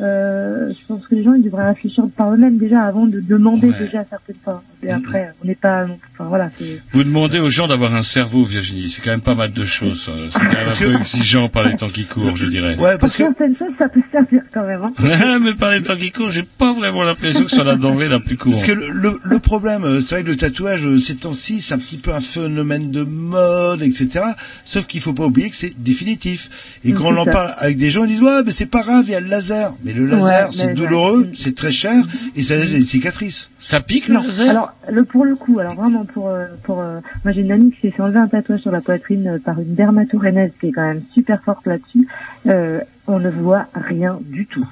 euh, 0.00 0.70
je 0.70 0.86
pense 0.88 1.06
que 1.06 1.14
les 1.14 1.22
gens 1.22 1.34
ils 1.34 1.42
devraient 1.42 1.68
réfléchir 1.68 2.04
par 2.16 2.32
eux-mêmes 2.32 2.56
déjà 2.58 2.82
avant 2.82 3.06
de 3.06 3.20
demander 3.20 3.68
Ouais. 3.68 3.78
déjà 3.78 4.04
certaines 4.08 4.36
fois. 4.42 4.62
Et 4.82 4.90
après, 4.90 5.30
on 5.44 5.46
n'est 5.46 5.54
pas, 5.54 5.84
enfin 6.14 6.24
voilà, 6.28 6.48
c'est. 6.58 6.80
Vous 6.90 7.04
demandez 7.04 7.38
aux 7.38 7.50
gens 7.50 7.66
d'avoir 7.68 7.94
un 7.94 8.00
cerveau, 8.02 8.44
Virginie. 8.44 8.88
C'est 8.88 9.02
quand 9.02 9.10
même 9.10 9.20
pas 9.20 9.34
mal 9.34 9.52
de 9.52 9.64
choses. 9.66 10.10
C'est 10.30 10.38
quand 10.40 10.52
même 10.52 10.68
un 10.68 10.74
peu 10.74 10.94
exigeant 10.96 11.48
par 11.50 11.64
les 11.64 11.76
temps 11.76 11.86
qui 11.88 12.04
courent, 12.06 12.34
je 12.36 12.46
dirais. 12.46 12.78
Ouais, 12.78 12.96
Pour 12.96 13.10
certaines 13.10 13.54
choses, 13.56 13.72
ça 13.78 13.90
peut 13.90 14.00
servir 14.10 14.40
quand 14.54 14.66
même. 14.66 14.80
Hein. 14.82 15.38
mais 15.42 15.52
par 15.52 15.70
les 15.70 15.82
temps 15.82 15.96
qui 15.96 16.10
courent, 16.10 16.30
j'ai 16.30 16.44
pas 16.44 16.72
vraiment 16.72 17.02
l'impression 17.02 17.44
que 17.44 17.50
c'est 17.50 17.62
la 17.62 17.76
denrée 17.76 18.08
la 18.08 18.20
plus 18.20 18.38
courante. 18.38 18.58
Parce 18.60 18.72
que 18.72 18.78
le, 18.78 18.88
le, 18.90 19.20
le 19.22 19.38
problème, 19.38 19.84
euh, 19.84 20.00
c'est 20.00 20.14
vrai 20.14 20.24
que 20.24 20.28
le 20.30 20.36
tatouage, 20.36 20.86
euh, 20.86 20.96
ces 20.98 21.16
temps-ci, 21.16 21.60
c'est 21.60 21.74
un 21.74 21.78
petit 21.78 21.98
peu 21.98 22.14
un 22.14 22.20
phénomène 22.20 22.90
de 22.90 23.02
mode, 23.02 23.82
etc. 23.82 24.24
Sauf 24.64 24.86
qu'il 24.86 25.02
faut 25.02 25.12
pas 25.12 25.26
oublier 25.26 25.50
que 25.50 25.56
c'est 25.56 25.74
définitif. 25.78 26.48
Et 26.84 26.92
Mm, 26.92 26.96
quand 26.96 27.12
on 27.12 27.18
en 27.18 27.24
ça. 27.26 27.30
parle 27.32 27.50
avec 27.58 27.76
des 27.76 27.90
gens, 27.90 28.04
ils 28.04 28.12
disent, 28.12 28.22
ouais, 28.22 28.42
mais 28.46 28.52
c'est 28.52 28.64
pas 28.66 28.80
grave, 28.82 29.04
il 29.08 29.12
y 29.12 29.14
a 29.14 29.20
le 29.20 29.28
laser. 29.28 29.74
Mais 29.84 29.89
le 29.92 30.06
laser, 30.06 30.46
Ouais, 30.48 30.52
c'est 30.52 30.66
mais 30.68 30.74
douloureux, 30.74 31.28
c'est 31.34 31.54
très 31.54 31.72
cher, 31.72 32.04
et 32.36 32.42
ça 32.42 32.56
laisse 32.56 32.72
des 32.72 32.82
cicatrices. 32.82 33.50
Ça 33.58 33.80
pique, 33.80 34.08
Non. 34.08 34.22
Alors, 34.48 34.72
le 34.90 35.04
pour 35.04 35.24
le 35.24 35.36
coup, 35.36 35.58
alors 35.58 35.74
vraiment 35.74 36.04
pour 36.04 36.28
euh, 36.28 36.46
pour 36.64 36.80
euh, 36.80 37.00
moi 37.24 37.32
j'ai 37.32 37.40
une 37.42 37.52
amie 37.52 37.70
qui 37.72 37.80
s'est 37.80 37.90
fait 37.90 38.02
enlever 38.02 38.18
un 38.18 38.28
tatouage 38.28 38.60
sur 38.60 38.70
la 38.72 38.80
poitrine 38.80 39.26
euh, 39.26 39.38
par 39.38 39.58
une 39.60 39.74
dermatorénèse 39.74 40.52
qui 40.60 40.68
est 40.68 40.72
quand 40.72 40.86
même 40.86 41.02
super 41.14 41.42
forte 41.42 41.66
là-dessus. 41.66 42.06
Euh, 42.46 42.80
on 43.06 43.18
ne 43.18 43.30
voit 43.30 43.66
rien 43.74 44.18
du 44.22 44.46
tout. 44.46 44.66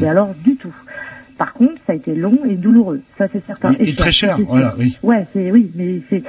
Mais 0.00 0.08
alors 0.08 0.34
du 0.44 0.56
tout. 0.56 0.74
Par 1.38 1.52
contre, 1.52 1.74
ça 1.86 1.92
a 1.92 1.96
été 1.96 2.14
long 2.14 2.38
et 2.48 2.54
douloureux, 2.54 3.02
ça 3.18 3.26
c'est 3.30 3.44
certain. 3.46 3.72
Et- 3.78 3.90
et 3.90 3.94
très 3.94 4.10
cher, 4.12 4.38
voilà, 4.48 4.74
oui. 4.78 4.96
Ouais, 5.02 5.26
c'est 5.34 5.50
oui, 5.52 5.70
mais 5.74 6.00
c'est 6.08 6.22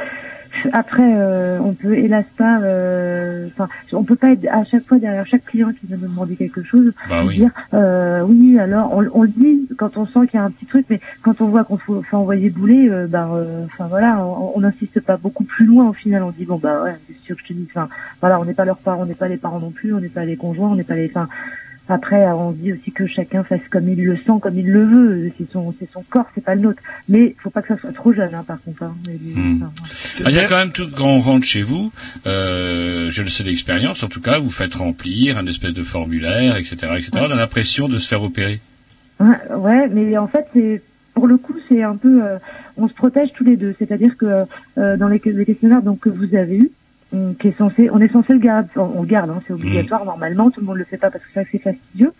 après 0.74 1.04
euh, 1.16 1.60
on 1.62 1.74
peut 1.74 1.96
hélas 1.98 2.26
pas, 2.38 2.60
euh, 2.62 3.48
on 3.94 4.04
peut 4.04 4.16
pas 4.16 4.32
être 4.32 4.46
à 4.52 4.64
chaque 4.66 4.86
fois 4.86 4.98
derrière 5.00 5.26
chaque 5.28 5.46
client 5.46 5.70
qui 5.72 5.88
vient 5.88 5.98
nous 5.98 6.08
demander 6.08 6.36
quelque 6.36 6.64
chose, 6.64 6.92
Bah 7.10 7.24
oui. 7.26 7.36
dire 7.38 7.52
euh, 7.74 8.22
oui 8.22 8.60
alors 8.60 8.94
on, 8.94 9.06
on 9.14 9.22
le 9.24 9.30
dit 9.30 9.68
quand 9.78 9.98
on 9.98 10.06
sent 10.06 10.28
qu'il 10.30 10.40
y 10.40 10.42
a 10.42 10.46
un 10.46 10.52
petit 10.52 10.66
truc, 10.66 10.86
mais 10.90 11.00
quand 11.22 11.42
on 11.42 11.48
voit 11.48 11.64
qu'on 11.64 11.78
faut, 11.78 12.02
faut 12.04 12.18
envoyer 12.18 12.50
bouler, 12.50 12.90
euh, 12.90 13.08
bah 13.08 13.30
euh, 13.34 13.66
enfin 13.66 13.88
voilà, 13.88 14.24
on 14.26 14.54
on 14.56 14.60
n'insiste 14.62 15.00
pas 15.02 15.18
beaucoup 15.18 15.44
plus 15.44 15.66
loin 15.66 15.90
au 15.90 15.94
final, 15.94 16.24
on 16.24 16.32
dit 16.32 16.46
bon 16.46 16.58
bah 16.58 16.84
ouais 16.84 16.96
c'est 17.08 17.18
sûr 17.26 17.36
que 17.36 17.42
je 17.44 17.48
te 17.50 17.54
dis, 17.54 17.68
enfin 17.70 17.88
voilà 18.22 18.40
on 18.40 18.46
n'est 18.46 18.54
pas 18.54 18.66
leurs 18.66 18.78
parents, 18.78 19.04
on 19.04 19.06
n'est 19.06 19.14
pas 19.14 19.28
les 19.28 19.38
parents 19.38 19.60
non 19.60 19.72
plus, 19.72 19.94
on 19.94 20.00
n'est 20.00 20.10
pas 20.10 20.26
les 20.26 20.36
conjoints, 20.38 20.70
on 20.70 20.76
n'est 20.76 20.84
pas 20.84 20.96
les, 20.96 21.08
enfin 21.08 21.28
après, 21.90 22.26
on 22.32 22.52
se 22.52 22.58
dit 22.58 22.74
aussi 22.74 22.92
que 22.92 23.08
chacun 23.08 23.44
fasse 23.44 23.62
comme 23.70 23.88
il 23.90 24.04
le 24.04 24.18
sent, 24.18 24.34
comme 24.42 24.58
il 24.60 24.70
le 24.72 24.86
veut. 24.86 25.32
C'est 25.38 25.50
son, 25.52 25.74
c'est 25.80 25.90
son 25.92 26.04
corps, 26.10 26.26
c'est 26.36 26.44
pas 26.44 26.56
le 26.56 26.62
nôtre. 26.62 26.82
Mais 27.10 27.36
faut 27.42 27.50
pas 27.50 27.62
que 27.62 27.70
ça 27.70 27.78
soit 27.80 27.94
trop 27.94 28.14
jeune, 28.14 28.34
hein, 28.36 28.44
par 28.46 28.62
contre. 28.62 28.84
hein. 28.84 28.96
Hmm. 29.36 29.64
enfin, 29.64 29.72
Ah, 30.26 30.30
Il 30.30 30.36
y 30.36 30.40
a 30.40 30.48
quand 30.48 30.58
même 30.58 30.72
tout 30.72 30.90
quand 30.96 31.08
on 31.08 31.20
rentre 31.20 31.46
chez 31.46 31.62
vous, 31.62 31.92
euh, 32.26 33.10
je 33.10 33.22
le 33.22 33.30
sais 33.30 33.44
d'expérience, 33.44 34.04
en 34.04 34.08
tout 34.08 34.22
cas, 34.22 34.40
vous 34.40 34.52
faites 34.52 34.76
remplir 34.76 35.38
un 35.38 35.46
espèce 35.48 35.74
de 35.74 35.84
formulaire, 35.84 36.58
etc., 36.58 36.76
etc. 36.96 37.12
On 37.16 37.32
a 37.32 37.36
l'impression 37.36 37.88
de 37.88 37.98
se 37.98 38.08
faire 38.08 38.22
opérer. 38.24 38.60
Ouais, 39.20 39.36
ouais, 39.56 39.88
mais 39.88 40.18
en 40.18 40.28
fait, 40.28 40.46
c'est 40.54 40.82
pour 41.14 41.26
le 41.28 41.38
coup, 41.38 41.56
c'est 41.68 41.82
un 41.82 41.96
peu, 41.96 42.24
euh, 42.24 42.38
on 42.78 42.88
se 42.88 42.94
protège 42.94 43.30
tous 43.36 43.44
les 43.44 43.58
deux. 43.58 43.74
C'est-à-dire 43.80 44.16
que 44.18 44.46
euh, 44.78 44.98
dans 44.98 45.08
les, 45.08 45.20
les 45.26 45.46
questionnaires 45.46 45.82
donc 45.82 46.02
que 46.02 46.10
vous 46.10 46.36
avez 46.36 46.58
eu, 46.58 46.70
on, 46.70 46.76
qui 47.10 47.48
est 47.48 47.58
censé, 47.58 47.90
on 47.90 48.00
est 48.00 48.12
censé 48.12 48.34
le 48.34 48.40
garder, 48.40 48.70
on, 48.76 48.94
on 48.98 49.02
le 49.02 49.08
garde, 49.08 49.30
hein, 49.30 49.42
c'est 49.48 49.54
obligatoire 49.54 50.06
normalement. 50.06 50.52
Tout 50.52 50.62
le 50.62 50.66
monde 50.66 50.78
le 50.78 50.86
fait 50.86 50.98
pas 50.98 51.10
parce 51.10 51.24
que 51.24 51.30
c'est 51.34 51.40
vrai 51.42 51.46
que 51.46 51.52
c'est 51.52 51.64
fastidieux. 51.64 52.14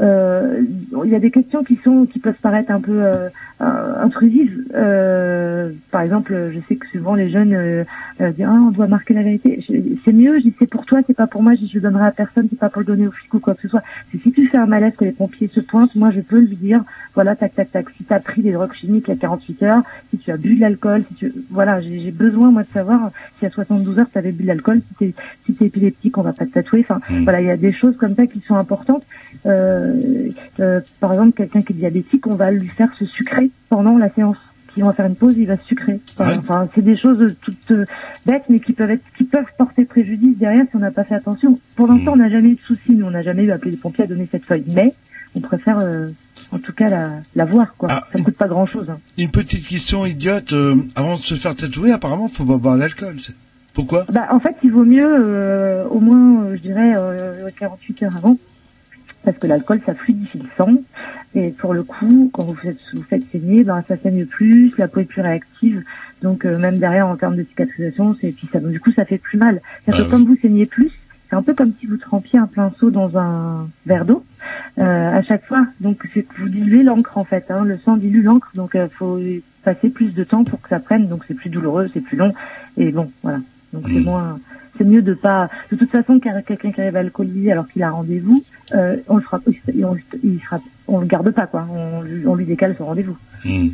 Euh, 0.00 0.62
il 1.04 1.10
y 1.10 1.14
a 1.14 1.20
des 1.20 1.30
questions 1.30 1.64
qui 1.64 1.76
sont 1.82 2.06
qui 2.06 2.18
peuvent 2.18 2.34
paraître 2.42 2.70
un 2.70 2.80
peu 2.80 3.02
euh, 3.02 3.28
euh, 3.60 4.02
intrusives. 4.02 4.64
Euh, 4.74 5.70
par 5.90 6.02
exemple, 6.02 6.50
je 6.52 6.58
sais 6.68 6.76
que 6.76 6.86
souvent 6.88 7.14
les 7.14 7.30
jeunes 7.30 7.54
euh, 7.54 7.84
euh, 8.20 8.30
disent 8.32 8.46
ah 8.46 8.52
on 8.52 8.70
doit 8.70 8.86
marquer 8.86 9.14
la 9.14 9.22
vérité. 9.22 9.64
C'est 10.04 10.12
mieux, 10.12 10.38
je 10.38 10.44
dis 10.44 10.54
c'est 10.58 10.68
pour 10.68 10.84
toi, 10.84 11.00
c'est 11.06 11.16
pas 11.16 11.26
pour 11.26 11.42
moi. 11.42 11.54
Je 11.54 11.74
le 11.74 11.80
donnerai 11.80 12.06
à 12.06 12.10
personne, 12.10 12.48
c'est 12.50 12.58
pas 12.58 12.68
pour 12.68 12.80
le 12.80 12.86
donner 12.86 13.06
au 13.06 13.10
flic 13.10 13.32
ou 13.32 13.40
quoi 13.40 13.54
que 13.54 13.62
ce 13.62 13.68
soit. 13.68 13.82
C'est 14.12 14.18
si 14.20 14.32
tu 14.32 14.46
fais 14.48 14.58
un 14.58 14.66
malaise 14.66 14.94
que 14.96 15.04
les 15.04 15.12
pompiers 15.12 15.48
se 15.48 15.60
pointent, 15.60 15.94
moi 15.94 16.10
je 16.10 16.20
peux 16.20 16.40
lui 16.40 16.56
dire 16.56 16.82
voilà 17.14 17.34
tac 17.34 17.54
tac 17.54 17.72
tac. 17.72 17.86
Si 17.96 18.04
tu 18.04 18.12
as 18.12 18.20
pris 18.20 18.42
des 18.42 18.52
drogues 18.52 18.74
chimiques 18.74 19.08
il 19.08 19.14
y 19.14 19.16
a 19.16 19.20
48 19.20 19.62
heures, 19.62 19.82
si 20.10 20.18
tu 20.18 20.30
as 20.30 20.36
bu 20.36 20.56
de 20.56 20.60
l'alcool, 20.60 21.04
si 21.08 21.14
tu 21.14 21.32
voilà 21.50 21.80
j'ai 21.80 22.10
besoin 22.10 22.50
moi 22.50 22.62
de 22.62 22.68
savoir 22.68 23.10
si 23.38 23.46
à 23.46 23.50
72 23.50 23.98
heures 23.98 24.10
tu 24.12 24.18
avais 24.18 24.32
bu 24.32 24.42
de 24.42 24.48
l'alcool, 24.48 24.82
si 24.88 24.94
t'es 24.96 25.14
si 25.46 25.54
t'es 25.54 25.66
épileptique 25.66 26.18
on 26.18 26.22
va 26.22 26.34
pas 26.34 26.44
te 26.44 26.50
tatouer. 26.50 26.84
Enfin 26.86 27.00
voilà 27.24 27.40
il 27.40 27.46
y 27.46 27.50
a 27.50 27.56
des 27.56 27.72
choses 27.72 27.96
comme 27.96 28.14
ça 28.14 28.26
qui 28.26 28.40
sont 28.40 28.56
importantes. 28.56 29.04
Euh, 29.46 30.30
euh, 30.60 30.80
par 31.00 31.12
exemple, 31.12 31.32
quelqu'un 31.32 31.62
qui 31.62 31.72
est 31.72 31.76
diabétique, 31.76 32.26
on 32.26 32.34
va 32.34 32.50
lui 32.50 32.68
faire 32.68 32.88
se 32.98 33.04
sucrer 33.04 33.50
pendant 33.68 33.96
la 33.98 34.10
séance. 34.10 34.36
Si 34.74 34.82
on 34.82 34.86
va 34.86 34.92
faire 34.92 35.06
une 35.06 35.16
pause, 35.16 35.34
il 35.38 35.46
va 35.46 35.56
se 35.56 35.64
sucrer. 35.64 36.00
Enfin, 36.18 36.38
enfin, 36.38 36.68
c'est 36.74 36.82
des 36.84 36.96
choses 36.98 37.34
toutes 37.40 37.70
euh, 37.70 37.86
bêtes, 38.26 38.42
mais 38.50 38.60
qui 38.60 38.72
peuvent 38.74 38.90
être, 38.90 39.02
qui 39.16 39.24
peuvent 39.24 39.46
porter 39.56 39.84
préjudice 39.86 40.36
derrière 40.36 40.64
si 40.68 40.76
on 40.76 40.80
n'a 40.80 40.90
pas 40.90 41.04
fait 41.04 41.14
attention. 41.14 41.58
Pour 41.76 41.86
l'instant, 41.86 42.12
on 42.12 42.16
n'a 42.16 42.28
jamais 42.28 42.48
eu 42.50 42.54
de 42.56 42.60
soucis. 42.60 42.92
Nous, 42.94 43.06
on 43.06 43.10
n'a 43.10 43.22
jamais 43.22 43.44
eu 43.44 43.50
à 43.52 43.54
appeler 43.54 43.70
les 43.70 43.76
pompiers 43.78 44.04
à 44.04 44.06
donner 44.06 44.28
cette 44.30 44.44
feuille, 44.44 44.64
mais 44.66 44.92
on 45.34 45.40
préfère, 45.40 45.78
euh, 45.78 46.08
en 46.52 46.58
tout 46.58 46.72
cas, 46.74 46.88
la, 46.88 47.10
la 47.34 47.44
voir. 47.46 47.74
Quoi. 47.78 47.88
Ça 47.88 48.18
ne 48.18 48.22
coûte 48.24 48.36
pas 48.36 48.48
grand-chose. 48.48 48.90
hein. 48.90 48.98
Une 49.16 49.30
petite 49.30 49.66
question 49.66 50.04
idiote. 50.04 50.52
euh, 50.52 50.74
avant 50.94 51.16
de 51.16 51.22
se 51.22 51.34
faire 51.36 51.54
tatouer, 51.54 51.92
apparemment, 51.92 52.28
faut 52.28 52.44
pas 52.44 52.58
boire 52.58 52.76
l'alcool. 52.76 53.16
Pourquoi? 53.72 54.04
Bah, 54.12 54.26
en 54.30 54.40
fait, 54.40 54.56
il 54.62 54.72
vaut 54.72 54.84
mieux, 54.84 55.06
euh, 55.06 55.84
au 55.88 56.00
moins, 56.00 56.54
je 56.54 56.60
dirais, 56.60 56.92
euh, 56.96 57.48
48 57.58 58.02
heures 58.02 58.16
avant, 58.16 58.36
parce 59.26 59.38
que 59.38 59.48
l'alcool, 59.48 59.80
ça 59.84 59.94
fluidifie 59.94 60.38
le 60.38 60.48
sang. 60.56 60.72
Et 61.34 61.50
pour 61.50 61.74
le 61.74 61.82
coup, 61.82 62.30
quand 62.32 62.44
vous 62.44 62.54
faites, 62.54 62.78
vous 62.94 63.02
faites 63.02 63.24
saigner, 63.32 63.64
ben, 63.64 63.82
ça 63.88 63.96
saigne 63.96 64.24
plus, 64.24 64.72
la 64.78 64.86
peau 64.86 65.00
est 65.00 65.04
plus 65.04 65.20
réactive. 65.20 65.82
Donc, 66.22 66.46
euh, 66.46 66.56
même 66.56 66.78
derrière, 66.78 67.08
en 67.08 67.16
termes 67.16 67.34
de 67.34 67.42
cicatrisation, 67.42 68.16
c'est, 68.20 68.30
puis 68.30 68.48
ça, 68.52 68.60
du 68.60 68.78
coup, 68.78 68.92
ça 68.92 69.04
fait 69.04 69.18
plus 69.18 69.36
mal. 69.36 69.60
C'est-à-dire 69.84 70.04
Ah 70.04 70.06
que 70.06 70.10
comme 70.12 70.24
vous 70.26 70.36
saignez 70.40 70.64
plus, 70.64 70.92
c'est 71.28 71.34
un 71.34 71.42
peu 71.42 71.54
comme 71.54 71.72
si 71.80 71.86
vous 71.86 71.96
trempiez 71.96 72.38
un 72.38 72.46
plein 72.46 72.70
seau 72.78 72.90
dans 72.90 73.18
un 73.18 73.68
verre 73.84 74.04
d'eau 74.04 74.24
euh, 74.78 75.10
à 75.12 75.22
chaque 75.22 75.44
fois. 75.44 75.66
Donc, 75.80 76.08
c'est 76.14 76.22
que 76.22 76.40
vous 76.40 76.48
diluez 76.48 76.84
l'encre, 76.84 77.18
en 77.18 77.24
fait. 77.24 77.50
Hein. 77.50 77.64
Le 77.64 77.78
sang 77.78 77.96
dilue 77.96 78.22
l'encre, 78.22 78.52
donc 78.54 78.70
il 78.74 78.88
faut 78.96 79.18
passer 79.64 79.90
plus 79.90 80.14
de 80.14 80.22
temps 80.22 80.44
pour 80.44 80.62
que 80.62 80.68
ça 80.68 80.78
prenne. 80.78 81.08
Donc, 81.08 81.24
c'est 81.26 81.34
plus 81.34 81.50
douloureux, 81.50 81.90
c'est 81.92 82.00
plus 82.00 82.16
long. 82.16 82.32
Et 82.76 82.92
bon, 82.92 83.10
voilà. 83.24 83.40
Donc, 83.72 83.86
c'est 83.88 84.00
moins 84.00 84.38
c'est 84.78 84.84
mieux 84.84 85.02
de 85.02 85.14
pas 85.14 85.48
de 85.70 85.76
toute 85.76 85.90
façon 85.90 86.18
qu'un- 86.18 86.42
quelqu'un 86.42 86.72
qui 86.72 86.80
arrive 86.80 86.96
alcoolisé 86.96 87.52
alors 87.52 87.68
qu'il 87.68 87.82
a 87.82 87.90
rendez-vous 87.90 88.44
euh, 88.74 88.96
on 89.08 89.16
le 89.16 89.22
fera 89.22 89.40
il, 89.74 89.84
on, 89.84 89.96
il 90.24 90.40
sera 90.40 90.60
on 90.88 90.98
le 91.00 91.06
garde 91.06 91.30
pas 91.30 91.46
quoi 91.46 91.66
on, 91.70 92.02
lui- 92.02 92.26
on 92.26 92.34
lui 92.34 92.44
décale 92.46 92.74
son 92.78 92.86
rendez-vous 92.86 93.16
Hmm. 93.44 93.68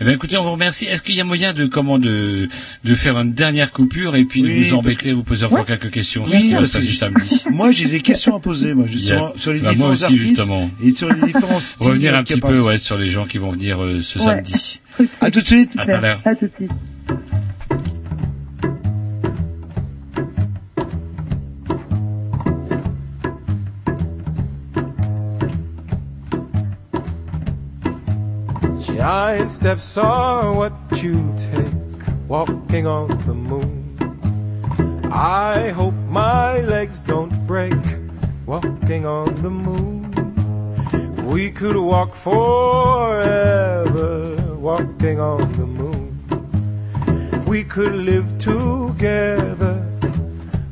Eh 0.00 0.04
bien, 0.04 0.14
écoutez, 0.14 0.38
on 0.38 0.42
vous 0.44 0.52
remercie. 0.52 0.86
Est-ce 0.86 1.02
qu'il 1.02 1.14
y 1.14 1.20
a 1.20 1.24
moyen 1.24 1.52
de 1.52 1.66
comment 1.66 1.98
de 1.98 2.48
de 2.84 2.94
faire 2.94 3.18
une 3.18 3.34
dernière 3.34 3.70
coupure 3.70 4.16
et 4.16 4.24
puis 4.24 4.40
de 4.42 4.48
vous 4.48 4.74
embêter, 4.74 5.12
vous 5.12 5.22
poser 5.22 5.44
encore 5.44 5.66
quelques 5.66 5.90
questions 5.90 6.26
sur 6.26 6.38
ce 6.38 6.42
qui 6.42 6.54
va 6.54 6.66
se 6.66 6.72
passer 6.72 6.88
samedi 6.92 7.44
moi 7.52 7.70
j'ai 7.70 7.84
des 7.86 8.00
questions 8.00 8.34
à 8.34 8.40
poser, 8.40 8.72
moi, 8.72 8.86
a- 8.86 9.38
sur 9.38 9.52
les 9.52 9.60
Bah, 9.60 9.68
différents 9.70 9.76
moi 9.76 9.88
aussi, 9.90 10.04
artistes 10.04 10.22
justement. 10.22 10.70
et 10.82 10.90
sur 10.90 11.10
les 11.12 11.20
différents 11.20 11.60
styles 11.60 11.86
Revenir 11.86 12.14
un 12.16 12.22
petit 12.24 12.40
peu 12.40 12.60
ouais, 12.60 12.78
sur 12.78 12.96
les 12.96 13.10
gens 13.10 13.24
qui 13.24 13.36
vont 13.36 13.50
venir 13.50 13.82
euh, 13.82 14.00
ce 14.00 14.18
Ouais. 14.18 14.24
samedi. 14.24 14.80
À 15.20 15.30
tout 15.30 15.40
de 15.42 15.46
suite. 15.46 15.74
À 15.76 15.84
tout 15.84 15.90
à 15.90 16.00
l'heure. 16.00 16.20
à 16.24 16.34
tout 16.34 16.46
de 16.46 16.52
suite 16.56 16.70
Giant 29.02 29.50
steps 29.50 29.98
are 29.98 30.54
what 30.54 30.72
you 31.02 31.34
take 31.36 31.74
walking 32.28 32.86
on 32.86 33.08
the 33.26 33.34
moon. 33.34 33.98
I 35.10 35.70
hope 35.70 35.94
my 36.08 36.60
legs 36.60 37.00
don't 37.00 37.34
break 37.44 37.74
walking 38.46 39.04
on 39.04 39.34
the 39.42 39.50
moon. 39.50 40.06
We 41.26 41.50
could 41.50 41.74
walk 41.74 42.14
forever 42.14 43.96
walking 44.54 45.18
on 45.18 45.50
the 45.58 45.66
moon. 45.66 46.22
We 47.44 47.64
could 47.64 47.96
live 47.96 48.38
together 48.38 49.84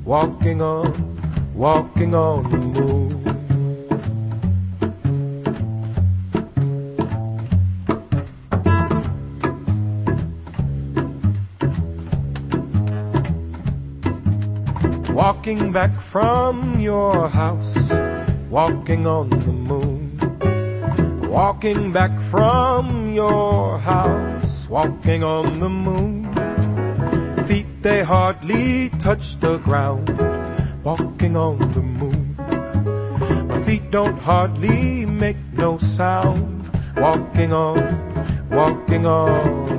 walking 0.05 0.63
on, 0.63 0.95
walking 1.53 2.15
on 2.15 2.49
the 2.49 2.59
moon. 2.59 2.90
Walking 15.21 15.71
back 15.71 15.93
from 16.01 16.81
your 16.81 17.29
house, 17.29 17.93
walking 18.49 19.07
on 19.07 19.29
the 19.29 19.53
moon. 19.53 20.17
Walking 21.29 21.93
back 21.93 22.19
from 22.19 23.13
your 23.13 23.79
house, 23.79 24.67
walking 24.71 25.23
on 25.23 25.61
the 25.61 25.69
moon. 25.69 26.25
Feet 27.45 27.67
they 27.83 28.03
hardly 28.03 28.89
touch 28.99 29.37
the 29.41 29.59
ground, 29.59 30.09
walking 30.83 31.37
on 31.37 31.59
the 31.75 31.83
moon. 31.83 32.35
My 33.47 33.63
feet 33.65 33.91
don't 33.91 34.19
hardly 34.19 35.05
make 35.05 35.37
no 35.53 35.77
sound, 35.77 36.65
walking 36.97 37.53
on, 37.53 37.77
walking 38.49 39.05
on 39.05 39.70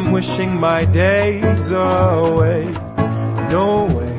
I'm 0.00 0.12
wishing 0.12 0.60
my 0.60 0.84
days 0.84 1.72
away. 1.72 2.70
No 3.50 3.86
way. 3.96 4.18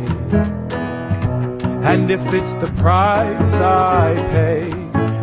And 1.89 2.11
if 2.11 2.21
it's 2.33 2.53
the 2.55 2.69
price 2.75 3.53
I 3.53 4.13
pay, 4.33 4.69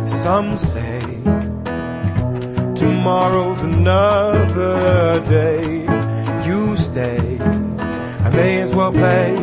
some 0.07 0.57
say 0.57 0.99
tomorrow's 2.73 3.61
another 3.61 5.23
day. 5.29 5.83
You 6.47 6.75
stay, 6.75 7.37
I 8.25 8.29
may 8.33 8.59
as 8.59 8.73
well 8.73 8.91
play. 8.91 9.35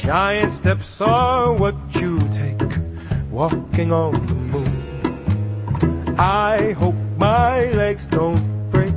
Giant 0.00 0.52
steps 0.54 1.00
are 1.02 1.52
what 1.52 1.83
walking 3.34 3.90
on 3.90 4.12
the 4.28 4.34
moon. 4.34 6.16
I 6.16 6.70
hope 6.78 6.94
my 7.18 7.64
legs 7.72 8.06
don't 8.06 8.70
break 8.70 8.94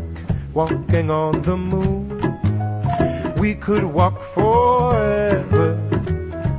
walking 0.54 1.10
on 1.10 1.42
the 1.42 1.58
moon. 1.58 2.08
We 3.38 3.56
could 3.56 3.84
walk 3.84 4.22
forever 4.22 5.70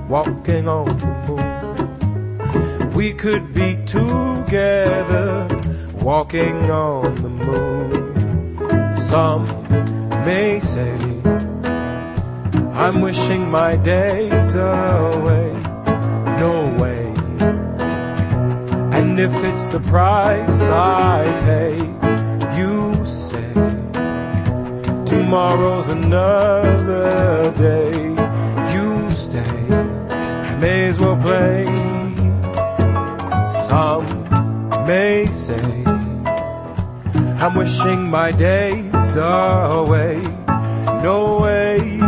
walking 0.09 0.67
on 0.67 0.89
the 0.99 1.13
moon. 1.29 2.91
We 2.95 3.13
could 3.13 3.55
be 3.55 3.77
together 3.87 5.47
walking 6.03 6.69
on 6.73 7.15
the 7.23 7.29
moon. 7.29 8.99
Some 8.99 9.47
may 10.27 10.59
say 10.59 10.99
I'm 12.75 13.01
wishing 13.01 13.49
my 13.49 13.77
days 13.77 14.57
away. 14.57 15.53
No 16.43 16.77
way. 16.81 17.08
If 19.21 19.35
it's 19.43 19.65
the 19.65 19.81
price 19.81 20.63
I 20.63 21.25
pay, 21.41 21.75
you 22.57 23.05
say 23.05 23.53
tomorrow's 25.05 25.89
another 25.89 27.53
day. 27.59 27.99
You 28.73 29.11
stay, 29.11 29.57
I 30.09 30.55
may 30.61 30.87
as 30.87 31.01
well 31.01 31.17
play. 31.17 31.67
Some 33.67 34.07
may 34.87 35.27
say 35.27 35.83
I'm 37.43 37.57
wishing 37.57 38.09
my 38.09 38.31
days 38.31 39.17
away. 39.17 40.23
No 41.03 41.41
way. 41.43 41.99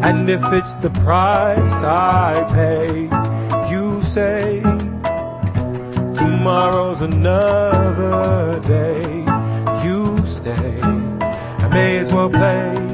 And 0.00 0.30
if 0.30 0.44
it's 0.52 0.74
the 0.74 0.90
price 1.02 1.82
I 1.82 2.44
pay, 2.54 3.08
you 3.68 4.00
say 4.02 4.75
tomorrow's 6.46 7.02
another 7.02 8.60
day. 8.68 9.24
You 9.84 10.24
stay, 10.24 10.80
I 10.80 11.68
may 11.72 11.98
as 11.98 12.12
well 12.12 12.30
play. 12.30 12.85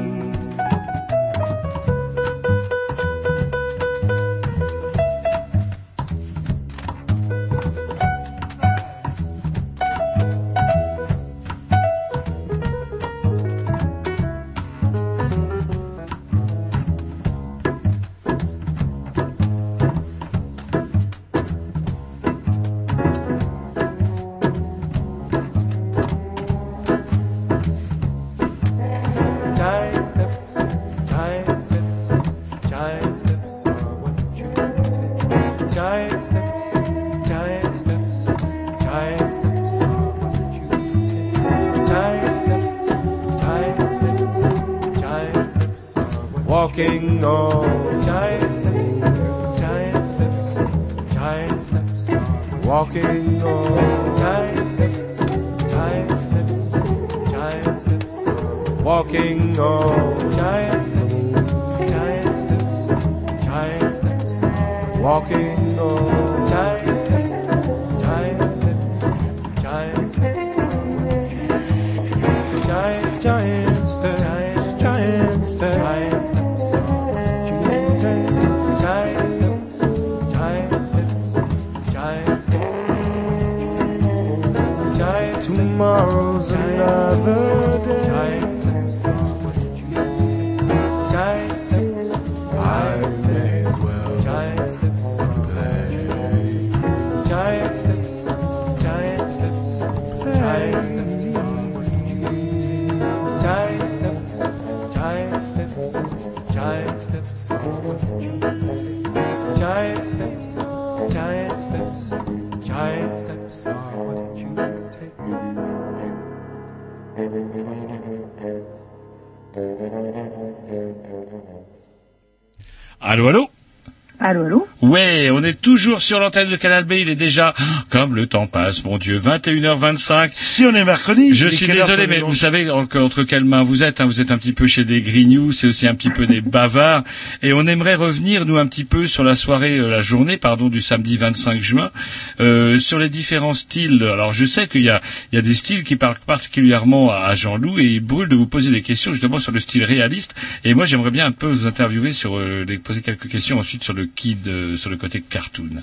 Toujours 125.93 126.01
sur 126.01 126.19
l'antenne 126.19 126.49
de 126.49 126.55
Canal 126.55 126.85
B. 126.85 126.93
Il 126.93 127.09
est 127.09 127.15
déjà, 127.15 127.53
comme 127.91 128.15
le 128.15 128.25
temps 128.25 128.47
passe, 128.47 128.83
mon 128.83 128.97
Dieu, 128.97 129.19
21h25. 129.19 130.31
Si 130.33 130.65
on 130.65 130.73
est 130.73 130.83
mercredi, 130.83 131.35
Je 131.35 131.47
suis 131.47 131.67
désolé, 131.67 132.07
mais 132.07 132.19
vous 132.19 132.33
savez 132.33 132.67
entre, 132.71 133.21
quelles 133.23 133.45
mains 133.45 133.61
vous 133.61 133.83
êtes. 133.83 134.01
hein. 134.01 134.05
vous 134.05 134.19
êtes 134.19 134.31
un 134.31 134.39
petit 134.39 134.53
peu 134.53 134.65
chez 134.65 134.85
des 134.85 135.03
grignoux, 135.03 135.51
c'est 135.51 135.67
aussi 135.67 135.87
un 135.87 135.93
petit 135.93 136.09
peu 136.09 136.25
des 136.25 136.41
bavards. 136.55 137.03
Et 137.43 137.53
on 137.53 137.67
aimerait 137.67 137.93
revenir, 137.93 138.47
nous, 138.47 138.57
un 138.57 138.65
petit 138.65 138.85
peu 138.85 139.05
sur 139.05 139.23
la 139.23 139.35
soirée, 139.35 139.77
euh, 139.77 139.87
la 139.87 140.01
journée, 140.01 140.37
pardon, 140.37 140.67
du 140.69 140.81
samedi 140.81 141.15
25 141.15 141.61
juin, 141.61 141.91
euh, 142.39 142.79
sur 142.79 142.97
les 142.97 143.09
différents 143.09 143.53
styles. 143.53 144.01
Alors, 144.01 144.33
je 144.33 144.45
sais 144.45 144.67
qu'il 144.67 144.81
y 144.81 144.89
a, 144.89 144.99
il 145.31 145.35
y 145.35 145.37
a 145.37 145.43
des 145.43 145.53
styles 145.53 145.83
qui 145.83 145.95
parlent 145.95 146.17
particulièrement 146.25 147.11
à 147.11 147.35
Jean-Loup 147.35 147.77
et 147.77 147.85
il 147.85 147.99
brûle 147.99 148.29
de 148.29 148.35
vous 148.35 148.47
poser 148.47 148.71
des 148.71 148.81
questions 148.81 149.11
justement 149.11 149.37
sur 149.37 149.51
le 149.51 149.59
style 149.59 149.83
réaliste. 149.83 150.33
Et 150.63 150.73
moi, 150.73 150.85
j'aimerais 150.85 151.11
bien 151.11 151.27
un 151.27 151.31
peu 151.31 151.47
vous 151.47 151.67
interviewer 151.67 152.13
sur, 152.13 152.37
euh, 152.39 152.65
poser 152.83 153.01
quelques 153.01 153.29
questions 153.29 153.59
ensuite 153.59 153.83
sur 153.83 153.93
le 153.93 154.07
kid, 154.07 154.47
euh, 154.47 154.75
sur 154.75 154.89
le 154.89 154.97
côté 154.97 155.21
cartoon. 155.21 155.82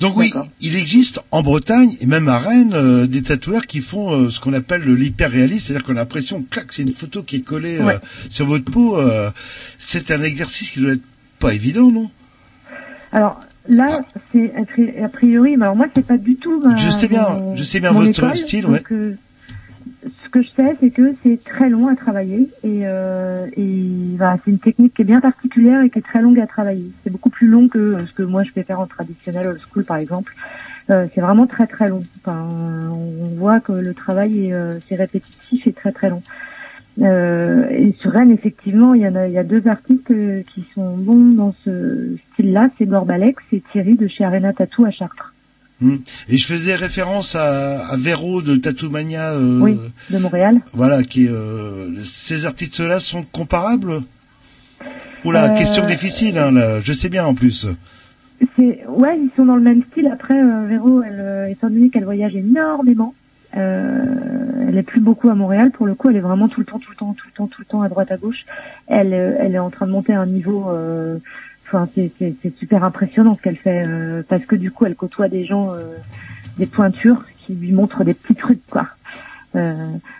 Donc 0.00 0.16
oui, 0.16 0.32
il 0.60 0.76
existe 0.76 1.20
en 1.30 1.42
Bretagne 1.42 1.96
et 2.00 2.06
même 2.06 2.28
à 2.28 2.38
Rennes 2.38 2.72
euh, 2.74 3.06
des 3.06 3.22
tatoueurs 3.22 3.66
qui 3.66 3.80
font 3.80 4.12
euh, 4.14 4.30
ce 4.30 4.40
qu'on 4.40 4.52
appelle 4.54 4.82
le 4.82 4.94
l'hyperréalisme, 4.94 5.66
c'est-à-dire 5.66 5.84
qu'on 5.84 5.92
a 5.92 6.00
l'impression 6.00 6.42
que 6.42 6.60
c'est 6.70 6.82
une 6.82 6.92
photo 6.92 7.22
qui 7.22 7.36
est 7.36 7.40
collée 7.40 7.78
euh, 7.78 7.84
Ouais. 7.84 7.98
sur 8.30 8.46
votre 8.46 8.64
peau. 8.64 8.98
c'est 9.78 10.10
un 10.10 10.22
exercice 10.22 10.70
qui 10.70 10.80
doit 10.80 10.92
être 10.92 11.02
pas 11.38 11.52
évident, 11.54 11.90
non? 11.90 12.10
Alors 13.12 13.40
là, 13.68 14.00
c'est 14.32 14.52
a 14.54 14.62
pri- 14.62 15.02
a 15.04 15.08
priori, 15.08 15.56
mais 15.56 15.64
alors 15.64 15.76
moi 15.76 15.86
c'est 15.94 16.06
pas 16.06 16.16
du 16.16 16.36
tout. 16.36 16.60
ma- 16.60 16.76
Je 16.76 16.90
sais 16.90 17.08
bien, 17.08 17.28
mon- 17.28 17.56
je 17.56 17.62
sais 17.64 17.80
bien 17.80 17.92
votre 17.92 18.08
école, 18.24 18.36
style, 18.38 18.62
donc, 18.62 18.72
ouais. 18.90 19.16
Ce 20.30 20.38
que 20.38 20.42
je 20.42 20.50
sais, 20.54 20.76
c'est 20.80 20.90
que 20.90 21.14
c'est 21.24 21.42
très 21.42 21.68
long 21.68 21.88
à 21.88 21.96
travailler 21.96 22.48
et, 22.62 22.82
euh, 22.84 23.46
et 23.56 24.16
voilà, 24.16 24.36
c'est 24.44 24.52
une 24.52 24.60
technique 24.60 24.94
qui 24.94 25.02
est 25.02 25.04
bien 25.04 25.20
particulière 25.20 25.82
et 25.82 25.90
qui 25.90 25.98
est 25.98 26.02
très 26.02 26.22
longue 26.22 26.38
à 26.38 26.46
travailler. 26.46 26.88
C'est 27.02 27.10
beaucoup 27.10 27.30
plus 27.30 27.48
long 27.48 27.68
que 27.68 27.96
ce 28.06 28.12
que 28.12 28.22
moi 28.22 28.44
je 28.44 28.52
vais 28.52 28.62
faire 28.62 28.78
en 28.78 28.86
traditionnel 28.86 29.48
old 29.48 29.60
school 29.68 29.84
par 29.84 29.96
exemple. 29.96 30.32
Euh, 30.90 31.06
c'est 31.14 31.20
vraiment 31.20 31.48
très 31.48 31.66
très 31.66 31.88
long. 31.88 32.04
Enfin, 32.20 32.46
on 32.92 33.34
voit 33.38 33.58
que 33.58 33.72
le 33.72 33.92
travail 33.92 34.46
est, 34.46 34.52
euh, 34.52 34.78
c'est 34.88 34.94
répétitif 34.94 35.66
et 35.66 35.72
très 35.72 35.90
très 35.90 36.10
long. 36.10 36.22
Euh, 37.00 37.68
et 37.70 37.92
sur 38.00 38.12
Rennes, 38.12 38.30
effectivement, 38.30 38.94
il 38.94 39.02
y 39.02 39.08
en 39.08 39.16
a, 39.16 39.26
y 39.26 39.38
a 39.38 39.44
deux 39.44 39.66
artistes 39.66 40.12
qui 40.54 40.64
sont 40.74 40.96
bons 40.96 41.32
dans 41.34 41.54
ce 41.64 42.16
style-là. 42.32 42.70
C'est 42.78 42.86
Gorbalex 42.86 43.42
et 43.52 43.62
Thierry 43.72 43.96
de 43.96 44.06
chez 44.06 44.24
Arena 44.24 44.52
Tattoo 44.52 44.84
à 44.84 44.92
Chartres. 44.92 45.34
Hmm. 45.80 45.96
Et 46.28 46.36
je 46.36 46.46
faisais 46.46 46.74
référence 46.74 47.34
à, 47.34 47.86
à 47.86 47.96
Véro 47.96 48.42
de 48.42 48.56
Tattoo 48.56 48.90
Mania. 48.90 49.32
euh, 49.32 49.60
Oui, 49.60 49.78
de 50.10 50.18
Montréal. 50.18 50.60
Voilà, 50.74 51.02
qui 51.02 51.26
euh, 51.28 52.02
ces 52.02 52.44
artistes-là 52.44 53.00
sont 53.00 53.22
comparables? 53.22 54.02
Oula, 55.24 55.52
Euh, 55.52 55.56
question 55.56 55.86
difficile, 55.86 56.36
hein, 56.38 56.50
là. 56.50 56.80
je 56.80 56.92
sais 56.92 57.08
bien 57.08 57.24
en 57.24 57.34
plus. 57.34 57.66
Ouais, 58.58 59.18
ils 59.18 59.30
sont 59.36 59.44
dans 59.46 59.56
le 59.56 59.62
même 59.62 59.82
style. 59.90 60.06
Après, 60.12 60.34
euh, 60.42 60.66
Véro, 60.66 61.02
elle, 61.02 61.18
euh, 61.20 61.46
étant 61.48 61.68
donné 61.68 61.88
qu'elle 61.90 62.04
voyage 62.04 62.34
énormément, 62.36 63.14
euh, 63.56 64.04
elle 64.68 64.76
est 64.78 64.82
plus 64.82 65.00
beaucoup 65.00 65.28
à 65.30 65.34
Montréal. 65.34 65.70
Pour 65.70 65.86
le 65.86 65.94
coup, 65.94 66.10
elle 66.10 66.16
est 66.16 66.20
vraiment 66.20 66.48
tout 66.48 66.60
le 66.60 66.66
temps, 66.66 66.78
tout 66.78 66.90
le 66.90 66.96
temps, 66.96 67.14
tout 67.14 67.26
le 67.26 67.32
temps, 67.32 67.46
tout 67.46 67.60
le 67.60 67.66
temps 67.66 67.82
à 67.82 67.88
droite, 67.88 68.10
à 68.10 68.16
gauche. 68.16 68.44
Elle, 68.86 69.12
elle 69.12 69.54
est 69.54 69.58
en 69.58 69.70
train 69.70 69.86
de 69.86 69.92
monter 69.92 70.12
un 70.14 70.26
niveau. 70.26 70.66
C'est 71.96 72.56
super 72.58 72.84
impressionnant 72.84 73.34
ce 73.34 73.42
qu'elle 73.42 73.56
fait 73.56 73.84
euh, 73.86 74.22
parce 74.28 74.44
que 74.44 74.56
du 74.56 74.70
coup, 74.70 74.86
elle 74.86 74.96
côtoie 74.96 75.28
des 75.28 75.44
gens, 75.44 75.72
euh, 75.72 75.96
des 76.58 76.66
pointures 76.66 77.24
qui 77.38 77.54
lui 77.54 77.72
montrent 77.72 78.04
des 78.04 78.14
petits 78.14 78.34
trucs, 78.34 78.66
quoi. 78.66 78.86
Euh, 79.56 79.74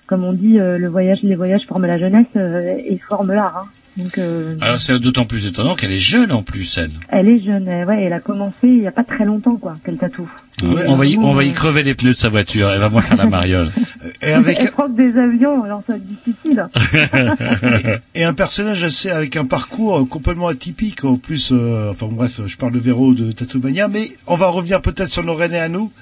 comme 0.07 0.25
on 0.25 0.33
dit, 0.33 0.59
euh, 0.59 0.79
le 0.79 0.89
voyage, 0.89 1.23
les 1.23 1.37
voyages 1.37 1.65
forment 1.67 1.87
la 1.87 1.99
jeunesse 1.99 2.27
euh, 2.37 2.77
et 2.85 2.99
forment 2.99 3.33
l'art. 3.33 3.57
Hein. 3.57 3.69
Donc, 3.97 4.19
euh, 4.19 4.57
Alors 4.61 4.81
c'est 4.81 4.99
d'autant 4.99 5.25
plus 5.25 5.47
étonnant 5.47 5.75
qu'elle 5.75 5.93
est 5.93 5.99
jeune 5.99 6.33
en 6.33 6.43
plus, 6.43 6.79
elle. 6.79 6.93
elle 7.09 7.29
est 7.29 7.43
jeune, 7.45 7.67
elle, 7.69 7.87
ouais, 7.87 8.05
elle 8.05 8.13
a 8.13 8.21
commencé 8.21 8.55
il 8.63 8.83
y 8.83 8.87
a 8.87 8.93
pas 8.93 9.05
très 9.05 9.25
longtemps, 9.25 9.57
quoi, 9.57 9.77
qu'elle 9.85 9.97
tatoue. 9.97 10.31
on, 10.63 10.95
va 10.95 11.07
y, 11.07 11.19
on 11.19 11.33
va 11.33 11.45
y 11.45 11.53
crever 11.53 11.83
les 11.83 11.95
pneus 11.95 12.13
de 12.15 12.19
sa 12.19 12.29
voiture, 12.29 12.71
elle 12.71 12.81
va 12.81 12.89
moins 12.89 13.03
faire 13.03 13.17
la 13.17 13.27
mariole. 13.27 13.73
Et 14.23 14.29
Elle 14.29 14.71
croque 14.71 14.95
des 14.95 15.17
avions, 15.19 15.65
alors 15.65 15.83
ça 15.87 15.95
va 15.95 15.99
être 15.99 16.07
difficile. 16.07 16.69
et 18.15 18.25
un 18.25 18.35
personnage 18.35 18.83
assez 18.85 19.11
avec 19.11 19.37
un 19.37 19.45
parcours 19.45 20.09
complètement 20.09 20.49
atypique 20.49 21.05
en 21.05 21.17
plus. 21.17 21.51
euh, 21.53 21.91
enfin 21.91 22.07
bref, 22.11 22.41
je 22.47 22.57
parle 22.57 22.73
de 22.73 22.79
Véro 22.79 23.13
de 23.15 23.33
Tattoo 23.33 23.59
Mania, 23.61 23.89
mais 23.89 24.09
on 24.27 24.37
va 24.37 24.49
revenir 24.49 24.81
peut-être 24.81 25.09
sur 25.09 25.25
nos 25.25 25.35
Rennais 25.35 25.59
à 25.59 25.69
nous. 25.69 25.93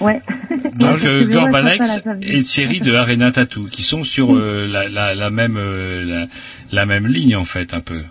Ouais. 0.00 0.20
Elle 0.80 1.28
Gorbalex 1.30 2.02
et 2.22 2.42
Thierry 2.42 2.80
de 2.80 2.94
Arena 2.94 3.32
Tattoo, 3.32 3.66
qui 3.70 3.82
sont 3.82 4.04
sur 4.04 4.34
euh, 4.34 4.66
la, 4.66 4.88
la, 4.88 5.14
la 5.14 5.30
même 5.30 5.56
euh, 5.58 6.04
la, 6.04 6.26
la 6.72 6.86
même 6.86 7.06
ligne 7.06 7.36
en 7.36 7.44
fait 7.44 7.74
un 7.74 7.80
peu. 7.80 8.02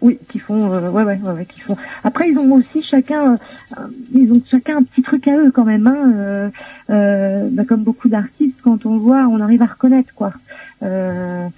Oui, 0.00 0.16
qui 0.30 0.38
font, 0.38 0.72
euh, 0.72 0.90
ouais, 0.90 1.02
ouais, 1.02 1.18
ouais, 1.20 1.44
qui 1.46 1.60
font. 1.60 1.76
Après, 2.04 2.28
ils 2.30 2.38
ont 2.38 2.52
aussi 2.52 2.84
chacun, 2.88 3.34
euh, 3.76 3.82
ils 4.14 4.32
ont 4.32 4.40
chacun 4.48 4.78
un 4.78 4.82
petit 4.84 5.02
truc 5.02 5.26
à 5.26 5.36
eux 5.36 5.50
quand 5.50 5.64
même. 5.64 5.88
Hein, 5.88 6.50
euh, 6.90 7.48
bah, 7.50 7.64
comme 7.64 7.82
beaucoup 7.82 8.08
d'artistes, 8.08 8.58
quand 8.62 8.86
on 8.86 8.98
voit, 8.98 9.26
on 9.26 9.40
arrive 9.40 9.62
à 9.62 9.66
reconnaître 9.66 10.14
quoi. 10.14 10.32
On 10.80 11.50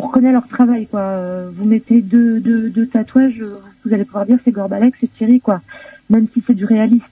reconnaît 0.00 0.32
leur 0.32 0.46
travail 0.46 0.86
quoi. 0.86 1.20
Vous 1.52 1.64
mettez 1.64 2.00
deux, 2.00 2.38
deux, 2.38 2.70
deux 2.70 2.86
tatouages, 2.86 3.42
vous 3.84 3.92
allez 3.92 4.04
pouvoir 4.04 4.26
dire 4.26 4.38
c'est 4.44 4.52
Gorbalek, 4.52 4.94
c'est 5.00 5.12
Thierry 5.14 5.40
quoi. 5.40 5.60
Même 6.08 6.28
si 6.32 6.42
c'est 6.46 6.54
du 6.54 6.64
réalisme. 6.64 7.04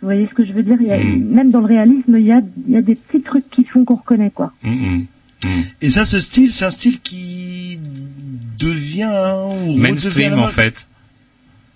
Vous 0.00 0.06
voyez 0.06 0.26
ce 0.28 0.34
que 0.34 0.44
je 0.44 0.52
veux 0.52 0.62
dire? 0.62 0.76
Il 0.80 0.86
y 0.86 0.92
a, 0.92 0.98
Même 0.98 1.50
dans 1.50 1.60
le 1.60 1.66
réalisme, 1.66 2.16
il 2.16 2.24
y 2.24 2.32
a, 2.32 2.40
il 2.66 2.72
y 2.72 2.76
a 2.76 2.82
des 2.82 2.94
petits 2.94 3.22
trucs 3.22 3.48
qui 3.50 3.64
font 3.64 3.84
qu'on 3.84 3.96
reconnaît 3.96 4.30
quoi. 4.30 4.52
Et 5.82 5.90
ça, 5.90 6.04
ce 6.04 6.20
style, 6.20 6.52
c'est 6.52 6.64
un 6.64 6.70
style 6.70 7.00
qui 7.00 7.78
devient 8.58 9.08
Mainstream 9.76 10.38
en 10.38 10.48
fait. 10.48 10.86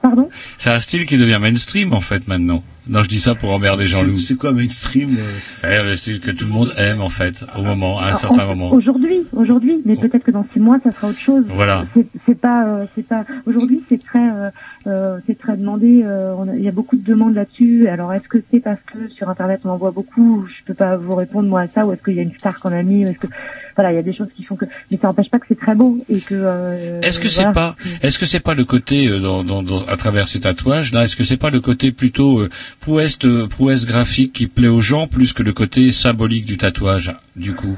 Pardon? 0.01 0.29
C'est 0.59 0.71
un 0.71 0.81
style 0.81 1.07
qui 1.07 1.17
devient 1.17 1.39
mainstream 1.41 1.95
en 1.95 2.01
fait 2.01 2.29
maintenant. 2.29 2.63
Non, 2.87 3.03
je 3.03 3.09
dis 3.09 3.21
ça 3.21 3.35
pour 3.35 3.51
emmerder 3.51 3.87
Jean-Loup. 3.87 4.19
C'est 4.19 4.35
quoi 4.37 4.53
mainstream 4.53 5.17
C'est 5.63 5.83
le 5.83 5.97
style 5.97 6.21
que 6.21 6.31
tout 6.31 6.45
le 6.45 6.51
monde 6.53 6.73
aime 6.77 7.01
en 7.01 7.09
fait, 7.09 7.43
au 7.57 7.63
moment, 7.63 7.99
à 7.99 8.05
un 8.05 8.09
Ah, 8.11 8.15
certain 8.15 8.45
en- 8.45 8.49
moment. 8.49 8.73
Aujourd'hui, 8.73 9.21
aujourd'hui, 9.33 9.81
mais 9.87 9.97
peut-être 9.97 10.23
que 10.25 10.31
dans 10.31 10.47
six 10.53 10.61
mois, 10.61 10.79
ça 10.85 10.93
sera 10.93 11.09
autre 11.09 11.19
chose. 11.19 11.45
Voilà. 11.49 11.87
C'est- 11.95 12.35
pas, 12.35 12.67
euh, 12.67 12.85
c'est 12.95 13.07
pas. 13.07 13.25
Aujourd'hui, 13.47 13.83
c'est 13.89 14.03
très, 14.05 14.19
euh, 14.19 14.51
euh, 14.87 15.19
c'est 15.27 15.39
très 15.39 15.57
demandé. 15.57 16.03
euh, 16.05 16.35
Il 16.57 16.63
y 16.63 16.69
a 16.69 16.73
beaucoup 16.73 16.97
de 16.97 17.05
demandes 17.05 17.35
là-dessus. 17.35 17.89
Alors, 17.89 18.13
est-ce 18.13 18.29
que 18.29 18.39
c'est 18.51 18.61
parce 18.61 18.81
que 18.93 19.09
sur 19.09 19.31
Internet 19.31 19.61
on 19.65 19.71
en 19.71 19.77
voit 19.79 19.93
beaucoup 19.93 20.47
Je 20.47 20.65
peux 20.67 20.75
pas 20.75 20.97
vous 20.97 21.15
répondre 21.15 21.49
moi 21.49 21.63
à 21.63 21.69
ça. 21.69 21.87
Ou 21.87 21.93
est-ce 21.93 22.03
qu'il 22.03 22.15
y 22.15 22.19
a 22.19 22.23
une 22.23 22.35
star 22.37 22.59
qu'on 22.61 22.73
a 22.73 22.83
mis 22.83 23.05
ou 23.05 23.09
Est-ce 23.09 23.19
que, 23.19 23.29
voilà, 23.77 23.93
il 23.93 23.97
y 23.97 23.99
a 23.99 24.03
des 24.03 24.13
choses 24.15 24.29
qui 24.37 24.43
font 24.45 24.57
que. 24.57 24.67
Mais 24.91 24.99
ça 24.99 25.09
n'empêche 25.09 25.31
pas 25.31 25.39
que 25.39 25.47
c'est 25.49 25.59
très 25.59 25.75
beau 25.75 26.05
et 26.11 26.19
que. 26.21 26.35
euh, 26.35 27.01
Est-ce 27.03 27.19
que 27.21 27.29
c'est 27.29 27.51
pas, 27.53 27.77
est-ce 28.03 28.19
que 28.19 28.27
c'est 28.27 28.41
pas 28.41 28.55
le 28.55 28.65
côté 28.65 29.07
euh, 29.09 29.21
dans, 29.21 29.43
dans, 29.43 29.63
dans- 29.63 29.85
à 29.87 29.97
travers 29.97 30.29
ces 30.29 30.41
tatouages 30.41 30.93
là, 30.93 31.05
est-ce 31.05 31.17
que 31.17 31.25
c'est 31.25 31.37
pas 31.39 31.51
le 31.51 31.61
côté 31.61 31.91
plutôt 31.93 32.41
euh, 32.41 32.51
prouesse, 32.81 33.19
prouesse 33.51 33.87
graphique 33.87 34.33
qui 34.33 34.47
plaît 34.47 34.69
aux 34.69 34.81
gens 34.81 35.07
plus 35.07 35.33
que 35.33 35.43
le 35.43 35.53
côté 35.53 35.91
symbolique 35.93 36.47
du 36.47 36.57
tatouage 36.57 37.13
du 37.37 37.55
coup 37.55 37.77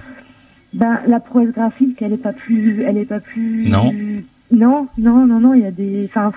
Ben, 0.74 1.00
la 1.06 1.20
prouesse 1.20 1.52
graphique, 1.52 2.00
elle 2.02 2.12
est 2.12 2.16
pas 2.22 2.32
plus, 2.32 2.82
elle 2.82 2.98
est 2.98 3.04
pas 3.04 3.20
plus. 3.20 3.68
Non. 3.68 3.92
Non, 4.52 4.88
non, 4.98 5.26
non, 5.26 5.40
non. 5.40 5.54
Il 5.54 5.62
y 5.62 5.66
a 5.66 5.70
des, 5.70 6.04
enfin, 6.08 6.32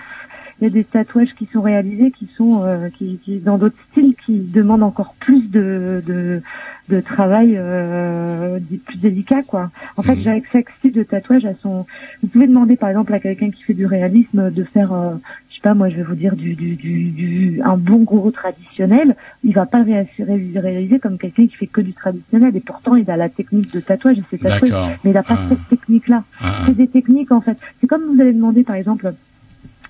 il 0.60 0.64
y 0.64 0.66
a 0.66 0.70
des 0.70 0.84
tatouages 0.84 1.34
qui 1.38 1.46
sont 1.52 1.62
réalisés, 1.62 2.10
qui 2.10 2.28
sont, 2.36 2.62
euh, 2.64 2.88
qui, 2.96 3.18
qui 3.24 3.38
dans 3.38 3.56
d'autres 3.58 3.76
styles, 3.92 4.14
qui 4.26 4.38
demandent 4.38 4.82
encore 4.82 5.14
plus 5.20 5.48
de, 5.50 6.02
de, 6.06 6.42
de 6.88 7.00
travail, 7.00 7.54
euh, 7.56 8.58
plus 8.84 8.98
délicat, 8.98 9.42
quoi. 9.42 9.70
En 9.96 10.02
fait, 10.02 10.20
chaque, 10.24 10.44
chaque 10.52 10.70
style 10.78 10.92
de 10.92 11.02
tatouage 11.04 11.44
a 11.44 11.54
son. 11.62 11.86
Vous 12.22 12.28
pouvez 12.28 12.46
demander, 12.48 12.76
par 12.76 12.88
exemple, 12.88 13.14
à 13.14 13.20
quelqu'un 13.20 13.50
qui 13.50 13.62
fait 13.62 13.74
du 13.74 13.86
réalisme 13.86 14.50
de 14.50 14.64
faire. 14.64 14.92
euh, 14.92 15.14
sais 15.62 15.68
pas, 15.68 15.74
moi, 15.74 15.88
je 15.88 15.96
vais 15.96 16.02
vous 16.02 16.14
dire 16.14 16.36
du, 16.36 16.54
du, 16.54 16.74
du, 16.76 17.10
du 17.10 17.60
un 17.64 17.76
bon 17.76 17.98
gros 18.02 18.30
traditionnel. 18.30 19.14
Il 19.44 19.54
va 19.54 19.66
pas 19.66 19.78
le 19.78 19.84
réa- 19.84 20.06
ré- 20.18 20.58
réaliser 20.60 20.98
comme 20.98 21.18
quelqu'un 21.18 21.46
qui 21.46 21.56
fait 21.56 21.66
que 21.66 21.80
du 21.80 21.92
traditionnel. 21.92 22.54
Et 22.56 22.60
pourtant, 22.60 22.96
il 22.96 23.10
a 23.10 23.16
la 23.16 23.28
technique 23.28 23.72
de 23.72 23.80
tatouage 23.80 24.16
tatoué. 24.30 24.70
D'accord. 24.70 24.90
Mais 25.04 25.10
il 25.10 25.16
a 25.16 25.22
pas 25.22 25.38
Ah. 25.38 25.46
cette 25.50 25.68
technique-là. 25.68 26.24
Ah. 26.40 26.62
C'est 26.66 26.76
des 26.76 26.88
techniques, 26.88 27.32
en 27.32 27.40
fait. 27.40 27.56
C'est 27.80 27.86
comme 27.86 28.02
vous 28.14 28.20
allez 28.20 28.32
demander, 28.32 28.62
par 28.64 28.76
exemple, 28.76 29.12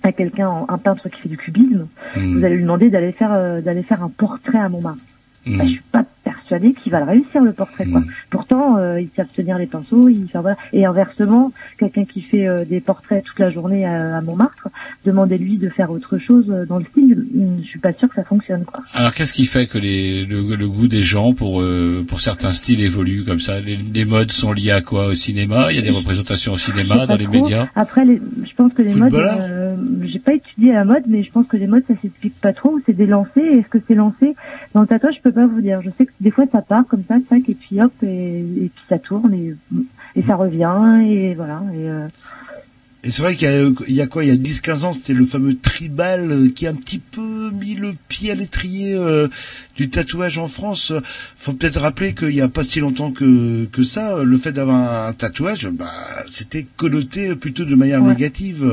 à 0.02 0.12
quelqu'un, 0.12 0.50
un 0.68 0.78
peintre 0.78 1.08
qui 1.08 1.20
fait 1.20 1.28
du 1.28 1.36
cubisme, 1.36 1.86
Mm. 2.16 2.38
vous 2.38 2.44
allez 2.44 2.56
lui 2.56 2.62
demander 2.62 2.88
d'aller 2.90 3.12
faire, 3.12 3.32
euh, 3.32 3.60
d'aller 3.60 3.82
faire 3.82 4.02
un 4.02 4.08
portrait 4.08 4.58
à 4.58 4.68
Montmartre. 4.68 4.98
Mm. 5.46 5.56
Bah, 5.58 5.64
je 5.64 5.70
suis 5.70 5.82
pas 5.92 6.04
persuadée 6.32 6.72
qu'il 6.78 6.90
va 6.94 7.00
le 7.04 7.08
réussir 7.14 7.40
le 7.50 7.54
portrait 7.62 7.86
quoi. 7.92 8.02
Pourtant 8.30 8.64
euh, 8.76 9.00
ils 9.04 9.10
savent 9.16 9.34
tenir 9.40 9.56
les 9.62 9.66
pinceaux, 9.74 10.08
ils 10.08 10.28
savent 10.32 10.46
voilà. 10.46 10.56
Et 10.72 10.82
inversement, 10.92 11.44
quelqu'un 11.78 12.04
qui 12.12 12.20
fait 12.30 12.46
euh, 12.46 12.64
des 12.64 12.80
portraits 12.80 13.22
toute 13.28 13.38
la 13.38 13.50
journée 13.56 13.82
à, 13.84 14.16
à 14.18 14.20
Montmartre, 14.26 14.68
demandez-lui 15.04 15.58
de 15.58 15.68
faire 15.68 15.90
autre 15.90 16.18
chose 16.26 16.46
euh, 16.48 16.64
dans 16.70 16.78
le 16.78 16.86
style, 16.90 17.12
hum, 17.36 17.60
je 17.64 17.68
suis 17.72 17.78
pas 17.86 17.92
sûre 17.98 18.08
que 18.08 18.14
ça 18.20 18.24
fonctionne 18.24 18.64
quoi. 18.64 18.80
Alors 18.94 19.12
qu'est-ce 19.14 19.34
qui 19.38 19.46
fait 19.54 19.66
que 19.72 19.78
les, 19.86 20.24
le, 20.32 20.38
le 20.56 20.68
goût 20.68 20.88
des 20.88 21.02
gens 21.02 21.32
pour 21.34 21.60
euh, 21.60 22.04
pour 22.08 22.20
certains 22.20 22.52
styles 22.52 22.82
évolue 22.90 23.24
comme 23.24 23.40
ça? 23.40 23.60
Les, 23.60 23.76
les 23.76 24.04
modes 24.04 24.32
sont 24.32 24.52
liés 24.52 24.70
à 24.70 24.80
quoi? 24.80 25.06
Au 25.06 25.14
cinéma? 25.14 25.68
Il 25.70 25.76
y 25.76 25.78
a 25.78 25.82
des 25.82 25.96
représentations 26.00 26.52
au 26.52 26.58
cinéma, 26.58 27.06
dans 27.06 27.16
les 27.16 27.24
trop. 27.24 27.34
médias? 27.42 27.66
Après, 27.74 28.04
les, 28.04 28.20
je 28.48 28.54
pense 28.56 28.72
que 28.74 28.82
les 28.82 28.90
Footballeur? 28.90 29.36
modes, 29.36 29.50
euh, 29.50 29.76
j'ai 30.12 30.18
pas 30.18 30.34
étudié 30.34 30.72
la 30.72 30.84
mode, 30.84 31.04
mais 31.06 31.22
je 31.22 31.30
pense 31.30 31.46
que 31.46 31.56
les 31.56 31.66
modes, 31.66 31.84
ça 31.88 31.94
s'explique 32.00 32.38
pas 32.40 32.52
trop. 32.52 32.78
C'est 32.86 32.96
des 33.02 33.06
lancers. 33.06 33.52
Est-ce 33.58 33.68
que 33.68 33.78
c'est 33.86 33.94
lancé? 33.94 34.34
Dans 34.74 34.82
le 34.82 34.86
tatouage 34.86 35.14
Je 35.16 35.22
peux 35.22 35.32
pas 35.32 35.46
vous 35.46 35.60
dire. 35.60 35.80
Je 35.82 35.90
sais 35.96 36.06
que 36.06 36.12
des 36.20 36.30
fois, 36.30 36.44
ça 36.52 36.60
part 36.62 36.84
comme 36.86 37.02
ça, 37.08 37.16
sac, 37.28 37.42
et 37.48 37.54
puis 37.54 37.80
hop, 37.80 37.92
et, 38.02 38.38
et 38.40 38.70
puis 38.74 38.84
ça 38.88 38.98
tourne 38.98 39.32
et, 39.34 39.54
et 40.16 40.22
ça 40.22 40.34
revient 40.36 41.02
et 41.08 41.34
voilà. 41.34 41.62
Et, 41.74 41.88
euh, 41.88 42.08
Et 43.04 43.10
c'est 43.10 43.22
vrai 43.22 43.34
qu'il 43.34 43.48
y 43.48 43.50
a, 43.50 43.70
il 43.88 43.94
y 43.94 44.02
a 44.02 44.06
quoi 44.06 44.22
Il 44.24 44.28
y 44.28 44.32
a 44.32 44.36
10-15 44.36 44.84
ans, 44.84 44.92
c'était 44.92 45.14
le 45.14 45.24
fameux 45.24 45.56
tribal 45.56 46.50
qui 46.54 46.66
a 46.66 46.70
un 46.70 46.74
petit 46.74 46.98
peu 46.98 47.50
mis 47.50 47.74
le 47.74 47.92
pied 48.08 48.30
à 48.30 48.34
l'étrier 48.34 48.94
euh, 48.94 49.28
du 49.76 49.88
tatouage 49.88 50.36
en 50.36 50.48
France. 50.48 50.92
Faut 51.38 51.54
peut-être 51.54 51.80
rappeler 51.80 52.12
qu'il 52.12 52.28
n'y 52.28 52.42
a 52.42 52.48
pas 52.48 52.62
si 52.64 52.80
longtemps 52.80 53.10
que, 53.12 53.64
que 53.72 53.82
ça, 53.82 54.22
le 54.22 54.36
fait 54.36 54.52
d'avoir 54.52 55.06
un 55.08 55.12
tatouage, 55.14 55.68
bah, 55.68 55.90
c'était 56.28 56.66
connoté 56.76 57.34
plutôt 57.36 57.64
de 57.64 57.74
manière 57.74 58.02
Ouais. 58.02 58.10
négative. 58.10 58.70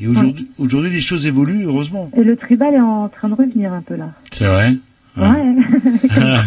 Et 0.00 0.06
aujourd'hui, 0.06 0.46
aujourd'hui, 0.58 0.90
les 0.92 1.00
choses 1.00 1.26
évoluent, 1.26 1.64
heureusement. 1.64 2.08
et 2.16 2.22
le 2.22 2.36
tribal 2.36 2.72
est 2.74 2.80
en 2.80 3.08
train 3.08 3.28
de 3.28 3.34
revenir 3.34 3.72
un 3.72 3.82
peu 3.82 3.96
là. 3.96 4.12
C'est 4.30 4.46
vrai 4.46 4.76
Ouais. 5.18 6.40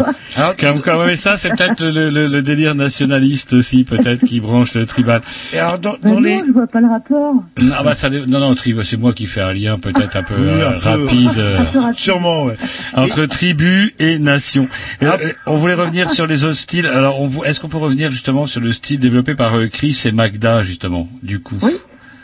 Comme 0.59 0.81
quoi, 0.81 1.05
mais 1.05 1.15
ça, 1.15 1.37
c'est 1.37 1.49
peut-être 1.49 1.83
le, 1.83 2.09
le, 2.09 2.27
le 2.27 2.41
délire 2.41 2.75
nationaliste 2.75 3.53
aussi, 3.53 3.83
peut-être, 3.83 4.25
qui 4.25 4.39
branche 4.39 4.73
le 4.73 4.85
tribal. 4.85 5.21
Et 5.53 5.59
alors, 5.59 5.79
dans, 5.79 5.95
Bah 6.01 6.11
non, 6.11 6.43
je 6.45 6.51
vois 6.51 6.67
pas 6.67 6.79
le 6.81 6.87
rapport. 6.87 7.35
Non, 7.61 7.75
bah, 7.83 7.93
ça, 7.93 8.09
non, 8.09 8.39
non, 8.39 8.55
tribal, 8.55 8.85
c'est 8.85 8.97
moi 8.97 9.13
qui 9.13 9.25
fais 9.25 9.41
un 9.41 9.53
lien 9.53 9.77
peut-être 9.79 10.15
un 10.15 10.23
peu 10.23 10.35
Oui, 10.37 10.47
euh, 10.47 10.69
un 10.69 10.79
peu, 10.79 10.89
rapide 10.89 11.29
euh, 11.37 11.63
peu 11.71 11.79
rapide. 11.79 11.99
Sûrement, 11.99 12.45
ouais. 12.45 12.57
entre 12.93 13.25
tribu 13.25 13.93
et 13.99 14.19
nation. 14.19 14.67
Et, 15.01 15.05
Ah, 15.05 15.17
euh, 15.21 15.31
on 15.45 15.55
voulait 15.57 15.73
revenir 15.73 16.09
sur 16.09 16.27
les 16.27 16.43
autres 16.43 16.55
styles. 16.55 16.87
Alors, 16.87 17.19
est-ce 17.45 17.59
qu'on 17.59 17.69
peut 17.69 17.77
revenir 17.77 18.11
justement 18.11 18.47
sur 18.47 18.61
le 18.61 18.71
style 18.71 18.99
développé 18.99 19.35
par 19.35 19.55
euh, 19.57 19.67
Chris 19.67 19.99
et 20.05 20.11
Magda, 20.11 20.63
justement, 20.63 21.07
du 21.23 21.39
coup? 21.39 21.57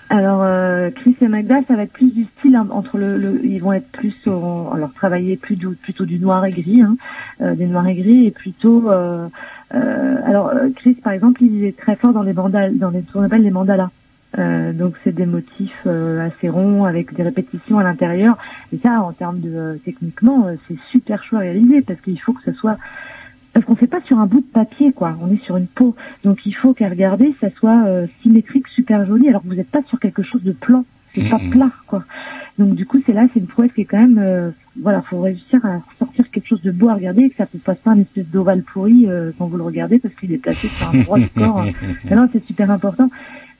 Alors 0.10 0.42
euh, 0.78 0.92
Chris 0.92 1.16
et 1.22 1.28
Magda, 1.28 1.58
ça 1.68 1.76
va 1.76 1.84
être 1.84 1.92
plus 1.94 2.14
du 2.14 2.26
style 2.38 2.56
hein, 2.56 2.68
entre 2.72 2.98
le, 2.98 3.18
le- 3.18 3.46
ils 3.46 3.60
vont 3.62 3.74
être 3.74 3.90
plus 3.92 4.16
au- 4.28 4.70
alors 4.74 4.94
travailler 4.94 5.36
plus 5.36 5.56
du- 5.56 5.76
plutôt 5.76 6.06
du 6.06 6.20
noir 6.20 6.46
et 6.46 6.52
gris, 6.52 6.82
hein, 6.82 6.96
euh, 7.42 7.56
des 7.56 7.66
noirs 7.66 7.88
et 7.88 7.96
gris 7.96 8.28
et 8.28 8.32
plutôt 8.32 8.90
euh, 8.92 9.28
euh, 9.74 10.16
alors 10.26 10.48
euh, 10.50 10.70
Chris 10.76 10.94
par 10.96 11.14
exemple, 11.14 11.44
il 11.44 11.64
est 11.66 11.78
très 11.78 11.96
fort 11.96 12.14
dans 12.14 12.24
les 12.24 12.34
mandales, 12.34 12.78
dans 12.78 12.90
les 12.92 13.02
ce 13.08 13.12
qu'on 13.14 13.24
appelle 13.24 13.44
les 13.44 13.52
mandalas. 13.52 13.90
Donc 14.74 14.94
c'est 15.04 15.16
des 15.16 15.26
motifs 15.26 15.88
assez 15.88 16.48
ronds 16.50 16.86
avec 16.86 17.12
des 17.16 17.24
répétitions 17.24 17.80
à 17.80 17.84
l'intérieur. 17.84 18.38
Et 18.72 18.78
ça, 18.78 19.02
en 19.02 19.12
termes 19.12 19.40
de 19.40 19.80
techniquement, 19.84 20.48
c'est 20.68 20.78
super 20.92 21.24
à 21.32 21.40
réaliser 21.40 21.82
parce 21.82 22.00
qu'il 22.02 22.20
faut 22.22 22.34
que 22.34 22.44
ce 22.46 22.52
soit 22.52 22.78
parce 23.58 23.66
qu'on 23.66 23.76
fait 23.76 23.88
pas 23.88 24.02
sur 24.02 24.20
un 24.20 24.28
bout 24.28 24.42
de 24.42 24.46
papier, 24.46 24.94
quoi. 24.94 25.18
On 25.20 25.34
est 25.34 25.44
sur 25.44 25.58
une 25.58 25.66
peau. 25.66 25.96
Donc 26.24 26.46
il 26.46 26.54
faut 26.54 26.76
qu'à 26.76 26.90
regarder, 26.90 27.34
ça 27.42 27.50
soit 27.50 27.88
euh, 27.88 28.06
symétrique, 28.22 28.68
super 28.68 29.04
joli, 29.08 29.28
alors 29.30 29.42
que 29.42 29.48
vous 29.48 29.56
n'êtes 29.56 29.72
pas 29.72 29.82
sur 29.88 30.00
quelque 30.00 30.22
chose 30.22 30.44
de 30.44 30.52
plan. 30.52 30.86
C'est 31.16 31.28
pas 31.28 31.40
plat, 31.40 31.72
quoi. 31.88 32.04
Donc 32.60 32.76
du 32.76 32.86
coup, 32.86 33.02
c'est 33.04 33.14
là, 33.14 33.26
c'est 33.34 33.40
une 33.40 33.48
prouesse 33.48 33.72
qui 33.74 33.82
est 33.82 33.86
quand 33.86 33.98
même, 33.98 34.20
euh, 34.20 34.52
voilà, 34.80 35.02
faut 35.02 35.22
réussir 35.22 35.66
à 35.66 35.80
sortir 35.98 36.30
quelque 36.30 36.48
chose 36.48 36.62
de 36.62 36.70
beau 36.70 36.90
à 36.90 36.94
regarder 36.94 37.24
et 37.24 37.30
que 37.32 37.36
ça 37.36 37.48
ne 37.52 37.60
fasse 37.60 37.80
pas 37.80 37.94
un 37.94 38.00
espèce 38.00 38.28
d'ovale 38.28 38.62
pourri 38.62 39.08
euh, 39.08 39.32
quand 39.40 39.48
vous 39.48 39.58
le 39.58 39.64
regardez 39.64 39.98
parce 39.98 40.14
qu'il 40.14 40.32
est 40.34 40.38
placé 40.38 40.68
sur 40.68 40.90
un 40.90 41.00
endroit 41.00 41.18
du 41.18 41.30
corps. 41.30 41.66
Mais 42.06 42.16
non, 42.16 42.30
c'est 42.32 42.46
super 42.46 42.70
important. 42.70 43.10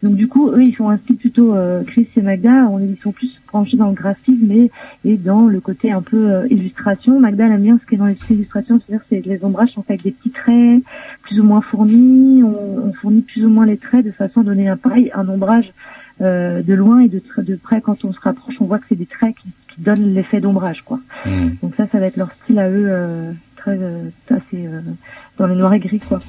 Donc 0.04 0.16
du 0.16 0.28
coup, 0.28 0.52
eux, 0.52 0.64
ils 0.64 0.76
font 0.76 0.90
un 0.90 0.98
style 0.98 1.18
plutôt 1.18 1.56
euh, 1.56 1.84
Chris 1.84 2.08
et 2.16 2.22
Magda, 2.22 2.68
on, 2.70 2.80
ils 2.80 2.98
sont 3.02 3.12
plus 3.12 3.32
branchés 3.48 3.78
dans 3.78 3.88
le 3.90 3.96
graphisme 3.96 4.52
et, 4.52 4.70
et 5.04 5.18
dans 5.18 5.48
le 5.48 5.60
côté 5.60 5.92
un 5.92 6.04
peu 6.04 6.32
euh, 6.32 6.48
illustration. 6.50 7.20
Magda 7.20 7.46
elle 7.48 7.54
aime 7.54 7.64
bien 7.64 7.80
ce 7.82 7.88
qui 7.88 7.96
est 7.96 7.98
dans 7.98 8.06
les 8.06 8.16
styles 8.16 8.38
illustration, 8.38 8.80
c'est-à-dire 8.80 9.06
c'est 9.10 9.22
que 9.22 9.30
les 9.30 9.44
ombrages 9.44 9.72
sont 9.72 9.82
faits 9.82 10.00
avec 10.00 10.04
des 10.04 10.12
petits 10.12 10.30
traits 10.30 10.84
plus 11.24 11.40
ou 11.40 11.44
moins 11.44 11.62
fournis. 11.62 12.44
On, 12.44 12.88
on 12.90 12.94
fournit 12.94 13.22
plus 13.22 13.44
ou 13.44 13.50
moins 13.50 13.66
les 13.66 13.78
traits 13.78 14.06
de 14.06 14.12
façon 14.12 14.42
à 14.42 14.44
donner 14.44 14.70
un 14.70 14.78
pareil, 14.78 15.10
un 15.16 15.28
ombrage 15.28 15.72
euh, 16.22 16.62
de 16.62 16.74
loin 16.76 17.00
et 17.00 17.10
de, 17.10 17.22
de 17.40 17.56
près 17.56 17.82
quand 17.82 18.06
on 18.06 18.14
se 18.14 18.20
rapproche, 18.20 18.56
on 18.60 18.66
voit 18.66 18.80
que 18.80 18.86
c'est 18.90 18.96
des 18.96 19.06
traits 19.08 19.36
qui, 19.36 19.50
qui 19.74 19.82
donnent 19.82 20.14
l'effet 20.14 20.42
d'ombrage, 20.42 20.84
quoi. 20.84 21.00
Donc 21.62 21.76
ça, 21.76 21.88
ça 21.92 22.00
va 22.00 22.06
être 22.06 22.18
leur 22.18 22.32
style 22.44 22.60
à 22.60 22.70
eux, 22.70 22.86
euh, 22.88 23.32
très 23.56 23.78
euh, 23.80 24.10
assez 24.30 24.66
euh, 24.68 24.82
dans 25.38 25.48
les 25.48 25.56
noirs 25.56 25.74
et 25.74 25.80
gris, 25.80 26.00
quoi. 26.00 26.20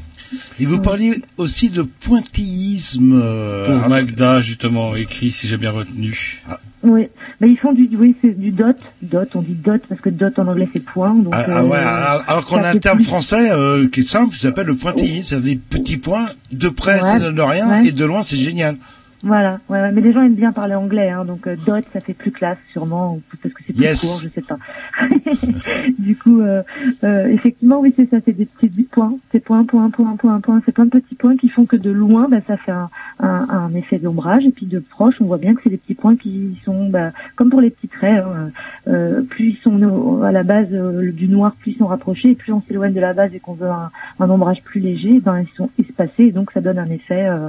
Et 0.61 0.67
vous 0.67 0.79
parliez 0.81 1.23
aussi 1.37 1.71
de 1.71 1.83
pointillisme. 1.83 3.19
euh, 3.23 3.67
Pour 3.81 3.89
Magda, 3.89 4.41
justement, 4.41 4.95
écrit, 4.97 5.31
si 5.31 5.49
j'ai 5.49 5.57
bien 5.57 5.71
retenu. 5.71 6.43
Oui, 6.85 7.09
mais 7.41 7.51
ils 7.51 7.57
font 7.57 7.73
du, 7.73 7.89
oui, 7.97 8.15
c'est 8.23 8.39
du 8.39 8.53
dot, 8.53 8.77
dot, 9.03 9.29
on 9.35 9.43
dit 9.43 9.55
dot 9.55 9.83
parce 9.89 10.01
que 10.01 10.11
dot 10.11 10.39
en 10.39 10.47
anglais 10.47 10.69
c'est 10.73 10.85
point. 10.85 11.13
Donc, 11.13 11.33
Ah, 11.35 11.45
ah 11.49 11.61
euh, 11.61 11.67
ouais, 11.67 11.77
alors, 11.77 12.47
qu'on 12.47 12.59
a 12.63 12.69
un 12.69 12.77
terme 12.77 12.99
plus- 12.99 13.07
français 13.07 13.51
euh, 13.51 13.89
qui 13.89 14.01
est 14.01 14.03
simple, 14.05 14.33
qui 14.35 14.39
s'appelle 14.41 14.67
le 14.69 14.77
pointillisme, 14.77 15.23
c'est-à-dire 15.29 15.55
des 15.55 15.57
petits 15.79 15.97
points, 15.97 16.29
de 16.53 16.69
près 16.69 17.03
Ouais, 17.03 17.11
ça 17.11 17.19
donne 17.19 17.41
rien, 17.41 17.69
ouais. 17.69 17.89
et 17.89 17.93
de 17.93 18.05
loin 18.05 18.23
c'est 18.23 18.37
génial. 18.37 18.77
Voilà, 19.23 19.59
ouais, 19.69 19.81
ouais, 19.81 19.91
mais 19.93 20.01
les 20.01 20.13
gens 20.13 20.23
aiment 20.23 20.35
bien 20.35 20.53
parler 20.53 20.75
anglais, 20.77 21.11
hein, 21.11 21.25
donc 21.25 21.47
euh, 21.49 21.57
dot 21.67 21.85
ça 21.93 22.01
fait 22.01 22.15
plus 22.15 22.31
classe 22.31 22.59
sûrement, 22.73 23.15
ou 23.15 23.23
parce 23.43 23.53
que 23.53 23.63
c'est 23.67 23.73
plus 23.73 23.83
Yes. 23.83 24.01
court, 24.01 24.21
je 24.23 24.29
sais 24.29 24.43
pas. 24.43 24.59
du 25.99 26.17
coup, 26.17 26.41
euh, 26.41 26.63
euh, 27.03 27.27
effectivement, 27.27 27.81
oui 27.81 27.93
c'est 27.97 28.09
ça, 28.11 28.19
c'est 28.25 28.33
des 28.33 28.47
petits 28.47 28.69
points, 28.85 29.15
c'est 29.33 29.41
point, 29.41 29.65
point, 29.65 29.91
point, 29.91 30.17
point, 30.17 30.41
point, 30.41 30.63
c'est 30.65 30.73
plein 30.73 30.85
de 30.85 30.91
petits 30.91 31.15
points 31.17 31.37
qui 31.37 31.49
font 31.49 31.67
que 31.67 31.77
de 31.77 31.91
loin, 31.91 32.29
bah, 32.29 32.39
ça 32.47 32.57
fait 32.57 32.71
un, 32.73 32.91
un, 33.19 33.47
un 33.51 33.75
effet 33.75 33.99
d'ombrage. 33.99 34.45
Et 34.47 34.51
puis 34.51 34.67
de 34.67 34.79
proche, 34.79 35.17
on 35.21 35.25
voit 35.25 35.39
bien 35.39 35.55
que 35.55 35.63
c'est 35.65 35.71
des 35.71 35.77
petits 35.79 35.95
points 35.95 36.17
qui 36.17 36.57
sont, 36.65 36.89
bah, 36.89 37.11
comme 37.35 37.51
pour 37.51 37.61
les 37.61 37.71
petits 37.71 37.89
traits, 37.89 38.23
hein, 38.25 38.51
euh, 38.87 39.23
plus 39.23 39.51
ils 39.51 39.57
sont 39.63 40.23
à 40.23 40.31
la 40.33 40.43
base 40.45 40.69
euh, 40.73 41.11
du 41.13 41.29
noir, 41.29 41.53
plus 41.61 41.73
ils 41.73 41.79
sont 41.79 41.87
rapprochés, 41.87 42.31
et 42.31 42.35
plus 42.35 42.53
on 42.53 42.63
s'éloigne 42.63 42.93
de 42.95 43.01
la 43.01 43.15
base 43.15 43.35
et 43.35 43.41
qu'on 43.41 43.55
veut 43.55 43.69
un, 43.69 43.91
un 44.21 44.31
ombrage 44.31 44.63
plus 44.63 44.81
léger, 44.81 45.21
ben 45.21 45.41
ils 45.41 45.57
sont 45.57 45.71
espacés, 45.79 46.25
et 46.25 46.33
donc 46.33 46.53
ça 46.53 46.61
donne 46.61 46.79
un 46.79 46.91
effet 46.91 47.27
euh, 47.29 47.49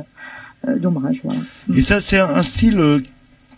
d'ombrage. 0.67 1.19
Voilà. 1.23 1.39
Et 1.75 1.81
ça, 1.81 1.99
c'est 1.99 2.17
un, 2.19 2.27
un 2.29 2.41
style 2.43 2.79
euh, 2.79 2.99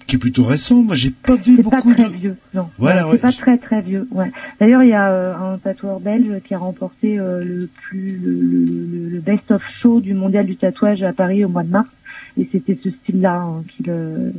qui 0.08 0.16
est 0.16 0.20
plutôt 0.20 0.44
récent. 0.44 0.82
Moi, 0.84 0.96
j'ai 0.96 1.10
pas 1.12 1.36
vu 1.36 1.56
C'est 1.58 1.64
pas 1.64 1.70
beaucoup 1.78 1.94
très 1.94 2.04
de. 2.10 2.10
vieux, 2.16 2.36
non. 2.54 2.70
Voilà, 2.78 3.06
Ouais, 3.06 3.14
ouais. 3.14 3.18
C'est 3.18 3.22
pas 3.22 3.32
très 3.32 3.58
très 3.58 3.82
vieux. 3.82 4.08
Ouais. 4.12 4.32
D'ailleurs, 4.60 4.84
il 4.84 4.90
y 4.90 4.94
a 4.94 5.10
euh, 5.12 5.34
un 5.54 5.58
tatoueur 5.58 6.00
belge 6.00 6.42
qui 6.46 6.54
a 6.54 6.58
remporté 6.58 7.18
euh, 7.20 7.44
le 7.44 7.70
plus 7.74 8.20
le, 8.24 8.32
le- 8.32 9.10
le 9.10 9.20
best 9.20 9.50
of 9.52 9.62
show 9.82 10.00
du 10.00 10.14
mondial 10.14 10.46
du 10.46 10.56
tatouage 10.58 11.02
à 11.04 11.14
Paris 11.14 11.44
au 11.46 11.50
mois 11.50 11.64
de 11.64 11.70
mars, 11.70 11.90
et 12.38 12.48
c'était 12.52 12.78
ce 12.84 12.90
style-là 12.92 13.36
hein, 13.42 13.64
qui 13.76 13.84
le 13.84 14.34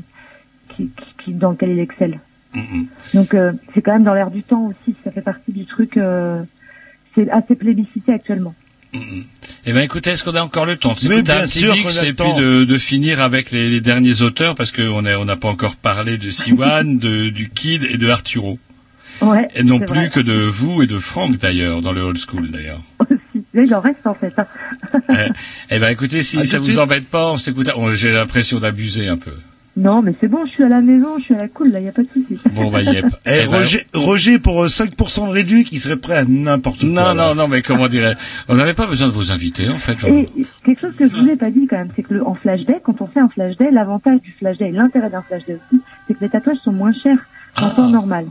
qui, 0.69 0.89
qui- 0.89 1.25
qui- 1.25 1.33
dans 1.35 1.51
lequel 1.51 1.71
il 1.71 1.79
excelle. 1.81 2.21
Donc 3.15 3.33
euh, 3.35 3.53
c'est 3.75 3.81
quand 3.83 3.93
même 3.95 4.05
dans 4.05 4.13
l'air 4.15 4.31
du 4.31 4.43
temps 4.43 4.67
aussi. 4.67 4.95
Ça 5.05 5.11
fait 5.11 5.23
partie 5.23 5.53
du 5.53 5.65
truc. 5.65 5.97
euh, 5.97 6.43
c'est 7.15 7.29
assez 7.31 7.55
plébiscité 7.55 8.13
actuellement. 8.13 8.55
Eh 9.65 9.73
ben 9.73 9.81
écoutez, 9.81 10.11
est-ce 10.11 10.23
qu'on 10.25 10.35
a 10.35 10.43
encore 10.43 10.67
le 10.67 10.77
temps? 10.77 10.95
S'écouter 10.95 11.23
bien 11.23 11.39
un 11.43 11.47
petit 11.47 11.63
le 11.65 11.71
et 12.05 12.13
puis 12.13 12.15
temps. 12.15 12.39
de, 12.39 12.65
de 12.65 12.79
finir 12.79 13.21
avec 13.23 13.51
les, 13.51 13.71
les 13.71 13.81
derniers 13.81 14.21
auteurs 14.23 14.55
parce 14.55 14.71
qu'on 14.73 15.05
on 15.07 15.25
n'a 15.25 15.37
pas 15.37 15.49
encore 15.49 15.77
parlé 15.77 16.19
de 16.19 16.31
Siwan, 16.31 16.99
de, 17.01 17.31
du 17.31 17.49
Kid 17.49 17.85
et 17.85 17.97
de 17.97 18.09
Arturo. 18.09 18.59
Ouais. 19.21 19.47
Et 19.55 19.63
non 19.63 19.79
c'est 19.79 19.87
plus 19.87 19.95
vrai. 20.01 20.11
que 20.11 20.21
de 20.21 20.33
vous 20.35 20.83
et 20.83 20.87
de 20.87 20.99
Franck 20.99 21.39
d'ailleurs, 21.39 21.81
dans 21.81 21.93
le 21.93 22.01
old 22.03 22.19
school 22.19 22.51
d'ailleurs. 22.51 22.81
Là, 23.55 23.63
il 23.65 23.75
en 23.75 23.81
reste 23.81 24.05
en 24.07 24.15
fait. 24.15 24.33
hein. 24.39 24.47
eh, 25.11 25.29
eh 25.71 25.79
ben 25.79 25.89
écoutez, 25.91 26.23
si 26.23 26.39
Ah, 26.41 26.45
ça 26.47 26.59
vous 26.59 26.65
suite. 26.67 26.79
embête 26.79 27.07
pas, 27.09 27.31
on 27.33 27.39
s'écoute. 27.39 27.71
oh, 27.77 27.93
J'ai 27.93 28.11
l'impression 28.13 28.59
d'abuser 28.61 29.09
un 29.09 29.17
peu. 29.19 29.33
Non, 29.75 30.03
mais 30.03 30.13
c'est 30.21 30.29
bon. 30.29 30.45
Je 30.45 30.51
suis 30.51 30.63
à 30.65 30.69
la 30.69 30.81
maison. 30.83 31.17
Je 31.19 31.25
suis 31.25 31.35
à 31.35 31.39
la 31.39 31.49
cool. 31.49 31.71
Là, 31.71 31.81
y 31.81 31.89
a 31.89 31.93
pas 31.93 32.03
de 32.03 32.09
souci. 32.13 32.39
Bon, 32.55 32.71
bah 32.71 32.83
yep. 32.83 33.07
Eh, 33.27 33.31
Eh 33.43 33.47
ben, 33.47 33.57
Roger, 33.57 33.81
Roger, 33.95 34.39
pour 34.39 34.63
euh, 34.65 34.67
5% 34.67 35.27
de 35.29 35.33
réduit, 35.33 35.65
qui 35.65 35.79
serait 35.79 35.97
prêt 35.97 36.17
à 36.19 36.25
n'importe 36.27 36.81
quoi. 36.81 36.89
Non, 36.91 37.15
là. 37.15 37.15
non, 37.15 37.35
non, 37.35 37.49
mais 37.49 37.63
comment 37.63 37.89
dirais 37.89 38.15
On 38.49 38.55
n'avait 38.57 38.75
pas 38.75 38.87
besoin 38.87 39.07
de 39.07 39.13
vos 39.13 39.33
invités, 39.33 39.69
en 39.71 39.79
fait. 39.79 39.99
Jean. 39.99 40.09
Et 40.09 40.29
quelque 40.67 40.81
chose 40.81 40.95
que 40.97 41.09
je 41.09 41.15
vous 41.17 41.29
ai 41.29 41.37
pas 41.37 41.51
dit 41.51 41.67
quand 41.67 41.77
même, 41.79 41.89
c'est 41.97 42.03
que 42.03 42.13
le, 42.15 42.27
en 42.27 42.35
flash 42.35 42.61
day, 42.67 42.81
quand 42.85 43.01
on 43.01 43.07
fait 43.07 43.21
un 43.21 43.29
flash 43.31 43.57
day, 43.57 43.71
l'avantage 43.71 44.21
du 44.21 44.33
flash 44.33 44.59
day 44.59 44.69
et 44.69 44.73
l'intérêt 44.73 45.09
d'un 45.09 45.23
flash 45.23 45.45
day 45.47 45.55
aussi, 45.55 45.81
c'est 46.07 46.15
que 46.15 46.21
les 46.21 46.29
tatouages 46.29 46.59
sont 46.63 46.73
moins 46.73 46.93
chers 46.93 47.19
qu'en 47.57 47.69
Ah. 47.69 47.73
temps 47.75 47.89
normal. 47.89 48.27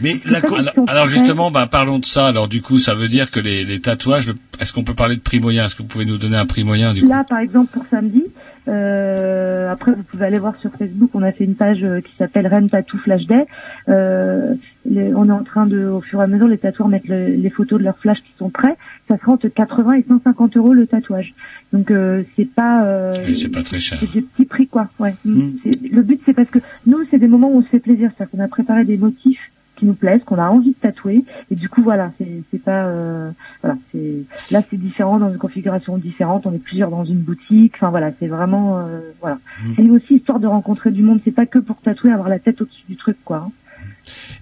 Mais 0.00 0.16
la 0.24 0.40
co- 0.40 0.56
alors, 0.86 1.06
justement, 1.08 1.50
bah, 1.50 1.66
parlons 1.66 1.98
de 1.98 2.04
ça. 2.06 2.28
Alors 2.28 2.46
du 2.48 2.62
coup, 2.62 2.78
ça 2.78 2.94
veut 2.94 3.08
dire 3.08 3.30
que 3.32 3.40
les, 3.40 3.64
les 3.64 3.80
tatouages, 3.80 4.32
est-ce 4.60 4.72
qu'on 4.72 4.84
peut 4.84 4.94
parler 4.94 5.16
de 5.16 5.20
prix 5.20 5.40
moyen 5.40 5.64
Est-ce 5.64 5.74
que 5.74 5.82
vous 5.82 5.88
pouvez 5.88 6.04
nous 6.06 6.16
donner 6.16 6.36
un 6.36 6.46
prix 6.46 6.62
moyen 6.64 6.94
du 6.94 7.02
coup? 7.02 7.08
Là, 7.08 7.24
par 7.28 7.38
exemple, 7.40 7.72
pour 7.72 7.84
samedi, 7.90 8.22
euh, 8.68 9.70
après 9.70 9.92
vous 9.92 10.02
pouvez 10.02 10.26
aller 10.26 10.38
voir 10.38 10.56
sur 10.60 10.70
Facebook, 10.72 11.10
on 11.14 11.22
a 11.22 11.32
fait 11.32 11.44
une 11.44 11.54
page 11.54 11.82
euh, 11.84 12.00
qui 12.00 12.12
s'appelle 12.16 12.46
Rennes 12.46 12.68
Tattoo 12.68 12.98
Flash 12.98 13.26
Day. 13.26 13.46
Euh, 13.88 14.54
les- 14.84 15.14
on 15.14 15.26
est 15.26 15.32
en 15.32 15.44
train 15.44 15.66
de, 15.66 15.84
au 15.86 16.00
fur 16.00 16.20
et 16.20 16.24
à 16.24 16.26
mesure, 16.26 16.48
les 16.48 16.58
tatoueurs 16.58 16.88
mettent 16.88 17.08
le- 17.08 17.28
les 17.28 17.50
photos 17.50 17.78
de 17.78 17.84
leurs 17.84 17.98
flashs 17.98 18.22
qui 18.22 18.32
sont 18.38 18.50
prêts. 18.50 18.76
Ça 19.08 19.16
sera 19.18 19.32
entre 19.32 19.48
80 19.48 19.94
et 19.94 20.04
150 20.08 20.56
euros 20.56 20.72
le 20.72 20.86
tatouage. 20.86 21.34
Donc 21.72 21.90
euh, 21.90 22.22
c'est 22.36 22.48
pas, 22.48 22.84
euh, 22.84 23.14
c'est 23.34 23.48
pas 23.52 23.62
très 23.62 23.78
cher. 23.78 23.98
c'est 24.00 24.12
des 24.12 24.22
petits 24.22 24.44
prix 24.46 24.66
quoi. 24.66 24.88
Ouais. 24.98 25.14
C'est- 25.24 25.90
Le 25.92 26.02
but 26.02 26.20
c'est 26.24 26.34
parce 26.34 26.48
que 26.50 26.58
nous 26.86 26.98
c'est 27.10 27.18
des 27.18 27.28
moments 27.28 27.48
où 27.50 27.58
on 27.58 27.62
se 27.62 27.68
fait 27.68 27.80
plaisir, 27.80 28.10
c'est-à-dire 28.16 28.30
qu'on 28.38 28.44
a 28.44 28.48
préparé 28.48 28.84
des 28.84 28.96
motifs 28.96 29.50
qui 29.76 29.86
nous 29.86 29.94
plaisent, 29.94 30.22
qu'on 30.24 30.38
a 30.38 30.48
envie 30.48 30.70
de 30.70 30.76
tatouer, 30.80 31.24
et 31.50 31.54
du 31.54 31.68
coup 31.68 31.82
voilà, 31.82 32.12
c'est 32.18 32.62
pas, 32.62 32.86
euh, 32.86 33.30
voilà, 33.62 33.76
c'est 33.92 34.22
là 34.50 34.62
c'est 34.70 34.76
différent 34.76 35.18
dans 35.18 35.30
une 35.30 35.38
configuration 35.38 35.96
différente, 35.98 36.46
on 36.46 36.52
est 36.54 36.58
plusieurs 36.58 36.90
dans 36.90 37.04
une 37.04 37.20
boutique, 37.20 37.74
enfin 37.76 37.90
voilà, 37.90 38.10
c'est 38.18 38.26
vraiment, 38.28 38.78
euh, 38.78 39.00
voilà. 39.20 39.38
C'est 39.76 39.88
aussi 39.90 40.14
histoire 40.16 40.40
de 40.40 40.46
rencontrer 40.46 40.90
du 40.90 41.02
monde, 41.02 41.20
c'est 41.24 41.30
pas 41.30 41.46
que 41.46 41.58
pour 41.58 41.76
tatouer 41.80 42.10
avoir 42.12 42.28
la 42.28 42.38
tête 42.38 42.60
au-dessus 42.60 42.84
du 42.88 42.96
truc 42.96 43.16
quoi. 43.24 43.46
hein. 43.48 43.52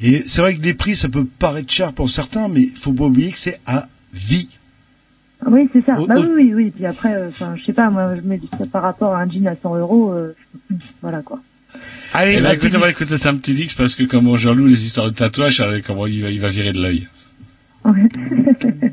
Et 0.01 0.23
c'est 0.27 0.41
vrai 0.43 0.55
que 0.57 0.63
les 0.63 0.75
prix, 0.75 0.95
ça 0.97 1.09
peut 1.09 1.25
paraître 1.25 1.71
cher 1.73 1.93
pour 1.93 2.11
certains, 2.11 2.49
mais 2.49 2.63
il 2.63 2.77
faut 2.77 2.93
pas 2.93 3.05
oublier 3.05 3.33
que 3.33 3.39
c'est 3.39 3.61
à 3.67 3.89
vie. 4.13 4.49
Oui, 5.47 5.69
c'est 5.73 5.85
ça. 5.85 5.97
Oh, 6.01 6.07
bah 6.07 6.15
oh. 6.19 6.23
oui, 6.27 6.33
oui, 6.35 6.55
oui. 6.55 6.71
Puis 6.71 6.87
après, 6.87 7.15
euh, 7.15 7.29
enfin, 7.29 7.55
je 7.57 7.65
sais 7.65 7.73
pas, 7.73 7.91
moi, 7.91 8.15
je 8.17 8.21
mets 8.23 8.39
du- 8.39 8.47
ça 8.59 8.67
par 8.67 8.83
rapport 8.83 9.15
à 9.15 9.21
un 9.23 9.29
jean 9.31 9.47
à 9.47 9.57
100 9.57 9.77
euros, 9.77 10.13
euh, 10.13 10.35
voilà 11.03 11.23
quoi. 11.23 11.41
Allez, 12.17 12.35
Eh 12.35 12.37
ben, 12.37 12.43
la 12.45 12.55
écoutez, 12.55 12.77
on 12.77 12.81
va 12.81 12.91
écouter 12.91 13.19
ça 13.19 13.31
un 13.31 13.37
petit 13.37 13.55
Dix 13.55 13.75
parce 13.75 13.97
que 13.97 14.05
comment 14.05 14.37
Jean-Loup, 14.37 14.67
les 14.69 14.85
histoires 14.87 15.11
de 15.11 15.15
tatouage, 15.15 15.63
comment 15.85 16.07
il 16.07 16.23
va, 16.23 16.31
il 16.31 16.41
va 16.41 16.49
virer 16.49 16.73
de 16.73 16.81
l'œil. 16.81 17.09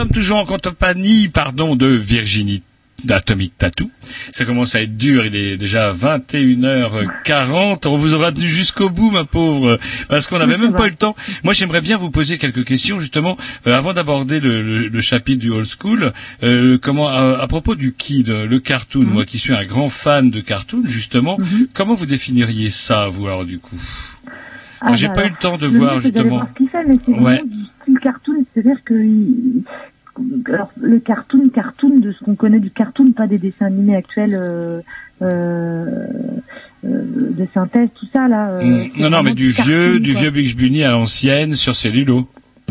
sommes 0.00 0.10
toujours 0.10 0.38
en 0.38 0.44
compagnie, 0.44 1.28
pardon, 1.28 1.74
de 1.76 1.86
Virginie 1.86 2.62
d'Atomic 3.04 3.56
Tattoo. 3.58 3.90
Ça 4.32 4.44
commence 4.44 4.74
à 4.74 4.82
être 4.82 4.96
dur, 4.96 5.24
il 5.26 5.36
est 5.36 5.56
déjà 5.56 5.92
21h40. 5.92 7.86
On 7.88 7.96
vous 7.96 8.14
aura 8.14 8.32
tenu 8.32 8.46
jusqu'au 8.46 8.90
bout, 8.90 9.10
ma 9.10 9.24
pauvre, 9.24 9.78
parce 10.08 10.26
qu'on 10.26 10.38
n'avait 10.38 10.58
même 10.58 10.72
pas 10.74 10.86
eu 10.86 10.90
le 10.90 10.96
temps. 10.96 11.14
Moi, 11.44 11.52
j'aimerais 11.54 11.80
bien 11.80 11.96
vous 11.96 12.10
poser 12.10 12.36
quelques 12.38 12.64
questions, 12.64 12.98
justement, 12.98 13.36
euh, 13.66 13.76
avant 13.76 13.92
d'aborder 13.92 14.40
le, 14.40 14.62
le- 14.62 14.88
le 14.88 15.00
chapitre 15.00 15.40
du 15.40 15.50
old 15.50 15.66
school. 15.66 16.12
Euh, 16.42 16.78
comment, 16.80 17.08
à, 17.08 17.38
à 17.40 17.46
propos 17.46 17.74
du 17.74 17.92
kid, 17.94 18.28
le 18.28 18.58
cartoon, 18.60 19.04
moi 19.04 19.24
qui 19.24 19.38
suis 19.38 19.54
un 19.54 19.64
grand 19.64 19.88
fan 19.88 20.30
de 20.30 20.40
cartoon, 20.40 20.82
justement, 20.84 21.38
comment 21.74 21.94
vous 21.94 22.06
définiriez 22.06 22.70
ça, 22.70 23.08
vous, 23.08 23.26
alors, 23.26 23.44
du 23.44 23.58
coup? 23.58 23.76
Ah, 24.82 24.94
J'ai 24.94 25.06
bah 25.08 25.14
pas 25.14 25.20
eu 25.22 25.24
alors, 25.26 25.36
le 25.36 25.42
temps 25.42 25.58
de 25.58 25.66
voir, 25.66 26.00
justement. 26.00 26.48
mais 26.86 27.20
Ouais. 27.20 27.42
Style 27.86 27.98
cartoon, 28.00 28.44
c'est-à-dire 28.52 28.82
que 28.84 28.94
alors, 30.46 30.70
le 30.80 30.98
cartoon, 30.98 31.48
cartoon 31.50 31.98
de 31.98 32.10
ce 32.12 32.24
qu'on 32.24 32.36
connaît 32.36 32.58
du 32.58 32.70
cartoon, 32.70 33.12
pas 33.12 33.26
des 33.26 33.38
dessins 33.38 33.66
animés 33.66 33.96
actuels 33.96 34.34
euh, 34.40 34.80
euh, 35.22 36.06
euh, 36.84 37.02
de 37.36 37.46
synthèse, 37.52 37.88
tout 37.94 38.06
ça 38.12 38.26
là. 38.28 38.58
Mm. 38.62 38.88
Non, 38.98 39.10
non, 39.10 39.22
mais 39.22 39.34
du 39.34 39.52
cartoon, 39.52 39.72
vieux, 39.72 40.00
du 40.00 40.12
quoi. 40.12 40.22
vieux 40.22 40.30
Bugs 40.30 40.54
Bunny 40.56 40.82
à 40.84 40.90
l'ancienne 40.92 41.54
sur 41.54 41.76
cellulo. 41.76 42.26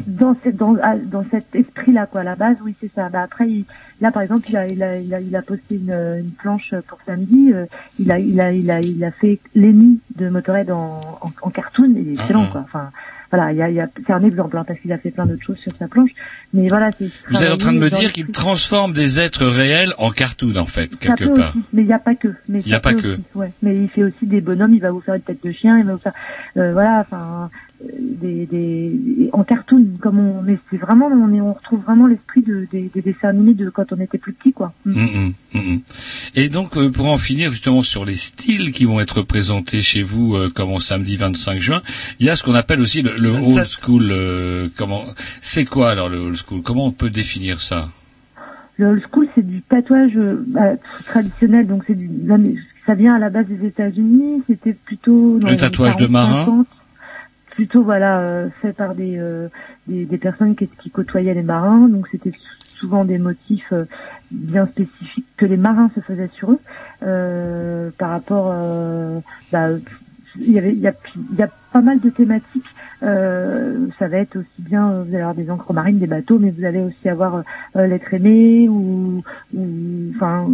dans 0.08 0.36
cette 0.44 0.58
dans, 0.58 0.76
dans 1.06 1.24
cet 1.32 1.56
esprit 1.56 1.94
là 1.94 2.06
quoi 2.06 2.22
à 2.22 2.24
la 2.26 2.36
base 2.36 2.58
oui 2.64 2.76
c'est 2.82 2.92
ça 2.94 3.08
bah 3.08 3.22
après 3.24 3.48
il, 3.50 3.66
là 4.02 4.12
par 4.12 4.24
exemple 4.24 4.44
il 4.50 4.58
a 4.58 4.68
il 4.68 4.84
a 4.84 4.98
il 5.00 5.14
a, 5.14 5.22
il 5.22 5.34
a 5.36 5.42
posté 5.42 5.76
une, 5.76 5.94
une 6.20 6.32
planche 6.32 6.74
pour 6.88 6.98
samedi 7.06 7.54
il 7.98 8.12
a 8.12 8.20
il 8.20 8.42
a 8.42 8.52
il 8.52 8.70
a 8.72 8.80
il 8.82 9.04
a 9.06 9.12
fait 9.12 9.40
Lenny 9.56 10.00
de 10.18 10.28
Motorhead 10.30 10.70
en, 10.70 11.00
en, 11.22 11.32
en 11.42 11.50
cartoon 11.50 11.94
il 11.96 12.10
est 12.10 12.14
excellent 12.16 12.44
Ah, 12.44 12.48
ah. 12.48 12.52
quoi 12.52 12.62
enfin 12.66 12.90
voilà 13.36 13.52
il 13.52 13.58
y 13.58 13.62
a, 13.62 13.70
il 13.70 13.76
y 13.76 13.82
a 13.82 13.88
c'est 14.06 14.14
un 14.14 14.24
exemple 14.24 14.58
hein, 14.58 14.64
parce 14.66 14.80
qu'il 14.80 14.92
a 14.92 14.98
fait 14.98 15.12
plein 15.12 15.26
d'autres 15.26 15.44
choses 15.44 15.60
sur 15.60 15.72
sa 15.78 15.88
planche 15.88 16.12
mais 16.54 16.68
voilà 16.70 16.92
c'est 16.98 17.10
Vous 17.30 17.44
êtes 17.44 17.52
en 17.52 17.58
train 17.58 17.74
de 17.74 17.80
me 17.80 17.90
dire 17.90 18.14
qu'il 18.14 18.28
transforme 18.28 18.94
des 18.94 19.20
êtres 19.20 19.46
réels 19.46 19.94
en 19.98 20.12
cartoon, 20.12 20.56
en 20.56 20.66
fait, 20.66 20.98
quelque 20.98 21.26
part. 21.36 21.50
aussi, 21.50 21.64
mais 21.74 21.82
il 21.82 21.88
n'y 21.88 21.94
a 21.94 22.00
pas 22.00 22.16
que. 22.16 22.30
Mais 22.48 22.62
Il 22.66 22.70
y 22.70 22.74
a 22.74 22.80
pas 22.80 22.94
que. 22.94 23.14
aussi, 23.14 23.22
ouais. 23.36 23.52
Mais 23.62 23.76
il 23.76 23.90
fait 23.90 24.04
aussi 24.04 24.26
des 24.26 24.42
bonhommes. 24.42 24.74
Il 24.74 24.82
va 24.82 24.92
vous 24.92 25.02
faire 25.02 25.16
une 25.16 25.22
tête 25.22 25.44
de 25.44 25.52
chien. 25.52 25.78
Il 25.80 25.86
va 25.86 25.94
vous 25.94 26.00
faire, 26.00 26.14
euh, 26.58 26.74
voilà, 26.74 27.00
enfin, 27.02 27.50
des, 27.84 28.46
des, 28.46 29.30
en 29.34 29.44
cartoon, 29.44 29.86
comme 30.02 30.20
on. 30.20 30.42
Mais 30.42 30.58
c'est 30.70 30.78
vraiment, 30.78 31.08
on 31.08 31.34
est, 31.34 31.42
on 31.42 31.54
retrouve 31.54 31.82
vraiment 31.84 32.08
l'esprit 32.08 32.42
de, 32.42 32.68
des, 32.72 32.90
des 32.94 33.02
dessins 33.02 33.30
animés 33.30 33.54
de 33.54 33.70
quand 33.70 33.92
on 33.92 34.00
était 34.00 34.18
plus 34.18 34.34
petit, 34.34 34.54
quoi. 34.54 34.74
Mm. 34.86 34.92
Mm, 34.92 35.06
mm, 35.06 35.34
mm, 35.54 35.74
mm. 35.74 35.80
Et 36.36 36.50
donc, 36.50 36.78
euh, 36.78 36.90
pour 36.90 37.08
en 37.08 37.18
finir 37.18 37.52
justement 37.52 37.84
sur 37.84 38.06
les 38.06 38.16
styles 38.16 38.72
qui 38.72 38.86
vont 38.86 39.00
être 39.00 39.22
présentés 39.22 39.82
chez 39.82 40.02
vous, 40.04 40.36
euh, 40.36 40.50
comme 40.54 40.72
en 40.72 40.80
samedi 40.80 41.18
25 41.18 41.60
juin, 41.60 41.82
il 42.20 42.26
y 42.26 42.30
a 42.30 42.36
ce 42.36 42.44
qu'on 42.44 42.56
appelle 42.56 42.82
aussi 42.82 43.02
le, 43.02 43.16
le 43.20 43.30
old 43.32 43.68
school. 43.68 44.10
euh, 44.12 44.68
comment 44.78 45.04
C'est 45.42 45.66
quoi 45.66 45.92
alors 45.92 46.10
le 46.10 46.18
old 46.20 46.36
school? 46.36 46.62
Comment 46.62 46.86
on 46.88 46.92
peut 46.92 47.10
définir 47.10 47.60
ça? 47.62 47.90
Le 48.78 48.88
old 48.88 49.04
school, 49.12 49.28
c'est 49.36 49.46
du 49.46 49.62
tatouage 49.62 50.12
euh, 50.18 50.44
bah, 50.48 50.74
traditionnel, 51.06 51.68
donc 51.68 51.84
c'est 51.88 51.96
du, 51.96 52.10
ça 52.86 52.94
vient 52.94 53.16
à 53.16 53.20
la 53.20 53.30
base 53.30 53.48
des 53.48 53.66
États-Unis. 53.68 54.44
C'était 54.48 54.74
plutôt 54.74 55.40
dans 55.40 55.48
Le 55.48 55.54
les 55.54 55.60
tatouage 55.60 55.96
de 55.98 56.08
40, 56.08 56.12
marin? 56.12 56.46
50, 56.46 56.68
plutôt 57.56 57.84
voilà 57.84 58.20
euh, 58.20 58.50
fait 58.62 58.74
par 58.74 58.96
des, 58.96 59.18
euh, 59.18 59.50
des 59.88 60.06
des 60.06 60.18
personnes 60.18 60.56
qui, 60.56 60.68
qui 60.68 60.92
côtoyaient 60.92 61.34
les 61.34 61.44
marins. 61.44 61.88
Donc 61.90 62.08
c'était 62.12 62.34
souvent 62.80 63.06
des 63.06 63.18
motifs 63.18 63.72
euh, 63.74 63.86
bien 64.32 64.68
spécifiques 64.68 65.28
que 65.38 65.46
les 65.46 65.58
marins 65.58 65.90
se 65.96 66.02
faisaient 66.02 66.30
sur 66.36 66.52
eux 66.52 66.60
euh, 67.04 67.92
par 67.98 68.12
rapport. 68.12 68.52
euh, 68.52 69.20
bah, 69.52 69.70
il 70.38 70.52
y 70.52 70.60
avait 70.60 70.74
il 70.74 70.82
y 70.82 70.88
a 70.88 70.94
il 71.16 71.36
y 71.36 71.44
a 71.44 71.50
pas 71.72 71.82
mal 71.82 72.00
de 72.00 72.10
thématiques. 72.10 72.66
Euh, 73.04 73.88
ça 74.00 74.08
va 74.08 74.18
être 74.18 74.38
aussi 74.38 74.62
bien, 74.62 74.90
euh, 74.92 75.04
vous 75.04 75.10
allez 75.10 75.18
avoir 75.22 75.36
des 75.36 75.50
encres 75.52 75.74
marines, 75.74 76.00
des 76.00 76.08
bateaux, 76.08 76.40
mais 76.40 76.52
vous 76.52 76.66
allez 76.66 76.82
aussi 76.82 77.10
avoir 77.10 77.44
euh, 77.76 77.88
l'être 77.88 78.14
aimé 78.14 78.68
ou, 78.70 79.22
ou 79.54 79.68
enfin, 80.16 80.48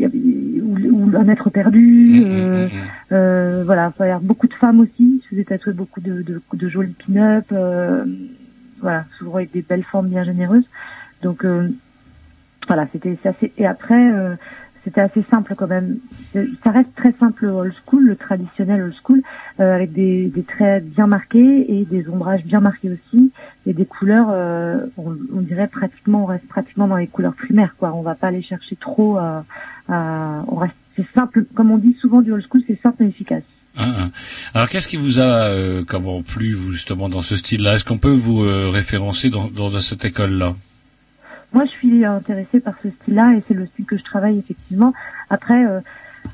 a- 0.00 0.06
ou, 0.06 0.76
ou 0.90 1.16
un 1.16 1.28
être 1.28 1.50
perdu. 1.50 2.22
euh, 2.24 2.68
euh, 3.12 3.64
voilà, 3.64 3.92
il 3.94 3.98
va 3.98 4.06
y 4.06 4.10
avoir 4.10 4.22
beaucoup 4.22 4.46
de 4.48 4.54
femmes 4.54 4.80
aussi. 4.80 5.22
Je 5.28 5.34
vous 5.34 5.40
ai 5.40 5.44
tatoué 5.44 5.72
beaucoup 5.72 6.00
de, 6.00 6.22
de, 6.22 6.40
de 6.52 6.68
jolis 6.68 6.94
pin-up. 7.06 7.44
euh, 7.52 8.04
voilà, 8.80 9.06
souvent 9.18 9.36
avec 9.36 9.52
des 9.52 9.62
belles 9.62 9.84
formes 9.84 10.08
bien 10.08 10.22
généreuses. 10.24 10.66
Donc 11.22 11.44
euh, 11.44 11.68
voilà, 12.68 12.86
c'était 12.92 13.18
c'est 13.22 13.30
assez. 13.30 13.52
Et 13.56 13.66
après, 13.66 14.12
euh, 14.12 14.36
c'était 14.84 15.00
assez 15.00 15.24
simple 15.30 15.54
quand 15.56 15.66
même. 15.66 15.98
C'est- 16.32 16.46
Ça 16.64 16.70
reste 16.70 16.94
très 16.96 17.12
simple 17.20 17.44
le 17.46 17.50
old 17.52 17.72
school, 17.86 18.04
le 18.06 18.16
traditionnel 18.16 18.82
old 18.82 18.94
school, 19.02 19.22
euh, 19.60 19.74
avec 19.74 19.92
des, 19.92 20.26
des 20.28 20.42
traits 20.42 20.84
bien 20.88 21.06
marqués 21.06 21.80
et 21.80 21.84
des 21.84 22.08
ombrages 22.08 22.44
bien 22.44 22.60
marqués 22.60 22.90
aussi, 22.90 23.30
et 23.66 23.72
des 23.72 23.84
couleurs. 23.86 24.28
euh, 24.30 24.86
on, 24.96 25.16
on 25.34 25.40
dirait 25.40 25.68
pratiquement, 25.68 26.22
on 26.24 26.26
reste 26.26 26.46
pratiquement 26.48 26.86
dans 26.88 26.96
les 26.96 27.06
couleurs 27.06 27.34
primaires, 27.34 27.74
quoi. 27.78 27.92
On 27.94 28.02
va 28.02 28.14
pas 28.14 28.28
aller 28.28 28.42
chercher 28.42 28.76
trop. 28.76 29.18
à- 29.18 29.44
on 29.88 30.56
reste, 30.56 30.74
c'est 30.96 31.06
simple, 31.14 31.44
comme 31.54 31.70
on 31.70 31.78
dit 31.78 31.96
souvent 32.00 32.20
du 32.20 32.32
old 32.32 32.44
school, 32.46 32.62
c'est 32.66 32.80
simple 32.82 33.04
et 33.04 33.06
efficace. 33.06 33.42
Hein, 33.76 33.94
hein. 33.98 34.10
Alors, 34.54 34.68
qu'est-ce 34.68 34.88
qui 34.88 34.96
vous 34.96 35.18
a 35.20 35.22
euh, 35.50 35.84
comment 35.86 36.22
plu 36.22 36.56
justement 36.70 37.08
dans 37.08 37.22
ce 37.22 37.36
style-là? 37.36 37.76
Est-ce 37.76 37.84
qu'on 37.84 37.98
peut 37.98 38.10
vous 38.12 38.42
euh, 38.44 38.70
référencer 38.70 39.30
dans, 39.30 39.48
dans 39.48 39.68
cette 39.80 40.04
école-là? 40.04 40.54
Moi, 41.52 41.64
je 41.64 41.70
suis 41.70 42.04
intéressée 42.04 42.60
par 42.60 42.74
ce 42.82 42.90
style-là 42.90 43.34
et 43.34 43.42
c'est 43.48 43.54
le 43.54 43.66
style 43.66 43.86
que 43.86 43.96
je 43.96 44.04
travaille 44.04 44.38
effectivement. 44.38 44.92
Après, 45.30 45.64
euh, 45.66 45.80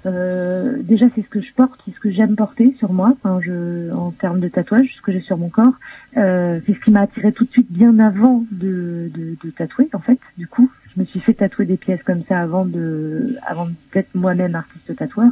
euh, 0.07 0.77
déjà, 0.83 1.07
c'est 1.15 1.23
ce 1.23 1.29
que 1.29 1.41
je 1.41 1.53
porte, 1.55 1.81
c'est 1.85 1.95
ce 1.95 2.01
que 2.01 2.11
j'aime 2.11 2.35
porter 2.37 2.75
sur 2.79 2.93
moi, 2.93 3.13
enfin, 3.23 3.39
je, 3.43 3.93
en 3.93 4.11
termes 4.11 4.41
de 4.41 4.49
tatouage, 4.49 4.89
ce 4.97 5.03
que 5.03 5.13
j'ai 5.13 5.21
sur 5.21 5.37
mon 5.39 5.49
corps. 5.49 5.75
Euh, 6.17 6.61
c'est 6.67 6.75
ce 6.75 6.81
qui 6.81 6.91
m'a 6.91 7.03
attiré 7.03 7.33
tout 7.33 7.45
de 7.45 7.51
suite 7.51 7.71
bien 7.71 7.99
avant 8.01 8.45
de, 8.51 9.11
de, 9.15 9.37
de 9.43 9.51
tatouer, 9.51 9.89
en 9.93 10.01
fait. 10.01 10.19
Du 10.37 10.47
coup, 10.49 10.69
je 10.95 11.01
me 11.01 11.07
suis 11.07 11.21
fait 11.21 11.35
tatouer 11.35 11.65
des 11.67 11.77
pièces 11.77 12.03
comme 12.03 12.23
ça 12.29 12.41
avant 12.41 12.65
de, 12.65 13.37
avant 13.47 13.69
d'être 13.95 14.15
moi-même 14.15 14.55
artiste 14.57 14.95
tatoueur. 14.97 15.31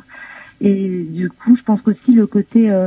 Et 0.65 1.03
du 1.11 1.29
coup, 1.29 1.57
je 1.57 1.63
pense 1.65 1.81
qu'aussi 1.83 2.13
le 2.13 2.29
côté, 2.29 2.71
euh, 2.71 2.87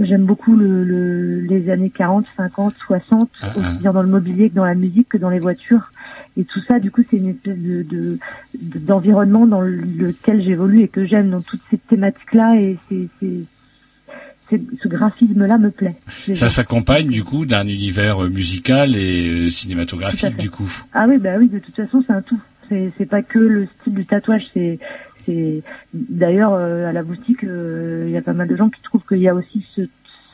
j'aime 0.00 0.24
beaucoup 0.24 0.56
le, 0.56 0.82
le- 0.82 1.40
les 1.42 1.70
années 1.70 1.90
40, 1.90 2.26
50, 2.36 2.74
60, 2.86 3.30
Ah, 3.44 3.46
aussi 3.56 3.78
bien 3.78 3.92
dans 3.92 4.02
le 4.02 4.08
mobilier 4.08 4.50
que 4.50 4.56
dans 4.56 4.64
la 4.64 4.74
musique, 4.74 5.08
que 5.10 5.16
dans 5.18 5.30
les 5.30 5.38
voitures. 5.38 5.92
Et 6.36 6.44
tout 6.44 6.60
ça, 6.68 6.78
du 6.78 6.90
coup, 6.90 7.02
c'est 7.10 7.16
une 7.16 7.30
espèce 7.30 7.58
de, 7.58 7.82
de- 7.82 8.18
de- 8.60 8.78
d'environnement 8.78 9.46
dans 9.46 9.60
lequel 9.60 10.42
j'évolue 10.44 10.82
et 10.82 10.88
que 10.88 11.04
j'aime 11.06 11.30
dans 11.30 11.40
toutes 11.40 11.62
ces 11.70 11.78
thématiques-là. 11.78 12.60
Et 12.60 12.76
c'est, 12.88 14.58
ce 14.82 14.88
graphisme-là 14.88 15.58
me 15.58 15.70
plaît. 15.70 15.96
Ça 16.34 16.48
s'accompagne 16.48 17.08
du 17.08 17.22
coup 17.22 17.44
d'un 17.44 17.66
univers 17.68 18.20
musical 18.30 18.96
et 18.96 19.28
euh, 19.46 19.50
cinématographique 19.50 20.36
du 20.38 20.50
coup. 20.50 20.70
Ah 20.94 21.06
oui, 21.08 21.18
bah 21.18 21.34
oui, 21.38 21.48
de 21.48 21.58
toute 21.58 21.76
façon, 21.76 22.02
c'est 22.06 22.12
un 22.12 22.22
tout. 22.22 22.40
C'est, 22.70 23.06
pas 23.08 23.22
que 23.22 23.38
le 23.38 23.66
style 23.80 23.94
du 23.94 24.04
tatouage, 24.04 24.46
c'est, 24.52 24.78
c'est, 25.24 25.62
d'ailleurs, 25.94 26.52
euh, 26.52 26.86
à 26.86 26.92
la 26.92 27.02
boutique, 27.02 27.44
euh, 27.44 28.04
il 28.06 28.12
y 28.12 28.16
a 28.16 28.20
pas 28.22 28.34
mal 28.34 28.46
de 28.46 28.56
gens 28.56 28.68
qui 28.68 28.80
trouvent 28.82 29.04
qu'il 29.08 29.18
y 29.18 29.28
a 29.28 29.34
aussi 29.34 29.64
ce, 29.74 29.82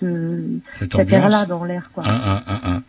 ce, 0.01 0.41
Cette 0.79 0.97
cet 0.97 1.13
air-là 1.13 1.47
dans 1.47 1.65
l'air, 1.65 1.91
quoi. 1.93 2.05
Un, 2.07 2.43
un, 2.47 2.75
un. 2.77 2.83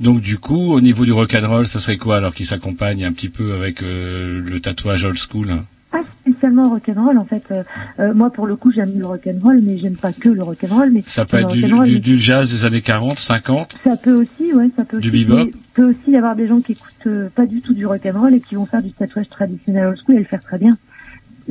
Donc 0.00 0.20
du 0.20 0.38
coup, 0.38 0.72
au 0.72 0.80
niveau 0.80 1.04
du 1.04 1.12
rock'n'roll, 1.12 1.66
ça 1.66 1.78
serait 1.80 1.96
quoi 1.96 2.16
alors 2.18 2.34
qui 2.34 2.44
s'accompagne 2.44 3.04
un 3.04 3.12
petit 3.12 3.28
peu 3.28 3.54
avec 3.54 3.82
euh, 3.82 4.40
le 4.44 4.60
tatouage 4.60 5.04
old 5.04 5.16
school 5.18 5.50
hein? 5.50 5.64
Pas 5.92 6.02
spécialement 6.22 6.68
rock'n'roll, 6.68 7.16
en 7.16 7.24
fait. 7.24 7.44
Euh, 7.52 7.62
euh, 8.00 8.12
moi, 8.12 8.30
pour 8.30 8.46
le 8.48 8.56
coup, 8.56 8.72
j'aime 8.72 8.98
le 8.98 9.06
rock'n'roll, 9.06 9.60
mais 9.62 9.78
j'aime 9.78 9.94
pas 9.96 10.12
que 10.12 10.28
le 10.28 10.42
rock'n'roll, 10.42 10.90
mais 10.90 11.04
Ça 11.06 11.24
peut 11.24 11.38
être 11.38 11.52
du, 11.52 12.18
jazz 12.18 12.50
des 12.50 12.64
années 12.66 12.80
40, 12.82 13.18
50 13.20 13.78
Ça 13.84 13.96
peut 13.96 14.12
aussi, 14.14 14.52
ouais, 14.52 14.68
ça 14.76 14.84
peut 14.84 14.98
Du 14.98 15.10
aussi. 15.10 15.24
bebop? 15.24 15.46
Il 15.46 15.52
peut 15.74 15.90
aussi 15.90 16.10
y 16.10 16.16
avoir 16.16 16.34
des 16.34 16.48
gens 16.48 16.60
qui 16.60 16.72
écoutent 16.72 17.06
euh, 17.06 17.28
pas 17.34 17.46
du 17.46 17.60
tout 17.60 17.72
du 17.72 17.86
rock'n'roll 17.86 18.34
et 18.34 18.40
qui 18.40 18.56
vont 18.56 18.66
faire 18.66 18.82
du 18.82 18.90
tatouage 18.90 19.28
traditionnel 19.28 19.86
old 19.86 19.98
school 20.04 20.16
et 20.16 20.18
le 20.18 20.24
faire 20.24 20.42
très 20.42 20.58
bien. 20.58 20.76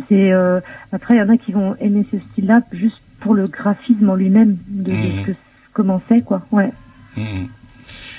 C'est 0.10 0.34
euh, 0.34 0.60
après 0.92 1.16
il 1.16 1.20
y 1.20 1.22
en 1.22 1.30
a 1.30 1.38
qui 1.38 1.54
vont 1.54 1.76
aimer 1.80 2.06
ce 2.12 2.18
style-là 2.32 2.60
juste 2.74 3.00
pour 3.26 3.34
le 3.34 3.48
graphisme 3.48 4.08
en 4.08 4.14
lui-même 4.16 4.56
de, 4.68 4.92
de 4.92 4.96
Mhm. 4.96 5.22
ce 5.26 5.32
que 5.32 5.36
comment 5.74 6.00
c'est 6.08 6.24
quoi. 6.24 6.46
Ouais. 6.52 6.72
Mhm. 7.18 7.48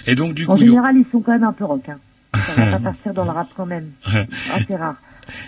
Et 0.09 0.17
donc 0.17 0.35
du 0.35 0.45
En 0.47 0.57
coup, 0.57 0.63
y, 0.63 0.69
aura- 0.69 0.91
général, 0.91 0.97
ils 0.97 1.07
sont 1.13 1.21
quand 1.21 1.31
même 1.33 1.45
un 1.45 1.53
peu 1.53 1.65
rock. 1.65 1.89
Hein. 1.89 1.99
Ça 2.35 2.65
va 2.65 2.73
pas 2.73 2.79
partir 2.91 3.15
dans 3.15 3.25
le 3.25 3.31
rap 3.31 3.47
quand 3.57 3.67
même. 3.67 3.87
Assez 4.53 4.75
rare. 4.75 4.97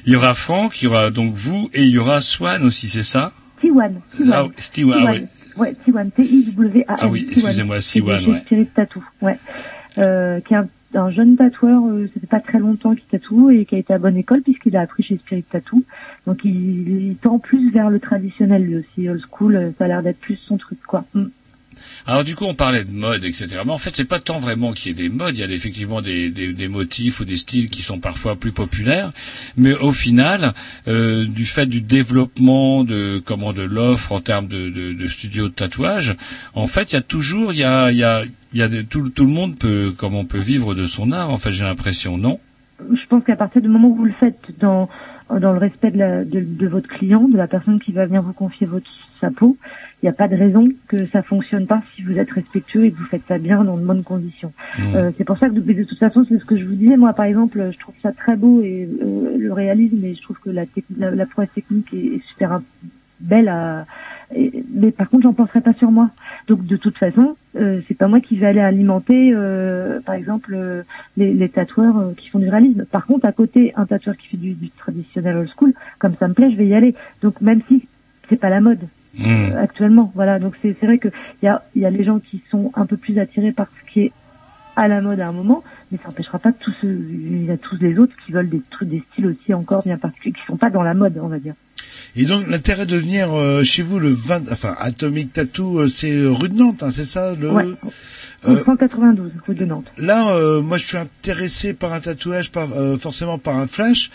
il 0.07 0.13
y 0.13 0.17
aura 0.17 0.35
Franck, 0.35 0.81
il 0.81 0.85
y 0.85 0.89
aura 0.89 1.11
donc 1.11 1.35
vous 1.35 1.69
et 1.75 1.83
il 1.83 1.91
y 1.91 1.99
aura 1.99 2.21
Swan 2.21 2.63
aussi, 2.65 2.89
c'est 2.89 3.03
ça? 3.03 3.33
T1. 3.61 3.91
T1. 4.17 4.31
Ah 4.33 4.45
oui, 4.45 4.53
Steve, 4.59 4.93
ah 4.95 5.11
oui. 5.11 5.27
Ouais, 5.57 5.75
T1. 5.87 6.11
T-I-W-A-N. 6.13 6.85
Ah 7.01 7.09
oui, 7.09 7.27
T1. 7.27 7.31
excusez-moi, 7.33 7.81
C'est 7.81 7.99
T1, 8.01 8.21
chez 8.21 8.31
ouais. 8.31 8.41
Spirit 8.43 8.67
Tattoo. 8.67 9.03
Ouais. 9.21 9.39
Euh, 9.99 10.41
qui 10.41 10.55
est 10.55 10.59
un, 10.59 10.69
un 10.99 11.11
jeune 11.11 11.37
tatoueur, 11.37 11.85
euh, 11.87 12.09
ça 12.13 12.21
fait 12.21 12.27
pas 12.27 12.41
très 12.41 12.59
longtemps 12.59 12.95
qu'il 12.95 13.05
tatoue 13.05 13.51
et 13.51 13.65
qui 13.65 13.75
a 13.75 13.79
été 13.79 13.93
à 13.93 13.99
bonne 13.99 14.17
école 14.17 14.43
puisqu'il 14.43 14.77
a 14.77 14.83
appris 14.83 15.03
chez 15.03 15.17
Spirit 15.19 15.45
Tattoo. 15.45 15.83
Donc 16.27 16.41
il, 16.45 17.17
tend 17.23 17.39
plus 17.39 17.71
vers 17.71 17.91
le 17.91 18.01
traditionnel 18.01 18.65
lui 18.65 18.77
aussi, 18.77 19.09
old 19.09 19.23
school, 19.31 19.57
euh, 19.57 19.71
ça 19.79 19.85
a 19.85 19.89
l'air 19.89 20.03
d'être 20.03 20.21
plus 20.21 20.37
son 20.37 20.57
truc 20.57 20.79
quoi. 20.87 21.05
Mm. 21.15 21.27
Alors 22.07 22.25
du 22.25 22.35
coup, 22.35 22.45
on 22.45 22.55
parlait 22.55 22.85
de 22.85 22.91
mode, 22.91 23.25
etc. 23.25 23.61
Mais 23.65 23.73
en 23.73 23.79
fait, 23.79 23.95
c'est 23.95 24.05
pas 24.05 24.19
tant 24.19 24.39
vraiment 24.39 24.73
qu'il 24.73 24.89
y 24.89 24.91
ait 24.91 25.09
des 25.09 25.09
modes. 25.09 25.37
Il 25.37 25.41
y 25.41 25.45
a 25.45 25.49
effectivement 25.49 26.03
des, 26.03 26.69
motifs 26.69 27.21
ou 27.21 27.25
des 27.25 27.37
styles 27.37 27.71
qui 27.71 27.83
sont 27.83 28.01
parfois 28.01 28.37
plus 28.37 28.51
populaires. 28.53 29.13
Mais 29.57 29.75
au 29.75 29.93
final, 29.93 30.55
euh, 30.89 31.25
du 31.25 31.45
fait 31.45 31.67
du 31.67 31.81
développement 31.81 32.83
de 32.83 33.23
comment 33.25 33.53
de 33.53 33.63
l'offre 33.63 34.13
en 34.13 34.21
termes 34.21 34.49
de, 34.49 34.69
de, 34.71 34.93
de 34.93 35.09
studios 35.09 35.49
de 35.49 35.55
tatouage, 35.55 36.17
en 36.55 36.67
fait, 36.67 36.93
il 36.93 36.97
y 36.97 36.99
a 36.99 37.03
toujours, 37.03 37.53
il 37.53 37.59
y 37.59 37.65
a 37.65 38.25
Il 38.53 38.59
y 38.59 38.63
a 38.63 38.69
de- 38.69 38.83
tout, 38.83 39.09
tout 39.11 39.25
le 39.27 39.33
monde 39.33 39.57
peut, 39.59 39.93
comme 39.97 40.15
on 40.15 40.25
peut 40.25 40.39
vivre 40.41 40.75
de 40.75 40.87
son 40.87 41.13
art. 41.13 41.31
En 41.31 41.37
fait, 41.39 41.53
j'ai 41.53 41.65
l'impression, 41.65 42.17
non? 42.19 42.41
Je 42.81 43.07
pense 43.09 43.25
qu'à 43.25 43.37
partir 43.37 43.61
du 43.61 43.69
moment 43.69 43.89
où 43.89 43.95
vous 43.97 44.05
le 44.05 44.13
faites 44.13 44.39
dans 44.61 44.89
dans 45.29 45.53
le 45.53 45.59
respect 45.59 45.91
de, 45.91 45.99
la, 45.99 46.25
de, 46.25 46.41
de 46.41 46.67
votre 46.67 46.89
client, 46.89 47.29
de 47.29 47.37
la 47.37 47.47
personne 47.47 47.79
qui 47.81 47.93
va 47.93 48.07
venir 48.07 48.23
vous 48.23 48.33
confier 48.33 48.67
votre 48.67 48.91
sa 49.21 49.31
peau, 49.31 49.59
il 50.03 50.07
n'y 50.07 50.09
a 50.09 50.13
pas 50.15 50.27
de 50.29 50.35
raison 50.37 50.65
que 50.87 51.07
ça 51.09 51.23
fonctionne 51.23 51.67
pas 51.67 51.83
si 51.95 52.03
vous 52.03 52.17
êtes 52.19 52.31
respectueux 52.31 52.87
et 52.87 52.93
que 52.93 52.97
vous 52.97 53.05
faites 53.05 53.27
ça 53.29 53.37
bien 53.37 53.63
dans 53.63 53.77
de 53.77 53.85
bonnes 53.85 54.05
conditions. 54.05 54.55
Euh, 54.95 55.11
c'est 55.19 55.25
pour 55.25 55.37
ça 55.37 55.51
que 55.51 55.55
de, 55.55 55.61
de 55.61 55.85
toute 55.85 55.99
façon, 55.99 56.25
c'est 56.27 56.39
ce 56.39 56.47
que 56.47 56.57
je 56.57 56.65
vous 56.65 56.77
disais. 56.77 56.97
Moi, 56.97 57.13
par 57.13 57.27
exemple, 57.27 57.69
je 57.75 57.79
trouve 57.79 57.95
ça 58.03 58.13
très 58.13 58.37
beau 58.37 58.63
et 58.63 58.89
euh, 59.03 59.37
le 59.37 59.53
réalisme, 59.53 60.03
et 60.03 60.15
je 60.15 60.23
trouve 60.23 60.39
que 60.39 60.49
la, 60.49 60.65
la, 60.97 61.11
la 61.11 61.27
prouesse 61.27 61.51
technique 61.55 61.93
est, 61.93 61.99
est 62.17 62.23
super 62.31 62.61
belle 63.21 63.49
à. 63.49 63.85
et- 64.35 64.65
mais 64.73 64.93
par 64.93 65.11
contre, 65.11 65.25
j'en 65.25 65.35
penserai 65.35 65.61
pas 65.61 65.75
sur 65.75 65.91
moi. 65.91 66.09
Donc, 66.49 66.65
de 66.65 66.77
toute 66.77 66.97
façon, 66.97 67.37
euh, 67.57 67.83
c'est 67.87 67.95
pas 67.95 68.09
moi 68.09 68.21
qui 68.21 68.39
vais 68.39 68.47
aller 68.47 68.61
alimenter, 68.61 69.33
euh, 69.35 70.01
par 70.01 70.15
exemple, 70.15 70.55
euh, 70.55 70.83
les, 71.19 71.35
les 71.35 71.49
tatoueurs 71.51 71.99
euh, 71.99 72.13
qui 72.17 72.31
font 72.31 72.39
du 72.39 72.49
réalisme. 72.49 72.87
Par 72.87 73.05
contre, 73.05 73.27
à 73.27 73.33
côté, 73.33 73.73
un 73.77 73.85
tatoueur 73.85 74.17
qui 74.17 74.29
fait 74.29 74.39
du, 74.39 74.55
du 74.55 74.71
traditionnel 74.71 75.37
old 75.37 75.51
school, 75.55 75.75
comme 75.99 76.15
ça 76.19 76.27
me 76.27 76.33
plaît, 76.33 76.51
je 76.51 76.57
vais 76.57 76.67
y 76.67 76.75
aller. 76.75 76.95
Donc, 77.21 77.43
même 77.43 77.61
si 77.69 77.87
c'est 78.29 78.37
pas 78.37 78.49
la 78.49 78.61
mode 78.61 78.81
euh, 79.21 79.63
actuellement, 79.63 80.11
voilà. 80.15 80.39
Donc, 80.39 80.55
c'est 80.63 80.73
vrai 80.83 80.99
que 80.99 81.09
il 81.43 81.47
y 81.47 81.49
a, 81.49 81.63
y 81.77 81.85
a 81.85 81.91
les 81.91 82.05
gens 82.05 82.19
qui 82.19 82.43
sont 82.51 82.73
un 82.75 82.87
peu 82.87 82.97
plus 82.97 83.19
attirés 83.19 83.53
par 83.53 83.67
ce 83.69 83.93
qui 83.93 84.01
est 84.01 84.13
à 84.77 84.89
la 84.89 85.01
mode 85.01 85.21
à 85.21 85.29
un 85.29 85.33
moment, 85.33 85.65
mais 85.91 85.99
ça 85.99 86.09
n'empêchera 86.09 86.39
pas 86.39 86.53
tous 86.53 86.73
ceux, 86.81 86.89
il 87.11 87.45
y 87.45 87.51
a 87.51 87.57
tous 87.59 87.77
les 87.81 87.99
autres 87.99 88.15
qui 88.25 88.33
veulent 88.33 88.49
des 88.49 88.63
trucs, 88.71 88.89
des 88.89 89.03
styles 89.13 89.27
aussi 89.27 89.53
encore 89.53 89.83
bien 89.83 89.99
particuliers, 89.99 90.33
qui 90.33 90.47
sont 90.47 90.57
pas 90.57 90.71
dans 90.71 90.85
la 90.85 90.95
mode, 90.95 91.19
on 91.21 91.27
va 91.27 91.41
dire. 91.41 91.55
Et 92.19 92.25
donc 92.25 92.49
l'intérêt 92.49 92.85
de 92.85 92.97
venir 92.97 93.33
euh, 93.33 93.63
chez 93.63 93.83
vous 93.83 94.01
le 94.01 94.11
20, 94.11 94.51
enfin 94.51 94.75
Atomic 94.79 95.33
Tattoo, 95.33 95.79
euh, 95.79 95.87
c'est 95.87 96.11
euh, 96.11 96.31
rue 96.31 96.49
de 96.49 96.55
Nantes, 96.55 96.83
hein, 96.83 96.91
c'est 96.91 97.05
ça 97.05 97.35
le. 97.35 97.49
Ouais. 97.49 97.65
Au 98.47 98.57
192 98.57 99.33
rue 99.47 99.55
de 99.55 99.65
Nantes. 99.65 99.87
Là, 99.99 100.29
euh, 100.31 100.61
moi, 100.61 100.79
je 100.79 100.87
suis 100.87 100.97
intéressé 100.97 101.75
par 101.75 101.93
un 101.93 102.01
tatouage, 102.01 102.53
par, 102.53 102.73
euh, 102.73 102.97
forcément 102.97 103.39
par 103.39 103.57
un 103.57 103.67
flash. 103.67 104.11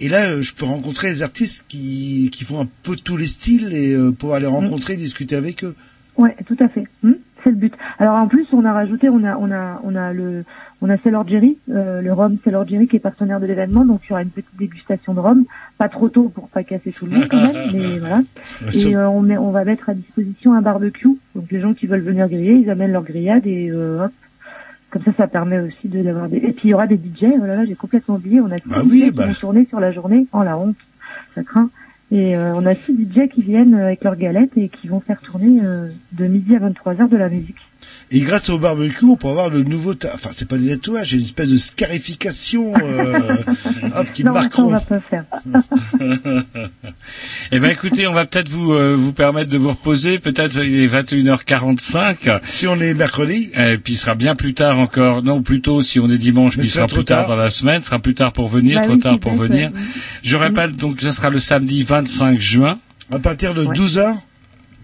Et 0.00 0.08
là, 0.08 0.26
euh, 0.26 0.42
je 0.42 0.52
peux 0.52 0.66
rencontrer 0.66 1.08
des 1.08 1.22
artistes 1.22 1.64
qui, 1.68 2.30
qui 2.32 2.44
font 2.44 2.60
un 2.60 2.68
peu 2.82 2.96
tous 2.96 3.16
les 3.16 3.26
styles 3.26 3.72
et 3.72 3.92
euh, 3.92 4.12
pouvoir 4.12 4.40
les 4.40 4.46
rencontrer, 4.46 4.96
discuter 4.96 5.36
avec 5.36 5.64
eux. 5.64 5.74
Ouais, 6.16 6.34
tout 6.46 6.56
à 6.60 6.68
fait. 6.68 6.84
Hmm, 7.02 7.12
c'est 7.42 7.50
le 7.50 7.56
but. 7.56 7.74
Alors 7.98 8.16
en 8.16 8.28
plus, 8.28 8.46
on 8.52 8.64
a 8.64 8.72
rajouté, 8.72 9.08
on 9.08 9.24
a, 9.24 9.36
on 9.36 9.50
a, 9.50 9.80
on 9.84 9.94
a 9.94 10.12
le, 10.12 10.44
on 10.82 10.90
a 10.90 10.98
Sailor 10.98 11.26
Jerry, 11.26 11.56
euh, 11.70 12.02
le 12.02 12.12
rhum 12.12 12.36
Sailor 12.44 12.66
Jerry 12.68 12.86
qui 12.86 12.96
est 12.96 13.00
partenaire 13.00 13.40
de 13.40 13.46
l'événement, 13.46 13.84
donc 13.84 14.02
il 14.04 14.10
y 14.10 14.12
aura 14.12 14.22
une 14.22 14.30
petite 14.30 14.56
dégustation 14.58 15.14
de 15.14 15.20
rhum, 15.20 15.44
pas 15.78 15.88
trop 15.88 16.08
tôt 16.08 16.28
pour 16.28 16.48
pas 16.48 16.64
casser 16.64 16.92
tout 16.92 17.06
le 17.06 17.12
monde 17.12 17.28
quand 17.30 17.40
même, 17.40 17.70
mais 17.72 17.98
voilà. 17.98 18.22
Et 18.74 18.94
euh, 18.94 19.08
on, 19.08 19.22
met, 19.22 19.38
on 19.38 19.50
va 19.50 19.64
mettre 19.64 19.88
à 19.88 19.94
disposition 19.94 20.52
un 20.52 20.60
barbecue, 20.60 21.16
donc 21.34 21.50
les 21.50 21.60
gens 21.60 21.74
qui 21.74 21.86
veulent 21.86 22.02
venir 22.02 22.28
griller, 22.28 22.54
ils 22.54 22.70
amènent 22.70 22.92
leur 22.92 23.04
grillade 23.04 23.46
et 23.46 23.70
euh, 23.70 24.04
hop. 24.04 24.12
Comme 24.90 25.02
ça, 25.02 25.12
ça 25.16 25.26
permet 25.26 25.58
aussi 25.58 25.88
de 25.88 26.00
d'avoir 26.00 26.28
des. 26.28 26.36
Et 26.36 26.52
puis 26.52 26.68
il 26.68 26.70
y 26.70 26.74
aura 26.74 26.86
des 26.86 26.94
DJ. 26.94 27.24
Oh 27.34 27.44
là 27.44 27.56
là, 27.56 27.64
j'ai 27.64 27.74
complètement 27.74 28.14
oublié. 28.14 28.40
On 28.40 28.50
a 28.50 28.56
six 28.56 28.68
Bah 28.68 28.78
DJ 28.78 28.86
oui, 28.88 29.02
qui 29.02 29.10
bah. 29.10 29.26
vont 29.26 29.34
tourner 29.34 29.66
sur 29.66 29.80
la 29.80 29.90
journée. 29.90 30.26
Oh 30.32 30.42
la 30.44 30.56
honte, 30.56 30.76
ça 31.34 31.42
craint. 31.42 31.68
Et 32.12 32.36
euh, 32.36 32.52
on 32.54 32.64
a 32.66 32.74
six 32.74 32.94
DJ 32.94 33.28
qui 33.28 33.42
viennent 33.42 33.74
euh, 33.74 33.86
avec 33.86 34.04
leurs 34.04 34.16
galettes 34.16 34.56
et 34.56 34.68
qui 34.68 34.86
vont 34.86 35.00
faire 35.00 35.20
tourner 35.20 35.60
euh, 35.64 35.88
de 36.12 36.26
midi 36.26 36.54
à 36.54 36.60
23 36.60 37.00
heures 37.00 37.08
de 37.08 37.16
la 37.16 37.28
musique. 37.28 37.56
Et 38.12 38.20
grâce 38.20 38.48
au 38.50 38.58
barbecue, 38.58 39.04
on 39.04 39.16
peut 39.16 39.26
avoir 39.26 39.50
de 39.50 39.60
nouveaux, 39.62 39.94
ta- 39.94 40.14
enfin, 40.14 40.30
c'est 40.32 40.46
pas 40.46 40.56
des 40.58 40.68
tatouages, 40.76 41.10
c'est 41.10 41.16
une 41.16 41.22
espèce 41.22 41.50
de 41.50 41.56
scarification, 41.56 42.72
euh, 42.80 43.18
hop, 43.96 44.12
qui 44.12 44.22
non, 44.22 44.32
ça 44.32 44.38
on 44.38 44.42
marqueront. 44.42 44.70
va 44.70 44.80
pas 44.80 45.00
faire. 45.00 45.24
Eh 47.52 47.58
ben, 47.60 47.70
écoutez, 47.70 48.06
on 48.06 48.12
va 48.12 48.26
peut-être 48.26 48.48
vous 48.48 48.72
euh, 48.72 48.94
vous 48.98 49.12
permettre 49.12 49.50
de 49.50 49.58
vous 49.58 49.70
reposer. 49.70 50.18
Peut-être 50.18 50.56
il 50.64 50.74
est 50.80 50.88
21h45. 50.88 52.40
Si 52.42 52.66
on 52.66 52.80
est 52.80 52.94
mercredi. 52.94 53.50
Et 53.56 53.78
puis 53.78 53.94
il 53.94 53.96
sera 53.96 54.14
bien 54.14 54.34
plus 54.34 54.54
tard 54.54 54.78
encore. 54.78 55.22
Non, 55.22 55.42
plutôt 55.42 55.82
si 55.82 56.00
on 56.00 56.10
est 56.10 56.18
dimanche, 56.18 56.56
Mais 56.56 56.62
puis 56.62 56.68
il 56.68 56.72
ce 56.72 56.78
sera 56.78 56.86
plus 56.88 57.04
tard, 57.04 57.26
tard. 57.26 57.36
dans 57.36 57.42
la 57.42 57.50
semaine. 57.50 57.82
Sera 57.82 57.98
plus 57.98 58.14
tard 58.14 58.32
pour 58.32 58.48
venir, 58.48 58.80
Bah 58.80 58.84
trop 58.86 58.94
oui, 58.94 59.00
tard 59.00 59.18
pour 59.18 59.32
venir. 59.34 59.70
Je 60.22 60.36
rappelle 60.36 60.72
donc, 60.72 61.00
ça 61.00 61.12
sera 61.12 61.30
le 61.30 61.38
samedi 61.38 61.82
25 61.84 62.38
juin. 62.40 62.78
À 63.12 63.18
partir 63.20 63.54
de 63.54 63.64
Ouais. 63.64 63.74
12 63.74 63.98
heures. 63.98 64.16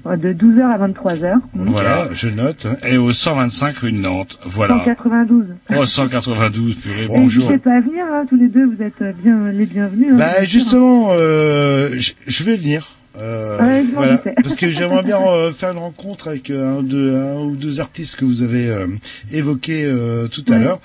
Ouais, 0.05 0.17
De 0.17 0.33
12h 0.33 0.63
à 0.63 0.79
23h. 0.89 1.35
Voilà. 1.55 2.09
je 2.13 2.29
note. 2.29 2.67
Et 2.89 2.97
au 2.97 3.13
125 3.13 3.77
rue 3.79 3.93
de 3.93 4.01
Nantes. 4.01 4.39
Voilà. 4.45 4.79
192. 4.79 5.47
Oh, 5.77 5.87
192, 5.87 6.77
purée, 6.77 7.07
bonjour. 7.07 7.45
N'hésitez 7.45 7.59
pas 7.63 7.77
à 7.77 7.81
venir, 7.81 8.05
hein, 8.11 8.25
tous 8.29 8.37
les 8.37 8.49
deux, 8.49 8.67
vous 8.67 8.83
êtes 8.83 9.01
euh, 9.01 9.13
bien 9.23 9.51
les 9.53 9.67
bienvenus. 9.67 10.09
hein, 10.13 10.17
Bah 10.17 10.45
justement, 10.45 11.09
euh, 11.13 11.91
je- 11.99 12.13
je 12.27 12.45
vais 12.45 12.57
venir. 12.57 12.89
Euh, 13.21 13.59
Ouais, 13.61 13.85
voilà, 13.95 14.23
parce 14.43 14.55
que 14.55 14.71
j'aimerais 14.71 15.03
bien 15.03 15.19
euh, 15.21 15.53
faire 15.53 15.71
une 15.73 15.77
rencontre 15.79 16.29
avec 16.29 16.49
euh, 16.49 16.79
un, 16.79 16.83
deux, 16.83 17.15
un 17.15 17.41
ou 17.43 17.57
deux 17.57 17.79
artistes 17.79 18.17
que 18.17 18.25
vous 18.25 18.43
avez 18.43 18.69
euh, 18.71 18.87
évoqués 19.31 19.85
euh, 19.85 20.29
tout 20.29 20.43
à 20.49 20.53
Ouais. 20.53 20.59
l'heure. 20.61 20.81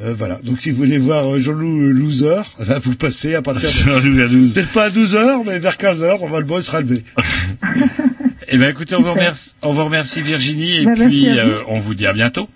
Euh, 0.00 0.14
voilà. 0.16 0.38
Donc 0.44 0.60
si 0.60 0.70
vous 0.70 0.76
voulez 0.76 0.98
voir 0.98 1.26
euh, 1.34 1.40
Jean-Loup 1.40 1.90
Loser, 1.92 2.42
là 2.68 2.78
vous 2.82 2.94
passez 2.94 3.34
à 3.34 3.42
partir 3.42 3.68
de 4.00 4.52
peut-être 4.54 4.72
pas 4.72 4.84
à 4.84 4.90
12 4.90 5.16
heures, 5.16 5.42
mais 5.44 5.58
vers 5.58 5.76
15 5.76 6.04
heures, 6.04 6.20
normalement 6.20 6.56
il 6.58 6.62
sera 6.62 6.80
levé. 6.82 7.02
Eh 8.54 8.58
ben, 8.58 8.68
écoutez, 8.70 8.94
on 8.96 9.00
vous 9.02 9.12
remercie, 9.12 9.54
on 9.62 9.72
vous 9.72 9.84
remercie 9.84 10.20
Virginie, 10.20 10.80
et 10.82 10.84
Bah, 10.84 10.92
merci 10.96 11.06
puis 11.06 11.38
euh, 11.38 11.60
on 11.68 11.78
vous 11.78 11.94
dit 11.94 12.06
à 12.06 12.12
bientôt. 12.12 12.48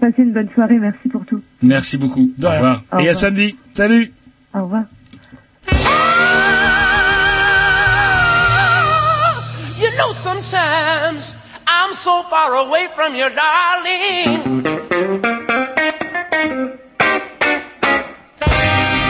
Passez 0.00 0.22
une 0.22 0.32
bonne 0.32 0.48
soirée, 0.54 0.78
merci 0.78 1.08
pour 1.08 1.26
tout. 1.26 1.42
Merci 1.60 1.98
beaucoup. 1.98 2.30
Au 2.42 2.48
revoir. 2.50 2.82
Au 2.92 2.98
Et 2.98 3.08
à 3.08 3.12
revoir. 3.12 3.18
samedi. 3.18 3.56
Salut. 3.74 4.12
Au 4.54 4.62
revoir. 4.62 4.84
You 9.80 9.90
know, 9.98 10.12
sometimes 10.14 11.34
I'm 11.66 11.92
so 11.94 12.22
far 12.30 12.54
away 12.54 12.86
from 12.94 13.16
you, 13.16 13.26
darling. 13.28 14.62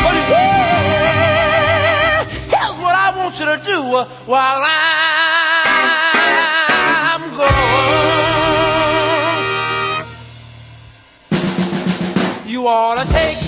But 0.03 0.17
here, 0.29 2.25
here's 2.49 2.79
what 2.79 2.95
I 2.95 3.13
want 3.17 3.39
you 3.39 3.45
to 3.47 3.61
do 3.65 3.79
uh, 3.97 4.05
while 4.27 4.63
I'm 4.65 4.94
You 12.55 12.69
ought 12.69 13.05
to 13.05 13.13
take 13.13 13.44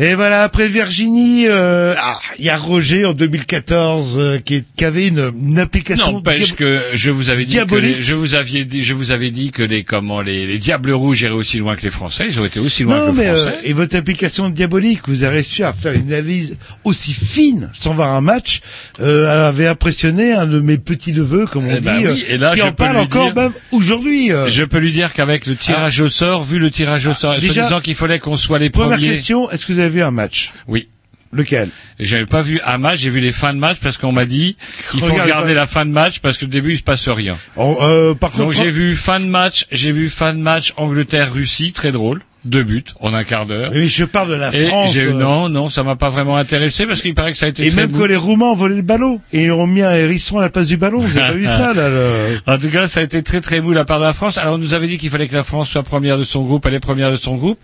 Et 0.00 0.14
voilà, 0.14 0.44
après 0.44 0.68
Virginie, 0.68 1.46
euh, 1.48 1.92
ah, 1.98 2.20
il 2.38 2.44
y 2.44 2.50
a 2.50 2.56
Roger 2.56 3.04
en 3.04 3.14
2014 3.14 4.16
euh, 4.16 4.38
qui, 4.38 4.54
est- 4.56 4.64
qui 4.76 4.84
avait 4.84 5.08
une, 5.08 5.32
une 5.42 5.58
application. 5.58 6.12
N'empêche 6.12 6.52
diab- 6.52 6.54
que 6.54 6.82
je 6.94 7.10
vous 7.10 7.30
avais 7.30 7.44
dit 7.44 7.56
que 7.66 7.74
les, 7.74 8.00
je 8.00 8.14
vous 8.14 8.36
aviez 8.36 8.64
dit, 8.64 8.84
je 8.84 8.94
vous 8.94 9.10
avais 9.10 9.30
dit 9.32 9.50
que 9.50 9.62
les 9.64 9.82
comment 9.82 10.20
les, 10.20 10.46
les 10.46 10.58
diables 10.58 10.92
rouges 10.92 11.22
iraient 11.22 11.32
aussi 11.32 11.58
loin 11.58 11.74
que 11.74 11.82
les 11.82 11.90
Français. 11.90 12.26
Ils 12.28 12.38
ont 12.38 12.44
été 12.44 12.60
aussi 12.60 12.84
loin 12.84 13.06
Non, 13.06 13.10
que 13.12 13.16
mais 13.16 13.24
les 13.24 13.30
euh, 13.30 13.42
Français. 13.50 13.58
et 13.64 13.72
votre 13.72 13.96
application 13.96 14.48
diabolique, 14.50 15.00
vous 15.08 15.24
avez 15.24 15.34
réussi 15.38 15.64
à 15.64 15.72
faire 15.72 15.94
une 15.94 16.12
analyse 16.12 16.56
aussi 16.84 17.12
fine 17.12 17.68
sans 17.74 17.92
voir 17.92 18.14
un 18.14 18.20
match, 18.20 18.60
euh, 19.00 19.48
avait 19.48 19.66
impressionné 19.66 20.32
un 20.32 20.46
de 20.46 20.60
mes 20.60 20.78
petits 20.78 21.12
neveux, 21.12 21.46
comme 21.46 21.66
on 21.66 21.72
Eh 21.74 21.80
dit, 21.80 21.86
ben 21.86 21.96
oui, 21.98 22.24
euh, 22.28 22.34
et 22.34 22.38
là, 22.38 22.52
qui 22.54 22.60
je 22.60 22.66
en 22.66 22.72
parle 22.72 22.98
encore 22.98 23.32
dire- 23.32 23.42
même 23.42 23.52
aujourd'hui. 23.72 24.30
euh. 24.32 24.48
Je 24.48 24.62
peux 24.62 24.78
lui 24.78 24.92
dire 24.92 25.12
qu'avec 25.12 25.46
le 25.46 25.56
tirage 25.56 26.00
au 26.00 26.08
sort, 26.08 26.44
vu 26.44 26.60
le 26.60 26.70
tirage 26.70 27.04
au 27.08 27.14
sort, 27.14 27.34
déjà- 27.40 27.52
se 27.52 27.60
disant 27.62 27.80
qu'il 27.80 27.96
fallait 27.96 28.20
qu'on 28.20 28.36
soit 28.36 28.58
les 28.60 28.70
Première 28.70 28.98
premiers. 28.98 29.08
question, 29.08 29.50
est-ce 29.50 29.66
que 29.66 29.72
vous 29.72 29.78
avez 29.80 29.87
vu 29.88 30.02
un 30.02 30.10
match 30.10 30.52
Oui. 30.66 30.88
Lequel? 31.30 31.68
J'avais 32.00 32.24
pas 32.24 32.40
vu 32.40 32.58
un 32.64 32.78
match, 32.78 33.00
j'ai 33.00 33.10
vu 33.10 33.20
les 33.20 33.32
fins 33.32 33.52
de 33.52 33.58
match 33.58 33.78
parce 33.82 33.98
qu'on 33.98 34.12
m'a 34.12 34.24
dit 34.24 34.56
qu'il 34.90 35.00
faut 35.00 35.06
Regarde 35.06 35.28
regarder 35.28 35.52
la 35.54 35.66
fin 35.66 35.84
de 35.84 35.90
match 35.90 36.20
parce 36.20 36.38
que 36.38 36.46
au 36.46 36.48
début 36.48 36.72
il 36.72 36.78
se 36.78 36.82
passe 36.82 37.06
rien. 37.08 37.36
Oh, 37.56 37.76
euh, 37.82 38.14
par 38.14 38.30
Donc 38.30 38.52
j'ai 38.52 38.70
vu 38.70 38.96
fin 38.96 39.20
de 39.20 39.26
match, 39.26 39.66
j'ai 39.70 39.92
vu 39.92 40.08
fin 40.08 40.32
de 40.32 40.38
match 40.38 40.72
Angleterre-Russie, 40.78 41.72
très 41.72 41.92
drôle, 41.92 42.22
deux 42.44 42.62
buts 42.62 42.84
en 43.00 43.12
un 43.14 43.24
quart 43.24 43.46
d'heure. 43.46 43.70
Oui, 43.74 43.88
je 43.88 44.04
parle 44.04 44.30
de 44.30 44.34
la 44.34 44.54
Et 44.54 44.66
France. 44.66 44.94
euh, 44.96 45.12
non, 45.12 45.48
non, 45.48 45.68
ça 45.70 45.82
m'a 45.82 45.96
pas 45.96 46.08
vraiment 46.08 46.36
intéressé 46.36 46.86
parce 46.86 47.02
qu'il 47.02 47.14
paraît 47.14 47.32
que 47.32 47.38
ça 47.38 47.46
a 47.46 47.48
été 47.48 47.66
Et 47.66 47.70
très 47.70 47.86
même 47.86 47.92
que 47.98 48.04
les 48.04 48.16
Roumains 48.16 48.46
ont 48.46 48.54
volé 48.54 48.76
le 48.76 48.82
ballon 48.82 49.20
et 49.32 49.44
ils 49.44 49.50
ont 49.52 49.66
mis 49.66 49.82
un 49.82 49.92
hérisson 49.94 50.38
à 50.38 50.42
la 50.42 50.50
place 50.50 50.66
du 50.66 50.76
ballon. 50.76 51.00
Vous 51.00 51.16
avez 51.18 51.26
pas 51.28 51.32
vu 51.34 51.46
ça 51.46 51.74
là 51.74 51.88
le- 51.88 52.40
En 52.46 52.58
tout 52.58 52.70
cas, 52.70 52.86
ça 52.88 53.00
a 53.00 53.02
été 53.02 53.22
très 53.22 53.40
très 53.40 53.60
mou 53.60 53.72
la 53.72 53.84
part 53.84 53.98
de 53.98 54.04
la 54.04 54.12
France. 54.12 54.38
Alors 54.38 54.54
on 54.54 54.58
nous 54.58 54.74
avait 54.74 54.86
dit 54.86 54.98
qu'il 54.98 55.10
fallait 55.10 55.28
que 55.28 55.34
la 55.34 55.42
France 55.44 55.68
soit 55.68 55.82
première 55.82 56.16
de 56.18 56.24
son 56.24 56.42
groupe, 56.44 56.64
elle 56.66 56.74
est 56.74 56.80
première 56.80 57.10
de 57.10 57.16
son 57.16 57.36
groupe. 57.36 57.58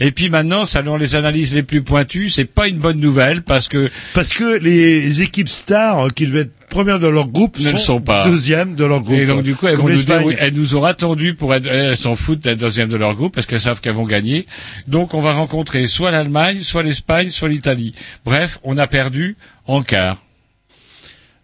Et 0.00 0.10
puis 0.12 0.28
maintenant, 0.30 0.66
selon 0.66 0.96
les 0.96 1.14
analyses 1.14 1.54
les 1.54 1.62
plus 1.62 1.82
pointues, 1.82 2.28
c'est 2.30 2.44
pas 2.44 2.68
une 2.68 2.78
bonne 2.78 3.00
nouvelle 3.00 3.42
parce 3.42 3.66
que 3.68 3.90
Parce 4.14 4.28
que 4.30 4.58
les 4.58 5.22
équipes 5.22 5.48
stars 5.48 6.06
euh, 6.06 6.08
qui 6.10 6.26
devaient 6.26 6.40
être 6.42 6.52
premières 6.68 6.98
de 6.98 7.08
leur 7.08 7.28
groupe 7.28 7.58
Ne 7.58 7.76
sont 7.76 8.00
pas. 8.00 8.24
deuxièmes 8.24 8.74
de 8.74 8.84
leur 8.84 9.00
groupe. 9.00 9.18
Et 9.18 9.26
donc 9.26 9.42
du 9.42 9.54
coup, 9.54 9.66
elles 9.66 9.76
vont 9.76 9.88
nous 9.88 9.94
dire, 9.94 9.98
l'Espagne. 9.98 10.26
oui, 10.26 10.36
elles 10.38 10.54
nous 10.54 10.76
ont 10.76 10.84
attendu 10.84 11.34
pour 11.34 11.54
être, 11.54 11.66
elles 11.66 11.96
s'en 11.96 12.14
foutent 12.14 12.40
d'être 12.40 12.58
deuxième 12.58 12.88
de 12.88 12.96
leur 12.96 13.14
groupe 13.14 13.34
parce 13.34 13.46
qu'elles 13.46 13.60
savent 13.60 13.80
qu'elles 13.80 13.94
vont 13.94 14.06
gagner. 14.06 14.46
Donc 14.86 15.14
on 15.14 15.20
va 15.20 15.32
rencontrer 15.32 15.86
soit 15.86 16.10
l'Allemagne, 16.10 16.60
soit 16.60 16.82
l'Espagne, 16.82 17.30
soit 17.30 17.48
l'Italie. 17.48 17.94
Bref, 18.24 18.58
on 18.62 18.78
a 18.78 18.86
perdu 18.86 19.36
en 19.66 19.82
quart. 19.82 20.22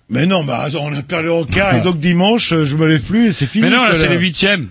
Mais 0.09 0.27
non, 0.27 0.45
bah, 0.45 0.67
on 0.81 0.93
a 0.95 1.03
perdu 1.03 1.31
en 1.31 1.45
quart 1.45 1.75
et 1.75 1.81
donc 1.83 1.99
dimanche, 1.99 2.51
je 2.63 2.77
me 2.77 2.87
lève 2.87 3.03
plus 3.03 3.29
et 3.29 3.33
c'est 3.33 3.47
fini. 3.47 3.65
Mais 3.65 3.71
non, 3.71 3.85
là 3.85 3.95
c'est 3.95 4.09
les 4.09 4.17
huitièmes. 4.19 4.69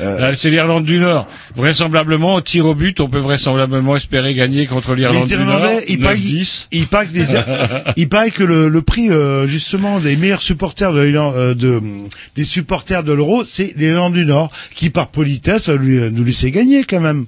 Euh. 0.00 0.18
Là, 0.18 0.34
c'est 0.34 0.50
l'Irlande 0.50 0.84
du 0.84 0.98
Nord. 0.98 1.26
Vraisemblablement, 1.56 2.34
au 2.34 2.40
tir 2.40 2.66
au 2.66 2.74
but, 2.74 3.00
on 3.00 3.08
peut 3.08 3.18
vraisemblablement 3.18 3.96
espérer 3.96 4.34
gagner 4.34 4.66
contre 4.66 4.94
l'Irlande 4.94 5.26
du 5.26 5.36
Nord. 5.36 5.60
Irlandais, 5.60 5.84
il 5.88 6.00
paraît, 6.00 6.16
9-10. 6.16 6.66
il 6.72 6.86
il 7.96 8.08
que 8.08 8.44
le, 8.44 8.68
le 8.68 8.82
prix 8.82 9.10
euh, 9.10 9.46
justement 9.46 9.98
des 9.98 10.16
meilleurs 10.16 10.42
supporters 10.42 10.92
de, 10.92 11.00
euh, 11.00 11.54
de 11.54 11.80
des 12.36 12.44
supporters 12.44 13.02
de 13.02 13.12
l'Euro, 13.12 13.44
c'est 13.44 13.74
l'Irlande 13.76 14.14
du 14.14 14.24
Nord 14.24 14.50
qui 14.74 14.90
par 14.90 15.08
politesse 15.08 15.68
lui, 15.68 15.98
nous 16.10 16.24
laisser 16.24 16.50
gagner 16.50 16.84
quand 16.84 17.00
même. 17.00 17.26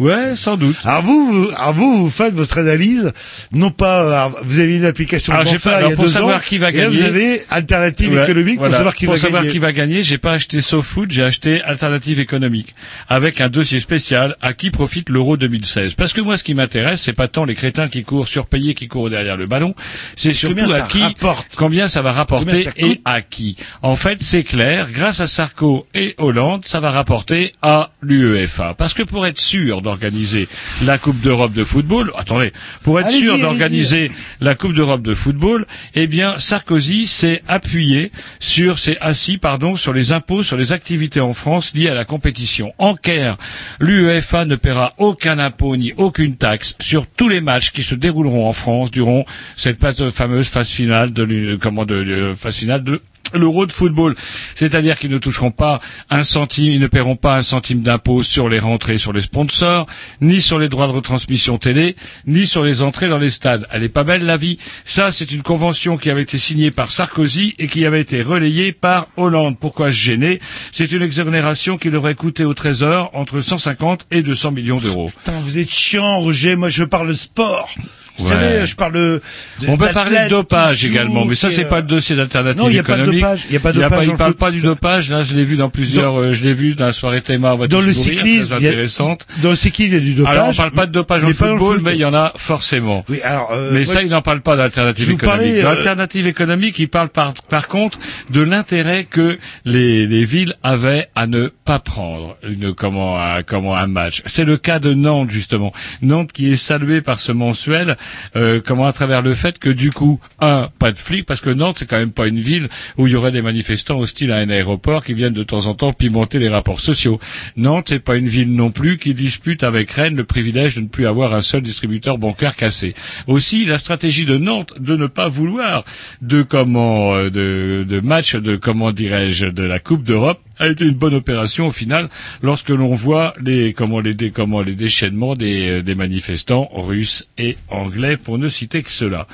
Ouais, 0.00 0.34
sans 0.34 0.56
doute. 0.56 0.76
Alors 0.84 1.02
vous, 1.02 1.32
vous, 1.32 1.48
alors 1.56 1.72
vous, 1.72 2.02
vous 2.02 2.10
faites 2.10 2.34
votre 2.34 2.58
analyse, 2.58 3.12
non 3.52 3.70
pas, 3.70 4.28
vous 4.42 4.58
avez 4.58 4.76
une 4.78 4.84
application 4.86 5.32
Alors, 5.32 5.44
de 5.44 5.50
j'ai 5.50 5.58
pas- 5.60 5.82
il 5.82 5.90
y 5.90 5.92
a 5.92 5.94
pour 5.94 6.06
deux 6.06 6.10
savoir 6.10 6.38
ans, 6.38 6.40
qui 6.44 6.58
va 6.58 6.70
et 6.70 6.72
là, 6.72 6.82
gagner- 6.84 6.96
vous 6.96 7.02
avez 7.04 7.42
alternative 7.48 8.12
Ouais, 8.12 8.24
économique 8.24 8.56
voilà. 8.58 8.70
pour 8.70 8.76
savoir 8.76 8.94
qui 8.96 9.04
pour 9.04 9.14
va 9.14 9.20
savoir 9.20 9.42
gagner. 9.42 9.52
qui 9.52 9.58
va 9.60 9.72
gagner, 9.72 10.02
j'ai 10.02 10.18
pas 10.18 10.32
acheté 10.32 10.60
SoFood, 10.60 11.12
j'ai 11.12 11.22
acheté 11.22 11.62
Alternative 11.62 12.18
économique 12.18 12.74
avec 13.08 13.40
un 13.40 13.48
dossier 13.48 13.78
spécial 13.78 14.36
à 14.42 14.52
qui 14.52 14.72
profite 14.72 15.10
l'Euro 15.10 15.36
2016. 15.36 15.94
Parce 15.94 16.12
que 16.12 16.20
moi, 16.20 16.38
ce 16.38 16.42
qui 16.44 16.54
m'intéresse, 16.54 17.00
c'est 17.00 17.12
pas 17.12 17.28
tant 17.28 17.44
les 17.44 17.54
crétins 17.54 17.86
qui 17.88 18.02
courent 18.02 18.26
surpayés, 18.26 18.74
qui 18.74 18.88
courent 18.88 19.10
derrière 19.10 19.36
le 19.36 19.46
ballon, 19.46 19.76
c'est 20.16 20.34
surtout 20.34 20.72
à 20.72 20.80
qui, 20.82 21.02
rapporte. 21.02 21.46
combien 21.56 21.86
ça 21.86 22.02
va 22.02 22.10
rapporter 22.10 22.62
ça 22.64 22.70
et 22.78 23.00
à 23.04 23.22
qui. 23.22 23.56
En 23.82 23.94
fait, 23.94 24.22
c'est 24.24 24.42
clair, 24.42 24.88
grâce 24.92 25.20
à 25.20 25.28
Sarko 25.28 25.86
et 25.94 26.16
Hollande, 26.18 26.64
ça 26.66 26.80
va 26.80 26.90
rapporter 26.90 27.52
à 27.62 27.90
l'UEFA. 28.02 28.74
Parce 28.76 28.92
que 28.94 29.04
pour 29.04 29.24
être 29.26 29.40
sûr 29.40 29.82
d'organiser 29.84 30.48
la 30.84 30.98
Coupe 30.98 31.20
d'Europe 31.20 31.52
de 31.52 31.62
football, 31.64 32.10
attendez, 32.16 32.52
pour 32.82 32.98
être 33.00 33.10
sûr 33.12 33.38
d'organiser 33.38 34.10
la 34.40 34.54
Coupe 34.56 34.72
d'Europe 34.74 35.02
de 35.02 35.14
football, 35.14 35.66
eh 35.94 36.06
bien 36.08 36.38
Sarkozy 36.38 37.06
s'est 37.06 37.42
appuyé 37.46 38.10
sur, 38.40 38.78
s'est 38.78 38.98
assis, 39.00 39.38
pardon, 39.38 39.76
sur 39.76 39.92
les 39.92 40.10
impôts 40.12 40.42
sur 40.42 40.56
les 40.56 40.72
activités 40.72 41.20
en 41.20 41.34
France 41.34 41.72
liées 41.74 41.88
à 41.88 41.94
la 41.94 42.04
compétition. 42.04 42.72
En 42.78 42.94
Caire, 42.96 43.36
l'UEFA 43.78 44.44
ne 44.46 44.56
paiera 44.56 44.94
aucun 44.98 45.38
impôt 45.38 45.76
ni 45.76 45.92
aucune 45.96 46.36
taxe 46.36 46.74
sur 46.80 47.06
tous 47.06 47.28
les 47.28 47.40
matchs 47.40 47.70
qui 47.70 47.82
se 47.82 47.94
dérouleront 47.94 48.48
en 48.48 48.52
France 48.52 48.90
durant 48.90 49.24
cette 49.56 49.78
fameuse 50.10 50.48
phase 50.48 50.68
finale 50.70 51.12
de, 51.12 51.56
comment 51.60 51.84
de, 51.84 52.02
de- 52.02 52.32
phase 52.36 52.56
finale 52.56 52.82
de 52.82 53.00
l'euro 53.34 53.66
de 53.66 53.72
football. 53.72 54.14
C'est-à-dire 54.54 54.98
qu'ils 54.98 55.10
ne 55.10 55.18
toucheront 55.18 55.50
pas 55.50 55.80
un 56.10 56.24
centime, 56.24 56.72
ils 56.72 56.80
ne 56.80 56.86
paieront 56.86 57.16
pas 57.16 57.36
un 57.36 57.42
centime 57.42 57.82
d'impôt 57.82 58.22
sur 58.22 58.48
les 58.48 58.58
rentrées 58.58 58.98
sur 58.98 59.12
les 59.12 59.20
sponsors, 59.20 59.86
ni 60.20 60.40
sur 60.40 60.58
les 60.58 60.68
droits 60.68 60.86
de 60.86 60.92
retransmission 60.92 61.58
télé, 61.58 61.96
ni 62.26 62.46
sur 62.46 62.62
les 62.62 62.82
entrées 62.82 63.08
dans 63.08 63.18
les 63.18 63.30
stades. 63.30 63.66
Elle 63.70 63.82
est 63.82 63.88
pas 63.88 64.04
belle 64.04 64.24
la 64.24 64.36
vie. 64.36 64.58
Ça, 64.84 65.12
c'est 65.12 65.32
une 65.32 65.42
convention 65.42 65.96
qui 65.96 66.10
avait 66.10 66.22
été 66.22 66.38
signée 66.38 66.70
par 66.70 66.90
Sarkozy 66.90 67.54
et 67.58 67.66
qui 67.66 67.84
avait 67.86 68.00
été 68.00 68.22
relayée 68.22 68.72
par 68.72 69.08
Hollande. 69.16 69.58
Pourquoi 69.58 69.90
se 69.90 69.96
gêner? 69.96 70.40
C'est 70.72 70.92
une 70.92 71.02
exonération 71.02 71.78
qui 71.78 71.90
devrait 71.90 72.14
coûter 72.14 72.44
au 72.44 72.54
Trésor 72.54 73.10
entre 73.14 73.40
150 73.40 74.06
et 74.10 74.22
200 74.22 74.52
millions 74.52 74.78
d'euros. 74.78 75.10
Putain, 75.24 75.40
vous 75.40 75.58
êtes 75.58 75.70
chiant, 75.70 76.18
Roger. 76.20 76.56
Moi, 76.56 76.70
je 76.70 76.84
parle 76.84 77.16
sport. 77.16 77.70
Vous 78.16 78.24
Ouais. 78.26 78.30
savez, 78.32 78.66
je 78.66 78.76
parle 78.76 78.92
de. 78.92 79.20
On 79.68 79.76
peut 79.76 79.88
parler 79.88 80.16
de 80.24 80.28
dopage 80.30 80.84
également, 80.84 81.24
mais 81.24 81.34
ça 81.34 81.50
c'est 81.50 81.64
euh, 81.64 81.68
pas 81.68 81.80
le 81.80 81.86
dossier 81.86 82.14
d'alternative 82.14 82.62
Non, 82.62 82.68
il 82.68 82.76
y 82.76 82.78
a 82.78 82.82
pas 82.84 82.96
de 82.96 83.02
économique. 83.02 83.22
dopage. 83.22 83.40
Il 83.48 83.54
y 83.54 83.56
a 83.56 83.60
pas 83.60 83.72
de 83.72 83.78
Il 83.78 83.82
dopage 83.82 84.04
il 84.06 84.10
le 84.12 84.16
parle 84.16 84.34
pas 84.34 84.50
du 84.52 84.60
dopage. 84.60 85.10
Là, 85.10 85.22
je 85.22 85.34
l'ai 85.34 85.44
vu 85.44 85.56
dans 85.56 85.68
plusieurs. 85.68 86.20
euh, 86.20 86.32
je 86.32 86.44
l'ai 86.44 86.54
vu 86.54 86.74
dans 86.74 86.86
la 86.86 86.92
soirée 86.92 87.20
Théma. 87.22 87.56
Dans 87.68 87.80
le 87.80 87.92
cyclisme, 87.92 88.52
a- 88.52 88.56
intéressante. 88.56 89.26
dans 89.42 89.50
le 89.50 89.56
cyclisme, 89.56 89.92
il 89.92 89.94
y 89.94 89.96
a 89.96 90.00
du 90.00 90.14
dopage. 90.14 90.32
Alors, 90.32 90.48
on 90.50 90.54
parle 90.54 90.70
pas 90.70 90.86
de 90.86 90.92
dopage 90.92 91.22
mais 91.22 91.28
le 91.28 91.34
football, 91.34 91.74
foot. 91.76 91.82
mais 91.84 91.94
il 91.94 92.00
y 92.00 92.04
en 92.04 92.14
a 92.14 92.32
forcément. 92.36 93.04
Oui, 93.08 93.20
alors, 93.24 93.50
euh, 93.52 93.70
mais 93.72 93.84
moi, 93.84 93.94
ça, 93.94 94.02
il 94.02 94.08
n'en 94.10 94.22
parle 94.22 94.40
pas 94.42 94.56
d'alternative 94.56 95.10
économique. 95.10 95.54
euh, 95.56 95.62
L'alternative 95.64 96.26
économique, 96.26 96.78
il 96.78 96.88
parle 96.88 97.08
par, 97.08 97.34
par 97.48 97.66
contre 97.68 97.98
de 98.30 98.40
l'intérêt 98.42 99.04
que 99.10 99.38
les, 99.64 100.06
les 100.06 100.24
villes 100.24 100.54
avaient 100.62 101.08
à 101.16 101.26
ne 101.26 101.48
pas 101.64 101.78
prendre 101.80 102.36
une, 102.48 102.74
comment, 102.74 103.20
un, 103.20 103.42
comment 103.42 103.76
un 103.76 103.86
match. 103.88 104.22
C'est 104.26 104.44
le 104.44 104.56
cas 104.56 104.78
de 104.78 104.94
Nantes, 104.94 105.30
justement. 105.30 105.72
Nantes 106.02 106.32
qui 106.32 106.52
est 106.52 106.56
salué 106.56 107.00
par 107.00 107.18
ce 107.18 107.32
mensuel, 107.32 107.96
euh, 108.36 108.60
comment 108.64 108.86
à 108.86 108.92
travers 108.92 109.22
le 109.22 109.34
fait 109.34 109.58
que 109.58 109.70
du 109.70 109.90
coup, 109.90 110.20
un, 110.40 110.68
pas 110.78 110.92
de 110.92 110.96
flics, 110.96 111.26
parce 111.26 111.40
que 111.40 111.50
Nantes, 111.50 111.76
c'est 111.78 111.86
quand 111.86 111.98
même 111.98 112.12
pas 112.12 112.26
une 112.26 112.40
ville 112.40 112.68
où 112.96 113.06
il 113.06 113.12
y 113.12 113.16
aurait 113.16 113.32
des 113.32 113.42
manifestants 113.42 113.98
hostiles 113.98 114.32
à 114.32 114.36
un 114.36 114.50
aéroport 114.50 115.04
qui 115.04 115.14
viennent 115.14 115.32
de 115.32 115.42
temps 115.42 115.66
en 115.66 115.74
temps 115.74 115.92
pimenter 115.92 116.38
les 116.38 116.48
rapports 116.48 116.80
sociaux. 116.80 117.20
Nantes, 117.56 117.86
c'est 117.88 117.98
pas 117.98 118.16
une 118.16 118.28
ville 118.28 118.52
non 118.52 118.70
plus 118.70 118.98
qui 118.98 119.14
dispute 119.14 119.62
avec 119.62 119.90
Rennes 119.90 120.16
le 120.16 120.24
privilège 120.24 120.76
de 120.76 120.80
ne 120.80 120.88
plus 120.88 121.06
avoir 121.06 121.34
un 121.34 121.42
seul 121.42 121.62
distributeur 121.62 122.18
bancaire 122.18 122.56
cassé. 122.56 122.94
Aussi, 123.26 123.66
la 123.66 123.78
stratégie 123.78 124.24
de 124.24 124.38
Nantes 124.38 124.74
de 124.78 124.96
ne 124.96 125.06
pas 125.06 125.28
vouloir 125.28 125.84
de 126.22 126.42
comment, 126.42 127.14
euh, 127.14 127.30
de, 127.30 128.00
match 128.00 128.36
de 128.36 128.56
comment 128.56 128.92
dirais-je, 128.92 129.46
de 129.46 129.62
la 129.62 129.78
Coupe 129.78 130.04
d'Europe 130.04 130.40
a 130.58 130.68
été 130.68 130.84
une 130.84 130.94
bonne 130.94 131.14
opération 131.14 131.66
au 131.66 131.72
final 131.72 132.08
lorsque 132.42 132.68
l'on 132.68 132.94
voit 132.94 133.34
les 133.40 133.72
comment 133.72 134.00
les 134.00 134.14
déchaînements 134.14 135.34
euh, 135.40 135.82
des 135.82 135.94
manifestants 135.94 136.68
russes 136.72 137.26
et 137.38 137.56
anglais 137.70 137.93
pour 138.22 138.38
ne 138.38 138.48
citer 138.48 138.82
que 138.82 138.90
cela. 138.90 139.26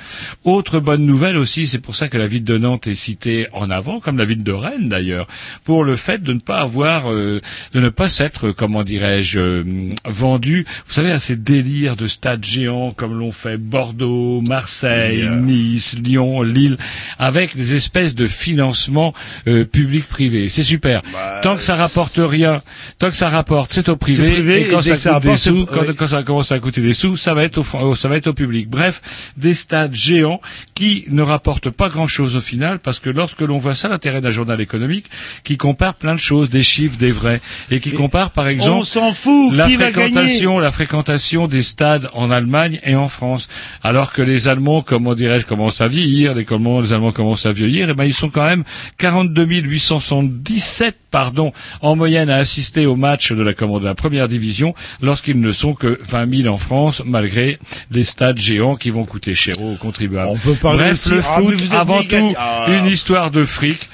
Autre 0.43 0.79
bonne 0.79 1.05
nouvelle 1.05 1.37
aussi, 1.37 1.67
c'est 1.67 1.79
pour 1.79 1.95
ça 1.95 2.07
que 2.09 2.17
la 2.17 2.27
ville 2.27 2.43
de 2.43 2.57
Nantes 2.57 2.87
est 2.87 2.95
citée 2.95 3.47
en 3.53 3.69
avant, 3.69 3.99
comme 3.99 4.17
la 4.17 4.25
ville 4.25 4.43
de 4.43 4.51
Rennes 4.51 4.87
d'ailleurs, 4.89 5.27
pour 5.63 5.83
le 5.83 5.95
fait 5.95 6.21
de 6.21 6.33
ne 6.33 6.39
pas 6.39 6.57
avoir 6.59 7.11
euh, 7.11 7.41
de 7.73 7.79
ne 7.79 7.89
pas 7.89 8.09
s'être 8.09 8.47
euh, 8.47 8.53
comment 8.53 8.83
dirais-je 8.83 9.39
euh, 9.39 9.63
vendu, 10.05 10.65
vous 10.87 10.93
savez 10.93 11.11
à 11.11 11.19
ces 11.19 11.35
délires 11.35 11.95
de 11.95 12.07
stades 12.07 12.43
géants 12.45 12.91
comme 12.91 13.17
l'ont 13.17 13.31
fait 13.31 13.57
Bordeaux, 13.57 14.41
Marseille, 14.47 15.27
Nice, 15.41 15.95
Lyon, 16.01 16.41
Lille 16.43 16.77
avec 17.19 17.55
des 17.55 17.75
espèces 17.75 18.15
de 18.15 18.27
financement 18.27 19.13
euh, 19.47 19.65
public-privé. 19.65 20.49
C'est 20.49 20.63
super. 20.63 21.01
tant 21.41 21.55
que 21.55 21.63
ça 21.63 21.75
rapporte 21.75 22.17
rien, 22.17 22.61
tant 22.99 23.09
que 23.09 23.15
ça 23.15 23.29
rapporte, 23.29 23.71
c'est 23.73 23.89
au 23.89 23.95
privé. 23.95 24.31
Privé, 24.31 24.61
et 24.61 24.67
quand 24.67 24.79
et 24.81 24.89
ça 24.89 24.97
ça 24.97 25.13
coûte 25.13 25.23
des 25.23 25.29
rapporte, 25.29 25.37
c'est- 25.43 25.49
sous, 25.49 25.65
quand, 25.65 25.81
oui. 25.87 25.95
quand 25.97 26.07
ça 26.07 26.23
commence 26.23 26.51
à 26.51 26.59
coûter 26.59 26.81
des 26.81 26.93
sous, 26.93 27.17
ça 27.17 27.33
va 27.33 27.43
être 27.43 27.57
au, 27.57 27.63
fr- 27.63 27.95
ça 27.95 28.07
va 28.07 28.17
être 28.17 28.27
au 28.27 28.33
public. 28.33 28.50
Bref, 28.67 29.31
des 29.37 29.53
stades 29.53 29.95
géants 29.95 30.41
qui 30.73 31.05
ne 31.09 31.21
rapportent 31.21 31.69
pas 31.69 31.89
grand-chose 31.89 32.35
au 32.35 32.41
final, 32.41 32.79
parce 32.79 32.99
que 32.99 33.09
lorsque 33.09 33.41
l'on 33.41 33.57
voit 33.57 33.75
ça, 33.75 33.87
l'intérêt 33.87 34.21
d'un 34.21 34.31
journal 34.31 34.59
économique 34.61 35.05
qui 35.43 35.57
compare 35.57 35.95
plein 35.95 36.15
de 36.15 36.19
choses, 36.19 36.49
des 36.49 36.63
chiffres, 36.63 36.97
des 36.97 37.11
vrais, 37.11 37.41
et 37.69 37.79
qui 37.79 37.91
compare 37.91 38.31
par 38.31 38.47
exemple 38.47 38.79
On 38.81 38.83
s'en 38.83 39.13
fout. 39.13 39.53
la 39.53 39.69
fréquentation, 39.69 40.59
la 40.59 40.71
fréquentation 40.71 41.47
des 41.47 41.61
stades 41.61 42.09
en 42.13 42.31
Allemagne 42.31 42.79
et 42.83 42.95
en 42.95 43.07
France. 43.07 43.47
Alors 43.83 44.13
que 44.13 44.21
les 44.21 44.47
Allemands, 44.47 44.81
comment 44.81 45.13
dirais-je, 45.13 45.45
commencent 45.45 45.81
à 45.81 45.87
vieillir, 45.87 46.33
les, 46.33 46.45
comment 46.45 46.79
les 46.79 46.93
Allemands 46.93 47.11
commencent 47.11 47.45
à 47.45 47.51
vieillir, 47.51 47.89
et 47.89 47.93
ben 47.93 48.05
ils 48.05 48.13
sont 48.13 48.29
quand 48.29 48.45
même 48.45 48.63
42 48.97 49.45
877, 49.45 50.97
pardon, 51.09 51.51
en 51.81 51.95
moyenne 51.95 52.29
à 52.29 52.37
assister 52.37 52.85
au 52.85 52.95
match 52.95 53.31
de 53.31 53.41
la, 53.43 53.53
comment, 53.53 53.79
de 53.79 53.85
la 53.85 53.95
première 53.95 54.27
division, 54.27 54.73
lorsqu'ils 55.01 55.39
ne 55.39 55.51
sont 55.51 55.73
que 55.73 55.99
20 56.01 56.43
000 56.43 56.53
en 56.53 56.57
France, 56.57 57.01
malgré 57.05 57.59
les 57.91 58.03
stades 58.03 58.39
géants 58.41 58.75
qui 58.75 58.89
vont 58.89 59.05
coûter 59.05 59.33
cher 59.33 59.55
aux 59.61 59.75
contribuables. 59.75 60.29
On 60.29 60.37
peut 60.37 60.55
parler 60.55 60.79
Bref, 60.79 60.91
aussi- 60.93 61.11
le 61.11 61.19
Ah, 61.25 61.41
foot, 61.41 61.55
avant 61.71 62.03
tout, 62.03 62.33
Ah. 62.37 62.65
une 62.69 62.85
histoire 62.87 63.31
de 63.31 63.43
fric. 63.45 63.89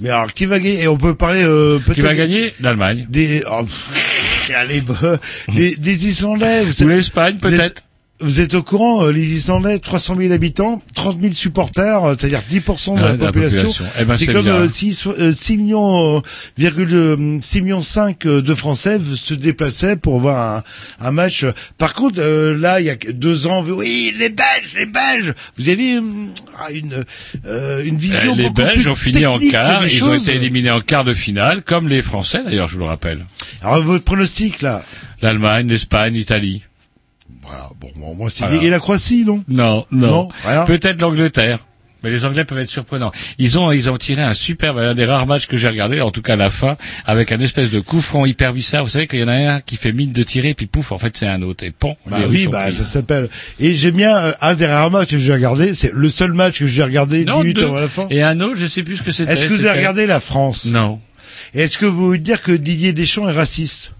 Mais 0.00 0.10
alors, 0.10 0.32
qui 0.32 0.46
va 0.46 0.58
gagner? 0.58 0.82
Et 0.82 0.88
on 0.88 0.96
peut 0.96 1.14
parler 1.14 1.44
euh, 1.44 1.78
peut-être... 1.78 1.94
Qui 1.94 2.00
va 2.00 2.14
gagner? 2.14 2.52
L'Allemagne. 2.60 3.06
Des... 3.08 3.44
oh, 3.48 3.62
pff, 3.64 4.50
allez, 4.56 4.80
bah, 4.80 5.18
des, 5.54 5.76
des 5.76 6.06
Islandais. 6.08 6.64
Vous 6.64 6.82
Ou 6.82 6.88
l'Espagne, 6.88 7.36
peut-être. 7.38 7.82
Vous 8.24 8.40
êtes 8.40 8.54
au 8.54 8.62
courant, 8.62 9.04
euh, 9.04 9.12
les 9.12 9.22
Islandais, 9.36 9.78
300 9.78 10.14
000 10.18 10.32
habitants, 10.32 10.82
30 10.94 11.20
000 11.20 11.34
supporters, 11.34 12.02
euh, 12.04 12.14
c'est-à-dire 12.18 12.40
10% 12.50 12.94
de 12.96 12.98
Ah, 13.00 13.02
la 13.08 13.16
de 13.16 13.22
la 13.24 13.26
population. 13.32 13.68
population. 13.68 13.84
Eh 14.00 14.04
ben, 14.04 14.16
c'est 14.16 14.26
comme 14.32 14.46
euh, 14.48 14.66
6, 14.68 15.06
euh, 15.06 15.30
6 15.32 15.56
millions, 15.58 16.16
euh, 16.16 16.20
virgule, 16.56 16.88
euh, 16.94 17.38
6 17.40 17.60
millions 17.62 17.82
5 17.82 18.24
euh, 18.26 18.40
de 18.42 18.54
Français 18.54 18.98
se 19.14 19.34
déplaçaient 19.34 19.96
pour 19.96 20.20
voir 20.20 20.56
un, 21.00 21.06
un 21.06 21.10
match. 21.10 21.44
Par 21.76 21.92
contre, 21.92 22.20
euh, 22.20 22.56
là, 22.58 22.80
il 22.80 22.86
y 22.86 22.90
a 22.90 22.96
deux 22.96 23.46
ans, 23.46 23.62
oui, 23.66 24.14
les 24.18 24.30
Belges, 24.30 24.72
les 24.76 24.86
Belges, 24.86 25.34
vous 25.58 25.68
avez 25.68 25.92
une, 25.92 26.28
ah, 26.58 26.70
une, 26.72 27.04
une 27.84 27.96
vision 27.98 28.32
Euh, 28.32 28.36
les 28.36 28.42
beaucoup 28.44 28.54
Belges 28.62 28.72
plus 28.82 28.88
ont 28.88 28.94
fini 28.94 29.26
en 29.26 29.38
quart, 29.38 29.86
ils 29.86 30.02
ont 30.02 30.14
été 30.14 30.34
éliminés 30.34 30.70
en 30.70 30.80
quart 30.80 31.04
de 31.04 31.12
finale, 31.14 31.62
comme 31.62 31.88
les 31.88 32.00
Français 32.02 32.42
d'ailleurs, 32.42 32.68
je 32.68 32.74
vous 32.74 32.80
le 32.80 32.86
rappelle. 32.86 33.26
Alors 33.60 33.82
votre 33.82 34.04
pronostic 34.04 34.62
là? 34.62 34.82
L'Allemagne, 35.22 35.68
l'Espagne, 35.68 36.14
l'Italie. 36.14 36.62
Voilà, 37.46 37.70
bon, 37.80 37.90
bon, 37.96 38.14
moi 38.14 38.30
c'est 38.30 38.46
dit. 38.46 38.66
Et 38.66 38.70
la 38.70 38.78
Croatie, 38.80 39.24
non? 39.24 39.42
Non, 39.48 39.86
non. 39.90 40.28
Peut-être 40.66 41.00
l'Angleterre. 41.00 41.60
Mais 42.02 42.10
les 42.10 42.26
Anglais 42.26 42.44
peuvent 42.44 42.58
être 42.58 42.68
surprenants. 42.68 43.12
Ils 43.38 43.58
ont, 43.58 43.72
ils 43.72 43.88
ont 43.88 43.96
tiré 43.96 44.20
un 44.20 44.34
superbe, 44.34 44.76
un 44.76 44.92
des 44.92 45.06
rares 45.06 45.26
matchs 45.26 45.46
que 45.46 45.56
j'ai 45.56 45.68
regardé, 45.68 46.02
en 46.02 46.10
tout 46.10 46.20
cas 46.20 46.34
à 46.34 46.36
la 46.36 46.50
fin, 46.50 46.76
avec 47.06 47.32
un 47.32 47.40
espèce 47.40 47.70
de 47.70 47.80
coup 47.80 48.02
franc 48.02 48.26
hyper 48.26 48.52
bizarre. 48.52 48.84
Vous 48.84 48.90
savez 48.90 49.06
qu'il 49.06 49.20
y 49.20 49.24
en 49.24 49.28
a 49.28 49.54
un 49.54 49.60
qui 49.62 49.76
fait 49.76 49.92
mine 49.94 50.12
de 50.12 50.22
tirer, 50.22 50.52
puis 50.52 50.66
pouf, 50.66 50.92
en 50.92 50.98
fait 50.98 51.16
c'est 51.16 51.26
un 51.26 51.40
autre. 51.40 51.64
Et 51.64 51.70
pont. 51.70 51.96
Bah 52.04 52.18
oui, 52.28 52.46
bah 52.46 52.70
ça 52.70 52.84
s'appelle. 52.84 53.30
Et 53.58 53.74
j'aime 53.74 53.94
bien 53.96 54.18
euh, 54.18 54.32
un 54.42 54.54
des 54.54 54.66
rares 54.66 54.90
matchs 54.90 55.12
que 55.12 55.18
j'ai 55.18 55.32
regardé. 55.32 55.72
C'est 55.72 55.92
le 55.94 56.08
seul 56.10 56.34
match 56.34 56.58
que 56.58 56.66
j'ai 56.66 56.82
regardé 56.82 57.24
10 57.24 57.30
Non, 57.30 57.38
minutes 57.40 57.56
deux. 57.56 57.64
avant 57.64 57.76
la 57.76 57.88
fin. 57.88 58.06
Et 58.10 58.22
un 58.22 58.38
autre, 58.40 58.56
je 58.56 58.66
sais 58.66 58.82
plus 58.82 58.98
ce 58.98 59.02
que 59.02 59.10
c'était. 59.10 59.32
Est-ce 59.32 59.46
que 59.46 59.54
vous 59.54 59.64
avez 59.64 59.78
regardé 59.78 60.06
la 60.06 60.20
France? 60.20 60.66
Non. 60.66 61.00
Est-ce 61.54 61.78
que 61.78 61.86
vous 61.86 62.04
voulez 62.08 62.18
dire 62.18 62.42
que 62.42 62.52
Didier 62.52 62.92
Deschamps 62.92 63.26
est 63.30 63.32
raciste? 63.32 63.94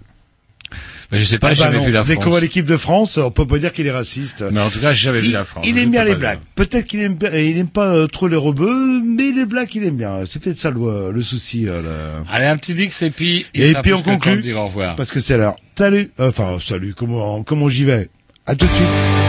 Je 1.19 1.25
sais 1.25 1.39
pas, 1.39 1.51
Eh 1.51 1.55
j'ai 1.55 1.61
ben 1.63 1.65
jamais 1.67 1.77
non. 1.79 1.85
vu 1.85 1.91
la 1.91 2.03
Dès 2.03 2.13
France. 2.13 2.23
qu'on 2.25 2.29
voit 2.31 2.39
l'équipe 2.39 2.65
de 2.65 2.77
France, 2.77 3.17
on 3.17 3.31
peut 3.31 3.45
pas 3.47 3.57
dire 3.57 3.71
qu'il 3.73 3.87
est 3.87 3.91
raciste. 3.91 4.43
Mais 4.51 4.59
en 4.61 4.69
tout 4.69 4.79
cas, 4.79 4.93
j'ai 4.93 5.05
jamais 5.05 5.21
vu 5.21 5.31
la 5.31 5.43
France. 5.43 5.65
il 5.67 5.77
aime 5.79 5.91
bien 5.91 6.03
les 6.03 6.15
dire. 6.15 6.39
Peut-être 6.55 6.85
qu'il 6.87 7.01
aime, 7.01 7.17
pas- 7.17 7.37
il 7.37 7.57
aime 7.57 7.69
pas 7.69 7.87
euh, 7.87 8.07
trop 8.07 8.27
les 8.27 8.35
rebeux, 8.35 9.01
mais 9.03 9.31
les 9.31 9.45
blagues 9.45 9.73
il 9.75 9.83
aime 9.85 9.97
bien. 9.97 10.19
C'est 10.25 10.41
peut-être 10.41 10.59
ça 10.59 10.71
le, 10.71 11.11
le 11.11 11.21
souci. 11.21 11.67
euh, 11.67 11.81
le- 11.81 12.23
Allez, 12.31 12.45
un 12.45 12.57
petit 12.57 12.73
dix 12.73 13.01
et 13.01 13.09
puis. 13.09 13.45
il 13.53 13.61
Et 13.63 13.69
sera 13.71 13.81
puis 13.81 13.93
on 13.93 14.01
conclut 14.01 14.41
dire 14.41 14.57
au 14.57 14.67
revoir. 14.67 14.95
parce 14.95 15.11
que 15.11 15.19
c'est 15.19 15.37
l'heure. 15.37 15.55
Salut. 15.77 16.11
Enfin 16.19 16.57
salut. 16.59 16.93
Comment 16.95 17.43
comment 17.43 17.67
j'y 17.69 17.83
vais? 17.85 18.09
À 18.45 18.55
tout 18.55 18.65
de 18.65 18.71
suite. 18.71 19.24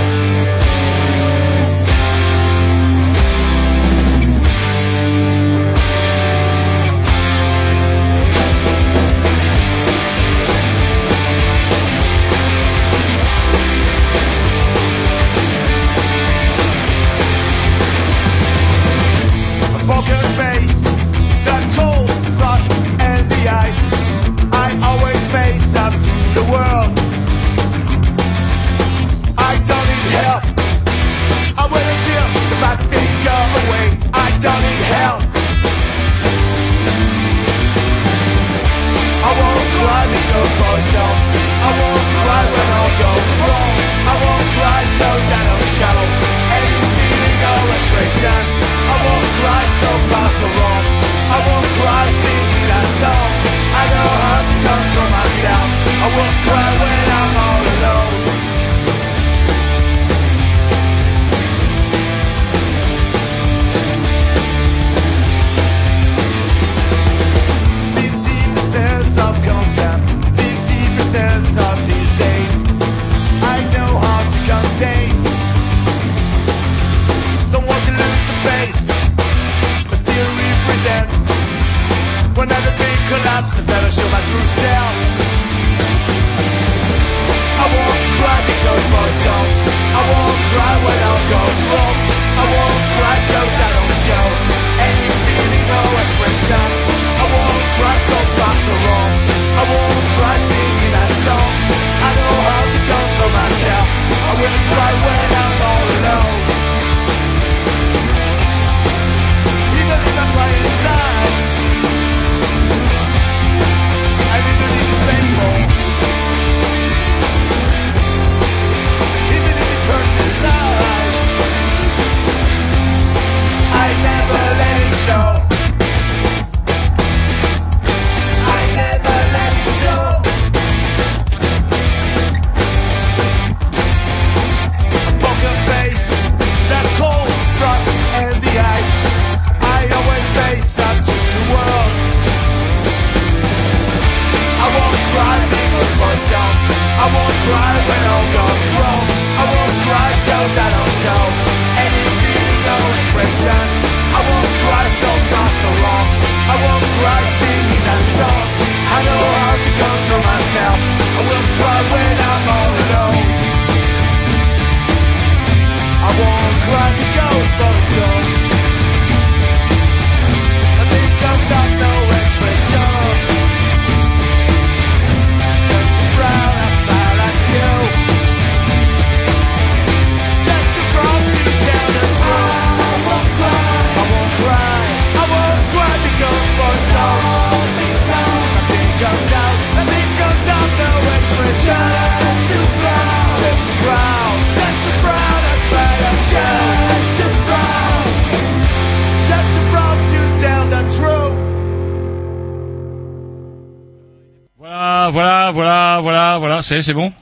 C'est 206.82 206.92
bon 206.94 207.12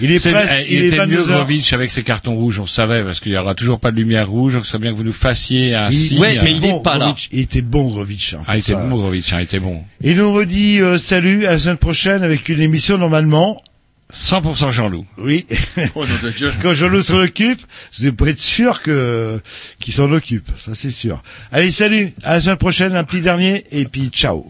Il 0.00 0.10
est 0.12 0.18
presque, 0.30 0.52
eh, 0.60 0.72
il 0.74 0.84
était 0.84 0.96
22 0.96 1.16
mieux. 1.16 1.22
Grovitch 1.26 1.72
avec 1.72 1.90
ses 1.90 2.02
cartons 2.02 2.34
rouges, 2.34 2.58
on 2.60 2.66
savait, 2.66 3.02
parce 3.02 3.20
qu'il 3.20 3.32
y 3.32 3.36
aura 3.38 3.54
toujours 3.54 3.80
pas 3.80 3.90
de 3.90 3.96
lumière 3.96 4.28
rouge, 4.28 4.54
donc 4.54 4.66
c'est 4.66 4.78
bien 4.78 4.92
que 4.92 4.96
vous 4.96 5.04
nous 5.04 5.12
fassiez 5.12 5.74
un 5.74 5.88
Il- 5.90 5.94
signe. 5.96 6.18
Ouais, 6.20 6.38
mais 6.42 6.52
il 6.52 6.64
est 6.64 6.70
bon, 6.72 6.80
pas 6.80 6.98
là. 6.98 7.14
Il 7.32 7.40
était 7.40 7.62
bon, 7.62 7.88
Grovitch. 7.90 8.34
hein, 8.34 8.40
Ah, 8.46 8.56
il 8.56 8.62
pour 8.62 8.70
était 8.72 8.80
ça. 8.82 8.86
bon, 8.88 8.96
Grovitch, 8.96 9.32
hein, 9.32 9.36
il 9.40 9.44
était 9.44 9.60
bon. 9.60 9.82
Et 10.02 10.14
nous 10.14 10.24
on 10.24 10.32
vous 10.32 10.44
dit 10.44 10.80
euh, 10.80 10.98
salut 10.98 11.46
à 11.46 11.50
la 11.52 11.58
semaine 11.58 11.76
prochaine 11.78 12.22
avec 12.22 12.48
une 12.48 12.60
émission 12.60 12.98
normalement. 12.98 13.62
100% 14.10 14.70
Jean-Loup. 14.72 15.04
Oui. 15.18 15.44
Oh 15.94 16.06
non, 16.06 16.14
de 16.22 16.30
Dieu. 16.30 16.50
Quand 16.62 16.72
Jean-Loup 16.72 17.02
s'en 17.02 17.18
occupe, 17.18 17.60
vous 18.00 18.12
pouvez 18.14 18.30
être 18.30 18.40
sûr 18.40 18.80
que 18.80 19.38
qu'il 19.80 19.92
s'en 19.92 20.10
occupe. 20.12 20.48
Ça 20.56 20.74
c'est 20.74 20.90
sûr. 20.90 21.22
Allez, 21.52 21.70
salut. 21.70 22.14
À 22.22 22.32
la 22.32 22.40
semaine 22.40 22.56
prochaine. 22.56 22.96
Un 22.96 23.04
petit 23.04 23.20
dernier 23.20 23.64
et 23.70 23.84
puis 23.84 24.08
ciao. 24.08 24.46